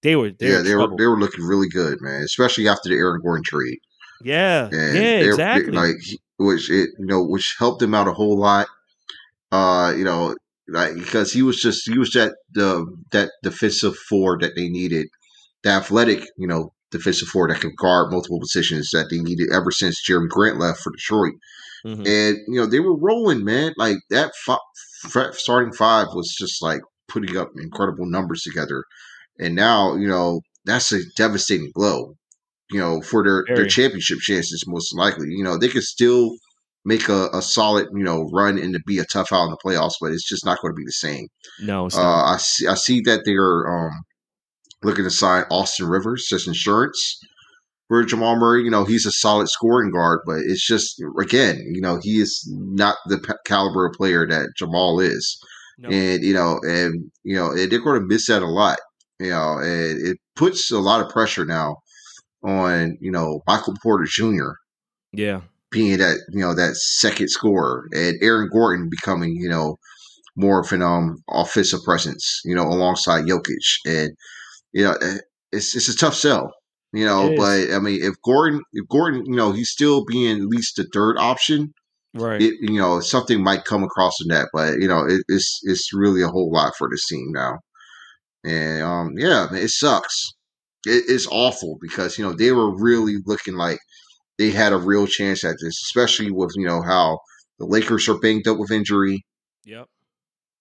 They 0.03 0.15
were, 0.15 0.31
they 0.31 0.49
yeah, 0.51 0.59
were 0.59 0.63
they 0.63 0.75
were 0.77 0.97
they 0.99 1.07
were 1.07 1.19
looking 1.19 1.45
really 1.45 1.69
good, 1.69 1.99
man. 2.01 2.23
Especially 2.23 2.69
after 2.69 2.89
the 2.89 2.95
Aaron 2.97 3.21
Gordon 3.23 3.43
trade. 3.45 3.79
yeah, 4.23 4.67
And 4.67 4.73
yeah, 4.73 4.81
they- 4.93 5.01
they- 5.23 5.27
exactly. 5.29 5.73
like 5.73 5.97
which 6.39 6.71
it 6.71 6.91
you 6.99 7.07
know 7.07 7.25
which 7.25 7.57
helped 7.59 7.81
them 7.81 7.95
out 7.95 8.07
a 8.09 8.13
whole 8.13 8.39
lot. 8.39 8.67
Uh, 9.51 9.93
you 9.97 10.05
know, 10.05 10.35
like 10.69 10.95
because 10.95 11.33
he 11.33 11.43
was 11.43 11.61
just 11.61 11.89
he 11.89 11.99
was 11.99 12.11
that 12.13 12.33
the 12.53 12.87
that 13.13 13.31
defensive 13.43 13.97
four 13.97 14.39
that 14.41 14.55
they 14.57 14.69
needed, 14.69 15.07
the 15.65 15.71
athletic 15.71 16.25
you 16.37 16.47
know 16.47 16.73
defensive 16.91 17.29
four 17.29 17.49
that 17.49 17.61
could 17.61 17.75
guard 17.77 18.13
multiple 18.13 18.39
positions 18.41 18.91
that 18.93 19.09
they 19.11 19.19
needed 19.19 19.49
ever 19.53 19.71
since 19.73 20.01
Jerami 20.09 20.29
Grant 20.29 20.59
left 20.61 20.81
for 20.81 20.93
Detroit. 20.93 21.35
Mhm. 21.85 22.07
And 22.07 22.39
you 22.49 22.61
know 22.61 22.67
they 22.67 22.81
were 22.81 22.97
rolling, 22.97 23.45
man. 23.45 23.73
Like 23.77 23.99
that 24.11 24.33
fi- 24.45 25.31
starting 25.33 25.73
five 25.73 26.09
was 26.15 26.35
just 26.39 26.63
like 26.63 26.81
putting 27.09 27.37
up 27.37 27.51
incredible 27.61 28.07
numbers 28.07 28.43
together. 28.43 28.85
And 29.39 29.55
now 29.55 29.95
you 29.97 30.09
know 30.09 30.41
that's 30.65 30.93
a 30.93 31.01
devastating 31.17 31.71
blow. 31.75 32.15
You 32.71 32.81
know 32.81 33.01
for 33.03 33.23
their 33.23 33.45
their 33.57 33.67
championship 33.67 34.19
chances 34.21 34.65
most 34.67 34.95
likely. 34.97 35.27
You 35.29 35.45
know 35.45 35.59
they 35.59 35.69
could 35.69 35.83
still 35.83 36.31
make 36.87 37.09
a, 37.09 37.29
a 37.33 37.43
solid 37.43 37.89
you 37.95 38.03
know 38.05 38.29
run 38.33 38.59
and 38.59 38.73
to 38.75 38.81
be 38.87 38.99
a 38.99 39.05
tough 39.05 39.33
out 39.33 39.45
in 39.45 39.51
the 39.51 39.59
playoffs, 39.65 39.95
but 40.01 40.13
it's 40.13 40.27
just 40.29 40.45
not 40.45 40.61
going 40.61 40.73
to 40.73 40.77
be 40.79 40.85
the 40.85 40.93
same. 40.93 41.27
no, 41.61 41.87
Uh. 41.87 42.25
I 42.35 42.37
see 42.39 42.67
I 42.67 42.75
see 42.75 43.01
that 43.03 43.23
they're 43.25 43.67
um, 43.71 43.93
looking 44.83 45.05
to 45.05 45.11
sign 45.11 45.45
Austin 45.51 45.87
Rivers 45.89 46.31
as 46.33 46.47
insurance 46.47 47.19
for 47.89 48.05
Jamal 48.05 48.37
Murray. 48.37 48.65
You 48.65 48.71
know, 48.71 48.85
he's 48.85 49.07
a 49.07 49.13
solid 49.13 49.49
scoring 49.49 49.91
guard, 49.91 50.21
but 50.27 50.39
it's 50.39 50.67
just 50.67 51.03
again, 51.21 51.63
you 51.73 51.81
know, 51.81 51.99
he 52.03 52.21
is 52.21 52.45
not 52.51 52.97
the 53.07 53.19
p- 53.19 53.33
caliber 53.47 53.87
of 53.87 53.95
player 53.95 54.27
that 54.27 54.51
Jamal 54.57 55.01
is, 55.01 55.39
no. 55.79 55.89
and 55.91 56.23
you 56.23 56.35
know, 56.35 56.61
and 56.63 57.11
you 57.23 57.37
know, 57.37 57.51
and 57.51 57.71
they're 57.71 57.81
going 57.81 58.01
to 58.01 58.07
miss 58.07 58.27
that 58.27 58.43
a 58.43 58.47
lot. 58.47 58.79
You 59.21 59.31
know, 59.31 59.59
and 59.59 60.07
it 60.07 60.19
puts 60.35 60.71
a 60.71 60.79
lot 60.79 61.01
of 61.01 61.11
pressure 61.11 61.45
now 61.45 61.77
on 62.43 62.99
you 63.01 63.11
know 63.11 63.43
Michael 63.47 63.75
Porter 63.83 64.05
Jr. 64.07 64.53
yeah, 65.13 65.43
being 65.71 65.99
that 65.99 66.19
you 66.31 66.41
know 66.41 66.55
that 66.55 66.77
second 66.77 67.29
scorer 67.29 67.89
and 67.93 68.17
Aaron 68.23 68.49
Gordon 68.53 68.89
becoming 68.89 69.37
you 69.37 69.49
know 69.49 69.77
more 70.37 70.61
of 70.61 70.73
an 70.73 70.83
um 70.83 71.23
offensive 71.31 71.83
presence 71.85 72.41
you 72.45 72.55
know 72.55 72.65
alongside 72.65 73.25
Jokic 73.25 73.77
and 73.87 74.11
you 74.73 74.85
know 74.85 74.95
eh, 75.01 75.19
it's 75.53 75.77
it's 75.77 75.89
a 75.89 75.97
tough 75.97 76.15
sell 76.15 76.53
you 76.95 77.05
know 77.05 77.35
but 77.37 77.73
I 77.73 77.81
mean 77.81 78.03
if 78.03 78.15
Gordon 78.25 78.63
if 78.73 78.87
Gordon 78.89 79.27
you 79.27 79.35
know 79.35 79.53
he's 79.53 79.71
still 79.71 80.05
being 80.05 80.41
at 80.41 80.47
least 80.47 80.77
the 80.77 80.87
third 80.93 81.19
option 81.19 81.73
right. 82.15 82.41
it 82.41 82.55
you 82.61 82.79
know 82.79 83.01
something 83.01 83.43
might 83.43 83.65
come 83.65 83.83
across 83.83 84.17
the 84.19 84.27
net 84.33 84.47
but 84.53 84.79
you 84.79 84.87
know 84.87 85.05
it, 85.05 85.23
it's 85.29 85.61
it's 85.65 85.93
really 85.93 86.23
a 86.23 86.29
whole 86.29 86.53
lot 86.53 86.73
for 86.79 86.89
this 86.91 87.07
team 87.07 87.27
now 87.33 87.59
and 88.45 88.83
um 88.83 89.11
yeah 89.17 89.49
man, 89.51 89.63
it 89.63 89.71
sucks 89.71 90.35
it, 90.87 91.05
it's 91.09 91.27
awful 91.31 91.79
because 91.81 92.17
you 92.17 92.25
know 92.25 92.33
they 92.33 92.53
were 92.53 92.75
really 92.81 93.17
looking 93.27 93.55
like 93.55 93.79
they 94.39 94.51
had 94.51 94.73
a 94.73 94.79
real 94.79 95.07
chance 95.07 95.43
at 95.45 95.57
this 95.61 95.83
especially 95.83 96.31
with 96.31 96.53
you 96.55 96.67
know 96.67 96.81
how 96.81 97.19
the 97.59 97.67
Lakers 97.67 98.09
are 98.09 98.19
banged 98.19 98.47
up 98.47 98.59
with 98.59 98.71
injury 98.71 99.25
yep. 99.65 99.89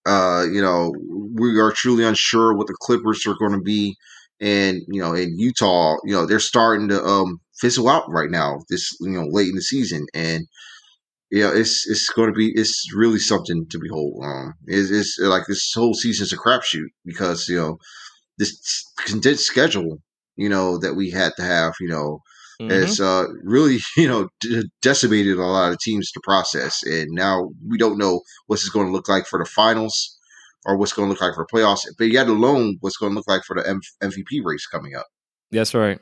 uh 0.07 0.45
you 0.51 0.61
know 0.61 0.91
we 1.35 1.59
are 1.59 1.71
truly 1.71 2.03
unsure 2.03 2.55
what 2.55 2.65
the 2.65 2.77
Clippers 2.81 3.27
are 3.27 3.35
going 3.39 3.53
to 3.53 3.61
be 3.61 3.95
and 4.43 4.81
you 4.87 5.01
know 5.01 5.13
in 5.13 5.37
Utah 5.39 5.95
you 6.05 6.13
know 6.13 6.25
they're 6.27 6.39
starting 6.39 6.89
to 6.89 7.03
um 7.03 7.39
fizzle 7.59 7.89
out 7.89 8.03
right 8.09 8.29
now 8.29 8.59
this 8.69 8.91
you 9.01 9.11
know 9.11 9.25
late 9.29 9.49
in 9.49 9.55
the 9.55 9.61
season 9.61 10.05
and 10.13 10.45
yeah, 11.31 11.51
it's 11.53 11.89
it's 11.89 12.09
going 12.09 12.29
to 12.29 12.33
be 12.35 12.51
it's 12.53 12.93
really 12.93 13.17
something 13.17 13.65
to 13.71 13.79
behold. 13.79 14.23
Um, 14.23 14.53
it's, 14.67 14.91
it's 14.91 15.17
like 15.19 15.45
this 15.47 15.71
whole 15.73 15.95
season's 15.95 16.31
a 16.31 16.37
crapshoot 16.37 16.89
because 17.05 17.49
you 17.49 17.57
know 17.57 17.77
this 18.37 18.85
condensed 19.05 19.45
schedule, 19.45 19.97
you 20.35 20.49
know 20.49 20.77
that 20.77 20.93
we 20.95 21.09
had 21.09 21.31
to 21.37 21.43
have, 21.43 21.73
you 21.79 21.87
know, 21.87 22.19
Mhm. 22.61 22.69
has 22.69 22.99
uh, 22.99 23.25
really 23.43 23.79
you 23.97 24.07
know 24.07 24.29
de- 24.41 24.69
decimated 24.83 25.37
a 25.37 25.43
lot 25.43 25.71
of 25.71 25.79
teams 25.79 26.11
to 26.11 26.21
process, 26.23 26.83
and 26.83 27.07
now 27.11 27.49
we 27.67 27.79
don't 27.79 27.97
know 27.97 28.21
what's 28.45 28.61
it's 28.63 28.69
going 28.69 28.85
to 28.87 28.93
look 28.93 29.09
like 29.09 29.25
for 29.25 29.39
the 29.39 29.49
finals 29.49 30.15
or 30.65 30.77
what's 30.77 30.93
going 30.93 31.07
to 31.07 31.11
look 31.11 31.21
like 31.21 31.35
for 31.35 31.45
the 31.49 31.57
playoffs, 31.57 31.81
but 31.97 32.05
yet 32.05 32.27
alone 32.27 32.77
what's 32.81 32.97
going 32.97 33.11
to 33.11 33.15
look 33.15 33.27
like 33.27 33.43
for 33.43 33.55
the 33.55 33.67
M- 33.67 33.81
MVP 34.01 34.43
race 34.43 34.65
coming 34.65 34.95
up. 34.95 35.05
That's 35.51 35.73
right. 35.73 35.99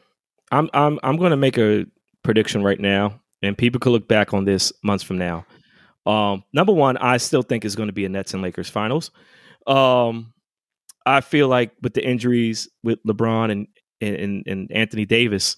I'm 0.51 0.69
I'm 0.73 0.99
I'm 1.03 1.17
going 1.17 1.31
to 1.31 1.37
make 1.37 1.57
a 1.57 1.85
prediction 2.23 2.63
right 2.63 2.79
now, 2.79 3.19
and 3.41 3.57
people 3.57 3.79
could 3.79 3.91
look 3.91 4.07
back 4.07 4.33
on 4.33 4.45
this 4.45 4.71
months 4.83 5.03
from 5.03 5.17
now. 5.17 5.45
Um, 6.05 6.43
number 6.53 6.73
one, 6.73 6.97
I 6.97 7.17
still 7.17 7.41
think 7.41 7.63
it's 7.63 7.75
going 7.75 7.89
to 7.89 7.93
be 7.93 8.05
a 8.05 8.09
Nets 8.09 8.33
and 8.33 8.41
Lakers 8.41 8.69
finals. 8.69 9.11
Um, 9.67 10.33
I 11.05 11.21
feel 11.21 11.47
like 11.47 11.71
with 11.81 11.93
the 11.93 12.05
injuries 12.05 12.69
with 12.83 12.99
LeBron 13.05 13.51
and 13.51 13.67
and, 14.01 14.43
and 14.47 14.71
Anthony 14.71 15.05
Davis, 15.05 15.55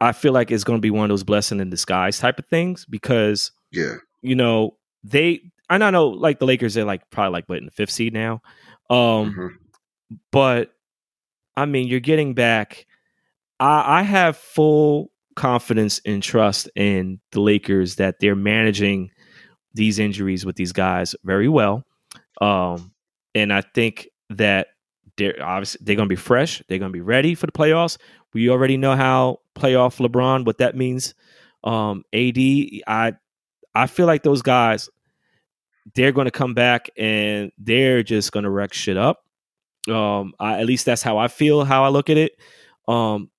I 0.00 0.12
feel 0.12 0.32
like 0.32 0.50
it's 0.50 0.64
going 0.64 0.78
to 0.78 0.82
be 0.82 0.90
one 0.90 1.04
of 1.04 1.08
those 1.08 1.24
blessing 1.24 1.60
in 1.60 1.70
disguise 1.70 2.18
type 2.18 2.38
of 2.38 2.46
things 2.46 2.84
because 2.84 3.52
Yeah, 3.70 3.94
you 4.22 4.34
know 4.34 4.76
they. 5.02 5.40
I 5.70 5.90
know, 5.90 6.08
like 6.08 6.38
the 6.38 6.46
Lakers, 6.46 6.74
they're 6.74 6.84
like 6.84 7.08
probably 7.10 7.32
like 7.32 7.46
what 7.46 7.58
in 7.58 7.66
the 7.66 7.70
fifth 7.70 7.90
seed 7.90 8.12
now. 8.14 8.40
Um, 8.90 9.34
Mhm. 9.34 9.50
but 10.32 10.72
I 11.56 11.66
mean, 11.66 11.88
you're 11.88 12.00
getting 12.00 12.34
back. 12.34 12.86
I, 13.60 14.00
I 14.00 14.02
have 14.02 14.36
full 14.36 15.10
confidence 15.36 16.00
and 16.06 16.22
trust 16.22 16.70
in 16.74 17.20
the 17.32 17.40
Lakers 17.40 17.96
that 17.96 18.20
they're 18.20 18.36
managing 18.36 19.10
these 19.74 19.98
injuries 19.98 20.46
with 20.46 20.56
these 20.56 20.72
guys 20.72 21.14
very 21.24 21.48
well. 21.48 21.84
Um, 22.40 22.92
and 23.34 23.52
I 23.52 23.60
think 23.60 24.08
that 24.30 24.68
they're 25.16 25.36
obviously 25.42 25.80
they're 25.84 25.96
going 25.96 26.08
to 26.08 26.12
be 26.12 26.16
fresh. 26.16 26.62
They're 26.68 26.78
going 26.78 26.92
to 26.92 26.96
be 26.96 27.00
ready 27.02 27.34
for 27.34 27.46
the 27.46 27.52
playoffs. 27.52 27.98
We 28.34 28.48
already 28.50 28.76
know 28.76 28.94
how 28.96 29.40
playoff 29.54 29.98
LeBron 30.04 30.44
what 30.46 30.58
that 30.58 30.76
means. 30.76 31.14
Um, 31.64 32.04
AD, 32.12 32.38
I 32.86 33.12
I 33.74 33.86
feel 33.88 34.06
like 34.06 34.22
those 34.22 34.42
guys 34.42 34.88
they're 35.94 36.12
going 36.12 36.26
to 36.26 36.30
come 36.30 36.54
back 36.54 36.90
and 36.96 37.52
they're 37.58 38.02
just 38.02 38.32
going 38.32 38.44
to 38.44 38.50
wreck 38.50 38.72
shit 38.72 38.96
up. 38.96 39.24
Um, 39.88 40.34
I, 40.38 40.60
at 40.60 40.66
least 40.66 40.84
that's 40.86 41.02
how 41.02 41.18
I 41.18 41.28
feel, 41.28 41.64
how 41.64 41.84
I 41.84 41.88
look 41.88 42.10
at 42.10 42.16
it. 42.16 42.32
Um, 42.86 43.30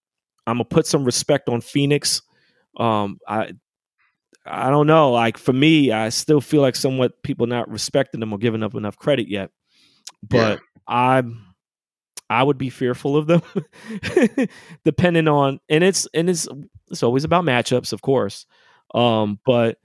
I'm 0.48 0.56
gonna 0.56 0.66
put 0.66 0.88
some 0.88 1.06
respect 1.06 1.48
on 1.48 1.62
Phoenix. 1.62 2.24
Um, 2.78 3.20
I 3.28 3.54
I 4.46 4.70
don't 4.70 4.88
know. 4.88 5.12
Like 5.12 5.38
for 5.38 5.54
me, 5.54 5.92
I 5.92 6.10
still 6.10 6.42
feel 6.42 6.62
like 6.62 6.76
somewhat 6.76 7.22
people 7.24 7.46
not 7.46 7.70
respecting 7.70 8.20
them 8.20 8.34
or 8.34 8.40
giving 8.40 8.64
up 8.64 8.74
enough 8.74 8.98
credit 8.98 9.28
yet. 9.28 9.52
But 10.24 10.60
I'm 10.88 11.46
I 12.32 12.44
would 12.44 12.58
be 12.58 12.70
fearful 12.70 13.16
of 13.16 13.28
them, 13.28 13.42
depending 14.84 15.28
on 15.28 15.60
and 15.70 15.84
it's 15.84 16.08
and 16.14 16.30
it's 16.30 16.48
it's 16.90 17.04
always 17.04 17.24
about 17.24 17.44
matchups, 17.44 17.94
of 17.94 18.02
course. 18.02 18.46
Um, 18.96 19.40
but 19.46 19.78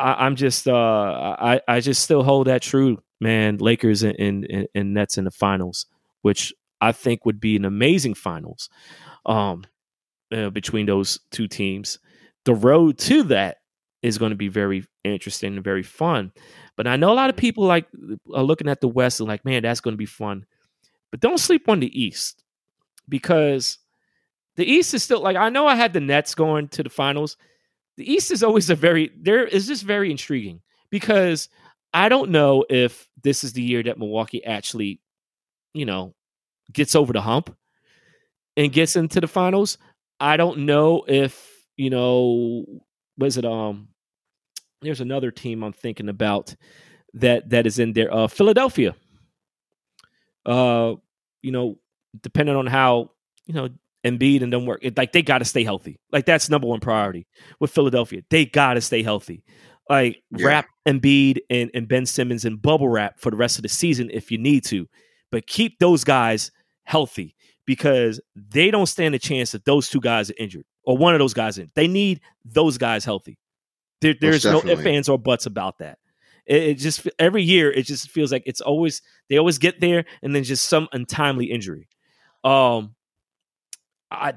I, 0.00 0.26
am 0.26 0.36
just 0.36 0.66
uh 0.66 1.36
I 1.38 1.60
I 1.68 1.80
just 1.80 2.02
still 2.02 2.22
hold 2.22 2.46
that 2.46 2.62
true, 2.62 3.02
man. 3.20 3.58
Lakers 3.58 4.02
and, 4.02 4.18
and 4.18 4.68
and 4.74 4.94
Nets 4.94 5.18
in 5.18 5.24
the 5.24 5.30
finals, 5.30 5.86
which 6.22 6.52
I 6.80 6.92
think 6.92 7.26
would 7.26 7.40
be 7.40 7.56
an 7.56 7.64
amazing 7.64 8.14
finals. 8.14 8.68
Um, 9.26 9.64
uh, 10.32 10.48
between 10.50 10.86
those 10.86 11.18
two 11.30 11.48
teams, 11.48 11.98
the 12.44 12.54
road 12.54 12.98
to 12.98 13.24
that 13.24 13.58
is 14.02 14.16
going 14.16 14.30
to 14.30 14.36
be 14.36 14.48
very 14.48 14.84
interesting 15.04 15.56
and 15.56 15.64
very 15.64 15.82
fun. 15.82 16.32
But 16.76 16.86
I 16.86 16.96
know 16.96 17.12
a 17.12 17.14
lot 17.14 17.30
of 17.30 17.36
people 17.36 17.64
like 17.64 17.86
are 18.32 18.42
looking 18.42 18.68
at 18.68 18.80
the 18.80 18.88
West 18.88 19.20
and 19.20 19.28
like, 19.28 19.44
man, 19.44 19.62
that's 19.62 19.80
going 19.80 19.92
to 19.92 19.98
be 19.98 20.06
fun. 20.06 20.46
But 21.10 21.20
don't 21.20 21.38
sleep 21.38 21.68
on 21.68 21.80
the 21.80 22.00
East 22.00 22.44
because 23.08 23.78
the 24.56 24.64
East 24.64 24.94
is 24.94 25.02
still 25.02 25.20
like 25.20 25.36
I 25.36 25.48
know 25.48 25.66
I 25.66 25.74
had 25.74 25.92
the 25.92 26.00
Nets 26.00 26.34
going 26.34 26.68
to 26.68 26.82
the 26.82 26.90
finals. 26.90 27.36
The 28.00 28.10
East 28.10 28.30
is 28.30 28.42
always 28.42 28.70
a 28.70 28.74
very 28.74 29.10
there 29.20 29.44
is 29.44 29.66
just 29.66 29.82
very 29.82 30.10
intriguing 30.10 30.62
because 30.88 31.50
I 31.92 32.08
don't 32.08 32.30
know 32.30 32.64
if 32.70 33.06
this 33.22 33.44
is 33.44 33.52
the 33.52 33.60
year 33.60 33.82
that 33.82 33.98
Milwaukee 33.98 34.42
actually, 34.42 35.02
you 35.74 35.84
know, 35.84 36.14
gets 36.72 36.94
over 36.94 37.12
the 37.12 37.20
hump 37.20 37.54
and 38.56 38.72
gets 38.72 38.96
into 38.96 39.20
the 39.20 39.28
finals. 39.28 39.76
I 40.18 40.38
don't 40.38 40.60
know 40.64 41.04
if, 41.08 41.46
you 41.76 41.90
know, 41.90 42.64
was 43.18 43.36
it 43.36 43.44
um 43.44 43.88
there's 44.80 45.02
another 45.02 45.30
team 45.30 45.62
I'm 45.62 45.74
thinking 45.74 46.08
about 46.08 46.56
that 47.12 47.50
that 47.50 47.66
is 47.66 47.78
in 47.78 47.92
there. 47.92 48.10
Uh 48.10 48.28
Philadelphia. 48.28 48.96
Uh, 50.46 50.94
you 51.42 51.52
know, 51.52 51.76
depending 52.22 52.56
on 52.56 52.66
how, 52.66 53.10
you 53.44 53.52
know, 53.52 53.68
Embiid 54.04 54.42
and 54.42 54.52
them 54.52 54.66
work, 54.66 54.80
it, 54.82 54.96
like 54.96 55.12
they 55.12 55.22
got 55.22 55.38
to 55.38 55.44
stay 55.44 55.64
healthy. 55.64 55.98
Like 56.12 56.26
that's 56.26 56.48
number 56.48 56.66
one 56.66 56.80
priority 56.80 57.26
with 57.58 57.70
Philadelphia. 57.70 58.22
They 58.30 58.46
got 58.46 58.74
to 58.74 58.80
stay 58.80 59.02
healthy. 59.02 59.44
Like 59.88 60.22
yeah. 60.36 60.46
wrap 60.46 60.66
Embiid 60.86 61.38
and, 61.50 61.70
and 61.74 61.88
Ben 61.88 62.06
Simmons 62.06 62.44
in 62.44 62.56
bubble 62.56 62.88
wrap 62.88 63.18
for 63.18 63.30
the 63.30 63.36
rest 63.36 63.58
of 63.58 63.62
the 63.62 63.68
season 63.68 64.10
if 64.12 64.30
you 64.30 64.38
need 64.38 64.64
to, 64.66 64.86
but 65.30 65.46
keep 65.46 65.78
those 65.78 66.04
guys 66.04 66.50
healthy 66.84 67.34
because 67.66 68.20
they 68.34 68.70
don't 68.70 68.86
stand 68.86 69.14
a 69.14 69.18
chance 69.18 69.52
that 69.52 69.64
those 69.64 69.88
two 69.88 70.00
guys 70.00 70.30
are 70.30 70.34
injured 70.38 70.64
or 70.84 70.96
one 70.96 71.14
of 71.14 71.18
those 71.18 71.34
guys 71.34 71.58
in. 71.58 71.70
They 71.74 71.88
need 71.88 72.20
those 72.44 72.78
guys 72.78 73.04
healthy. 73.04 73.38
There, 74.00 74.14
there's 74.18 74.44
no 74.44 74.62
ifs, 74.64 74.86
ands, 74.86 75.08
or 75.08 75.18
buts 75.18 75.46
about 75.46 75.78
that. 75.78 75.98
It, 76.46 76.62
it, 76.62 76.74
just 76.74 77.06
every 77.18 77.42
year 77.42 77.70
it 77.70 77.82
just 77.82 78.10
feels 78.10 78.32
like 78.32 78.42
it's 78.46 78.60
always 78.60 79.02
they 79.28 79.36
always 79.36 79.58
get 79.58 79.80
there 79.80 80.04
and 80.22 80.34
then 80.34 80.42
just 80.42 80.68
some 80.68 80.88
untimely 80.92 81.46
injury. 81.46 81.88
Um, 82.42 82.94
I 84.10 84.34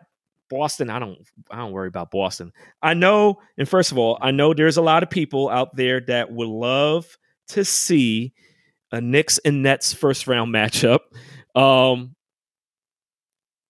Boston, 0.50 0.90
I 0.90 1.00
don't 1.00 1.20
I 1.50 1.58
don't 1.58 1.72
worry 1.72 1.88
about 1.88 2.12
Boston. 2.12 2.52
I 2.82 2.94
know, 2.94 3.40
and 3.58 3.68
first 3.68 3.92
of 3.92 3.98
all, 3.98 4.18
I 4.22 4.32
know 4.32 4.54
there's 4.54 4.78
a 4.78 4.82
lot 4.82 5.04
of 5.04 5.10
people 5.10 5.50
out 5.50 5.76
there 5.76 6.02
that 6.02 6.32
would 6.32 6.48
love 6.48 7.18
to 7.50 7.66
see 7.66 8.34
a 8.92 9.02
Knicks 9.02 9.40
and 9.40 9.64
Nets 9.64 9.94
first 9.94 10.28
round 10.28 10.54
matchup. 10.54 11.00
Um, 11.56 12.16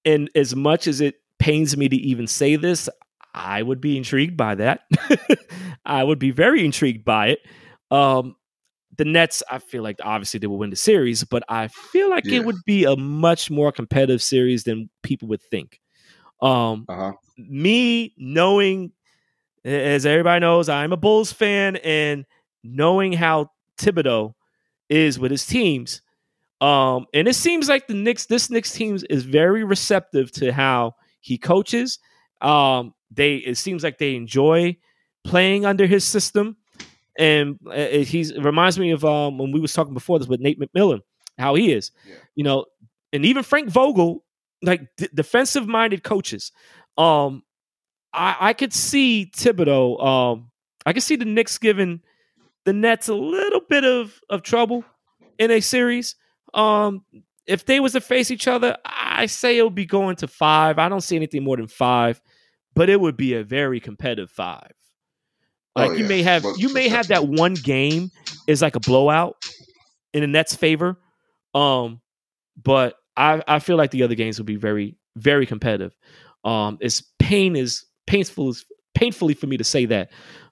and 0.06 0.30
as 0.36 0.56
much 0.56 0.88
as 0.88 1.02
it 1.02 1.16
pains 1.40 1.76
me 1.78 1.88
to 1.90 1.96
even 1.96 2.28
say 2.28 2.56
this, 2.56 2.90
I 3.34 3.64
would 3.64 3.82
be 3.82 3.98
intrigued 3.98 4.38
by 4.38 4.56
that. 4.56 4.82
I 5.86 6.04
would 6.04 6.20
be 6.20 6.32
very 6.32 6.64
intrigued 6.64 7.04
by 7.06 7.30
it. 7.30 7.40
Um, 7.90 8.36
the 8.98 9.06
Nets, 9.06 9.42
I 9.50 9.60
feel 9.60 9.82
like 9.82 10.00
obviously 10.04 10.40
they 10.40 10.48
will 10.48 10.60
win 10.60 10.70
the 10.70 10.76
series, 10.76 11.24
but 11.24 11.44
I 11.50 11.68
feel 11.68 12.10
like 12.10 12.26
yeah. 12.26 12.38
it 12.38 12.46
would 12.46 12.58
be 12.66 12.84
a 12.86 12.96
much 12.96 13.50
more 13.50 13.72
competitive 13.72 14.22
series 14.22 14.64
than 14.66 14.90
people 15.02 15.28
would 15.30 15.42
think. 15.42 15.80
Um, 16.44 16.86
uh-huh. 16.90 17.14
Me 17.38 18.14
knowing, 18.18 18.92
as 19.64 20.06
everybody 20.06 20.42
knows, 20.42 20.70
I'm 20.70 20.92
a 20.92 20.98
Bulls 20.98 21.32
fan, 21.32 21.78
and 21.78 22.26
knowing 22.64 23.14
how 23.14 23.50
Thibodeau 23.78 24.34
is 24.90 25.18
with 25.18 25.32
his 25.32 25.46
teams, 25.46 26.02
um, 26.60 27.08
and 27.14 27.28
it 27.28 27.36
seems 27.36 27.68
like 27.68 27.88
the 27.88 27.94
Knicks, 27.94 28.28
this 28.28 28.50
Knicks 28.50 28.72
team 28.72 28.98
is 29.10 29.24
very 29.24 29.64
receptive 29.64 30.32
to 30.34 30.54
how 30.54 30.96
he 31.22 31.38
coaches. 31.38 32.00
Um, 32.42 32.94
they 33.12 33.36
it 33.36 33.58
seems 33.58 33.84
like 33.84 33.98
they 33.98 34.16
enjoy 34.16 34.78
playing 35.24 35.66
under 35.66 35.86
his 35.86 36.04
system, 36.04 36.58
and 37.18 37.58
uh, 37.70 37.88
he 38.00 38.32
reminds 38.40 38.78
me 38.78 38.92
of 38.92 39.06
um, 39.06 39.38
when 39.38 39.52
we 39.52 39.60
was 39.60 39.74
talking 39.74 39.94
before 39.94 40.20
this 40.20 40.28
with 40.28 40.42
Nate 40.42 40.60
McMillan, 40.60 41.00
how 41.38 41.56
he 41.56 41.72
is, 41.72 41.92
yeah. 42.08 42.16
you 42.36 42.44
know, 42.44 42.66
and 43.12 43.26
even 43.26 43.44
Frank 43.44 43.70
Vogel, 43.70 44.24
like 44.64 44.82
d- 44.98 45.10
defensive 45.14 45.68
minded 45.68 46.04
coaches. 46.04 46.52
Um, 46.98 47.44
I, 48.14 48.36
I 48.40 48.54
could 48.54 48.74
see 48.74 49.32
Thibodeau. 49.36 50.04
Um, 50.04 50.52
I 50.86 50.94
could 50.94 51.04
see 51.04 51.16
the 51.16 51.26
Knicks 51.26 51.58
giving 51.58 52.02
the 52.66 52.74
Nets 52.74 53.10
a 53.10 53.16
little 53.16 53.62
bit 53.70 53.84
of 53.84 54.20
of 54.30 54.42
trouble 54.42 54.84
in 55.38 55.52
a 55.52 55.60
series. 55.60 56.16
Um, 56.54 57.04
if 57.46 57.66
they 57.66 57.80
was 57.80 57.94
to 57.94 58.02
face 58.02 58.32
each 58.32 58.48
other, 58.48 58.78
I 58.86 59.26
say 59.26 59.58
it 59.58 59.64
would 59.64 59.76
be 59.76 59.86
going 59.86 60.16
to 60.18 60.28
five. 60.28 60.80
I 60.80 60.90
don't 60.90 61.02
see 61.02 61.16
anything 61.16 61.44
more 61.44 61.58
than 61.58 61.68
five, 61.68 62.22
but 62.74 62.90
it 62.90 63.00
would 63.00 63.18
be 63.18 63.34
a 63.34 63.44
very 63.44 63.80
competitive 63.80 64.32
five. 64.32 64.72
Oh, 65.76 65.82
like 65.82 65.92
oh, 65.92 65.94
you 65.96 66.06
may 66.06 66.22
have 66.22 66.46
you 66.58 66.74
may 66.74 66.88
have 66.88 67.08
that 67.08 67.28
one 67.28 67.56
game 67.56 68.12
is 68.48 68.62
like 68.62 68.76
a 68.76 68.80
blowout 68.80 69.44
in 70.14 70.22
the 70.22 70.28
Nets' 70.28 70.56
favor. 70.56 70.98
Um, 71.54 72.02
but 72.62 72.96
I, 73.16 73.42
I 73.48 73.60
feel 73.60 73.78
like 73.78 73.92
the 73.92 74.04
other 74.04 74.16
games 74.16 74.38
will 74.38 74.46
be 74.46 74.56
very, 74.56 74.96
very 75.16 75.46
competitive. 75.46 75.96
Um, 76.44 76.78
it's 76.82 77.04
pain 77.20 77.56
is 77.56 77.86
painful 78.08 78.50
is 78.50 78.66
painfully 78.96 79.34
for 79.34 79.48
me 79.48 79.58
to 79.58 79.64
say 79.64 79.86
that. 79.86 80.12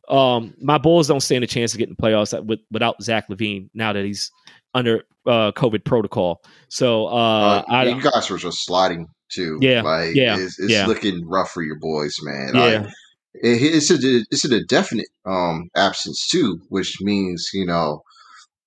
Um, 0.09 0.53
my 0.59 0.77
Bulls 0.77 1.07
don't 1.07 1.21
stand 1.21 1.43
a 1.43 1.47
chance 1.47 1.73
of 1.73 1.79
getting 1.79 1.95
the 1.97 2.01
playoffs 2.01 2.37
with, 2.45 2.59
without 2.71 3.01
Zach 3.01 3.29
LaVine 3.29 3.69
now 3.73 3.93
that 3.93 4.03
he's 4.03 4.31
under 4.73 5.03
uh, 5.25 5.51
COVID 5.53 5.85
protocol. 5.85 6.41
So 6.69 7.07
uh, 7.07 7.09
uh, 7.09 7.63
I, 7.69 7.83
you 7.85 8.01
guys 8.01 8.29
were 8.29 8.37
just 8.37 8.65
sliding 8.65 9.07
too. 9.31 9.57
Yeah, 9.61 9.81
like 9.81 10.15
yeah, 10.15 10.37
it's, 10.37 10.59
it's 10.59 10.71
yeah. 10.71 10.85
looking 10.85 11.27
rough 11.27 11.51
for 11.51 11.63
your 11.63 11.77
boys, 11.79 12.15
man. 12.23 12.55
Yeah. 12.55 12.61
I, 12.61 12.91
it, 13.33 13.61
it's 13.61 13.91
a 13.91 13.97
it's 14.29 14.45
a 14.45 14.63
definite 14.65 15.07
um, 15.25 15.69
absence 15.75 16.27
too, 16.29 16.59
which 16.69 16.97
means 17.01 17.49
you 17.53 17.65
know 17.65 18.01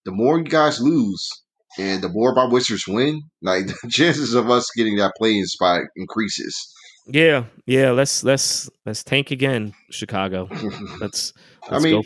the 0.04 0.12
more 0.12 0.38
you 0.38 0.44
guys 0.44 0.80
lose 0.80 1.28
and 1.78 2.02
the 2.02 2.08
more 2.08 2.38
our 2.38 2.50
Wizards 2.50 2.86
win, 2.86 3.22
like 3.42 3.66
the 3.82 3.90
chances 3.90 4.34
of 4.34 4.50
us 4.50 4.66
getting 4.76 4.96
that 4.96 5.12
playing 5.16 5.44
spot 5.46 5.82
increases. 5.96 6.56
Yeah, 7.06 7.44
yeah. 7.66 7.90
Let's 7.90 8.24
let's 8.24 8.70
let's 8.86 9.04
tank 9.04 9.30
again, 9.30 9.74
Chicago. 9.90 10.48
Let's. 10.50 10.70
let's 11.00 11.32
I 11.70 11.78
mean, 11.78 12.02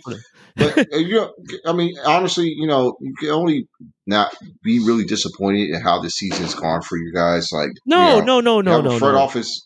but 0.59 0.87
you 0.93 1.15
know, 1.15 1.33
I 1.67 1.73
mean, 1.73 1.97
honestly, 2.05 2.49
you 2.49 2.67
know, 2.67 2.97
you 3.01 3.15
can 3.19 3.31
only 3.31 3.69
not 4.07 4.35
be 4.63 4.81
really 4.81 5.05
disappointed 5.05 5.71
in 5.71 5.81
how 5.81 6.01
the 6.01 6.11
season's 6.11 6.55
gone 6.55 6.83
for 6.83 6.99
you 6.99 7.13
guys. 7.15 7.51
Like, 7.53 7.71
no, 7.87 8.17
you 8.17 8.25
know, 8.25 8.41
no, 8.41 8.61
no, 8.61 8.81
no, 8.81 8.91
no. 8.91 8.99
Front 8.99 9.15
no. 9.15 9.21
office, 9.21 9.65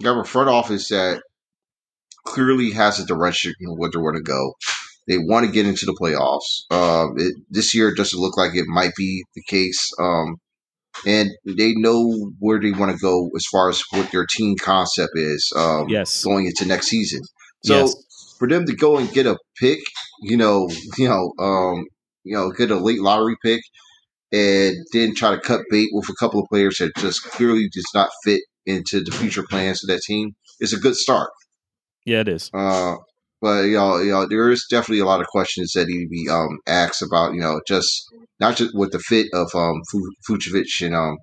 you 0.00 0.08
have 0.08 0.18
a 0.18 0.24
front 0.24 0.48
office 0.48 0.88
that 0.88 1.22
clearly 2.26 2.70
has 2.72 2.98
a 2.98 3.06
direction 3.06 3.54
in 3.60 3.70
what 3.70 3.92
they 3.92 3.98
want 3.98 4.16
to 4.16 4.22
go. 4.22 4.54
They 5.06 5.18
want 5.18 5.46
to 5.46 5.52
get 5.52 5.66
into 5.66 5.86
the 5.86 5.96
playoffs. 6.00 6.64
Uh, 6.70 7.08
it, 7.16 7.36
this 7.48 7.74
year 7.74 7.88
it 7.88 7.96
doesn't 7.96 8.18
look 8.18 8.36
like 8.36 8.54
it 8.54 8.66
might 8.66 8.92
be 8.96 9.24
the 9.34 9.42
case. 9.42 9.88
Um, 10.00 10.36
and 11.06 11.30
they 11.44 11.74
know 11.74 12.32
where 12.38 12.60
they 12.60 12.72
want 12.72 12.92
to 12.92 12.98
go 12.98 13.30
as 13.36 13.44
far 13.50 13.68
as 13.68 13.82
what 13.90 14.10
their 14.10 14.26
team 14.26 14.56
concept 14.56 15.12
is. 15.14 15.52
Um, 15.54 15.88
yes. 15.88 16.24
going 16.24 16.46
into 16.46 16.66
next 16.66 16.88
season. 16.88 17.20
So 17.64 17.80
yes. 17.80 18.34
for 18.38 18.48
them 18.48 18.66
to 18.66 18.74
go 18.74 18.96
and 18.98 19.10
get 19.12 19.26
a 19.26 19.36
pick, 19.60 19.80
you 20.22 20.36
know, 20.36 20.68
you 20.98 21.08
know, 21.08 21.32
um, 21.38 21.84
you 22.24 22.34
know, 22.34 22.50
get 22.50 22.70
a 22.70 22.76
late 22.76 23.00
lottery 23.00 23.36
pick, 23.42 23.60
and 24.32 24.74
then 24.92 25.14
try 25.14 25.30
to 25.30 25.40
cut 25.40 25.60
bait 25.70 25.88
with 25.92 26.08
a 26.08 26.14
couple 26.18 26.40
of 26.40 26.48
players 26.48 26.78
that 26.78 26.92
just 26.96 27.22
clearly 27.22 27.68
does 27.72 27.86
not 27.94 28.10
fit 28.24 28.40
into 28.64 29.00
the 29.00 29.12
future 29.12 29.44
plans 29.48 29.82
of 29.84 29.88
that 29.88 30.02
team 30.02 30.34
is 30.60 30.72
a 30.72 30.78
good 30.78 30.96
start. 30.96 31.30
Yeah, 32.04 32.20
it 32.20 32.28
is. 32.28 32.50
Uh, 32.52 32.96
but 33.46 33.66
you 33.66 33.76
know, 33.76 33.98
you 33.98 34.10
know, 34.10 34.26
there 34.26 34.50
is 34.50 34.66
definitely 34.68 34.98
a 34.98 35.04
lot 35.04 35.20
of 35.20 35.28
questions 35.28 35.70
that 35.74 35.86
need 35.86 36.02
to 36.02 36.08
be 36.08 36.28
um, 36.28 36.58
asked 36.66 37.00
about, 37.00 37.32
you 37.32 37.40
know, 37.40 37.60
just 37.64 37.88
not 38.40 38.56
just 38.56 38.74
with 38.74 38.90
the 38.90 38.98
fit 38.98 39.28
of 39.32 39.48
um, 39.54 39.80
Vucevic 40.28 40.84
and 40.84 40.96
um, 40.96 41.16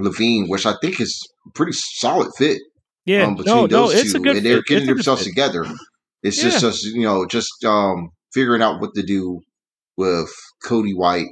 LaVine, 0.00 0.48
which 0.48 0.66
I 0.66 0.74
think 0.82 1.00
is 1.00 1.16
a 1.46 1.50
pretty 1.52 1.70
solid 1.74 2.32
fit. 2.36 2.58
Yeah, 3.04 3.22
um, 3.22 3.36
between 3.36 3.54
no, 3.54 3.66
those 3.68 3.94
no, 3.94 4.00
it's 4.00 4.12
two, 4.14 4.18
a 4.18 4.20
good 4.20 4.36
and 4.38 4.46
they're 4.46 4.62
getting 4.62 4.88
themselves 4.88 5.22
together. 5.22 5.64
It's 6.24 6.42
yeah. 6.42 6.58
just, 6.58 6.84
you 6.86 7.02
know, 7.02 7.24
just 7.24 7.64
um, 7.64 8.08
figuring 8.34 8.60
out 8.60 8.80
what 8.80 8.94
to 8.96 9.04
do 9.04 9.38
with 9.96 10.28
Cody 10.64 10.92
White 10.92 11.28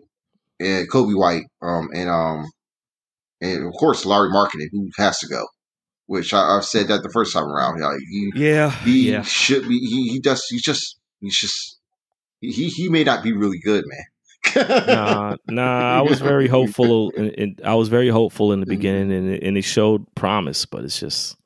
and 0.61 0.89
Coby 0.89 1.19
White, 1.19 1.47
um, 1.63 1.89
and 1.93 2.09
um, 2.09 2.47
and 3.41 3.67
of 3.67 3.73
course 3.73 4.07
Larry 4.07 4.31
Markkanen, 4.31 4.69
who 4.71 4.89
has 4.99 5.19
to 5.19 5.27
go 5.27 5.45
which 6.07 6.33
I, 6.33 6.55
have 6.55 6.65
said 6.65 6.89
that 6.89 7.03
the 7.03 7.11
first 7.11 7.33
time 7.33 7.45
around. 7.45 7.81
Like 7.81 7.99
he, 7.99 8.33
yeah, 8.35 8.71
he 8.71 9.11
yeah. 9.11 9.23
should 9.23 9.69
be. 9.69 9.79
He, 9.79 10.09
he 10.09 10.21
does. 10.21 10.45
He's 10.49 10.63
just. 10.63 10.99
He's 11.21 11.39
just. 11.39 11.79
He 12.41 12.69
he 12.69 12.89
may 12.89 13.05
not 13.05 13.23
be 13.23 13.33
really 13.33 13.59
good, 13.59 13.85
man. 13.87 14.87
nah, 14.87 15.37
nah. 15.49 15.99
I 15.99 16.03
was 16.03 16.21
very 16.21 16.49
hopeful, 16.57 17.13
and, 17.17 17.35
and 17.37 17.61
I 17.65 17.75
was 17.75 17.89
very 17.89 18.09
hopeful 18.09 18.53
in 18.53 18.61
the 18.61 18.67
beginning, 18.67 19.13
and 19.13 19.43
and 19.43 19.59
it 19.59 19.63
showed 19.63 20.07
promise. 20.15 20.67
But 20.67 20.85
it's 20.85 21.01
just, 21.01 21.37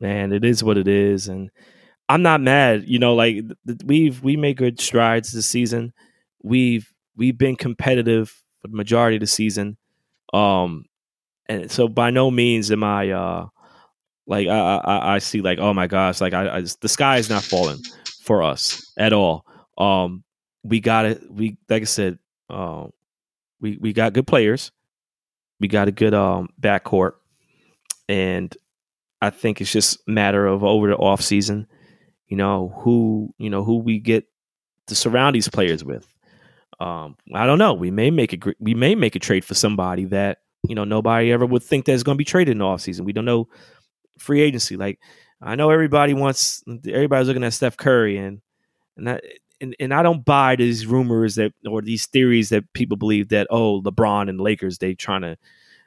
man, 0.00 0.32
it 0.32 0.44
is 0.44 0.62
what 0.62 0.78
it 0.78 0.86
is, 0.86 1.28
and 1.28 1.50
I'm 2.08 2.22
not 2.22 2.40
mad. 2.40 2.84
You 2.86 2.98
know, 2.98 3.14
like 3.14 3.38
we've 3.84 4.22
we 4.22 4.36
made 4.36 4.56
good 4.56 4.80
strides 4.80 5.32
this 5.32 5.46
season. 5.46 5.92
We've 6.42 6.92
we've 7.16 7.36
been 7.36 7.56
competitive 7.56 8.28
for 8.60 8.68
the 8.68 8.76
majority 8.76 9.16
of 9.16 9.20
the 9.20 9.26
season. 9.26 9.76
Um, 10.32 10.84
and 11.48 11.70
so 11.70 11.88
by 11.88 12.10
no 12.10 12.30
means 12.30 12.70
am 12.70 12.84
I 12.84 13.10
uh 13.10 13.46
like 14.30 14.46
I 14.46 14.76
I, 14.76 15.14
I 15.16 15.18
see 15.18 15.42
like 15.42 15.58
oh 15.58 15.74
my 15.74 15.88
gosh 15.88 16.20
like 16.20 16.32
I, 16.32 16.58
I 16.58 16.60
the 16.80 16.88
sky 16.88 17.18
is 17.18 17.28
not 17.28 17.42
falling 17.42 17.78
for 18.22 18.42
us 18.42 18.90
at 18.96 19.12
all. 19.12 19.44
Um, 19.76 20.22
we 20.62 20.80
got 20.80 21.04
it. 21.04 21.20
We 21.30 21.58
like 21.68 21.82
I 21.82 21.86
said, 21.86 22.18
um, 22.48 22.92
we 23.60 23.76
we 23.78 23.92
got 23.92 24.12
good 24.12 24.26
players. 24.26 24.70
We 25.58 25.68
got 25.68 25.88
a 25.88 25.92
good 25.92 26.14
um 26.14 26.48
backcourt, 26.60 27.14
and 28.08 28.56
I 29.20 29.30
think 29.30 29.60
it's 29.60 29.72
just 29.72 30.06
matter 30.08 30.46
of 30.46 30.62
over 30.62 30.88
the 30.88 30.96
off 30.96 31.20
season, 31.22 31.66
you 32.28 32.36
know 32.36 32.72
who 32.82 33.34
you 33.36 33.50
know 33.50 33.64
who 33.64 33.78
we 33.78 33.98
get 33.98 34.26
to 34.86 34.94
surround 34.94 35.34
these 35.34 35.48
players 35.48 35.84
with. 35.84 36.06
Um, 36.78 37.16
I 37.34 37.46
don't 37.46 37.58
know. 37.58 37.74
We 37.74 37.90
may 37.90 38.12
make 38.12 38.32
a 38.32 38.54
we 38.60 38.74
may 38.74 38.94
make 38.94 39.16
a 39.16 39.18
trade 39.18 39.44
for 39.44 39.54
somebody 39.54 40.04
that 40.06 40.38
you 40.68 40.76
know 40.76 40.84
nobody 40.84 41.32
ever 41.32 41.44
would 41.44 41.64
think 41.64 41.84
that's 41.84 42.04
going 42.04 42.14
to 42.14 42.18
be 42.18 42.24
traded 42.24 42.52
in 42.52 42.58
the 42.58 42.64
offseason. 42.64 43.00
We 43.00 43.12
don't 43.12 43.24
know 43.24 43.48
free 44.20 44.40
agency. 44.40 44.76
Like 44.76 44.98
I 45.42 45.56
know 45.56 45.70
everybody 45.70 46.14
wants 46.14 46.62
everybody's 46.86 47.28
looking 47.28 47.44
at 47.44 47.52
Steph 47.52 47.76
Curry 47.76 48.18
and 48.18 48.40
and 48.96 49.06
that 49.06 49.24
and, 49.60 49.76
and 49.78 49.92
I 49.92 50.02
don't 50.02 50.24
buy 50.24 50.56
these 50.56 50.86
rumors 50.86 51.34
that 51.34 51.52
or 51.68 51.82
these 51.82 52.06
theories 52.06 52.48
that 52.50 52.72
people 52.72 52.96
believe 52.96 53.28
that 53.28 53.46
oh 53.50 53.82
LeBron 53.82 54.28
and 54.28 54.40
Lakers 54.40 54.78
they 54.78 54.94
trying 54.94 55.22
to 55.22 55.36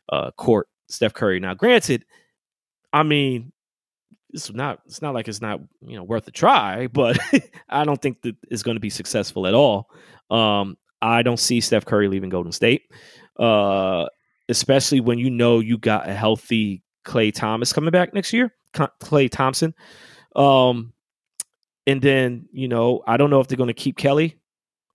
uh, 0.09 0.31
court 0.31 0.67
Steph 0.87 1.13
Curry. 1.13 1.39
Now, 1.39 1.53
granted, 1.53 2.05
I 2.91 3.03
mean 3.03 3.51
it's 4.33 4.51
not 4.51 4.79
it's 4.85 5.01
not 5.01 5.13
like 5.13 5.27
it's 5.27 5.41
not 5.41 5.61
you 5.85 5.95
know 5.95 6.03
worth 6.03 6.27
a 6.27 6.31
try, 6.31 6.87
but 6.87 7.17
I 7.69 7.85
don't 7.85 8.01
think 8.01 8.21
that 8.23 8.35
it's 8.49 8.63
going 8.63 8.75
to 8.75 8.81
be 8.81 8.89
successful 8.89 9.47
at 9.47 9.53
all. 9.53 9.89
Um, 10.29 10.77
I 11.01 11.21
don't 11.21 11.39
see 11.39 11.61
Steph 11.61 11.85
Curry 11.85 12.07
leaving 12.07 12.29
Golden 12.29 12.51
State, 12.51 12.83
uh, 13.37 14.05
especially 14.49 15.01
when 15.01 15.19
you 15.19 15.29
know 15.29 15.59
you 15.59 15.77
got 15.77 16.09
a 16.09 16.13
healthy 16.13 16.81
Klay 17.05 17.33
Thomas 17.33 17.73
coming 17.73 17.91
back 17.91 18.13
next 18.13 18.33
year, 18.33 18.53
Klay 18.73 19.29
Thompson. 19.29 19.73
Um, 20.35 20.93
and 21.85 22.01
then 22.01 22.47
you 22.51 22.67
know 22.67 23.03
I 23.05 23.17
don't 23.17 23.29
know 23.29 23.39
if 23.39 23.47
they're 23.47 23.57
going 23.57 23.67
to 23.67 23.73
keep 23.73 23.97
Kelly 23.97 24.37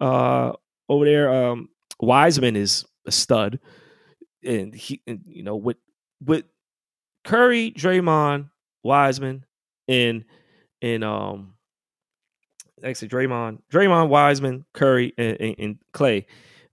uh, 0.01 0.52
over 0.89 1.05
there. 1.05 1.32
Um, 1.32 1.68
Wiseman 2.01 2.56
is 2.56 2.85
a 3.06 3.12
stud, 3.12 3.59
and 4.44 4.74
he, 4.74 5.02
and, 5.06 5.20
you 5.26 5.43
know, 5.43 5.56
with 5.56 5.78
with 6.24 6.44
Curry, 7.24 7.72
Draymond, 7.72 8.51
Wiseman, 8.82 9.44
and 9.89 10.24
and 10.80 11.05
um, 11.05 11.55
actually 12.85 13.09
Draymond, 13.09 13.59
Draymond, 13.72 14.09
Wiseman, 14.09 14.64
Curry, 14.72 15.12
and, 15.18 15.36
and, 15.40 15.55
and 15.59 15.78
Klay, 15.93 16.26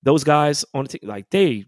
those 0.03 0.23
guys 0.23 0.63
on 0.73 0.85
the 0.85 0.97
team, 0.97 1.09
like 1.09 1.29
they 1.29 1.65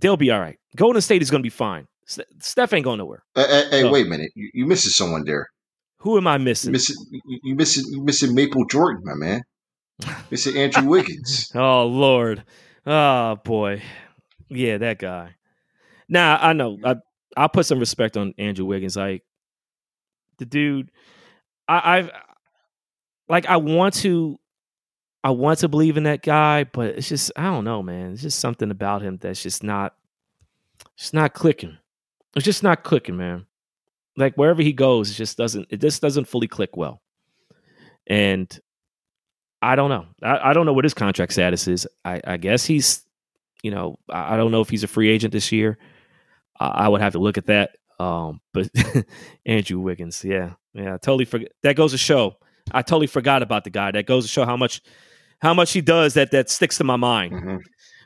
they'll 0.00 0.16
be 0.16 0.30
all 0.30 0.40
right. 0.40 0.58
Golden 0.76 1.00
State 1.00 1.22
is 1.22 1.30
going 1.30 1.42
to 1.42 1.46
be 1.46 1.50
fine. 1.50 1.86
Steph 2.06 2.72
ain't 2.72 2.84
going 2.84 2.98
nowhere. 2.98 3.24
Hey, 3.34 3.66
hey, 3.70 3.80
so, 3.82 3.90
wait 3.90 4.06
a 4.06 4.08
minute, 4.08 4.30
you, 4.34 4.50
you 4.52 4.66
missing 4.66 4.90
someone 4.90 5.24
there. 5.24 5.48
Who 5.98 6.18
am 6.18 6.26
I 6.26 6.36
missing? 6.36 6.72
Missing 6.72 6.96
you 7.42 7.54
missing 7.54 7.84
you 7.90 8.02
missing 8.04 8.34
Maple 8.34 8.66
Jordan, 8.66 9.02
my 9.04 9.14
man. 9.14 9.42
missing 10.30 10.56
Andrew 10.56 10.86
Wiggins. 10.86 11.50
oh 11.54 11.86
Lord. 11.86 12.44
Oh 12.86 13.36
boy. 13.36 13.82
Yeah, 14.48 14.78
that 14.78 14.98
guy. 14.98 15.36
Now 16.08 16.38
I 16.40 16.52
know. 16.52 16.78
I 16.84 16.96
I'll 17.36 17.48
put 17.48 17.64
some 17.64 17.78
respect 17.78 18.18
on 18.18 18.34
Andrew 18.36 18.66
Wiggins. 18.66 18.96
Like 18.96 19.22
the 20.36 20.44
dude 20.44 20.90
I, 21.66 21.98
I've 21.98 22.10
like 23.28 23.46
I 23.46 23.56
want 23.56 23.94
to 23.94 24.38
I 25.22 25.30
want 25.30 25.60
to 25.60 25.68
believe 25.68 25.96
in 25.96 26.02
that 26.02 26.22
guy, 26.22 26.64
but 26.64 26.96
it's 26.96 27.08
just 27.08 27.32
I 27.34 27.44
don't 27.44 27.64
know, 27.64 27.82
man. 27.82 28.12
It's 28.12 28.22
just 28.22 28.40
something 28.40 28.70
about 28.70 29.00
him 29.00 29.16
that's 29.20 29.42
just 29.42 29.62
not 29.62 29.94
it's 30.96 31.12
not 31.12 31.32
clicking. 31.32 31.78
It's 32.36 32.44
just 32.44 32.62
not 32.62 32.84
clicking, 32.84 33.16
man 33.16 33.46
like 34.16 34.34
wherever 34.36 34.62
he 34.62 34.72
goes, 34.72 35.10
it 35.10 35.14
just 35.14 35.36
doesn't 35.36 35.66
it 35.70 35.80
just 35.80 36.00
doesn't 36.00 36.26
fully 36.26 36.48
click 36.48 36.76
well. 36.76 37.02
And 38.06 38.58
I 39.62 39.76
don't 39.76 39.88
know. 39.88 40.06
I, 40.22 40.50
I 40.50 40.52
don't 40.52 40.66
know 40.66 40.72
what 40.72 40.84
his 40.84 40.94
contract 40.94 41.32
status 41.32 41.66
is. 41.68 41.86
I, 42.04 42.20
I 42.26 42.36
guess 42.36 42.66
he's, 42.66 43.02
you 43.62 43.70
know, 43.70 43.98
I, 44.10 44.34
I, 44.34 44.36
don't 44.36 44.50
know 44.50 44.60
if 44.60 44.68
he's 44.68 44.84
a 44.84 44.88
free 44.88 45.08
agent 45.08 45.32
this 45.32 45.50
year. 45.52 45.78
I, 46.60 46.66
I 46.66 46.88
would 46.88 47.00
have 47.00 47.14
to 47.14 47.18
look 47.18 47.38
at 47.38 47.46
that. 47.46 47.70
Um, 47.98 48.42
but 48.52 48.68
Andrew 49.46 49.80
Wiggins, 49.80 50.22
yeah, 50.22 50.52
yeah, 50.74 50.98
totally 50.98 51.24
forget. 51.24 51.52
That 51.62 51.76
goes 51.76 51.92
to 51.92 51.98
show. 51.98 52.36
I 52.72 52.82
totally 52.82 53.06
forgot 53.06 53.42
about 53.42 53.64
the 53.64 53.70
guy. 53.70 53.90
That 53.90 54.04
goes 54.04 54.24
to 54.24 54.30
show 54.30 54.44
how 54.44 54.56
much, 54.56 54.82
how 55.40 55.54
much 55.54 55.72
he 55.72 55.80
does. 55.80 56.14
That 56.14 56.30
that 56.32 56.50
sticks 56.50 56.76
to 56.78 56.84
my 56.84 56.96
mind. 56.96 57.32
Mm-hmm. 57.32 57.56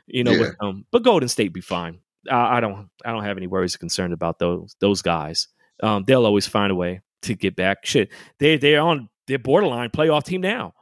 You 0.07 0.23
know, 0.23 0.31
yeah. 0.31 0.39
with 0.39 0.55
um, 0.61 0.85
but 0.91 1.03
Golden 1.03 1.27
State 1.27 1.53
be 1.53 1.61
fine. 1.61 1.99
I, 2.29 2.57
I 2.57 2.59
don't, 2.59 2.89
I 3.03 3.11
don't 3.11 3.23
have 3.23 3.37
any 3.37 3.47
worries 3.47 3.75
or 3.75 3.79
concern 3.79 4.13
about 4.13 4.39
those 4.39 4.75
those 4.79 5.01
guys 5.01 5.47
um, 5.81 6.03
they'll 6.05 6.25
always 6.25 6.47
find 6.47 6.71
a 6.71 6.75
way 6.75 7.01
to 7.23 7.35
get 7.35 7.55
back. 7.55 7.85
Shit, 7.85 8.09
they 8.39 8.57
they're 8.57 8.81
on 8.81 9.09
they're 9.27 9.39
borderline 9.39 9.89
playoff 9.89 10.23
team 10.23 10.41
now. 10.41 10.73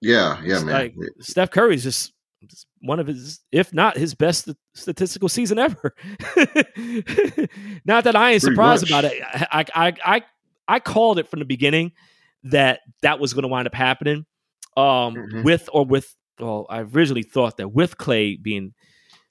Yeah, 0.00 0.40
yeah, 0.42 0.62
man. 0.62 0.74
Like 0.74 0.94
Steph 1.20 1.50
Curry's 1.50 1.82
just 1.82 2.12
one 2.80 3.00
of 3.00 3.06
his, 3.06 3.40
if 3.50 3.72
not 3.72 3.96
his 3.96 4.14
best 4.14 4.48
statistical 4.74 5.28
season 5.28 5.58
ever. 5.58 5.94
not 7.84 8.04
that 8.04 8.14
I 8.14 8.32
ain't 8.32 8.42
Pretty 8.42 8.54
surprised 8.54 8.82
much. 8.82 8.90
about 8.90 9.04
it. 9.04 9.22
I, 9.24 9.64
I 9.74 9.92
I 10.04 10.22
I 10.68 10.80
called 10.80 11.18
it 11.18 11.28
from 11.28 11.40
the 11.40 11.44
beginning 11.44 11.92
that 12.44 12.80
that 13.02 13.18
was 13.18 13.32
going 13.32 13.42
to 13.42 13.48
wind 13.48 13.66
up 13.66 13.74
happening. 13.74 14.26
Um, 14.76 15.14
mm-hmm. 15.14 15.42
with 15.42 15.68
or 15.72 15.86
with 15.86 16.14
well, 16.38 16.66
I 16.68 16.80
originally 16.80 17.22
thought 17.22 17.56
that 17.56 17.68
with 17.68 17.96
Klay 17.96 18.40
being 18.40 18.74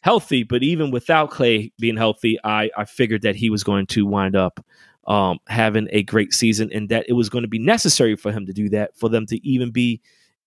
healthy, 0.06 0.44
but 0.44 0.61
even 0.61 0.91
without 0.91 1.32
Klay 1.32 1.72
being 1.80 1.98
healthy, 1.98 2.38
I, 2.44 2.69
I 2.77 2.86
figured 2.86 3.23
that 3.23 3.36
he 3.36 3.49
was 3.49 3.64
going 3.64 3.88
to 3.88 4.06
wind 4.06 4.36
up 4.36 4.64
um, 5.07 5.40
having 5.48 5.88
a 5.90 6.03
great 6.03 6.32
season 6.32 6.72
and 6.72 6.90
that 6.90 7.07
it 7.10 7.14
was 7.14 7.27
going 7.27 7.41
to 7.41 7.48
be 7.48 7.57
necessary 7.57 8.15
for 8.15 8.32
him 8.32 8.45
to 8.45 8.53
do 8.53 8.69
that, 8.69 8.95
for 8.95 9.10
them 9.10 9.26
to 9.26 9.44
even 9.44 9.72
be 9.72 10.02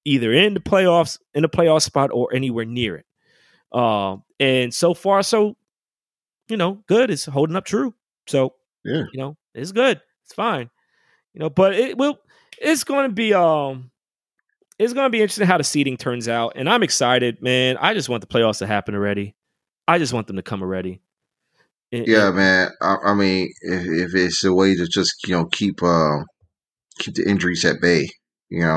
either 0.04 0.32
in 0.32 0.54
the 0.54 0.60
playoffs, 0.60 1.18
in 1.34 1.42
the 1.42 1.48
playoff 1.48 1.82
spot, 1.82 2.10
or 2.12 2.32
anywhere 2.32 2.64
near 2.64 2.98
it. 2.98 3.06
Uh, 3.72 4.18
and 4.38 4.72
so 4.72 4.94
far, 4.94 5.24
so, 5.24 5.56
you 6.48 6.56
know, 6.56 6.74
good. 6.86 7.10
It's 7.10 7.24
holding 7.24 7.56
up 7.56 7.64
true. 7.64 7.92
So, 8.28 8.54
yeah. 8.84 9.06
you 9.12 9.18
know, 9.18 9.36
it's 9.56 9.72
good. 9.72 10.00
It's 10.24 10.34
fine. 10.34 10.70
You 11.34 11.40
know, 11.40 11.50
but 11.50 11.74
it 11.74 11.98
will, 11.98 12.20
it's 12.58 12.84
going 12.84 13.10
to 13.10 13.12
be, 13.12 13.34
um, 13.34 13.90
it's 14.78 14.92
going 14.92 15.06
to 15.06 15.10
be 15.10 15.20
interesting 15.20 15.48
how 15.48 15.58
the 15.58 15.64
seating 15.64 15.96
turns 15.96 16.28
out. 16.28 16.52
And 16.54 16.70
I'm 16.70 16.84
excited, 16.84 17.42
man. 17.42 17.76
I 17.78 17.92
just 17.92 18.08
want 18.08 18.20
the 18.20 18.28
playoffs 18.28 18.58
to 18.58 18.66
happen 18.68 18.94
already. 18.94 19.34
I 19.88 19.98
just 19.98 20.12
want 20.12 20.26
them 20.26 20.36
to 20.36 20.42
come 20.42 20.62
already. 20.62 21.00
And, 21.90 22.06
yeah, 22.06 22.28
and, 22.28 22.36
man. 22.36 22.68
I, 22.82 22.96
I, 23.06 23.14
mean, 23.14 23.50
if, 23.62 23.86
if, 23.86 24.14
it's 24.14 24.44
a 24.44 24.52
way 24.52 24.74
to 24.74 24.86
just 24.86 25.26
you 25.26 25.34
know 25.34 25.46
keep 25.46 25.82
uh, 25.82 26.18
keep 26.98 27.14
the 27.14 27.28
injuries 27.28 27.64
at 27.64 27.80
bay, 27.80 28.06
you 28.50 28.60
know, 28.60 28.76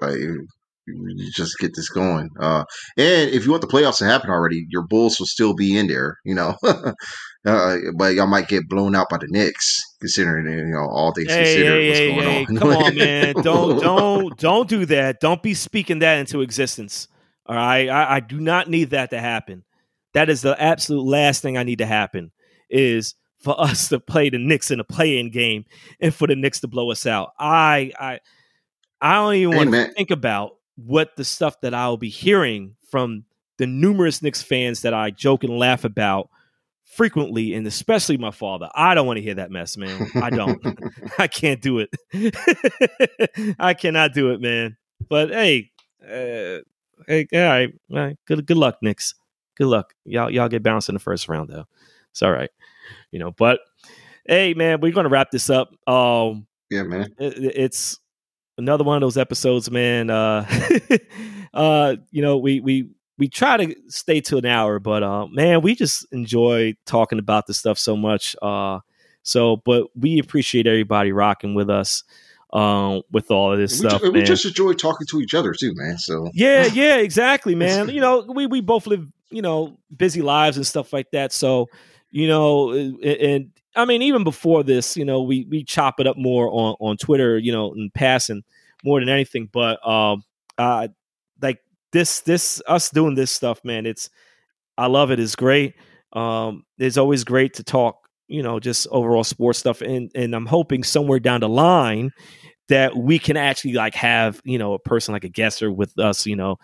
like 0.00 0.16
you 0.16 1.30
just 1.34 1.58
get 1.58 1.74
this 1.74 1.88
going. 1.88 2.30
Uh, 2.40 2.64
and 2.96 3.30
if 3.30 3.44
you 3.44 3.50
want 3.50 3.60
the 3.60 3.66
playoffs 3.66 3.98
to 3.98 4.04
happen 4.04 4.30
already, 4.30 4.66
your 4.70 4.86
Bulls 4.86 5.18
will 5.18 5.26
still 5.26 5.54
be 5.54 5.76
in 5.76 5.88
there, 5.88 6.16
you 6.24 6.34
know. 6.34 6.54
uh, 6.64 7.76
but 7.96 8.14
y'all 8.14 8.26
might 8.26 8.48
get 8.48 8.68
blown 8.68 8.94
out 8.94 9.08
by 9.10 9.18
the 9.18 9.26
Knicks, 9.28 9.82
considering 10.00 10.46
you 10.46 10.64
know 10.66 10.88
all 10.88 11.12
things 11.12 11.30
hey, 11.30 11.44
considered. 11.44 11.82
Hey, 11.82 11.88
what's 11.88 11.98
hey, 11.98 12.08
going 12.08 12.22
hey, 12.22 12.46
on. 12.46 12.56
Come 12.56 12.68
on, 12.68 12.96
man! 12.96 13.34
Don't 13.42 13.82
don't 13.82 14.38
don't 14.38 14.68
do 14.68 14.86
that. 14.86 15.20
Don't 15.20 15.42
be 15.42 15.54
speaking 15.54 15.98
that 15.98 16.18
into 16.18 16.40
existence. 16.40 17.08
All 17.44 17.54
right, 17.54 17.88
I, 17.88 18.16
I 18.16 18.20
do 18.20 18.40
not 18.40 18.68
need 18.68 18.90
that 18.90 19.10
to 19.10 19.20
happen. 19.20 19.64
That 20.16 20.30
is 20.30 20.40
the 20.40 20.58
absolute 20.58 21.02
last 21.02 21.42
thing 21.42 21.58
I 21.58 21.62
need 21.62 21.76
to 21.76 21.84
happen 21.84 22.32
is 22.70 23.14
for 23.38 23.60
us 23.60 23.90
to 23.90 24.00
play 24.00 24.30
the 24.30 24.38
Knicks 24.38 24.70
in 24.70 24.80
a 24.80 24.84
play-in 24.84 25.30
game 25.30 25.66
and 26.00 26.14
for 26.14 26.26
the 26.26 26.34
Knicks 26.34 26.60
to 26.60 26.68
blow 26.68 26.90
us 26.90 27.04
out. 27.04 27.32
I 27.38 27.92
I 28.00 28.20
I 28.98 29.14
don't 29.16 29.34
even 29.34 29.52
hey, 29.52 29.58
want 29.58 29.72
to 29.72 29.92
think 29.92 30.10
about 30.10 30.56
what 30.76 31.16
the 31.16 31.24
stuff 31.24 31.60
that 31.60 31.74
I'll 31.74 31.98
be 31.98 32.08
hearing 32.08 32.76
from 32.90 33.24
the 33.58 33.66
numerous 33.66 34.22
Knicks 34.22 34.40
fans 34.40 34.80
that 34.82 34.94
I 34.94 35.10
joke 35.10 35.44
and 35.44 35.58
laugh 35.58 35.84
about 35.84 36.30
frequently, 36.84 37.52
and 37.52 37.66
especially 37.66 38.16
my 38.16 38.30
father. 38.30 38.70
I 38.74 38.94
don't 38.94 39.06
want 39.06 39.18
to 39.18 39.22
hear 39.22 39.34
that 39.34 39.50
mess, 39.50 39.76
man. 39.76 40.10
I 40.14 40.30
don't. 40.30 40.64
I 41.18 41.26
can't 41.26 41.60
do 41.60 41.80
it. 41.80 41.90
I 43.58 43.74
cannot 43.74 44.14
do 44.14 44.30
it, 44.30 44.40
man. 44.40 44.78
But 45.10 45.28
hey, 45.28 45.72
uh, 46.02 46.64
hey, 47.06 47.26
all 47.34 47.38
right, 47.38 47.74
all 47.90 47.98
right, 47.98 48.16
good 48.26 48.46
good 48.46 48.56
luck, 48.56 48.78
Knicks 48.80 49.12
good 49.56 49.66
luck. 49.66 49.94
Y'all 50.04 50.30
y'all 50.30 50.48
get 50.48 50.62
bounced 50.62 50.88
in 50.88 50.94
the 50.94 51.00
first 51.00 51.28
round 51.28 51.48
though. 51.50 51.66
It's 52.10 52.22
all 52.22 52.32
right, 52.32 52.50
you 53.10 53.18
know. 53.18 53.32
But 53.32 53.60
hey, 54.26 54.54
man, 54.54 54.80
we're 54.80 54.92
gonna 54.92 55.08
wrap 55.08 55.30
this 55.30 55.50
up. 55.50 55.74
Um, 55.88 56.46
yeah, 56.70 56.82
man. 56.82 57.14
It, 57.18 57.56
it's 57.56 58.00
another 58.58 58.84
one 58.84 58.96
of 58.96 59.00
those 59.00 59.18
episodes, 59.18 59.70
man. 59.70 60.10
Uh, 60.10 60.46
uh, 61.54 61.96
you 62.10 62.22
know, 62.22 62.38
we 62.38 62.60
we 62.60 62.90
we 63.18 63.28
try 63.28 63.56
to 63.56 63.74
stay 63.88 64.20
to 64.22 64.36
an 64.38 64.46
hour, 64.46 64.78
but 64.78 65.02
uh, 65.02 65.26
man, 65.28 65.62
we 65.62 65.74
just 65.74 66.06
enjoy 66.12 66.74
talking 66.84 67.18
about 67.18 67.46
this 67.46 67.58
stuff 67.58 67.78
so 67.78 67.96
much. 67.96 68.36
Uh, 68.42 68.80
so, 69.22 69.56
but 69.64 69.86
we 69.96 70.18
appreciate 70.18 70.66
everybody 70.66 71.12
rocking 71.12 71.54
with 71.54 71.68
us 71.68 72.04
um, 72.52 73.02
with 73.10 73.30
all 73.30 73.52
of 73.52 73.58
this 73.58 73.72
we 73.72 73.88
stuff. 73.88 74.02
Ju- 74.02 74.12
we 74.12 74.22
just 74.22 74.44
enjoy 74.44 74.72
talking 74.72 75.06
to 75.08 75.20
each 75.20 75.34
other 75.34 75.52
too, 75.52 75.72
man. 75.74 75.98
So 75.98 76.30
yeah, 76.32 76.66
yeah, 76.72 76.96
exactly, 76.96 77.54
man. 77.54 77.88
you 77.88 78.00
know, 78.00 78.24
we 78.28 78.46
we 78.46 78.60
both 78.60 78.86
live 78.86 79.06
you 79.30 79.42
know 79.42 79.78
busy 79.94 80.22
lives 80.22 80.56
and 80.56 80.66
stuff 80.66 80.92
like 80.92 81.10
that. 81.12 81.32
So, 81.32 81.66
you 82.10 82.28
know, 82.28 82.70
and, 82.70 83.02
and 83.04 83.50
I 83.74 83.84
mean, 83.84 84.02
even 84.02 84.24
before 84.24 84.62
this, 84.62 84.96
you 84.96 85.04
know, 85.04 85.22
we 85.22 85.46
we 85.50 85.64
chop 85.64 86.00
it 86.00 86.06
up 86.06 86.16
more 86.16 86.48
on 86.48 86.76
on 86.80 86.96
Twitter, 86.96 87.38
you 87.38 87.52
know, 87.52 87.72
in 87.74 87.90
passing 87.94 88.42
more 88.84 89.00
than 89.00 89.08
anything. 89.08 89.48
But 89.52 89.86
um, 89.86 90.24
uh, 90.58 90.88
like 91.40 91.60
this 91.92 92.20
this 92.20 92.62
us 92.66 92.90
doing 92.90 93.14
this 93.14 93.30
stuff, 93.30 93.64
man, 93.64 93.86
it's 93.86 94.10
I 94.78 94.86
love 94.86 95.10
it. 95.10 95.20
It's 95.20 95.36
great. 95.36 95.74
Um, 96.12 96.64
it's 96.78 96.96
always 96.96 97.24
great 97.24 97.54
to 97.54 97.64
talk 97.64 98.06
you 98.28 98.42
know 98.42 98.58
just 98.58 98.86
overall 98.90 99.24
sports 99.24 99.58
stuff 99.58 99.80
and 99.80 100.10
and 100.14 100.34
i'm 100.34 100.46
hoping 100.46 100.82
somewhere 100.82 101.20
down 101.20 101.40
the 101.40 101.48
line 101.48 102.10
that 102.68 102.96
we 102.96 103.18
can 103.18 103.36
actually 103.36 103.72
like 103.72 103.94
have 103.94 104.40
you 104.44 104.58
know 104.58 104.72
a 104.74 104.78
person 104.78 105.12
like 105.12 105.24
a 105.24 105.28
guesser 105.28 105.70
with 105.70 105.96
us 105.98 106.26
you 106.26 106.36
know 106.36 106.56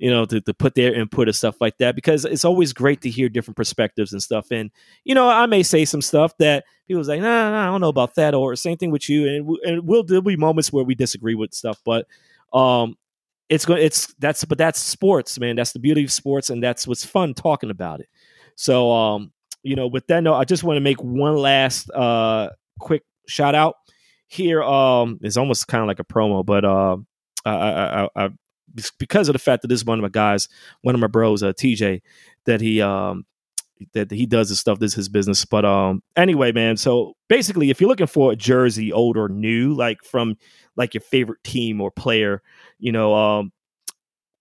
you 0.00 0.10
know 0.10 0.24
to, 0.24 0.40
to 0.40 0.52
put 0.52 0.74
their 0.74 0.94
input 0.94 1.28
and 1.28 1.36
stuff 1.36 1.60
like 1.60 1.76
that 1.78 1.94
because 1.94 2.24
it's 2.24 2.44
always 2.44 2.72
great 2.72 3.00
to 3.02 3.10
hear 3.10 3.28
different 3.28 3.56
perspectives 3.56 4.12
and 4.12 4.22
stuff. 4.22 4.50
And 4.50 4.70
you 5.04 5.14
know 5.14 5.28
i 5.28 5.46
may 5.46 5.62
say 5.62 5.84
some 5.84 6.02
stuff 6.02 6.36
that 6.38 6.64
people's 6.88 7.08
like 7.08 7.20
nah, 7.20 7.50
nah 7.50 7.62
i 7.62 7.66
don't 7.66 7.80
know 7.80 7.88
about 7.88 8.14
that 8.16 8.34
or 8.34 8.56
same 8.56 8.76
thing 8.76 8.90
with 8.90 9.08
you 9.08 9.28
and, 9.28 9.56
and 9.64 9.86
we'll 9.86 10.02
there'll 10.02 10.22
be 10.22 10.36
moments 10.36 10.72
where 10.72 10.84
we 10.84 10.94
disagree 10.94 11.34
with 11.34 11.54
stuff 11.54 11.80
but 11.84 12.06
um 12.52 12.96
it's 13.48 13.64
going 13.64 13.82
it's 13.82 14.14
that's 14.18 14.44
but 14.44 14.58
that's 14.58 14.80
sports 14.80 15.38
man. 15.38 15.56
That's 15.56 15.72
the 15.72 15.80
beauty 15.80 16.04
of 16.04 16.12
sports 16.12 16.50
and 16.50 16.62
that's 16.62 16.86
what's 16.86 17.04
fun 17.04 17.34
talking 17.34 17.70
about 17.70 18.00
it. 18.00 18.08
So 18.54 18.90
um 18.92 19.32
you 19.62 19.76
know, 19.76 19.88
with 19.88 20.06
that 20.06 20.22
note, 20.22 20.36
I 20.36 20.44
just 20.44 20.64
want 20.64 20.78
to 20.78 20.80
make 20.80 21.02
one 21.02 21.36
last 21.36 21.90
uh 21.90 22.50
quick 22.78 23.02
shout 23.26 23.54
out 23.54 23.76
here. 24.30 24.62
Um, 24.62 25.18
it's 25.22 25.36
almost 25.36 25.68
kind 25.68 25.82
of 25.82 25.88
like 25.88 25.98
a 25.98 26.04
promo, 26.04 26.44
but 26.44 26.64
uh, 26.64 26.96
I, 27.44 27.50
I, 27.50 28.04
I, 28.04 28.08
I, 28.16 28.30
because 28.98 29.28
of 29.28 29.32
the 29.32 29.38
fact 29.38 29.62
that 29.62 29.68
this 29.68 29.80
is 29.80 29.84
one 29.84 29.98
of 29.98 30.02
my 30.02 30.08
guys, 30.08 30.48
one 30.82 30.94
of 30.94 31.00
my 31.00 31.06
bros, 31.06 31.42
uh, 31.42 31.52
TJ, 31.52 32.02
that 32.44 32.60
he 32.60 32.80
um 32.80 33.24
that 33.94 34.10
he 34.10 34.26
does 34.26 34.48
this 34.48 34.60
stuff. 34.60 34.78
This 34.78 34.92
is 34.92 34.96
his 34.96 35.08
business. 35.08 35.44
But 35.44 35.64
um, 35.64 36.02
anyway, 36.16 36.52
man. 36.52 36.76
So 36.76 37.14
basically, 37.28 37.70
if 37.70 37.80
you're 37.80 37.88
looking 37.88 38.06
for 38.06 38.32
a 38.32 38.36
jersey, 38.36 38.92
old 38.92 39.16
or 39.16 39.28
new, 39.28 39.74
like 39.74 40.04
from 40.04 40.36
like 40.76 40.94
your 40.94 41.00
favorite 41.00 41.42
team 41.44 41.80
or 41.80 41.90
player, 41.90 42.42
you 42.78 42.92
know, 42.92 43.14
um, 43.14 43.52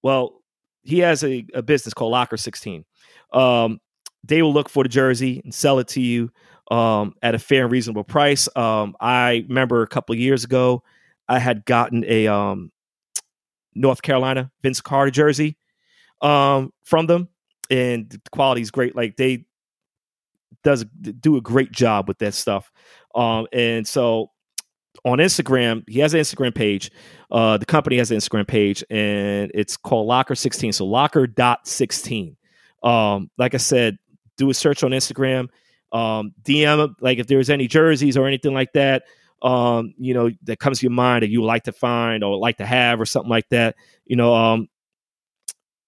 well, 0.03 0.41
he 0.83 0.99
has 0.99 1.23
a, 1.23 1.45
a 1.53 1.61
business 1.61 1.93
called 1.93 2.11
Locker 2.11 2.37
16. 2.37 2.85
Um, 3.33 3.79
they 4.23 4.41
will 4.41 4.53
look 4.53 4.69
for 4.69 4.83
the 4.83 4.89
jersey 4.89 5.41
and 5.43 5.53
sell 5.53 5.79
it 5.79 5.87
to 5.89 6.01
you 6.01 6.31
um, 6.71 7.13
at 7.21 7.35
a 7.35 7.39
fair 7.39 7.63
and 7.63 7.71
reasonable 7.71 8.03
price. 8.03 8.47
Um, 8.55 8.95
I 8.99 9.45
remember 9.47 9.81
a 9.81 9.87
couple 9.87 10.15
years 10.15 10.43
ago, 10.43 10.83
I 11.27 11.39
had 11.39 11.65
gotten 11.65 12.03
a 12.05 12.27
um, 12.27 12.71
North 13.75 14.01
Carolina 14.01 14.51
Vince 14.61 14.81
Carter 14.81 15.11
jersey 15.11 15.57
um, 16.21 16.71
from 16.83 17.07
them, 17.07 17.29
and 17.69 18.09
the 18.09 18.21
quality 18.31 18.61
is 18.61 18.71
great. 18.71 18.95
Like 18.95 19.15
they 19.17 19.45
does 20.63 20.85
do 21.19 21.37
a 21.37 21.41
great 21.41 21.71
job 21.71 22.07
with 22.07 22.19
that 22.19 22.33
stuff. 22.33 22.71
Um, 23.15 23.47
and 23.53 23.87
so 23.87 24.31
on 25.05 25.19
Instagram, 25.19 25.87
he 25.87 25.99
has 25.99 26.13
an 26.13 26.19
Instagram 26.19 26.53
page. 26.53 26.91
Uh, 27.31 27.57
the 27.57 27.65
company 27.65 27.97
has 27.97 28.11
an 28.11 28.17
Instagram 28.17 28.47
page, 28.47 28.83
and 28.89 29.51
it's 29.53 29.77
called 29.77 30.07
Locker 30.07 30.35
16. 30.35 30.73
So 30.73 30.85
locker 30.85 31.27
dot 31.27 31.67
16. 31.67 32.35
Um, 32.83 33.29
like 33.37 33.53
I 33.53 33.57
said, 33.57 33.97
do 34.37 34.49
a 34.49 34.53
search 34.53 34.83
on 34.83 34.91
Instagram, 34.91 35.49
um, 35.91 36.33
DM 36.43 36.95
like 37.01 37.19
if 37.19 37.27
there's 37.27 37.49
any 37.49 37.67
jerseys 37.67 38.17
or 38.17 38.27
anything 38.27 38.53
like 38.53 38.73
that, 38.73 39.03
um, 39.41 39.93
you 39.97 40.13
know, 40.13 40.29
that 40.43 40.59
comes 40.59 40.79
to 40.79 40.83
your 40.83 40.91
mind 40.91 41.23
that 41.23 41.29
you 41.29 41.43
like 41.43 41.63
to 41.63 41.71
find 41.71 42.23
or 42.23 42.37
like 42.37 42.57
to 42.57 42.65
have 42.65 42.99
or 42.99 43.05
something 43.05 43.29
like 43.29 43.47
that. 43.49 43.75
You 44.05 44.15
know, 44.15 44.33
um, 44.33 44.67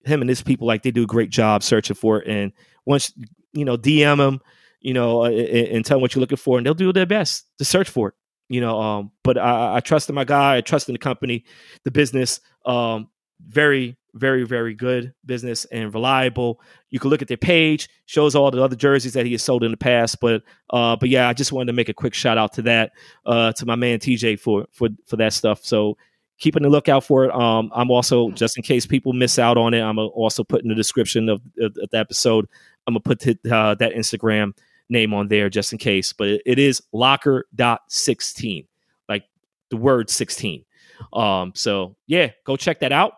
him 0.04 0.22
and 0.22 0.30
his 0.30 0.42
people 0.42 0.68
like 0.68 0.84
they 0.84 0.92
do 0.92 1.04
a 1.04 1.08
great 1.08 1.30
job 1.30 1.64
searching 1.64 1.96
for 1.96 2.22
it. 2.22 2.28
And 2.28 2.52
once 2.86 3.14
you 3.54 3.66
know, 3.66 3.78
DM 3.78 4.18
them, 4.18 4.42
you 4.80 4.94
know, 4.94 5.24
uh, 5.24 5.30
and, 5.30 5.68
and 5.68 5.86
tell 5.86 5.98
them 5.98 6.02
what 6.02 6.16
you're 6.16 6.22
looking 6.22 6.38
for, 6.38 6.58
and 6.58 6.66
they'll 6.66 6.74
do 6.74 6.94
their 6.94 7.06
best 7.06 7.46
to 7.58 7.66
search 7.66 7.90
for 7.90 8.10
it. 8.10 8.14
You 8.50 8.62
know, 8.62 8.82
um, 8.82 9.12
but 9.24 9.38
I, 9.38 9.78
I 9.78 9.80
trust 9.80 10.10
in 10.10 10.16
my 10.16 10.26
guy. 10.26 10.58
I 10.58 10.62
trust 10.62 10.90
in 10.90 10.94
the 10.94 11.00
company, 11.00 11.46
the 11.84 11.92
business. 11.92 12.42
Um, 12.66 13.10
very 13.48 13.98
very 14.14 14.44
very 14.44 14.74
good 14.74 15.14
business 15.26 15.66
and 15.66 15.94
reliable. 15.94 16.62
You 16.90 17.00
can 17.00 17.10
look 17.10 17.22
at 17.22 17.28
their 17.28 17.38
page 17.38 17.90
shows 18.06 18.36
all 18.36 18.52
the 18.52 18.62
other 18.62 18.76
jerseys 18.76 19.14
that 19.14 19.26
he 19.26 19.32
has 19.32 19.44
sold 19.44 19.64
in 19.64 19.72
the 19.72 19.78
past 19.78 20.20
but 20.20 20.44
uh 20.72 20.96
but 20.96 21.10
yeah 21.10 21.30
i 21.30 21.34
just 21.34 21.52
wanted 21.52 21.68
to 21.68 21.74
make 21.74 21.90
a 21.90 21.94
quick 21.94 22.14
shout 22.14 22.38
out 22.38 22.54
to 22.54 22.62
that 22.62 22.92
uh 23.26 23.52
to 23.54 23.66
my 23.66 23.76
man 23.76 24.00
tj 24.00 24.40
for 24.40 24.66
for 24.72 24.90
for 25.06 25.16
that 25.16 25.34
stuff. 25.34 25.64
So 25.64 25.98
keeping 26.40 26.64
the 26.64 26.70
lookout 26.70 27.04
for 27.04 27.26
it. 27.26 27.32
Um 27.34 27.72
i'm 27.74 27.92
also 27.92 28.32
just 28.32 28.58
in 28.58 28.64
case 28.64 28.86
people 28.86 29.14
miss 29.14 29.40
out 29.40 29.58
on 29.58 29.74
it 29.74 29.82
i'm 29.82 29.98
also 29.98 30.44
put 30.44 30.62
in 30.62 30.70
the 30.70 30.76
description 30.76 31.30
of, 31.30 31.42
of, 31.60 31.76
of 31.82 31.90
the 31.90 31.98
episode 31.98 32.48
i'm 32.88 32.94
gonna 32.94 33.00
put 33.02 33.26
uh, 33.28 33.76
that 33.76 33.94
instagram 33.94 34.54
name 34.90 35.14
on 35.14 35.30
there 35.30 35.50
just 35.50 35.72
in 35.72 35.78
case 35.78 36.12
but 36.12 36.28
it, 36.28 36.42
it 36.46 36.60
is 36.60 36.82
locker 36.92 37.46
dot 37.56 37.82
16 37.88 38.68
like 39.08 39.24
the 39.70 39.78
word 39.78 40.10
16 40.10 40.66
um 41.14 41.54
so 41.56 41.96
yeah 42.08 42.30
go 42.46 42.58
check 42.58 42.82
that 42.82 42.92
out 42.92 43.14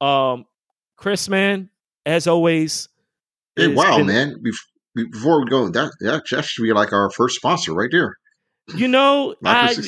um, 0.00 0.44
Chris, 0.96 1.28
man, 1.28 1.70
as 2.06 2.26
always. 2.26 2.88
Hey, 3.56 3.68
wow, 3.68 3.98
been, 3.98 4.06
man! 4.06 4.42
Before 4.94 5.40
we 5.40 5.50
go, 5.50 5.68
that 5.68 5.92
that 6.00 6.44
should 6.44 6.62
be 6.62 6.72
like 6.72 6.92
our 6.92 7.10
first 7.10 7.36
sponsor 7.36 7.72
right 7.74 7.90
there. 7.90 8.16
You 8.74 8.88
know, 8.88 9.34
I, 9.44 9.74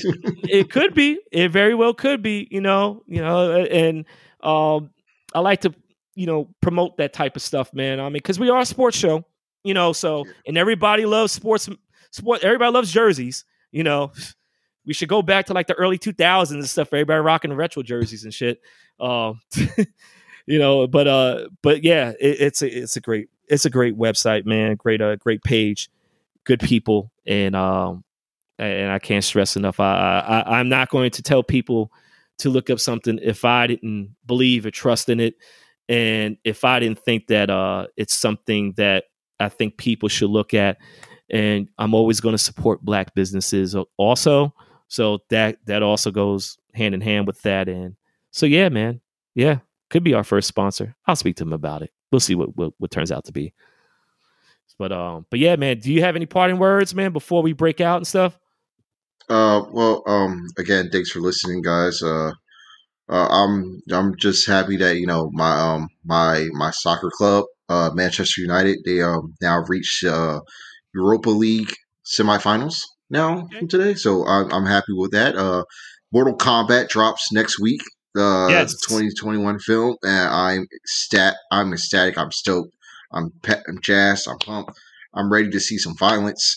it 0.44 0.70
could 0.70 0.94
be. 0.94 1.20
It 1.32 1.50
very 1.50 1.74
well 1.74 1.94
could 1.94 2.22
be. 2.22 2.48
You 2.50 2.60
know, 2.60 3.02
you 3.06 3.20
know, 3.20 3.64
and 3.64 4.04
um, 4.42 4.90
I 5.34 5.40
like 5.40 5.60
to, 5.62 5.74
you 6.14 6.26
know, 6.26 6.48
promote 6.60 6.96
that 6.96 7.12
type 7.12 7.36
of 7.36 7.42
stuff, 7.42 7.72
man. 7.74 8.00
I 8.00 8.04
mean, 8.04 8.14
because 8.14 8.38
we 8.38 8.50
are 8.50 8.60
a 8.60 8.66
sports 8.66 8.96
show, 8.96 9.24
you 9.64 9.74
know. 9.74 9.92
So, 9.92 10.24
and 10.46 10.56
everybody 10.56 11.06
loves 11.06 11.32
sports. 11.32 11.68
Sport. 12.12 12.42
Everybody 12.42 12.72
loves 12.72 12.90
jerseys. 12.92 13.44
You 13.72 13.84
know, 13.84 14.12
we 14.90 14.94
should 14.94 15.08
go 15.08 15.22
back 15.22 15.46
to 15.46 15.52
like 15.52 15.68
the 15.68 15.74
early 15.74 16.00
2000s 16.00 16.50
and 16.50 16.68
stuff. 16.68 16.88
Everybody 16.88 17.20
rocking 17.20 17.52
retro 17.52 17.80
jerseys 17.80 18.24
and 18.24 18.34
shit. 18.34 18.60
Um, 18.98 19.40
you 20.46 20.58
know, 20.58 20.88
but 20.88 21.06
uh, 21.06 21.46
but 21.62 21.84
yeah, 21.84 22.10
it, 22.18 22.40
it's 22.40 22.60
a 22.60 22.66
it's 22.66 22.96
a 22.96 23.00
great 23.00 23.28
it's 23.46 23.64
a 23.64 23.70
great 23.70 23.96
website, 23.96 24.46
man. 24.46 24.74
Great 24.74 25.00
uh, 25.00 25.14
great 25.14 25.44
page, 25.44 25.90
good 26.42 26.58
people, 26.58 27.12
and 27.24 27.54
um, 27.54 28.02
and 28.58 28.90
I 28.90 28.98
can't 28.98 29.22
stress 29.22 29.54
enough. 29.54 29.78
I, 29.78 30.24
I 30.26 30.58
I'm 30.58 30.68
not 30.68 30.90
going 30.90 31.12
to 31.12 31.22
tell 31.22 31.44
people 31.44 31.92
to 32.38 32.50
look 32.50 32.68
up 32.68 32.80
something 32.80 33.20
if 33.22 33.44
I 33.44 33.68
didn't 33.68 34.16
believe 34.26 34.66
or 34.66 34.72
trust 34.72 35.08
in 35.08 35.20
it, 35.20 35.36
and 35.88 36.36
if 36.42 36.64
I 36.64 36.80
didn't 36.80 36.98
think 36.98 37.28
that 37.28 37.48
uh, 37.48 37.86
it's 37.96 38.14
something 38.14 38.72
that 38.76 39.04
I 39.38 39.50
think 39.50 39.76
people 39.76 40.08
should 40.08 40.30
look 40.30 40.52
at. 40.52 40.78
And 41.32 41.68
I'm 41.78 41.94
always 41.94 42.18
going 42.18 42.34
to 42.34 42.38
support 42.38 42.84
black 42.84 43.14
businesses 43.14 43.76
also. 43.96 44.52
So 44.90 45.20
that 45.30 45.58
that 45.66 45.82
also 45.82 46.10
goes 46.10 46.58
hand 46.74 46.94
in 46.94 47.00
hand 47.00 47.26
with 47.28 47.40
that. 47.42 47.68
And 47.68 47.94
so 48.32 48.44
yeah, 48.44 48.68
man. 48.68 49.00
Yeah. 49.34 49.60
Could 49.88 50.04
be 50.04 50.14
our 50.14 50.24
first 50.24 50.48
sponsor. 50.48 50.94
I'll 51.06 51.16
speak 51.16 51.36
to 51.36 51.44
him 51.44 51.52
about 51.52 51.82
it. 51.82 51.90
We'll 52.12 52.20
see 52.20 52.34
what, 52.34 52.56
what, 52.56 52.74
what 52.78 52.90
turns 52.90 53.10
out 53.10 53.24
to 53.24 53.32
be. 53.32 53.54
But 54.78 54.92
um, 54.92 55.26
but 55.30 55.38
yeah, 55.38 55.56
man, 55.56 55.78
do 55.78 55.92
you 55.92 56.00
have 56.02 56.16
any 56.16 56.26
parting 56.26 56.58
words, 56.58 56.94
man, 56.94 57.12
before 57.12 57.42
we 57.42 57.52
break 57.52 57.80
out 57.80 57.98
and 57.98 58.06
stuff? 58.06 58.38
Uh 59.28 59.62
well, 59.70 60.02
um 60.06 60.42
again, 60.58 60.88
thanks 60.90 61.10
for 61.10 61.20
listening, 61.20 61.60
guys. 61.62 62.02
Uh 62.02 62.32
uh, 63.10 63.26
I'm 63.28 63.82
I'm 63.92 64.16
just 64.16 64.46
happy 64.46 64.76
that 64.78 64.96
you 64.96 65.06
know 65.06 65.28
my 65.32 65.52
um 65.52 65.88
my 66.04 66.46
my 66.52 66.70
soccer 66.70 67.10
club, 67.16 67.44
uh, 67.68 67.90
Manchester 67.92 68.40
United, 68.40 68.78
they 68.86 69.02
um 69.02 69.34
now 69.42 69.62
reached 69.68 70.04
uh, 70.04 70.40
Europa 70.94 71.30
League 71.30 71.74
semifinals 72.06 72.80
now 73.10 73.44
okay. 73.44 73.66
today, 73.66 73.94
so 73.94 74.26
I'm, 74.26 74.52
I'm 74.52 74.66
happy 74.66 74.92
with 74.92 75.12
that. 75.12 75.36
Uh, 75.36 75.64
Mortal 76.12 76.36
Kombat 76.36 76.88
drops 76.88 77.32
next 77.32 77.60
week. 77.60 77.80
Uh, 78.16 78.48
yes. 78.48 78.74
2021 78.88 79.58
film, 79.60 79.96
and 80.02 80.28
I'm 80.28 80.66
stat. 80.84 81.36
I'm 81.52 81.72
ecstatic. 81.72 82.18
I'm 82.18 82.32
stoked. 82.32 82.72
I'm 83.12 83.30
pet. 83.42 83.62
I'm 83.68 83.80
jazzed. 83.80 84.28
I'm 84.28 84.38
pumped. 84.38 84.72
I'm 85.14 85.32
ready 85.32 85.50
to 85.50 85.60
see 85.60 85.78
some 85.78 85.96
violence. 85.96 86.56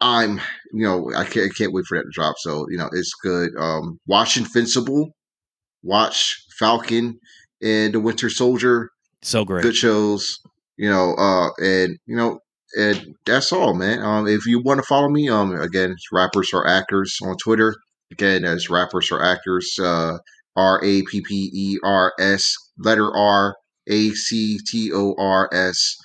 I'm, 0.00 0.40
you 0.72 0.84
know, 0.84 1.10
I 1.16 1.24
can't, 1.24 1.50
I 1.50 1.54
can't 1.56 1.72
wait 1.72 1.86
for 1.86 1.96
that 1.96 2.04
to 2.04 2.10
drop. 2.12 2.36
So, 2.38 2.66
you 2.70 2.76
know, 2.76 2.88
it's 2.92 3.12
good. 3.22 3.50
Um, 3.58 3.98
watch 4.06 4.36
Invincible, 4.36 5.10
watch 5.82 6.36
Falcon 6.58 7.18
and 7.62 7.94
the 7.94 8.00
Winter 8.00 8.28
Soldier. 8.28 8.90
So 9.22 9.44
great. 9.44 9.62
Good 9.62 9.76
shows, 9.76 10.38
you 10.76 10.90
know, 10.90 11.14
uh, 11.14 11.48
and, 11.58 11.96
you 12.06 12.16
know, 12.16 12.40
and 12.74 13.14
that's 13.24 13.52
all, 13.52 13.74
man. 13.74 14.00
Um, 14.02 14.26
if 14.26 14.46
you 14.46 14.60
want 14.62 14.78
to 14.78 14.86
follow 14.86 15.08
me, 15.08 15.28
um, 15.28 15.52
again, 15.52 15.94
rappers 16.12 16.50
or 16.52 16.66
actors 16.66 17.16
on 17.22 17.36
Twitter. 17.36 17.76
Again, 18.12 18.44
as 18.44 18.70
rappers 18.70 19.10
or 19.10 19.22
actors, 19.22 19.74
uh, 19.80 20.18
R 20.56 20.80
A 20.82 21.02
P 21.02 21.20
P 21.20 21.50
E 21.52 21.78
R 21.82 22.12
S 22.18 22.54
letter 22.78 23.14
R 23.14 23.56
A 23.88 24.10
C 24.10 24.58
T 24.58 24.92
O 24.92 25.14
R 25.18 25.48
S. 25.52 25.96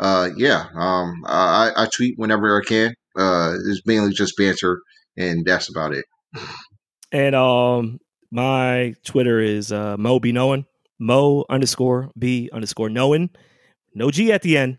Uh, 0.00 0.30
yeah, 0.36 0.66
um, 0.74 1.24
I, 1.26 1.72
I 1.76 1.88
tweet 1.94 2.14
whenever 2.16 2.60
I 2.60 2.64
can. 2.64 2.94
Uh, 3.16 3.54
it's 3.66 3.82
mainly 3.84 4.12
just 4.12 4.36
banter, 4.36 4.80
and 5.16 5.44
that's 5.44 5.68
about 5.68 5.92
it. 5.92 6.04
And 7.10 7.34
um, 7.34 7.98
my 8.30 8.94
Twitter 9.04 9.40
is 9.40 9.72
uh, 9.72 9.96
Mo 9.98 10.20
B 10.20 10.30
Knowing, 10.30 10.66
Mo 10.98 11.44
underscore 11.50 12.10
B 12.16 12.48
underscore 12.52 12.90
Knowing, 12.90 13.30
no 13.94 14.10
G 14.10 14.30
at 14.32 14.42
the 14.42 14.56
end, 14.56 14.78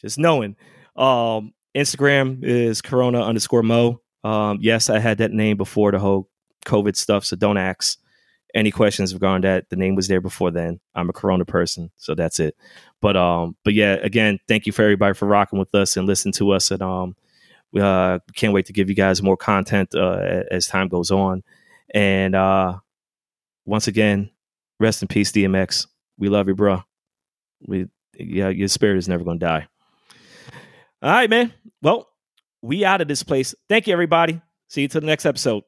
just 0.00 0.18
knowing. 0.18 0.56
Um, 0.96 1.52
Instagram 1.76 2.42
is 2.42 2.82
Corona 2.82 3.22
underscore 3.22 3.62
Mo. 3.62 4.00
Um, 4.24 4.58
yes, 4.60 4.90
I 4.90 4.98
had 4.98 5.18
that 5.18 5.32
name 5.32 5.56
before 5.56 5.92
the 5.92 5.98
whole 5.98 6.28
COVID 6.66 6.96
stuff, 6.96 7.24
so 7.24 7.36
don't 7.36 7.56
ask 7.56 7.98
any 8.54 8.70
questions 8.70 9.14
regarding 9.14 9.42
that. 9.42 9.70
The 9.70 9.76
name 9.76 9.94
was 9.94 10.08
there 10.08 10.20
before 10.20 10.50
then. 10.50 10.80
I'm 10.94 11.08
a 11.08 11.12
Corona 11.12 11.44
person, 11.44 11.90
so 11.96 12.14
that's 12.14 12.40
it. 12.40 12.56
But 13.00 13.16
um, 13.16 13.56
but 13.64 13.74
yeah, 13.74 13.94
again, 14.02 14.38
thank 14.48 14.66
you 14.66 14.72
for 14.72 14.82
everybody 14.82 15.14
for 15.14 15.26
rocking 15.26 15.58
with 15.58 15.74
us 15.74 15.96
and 15.96 16.06
listening 16.06 16.32
to 16.34 16.50
us. 16.50 16.70
And 16.70 16.82
um, 16.82 17.16
we 17.72 17.80
uh, 17.80 18.18
can't 18.34 18.52
wait 18.52 18.66
to 18.66 18.72
give 18.72 18.88
you 18.88 18.94
guys 18.94 19.22
more 19.22 19.36
content 19.36 19.94
uh, 19.94 20.42
as 20.50 20.66
time 20.66 20.88
goes 20.88 21.10
on. 21.10 21.42
And 21.94 22.34
uh, 22.34 22.78
once 23.64 23.88
again, 23.88 24.30
rest 24.78 25.02
in 25.02 25.08
peace, 25.08 25.32
DMX. 25.32 25.86
We 26.18 26.28
love 26.28 26.48
you, 26.48 26.54
bro. 26.54 26.82
We 27.66 27.86
yeah, 28.18 28.48
your 28.48 28.68
spirit 28.68 28.98
is 28.98 29.08
never 29.08 29.24
gonna 29.24 29.38
die. 29.38 29.68
All 31.02 31.10
right, 31.10 31.30
man. 31.30 31.52
Well, 31.82 32.08
we 32.62 32.84
out 32.84 33.00
of 33.00 33.08
this 33.08 33.22
place. 33.22 33.54
Thank 33.68 33.86
you, 33.86 33.92
everybody. 33.92 34.40
See 34.68 34.82
you 34.82 34.88
to 34.88 35.00
the 35.00 35.06
next 35.06 35.24
episode. 35.24 35.64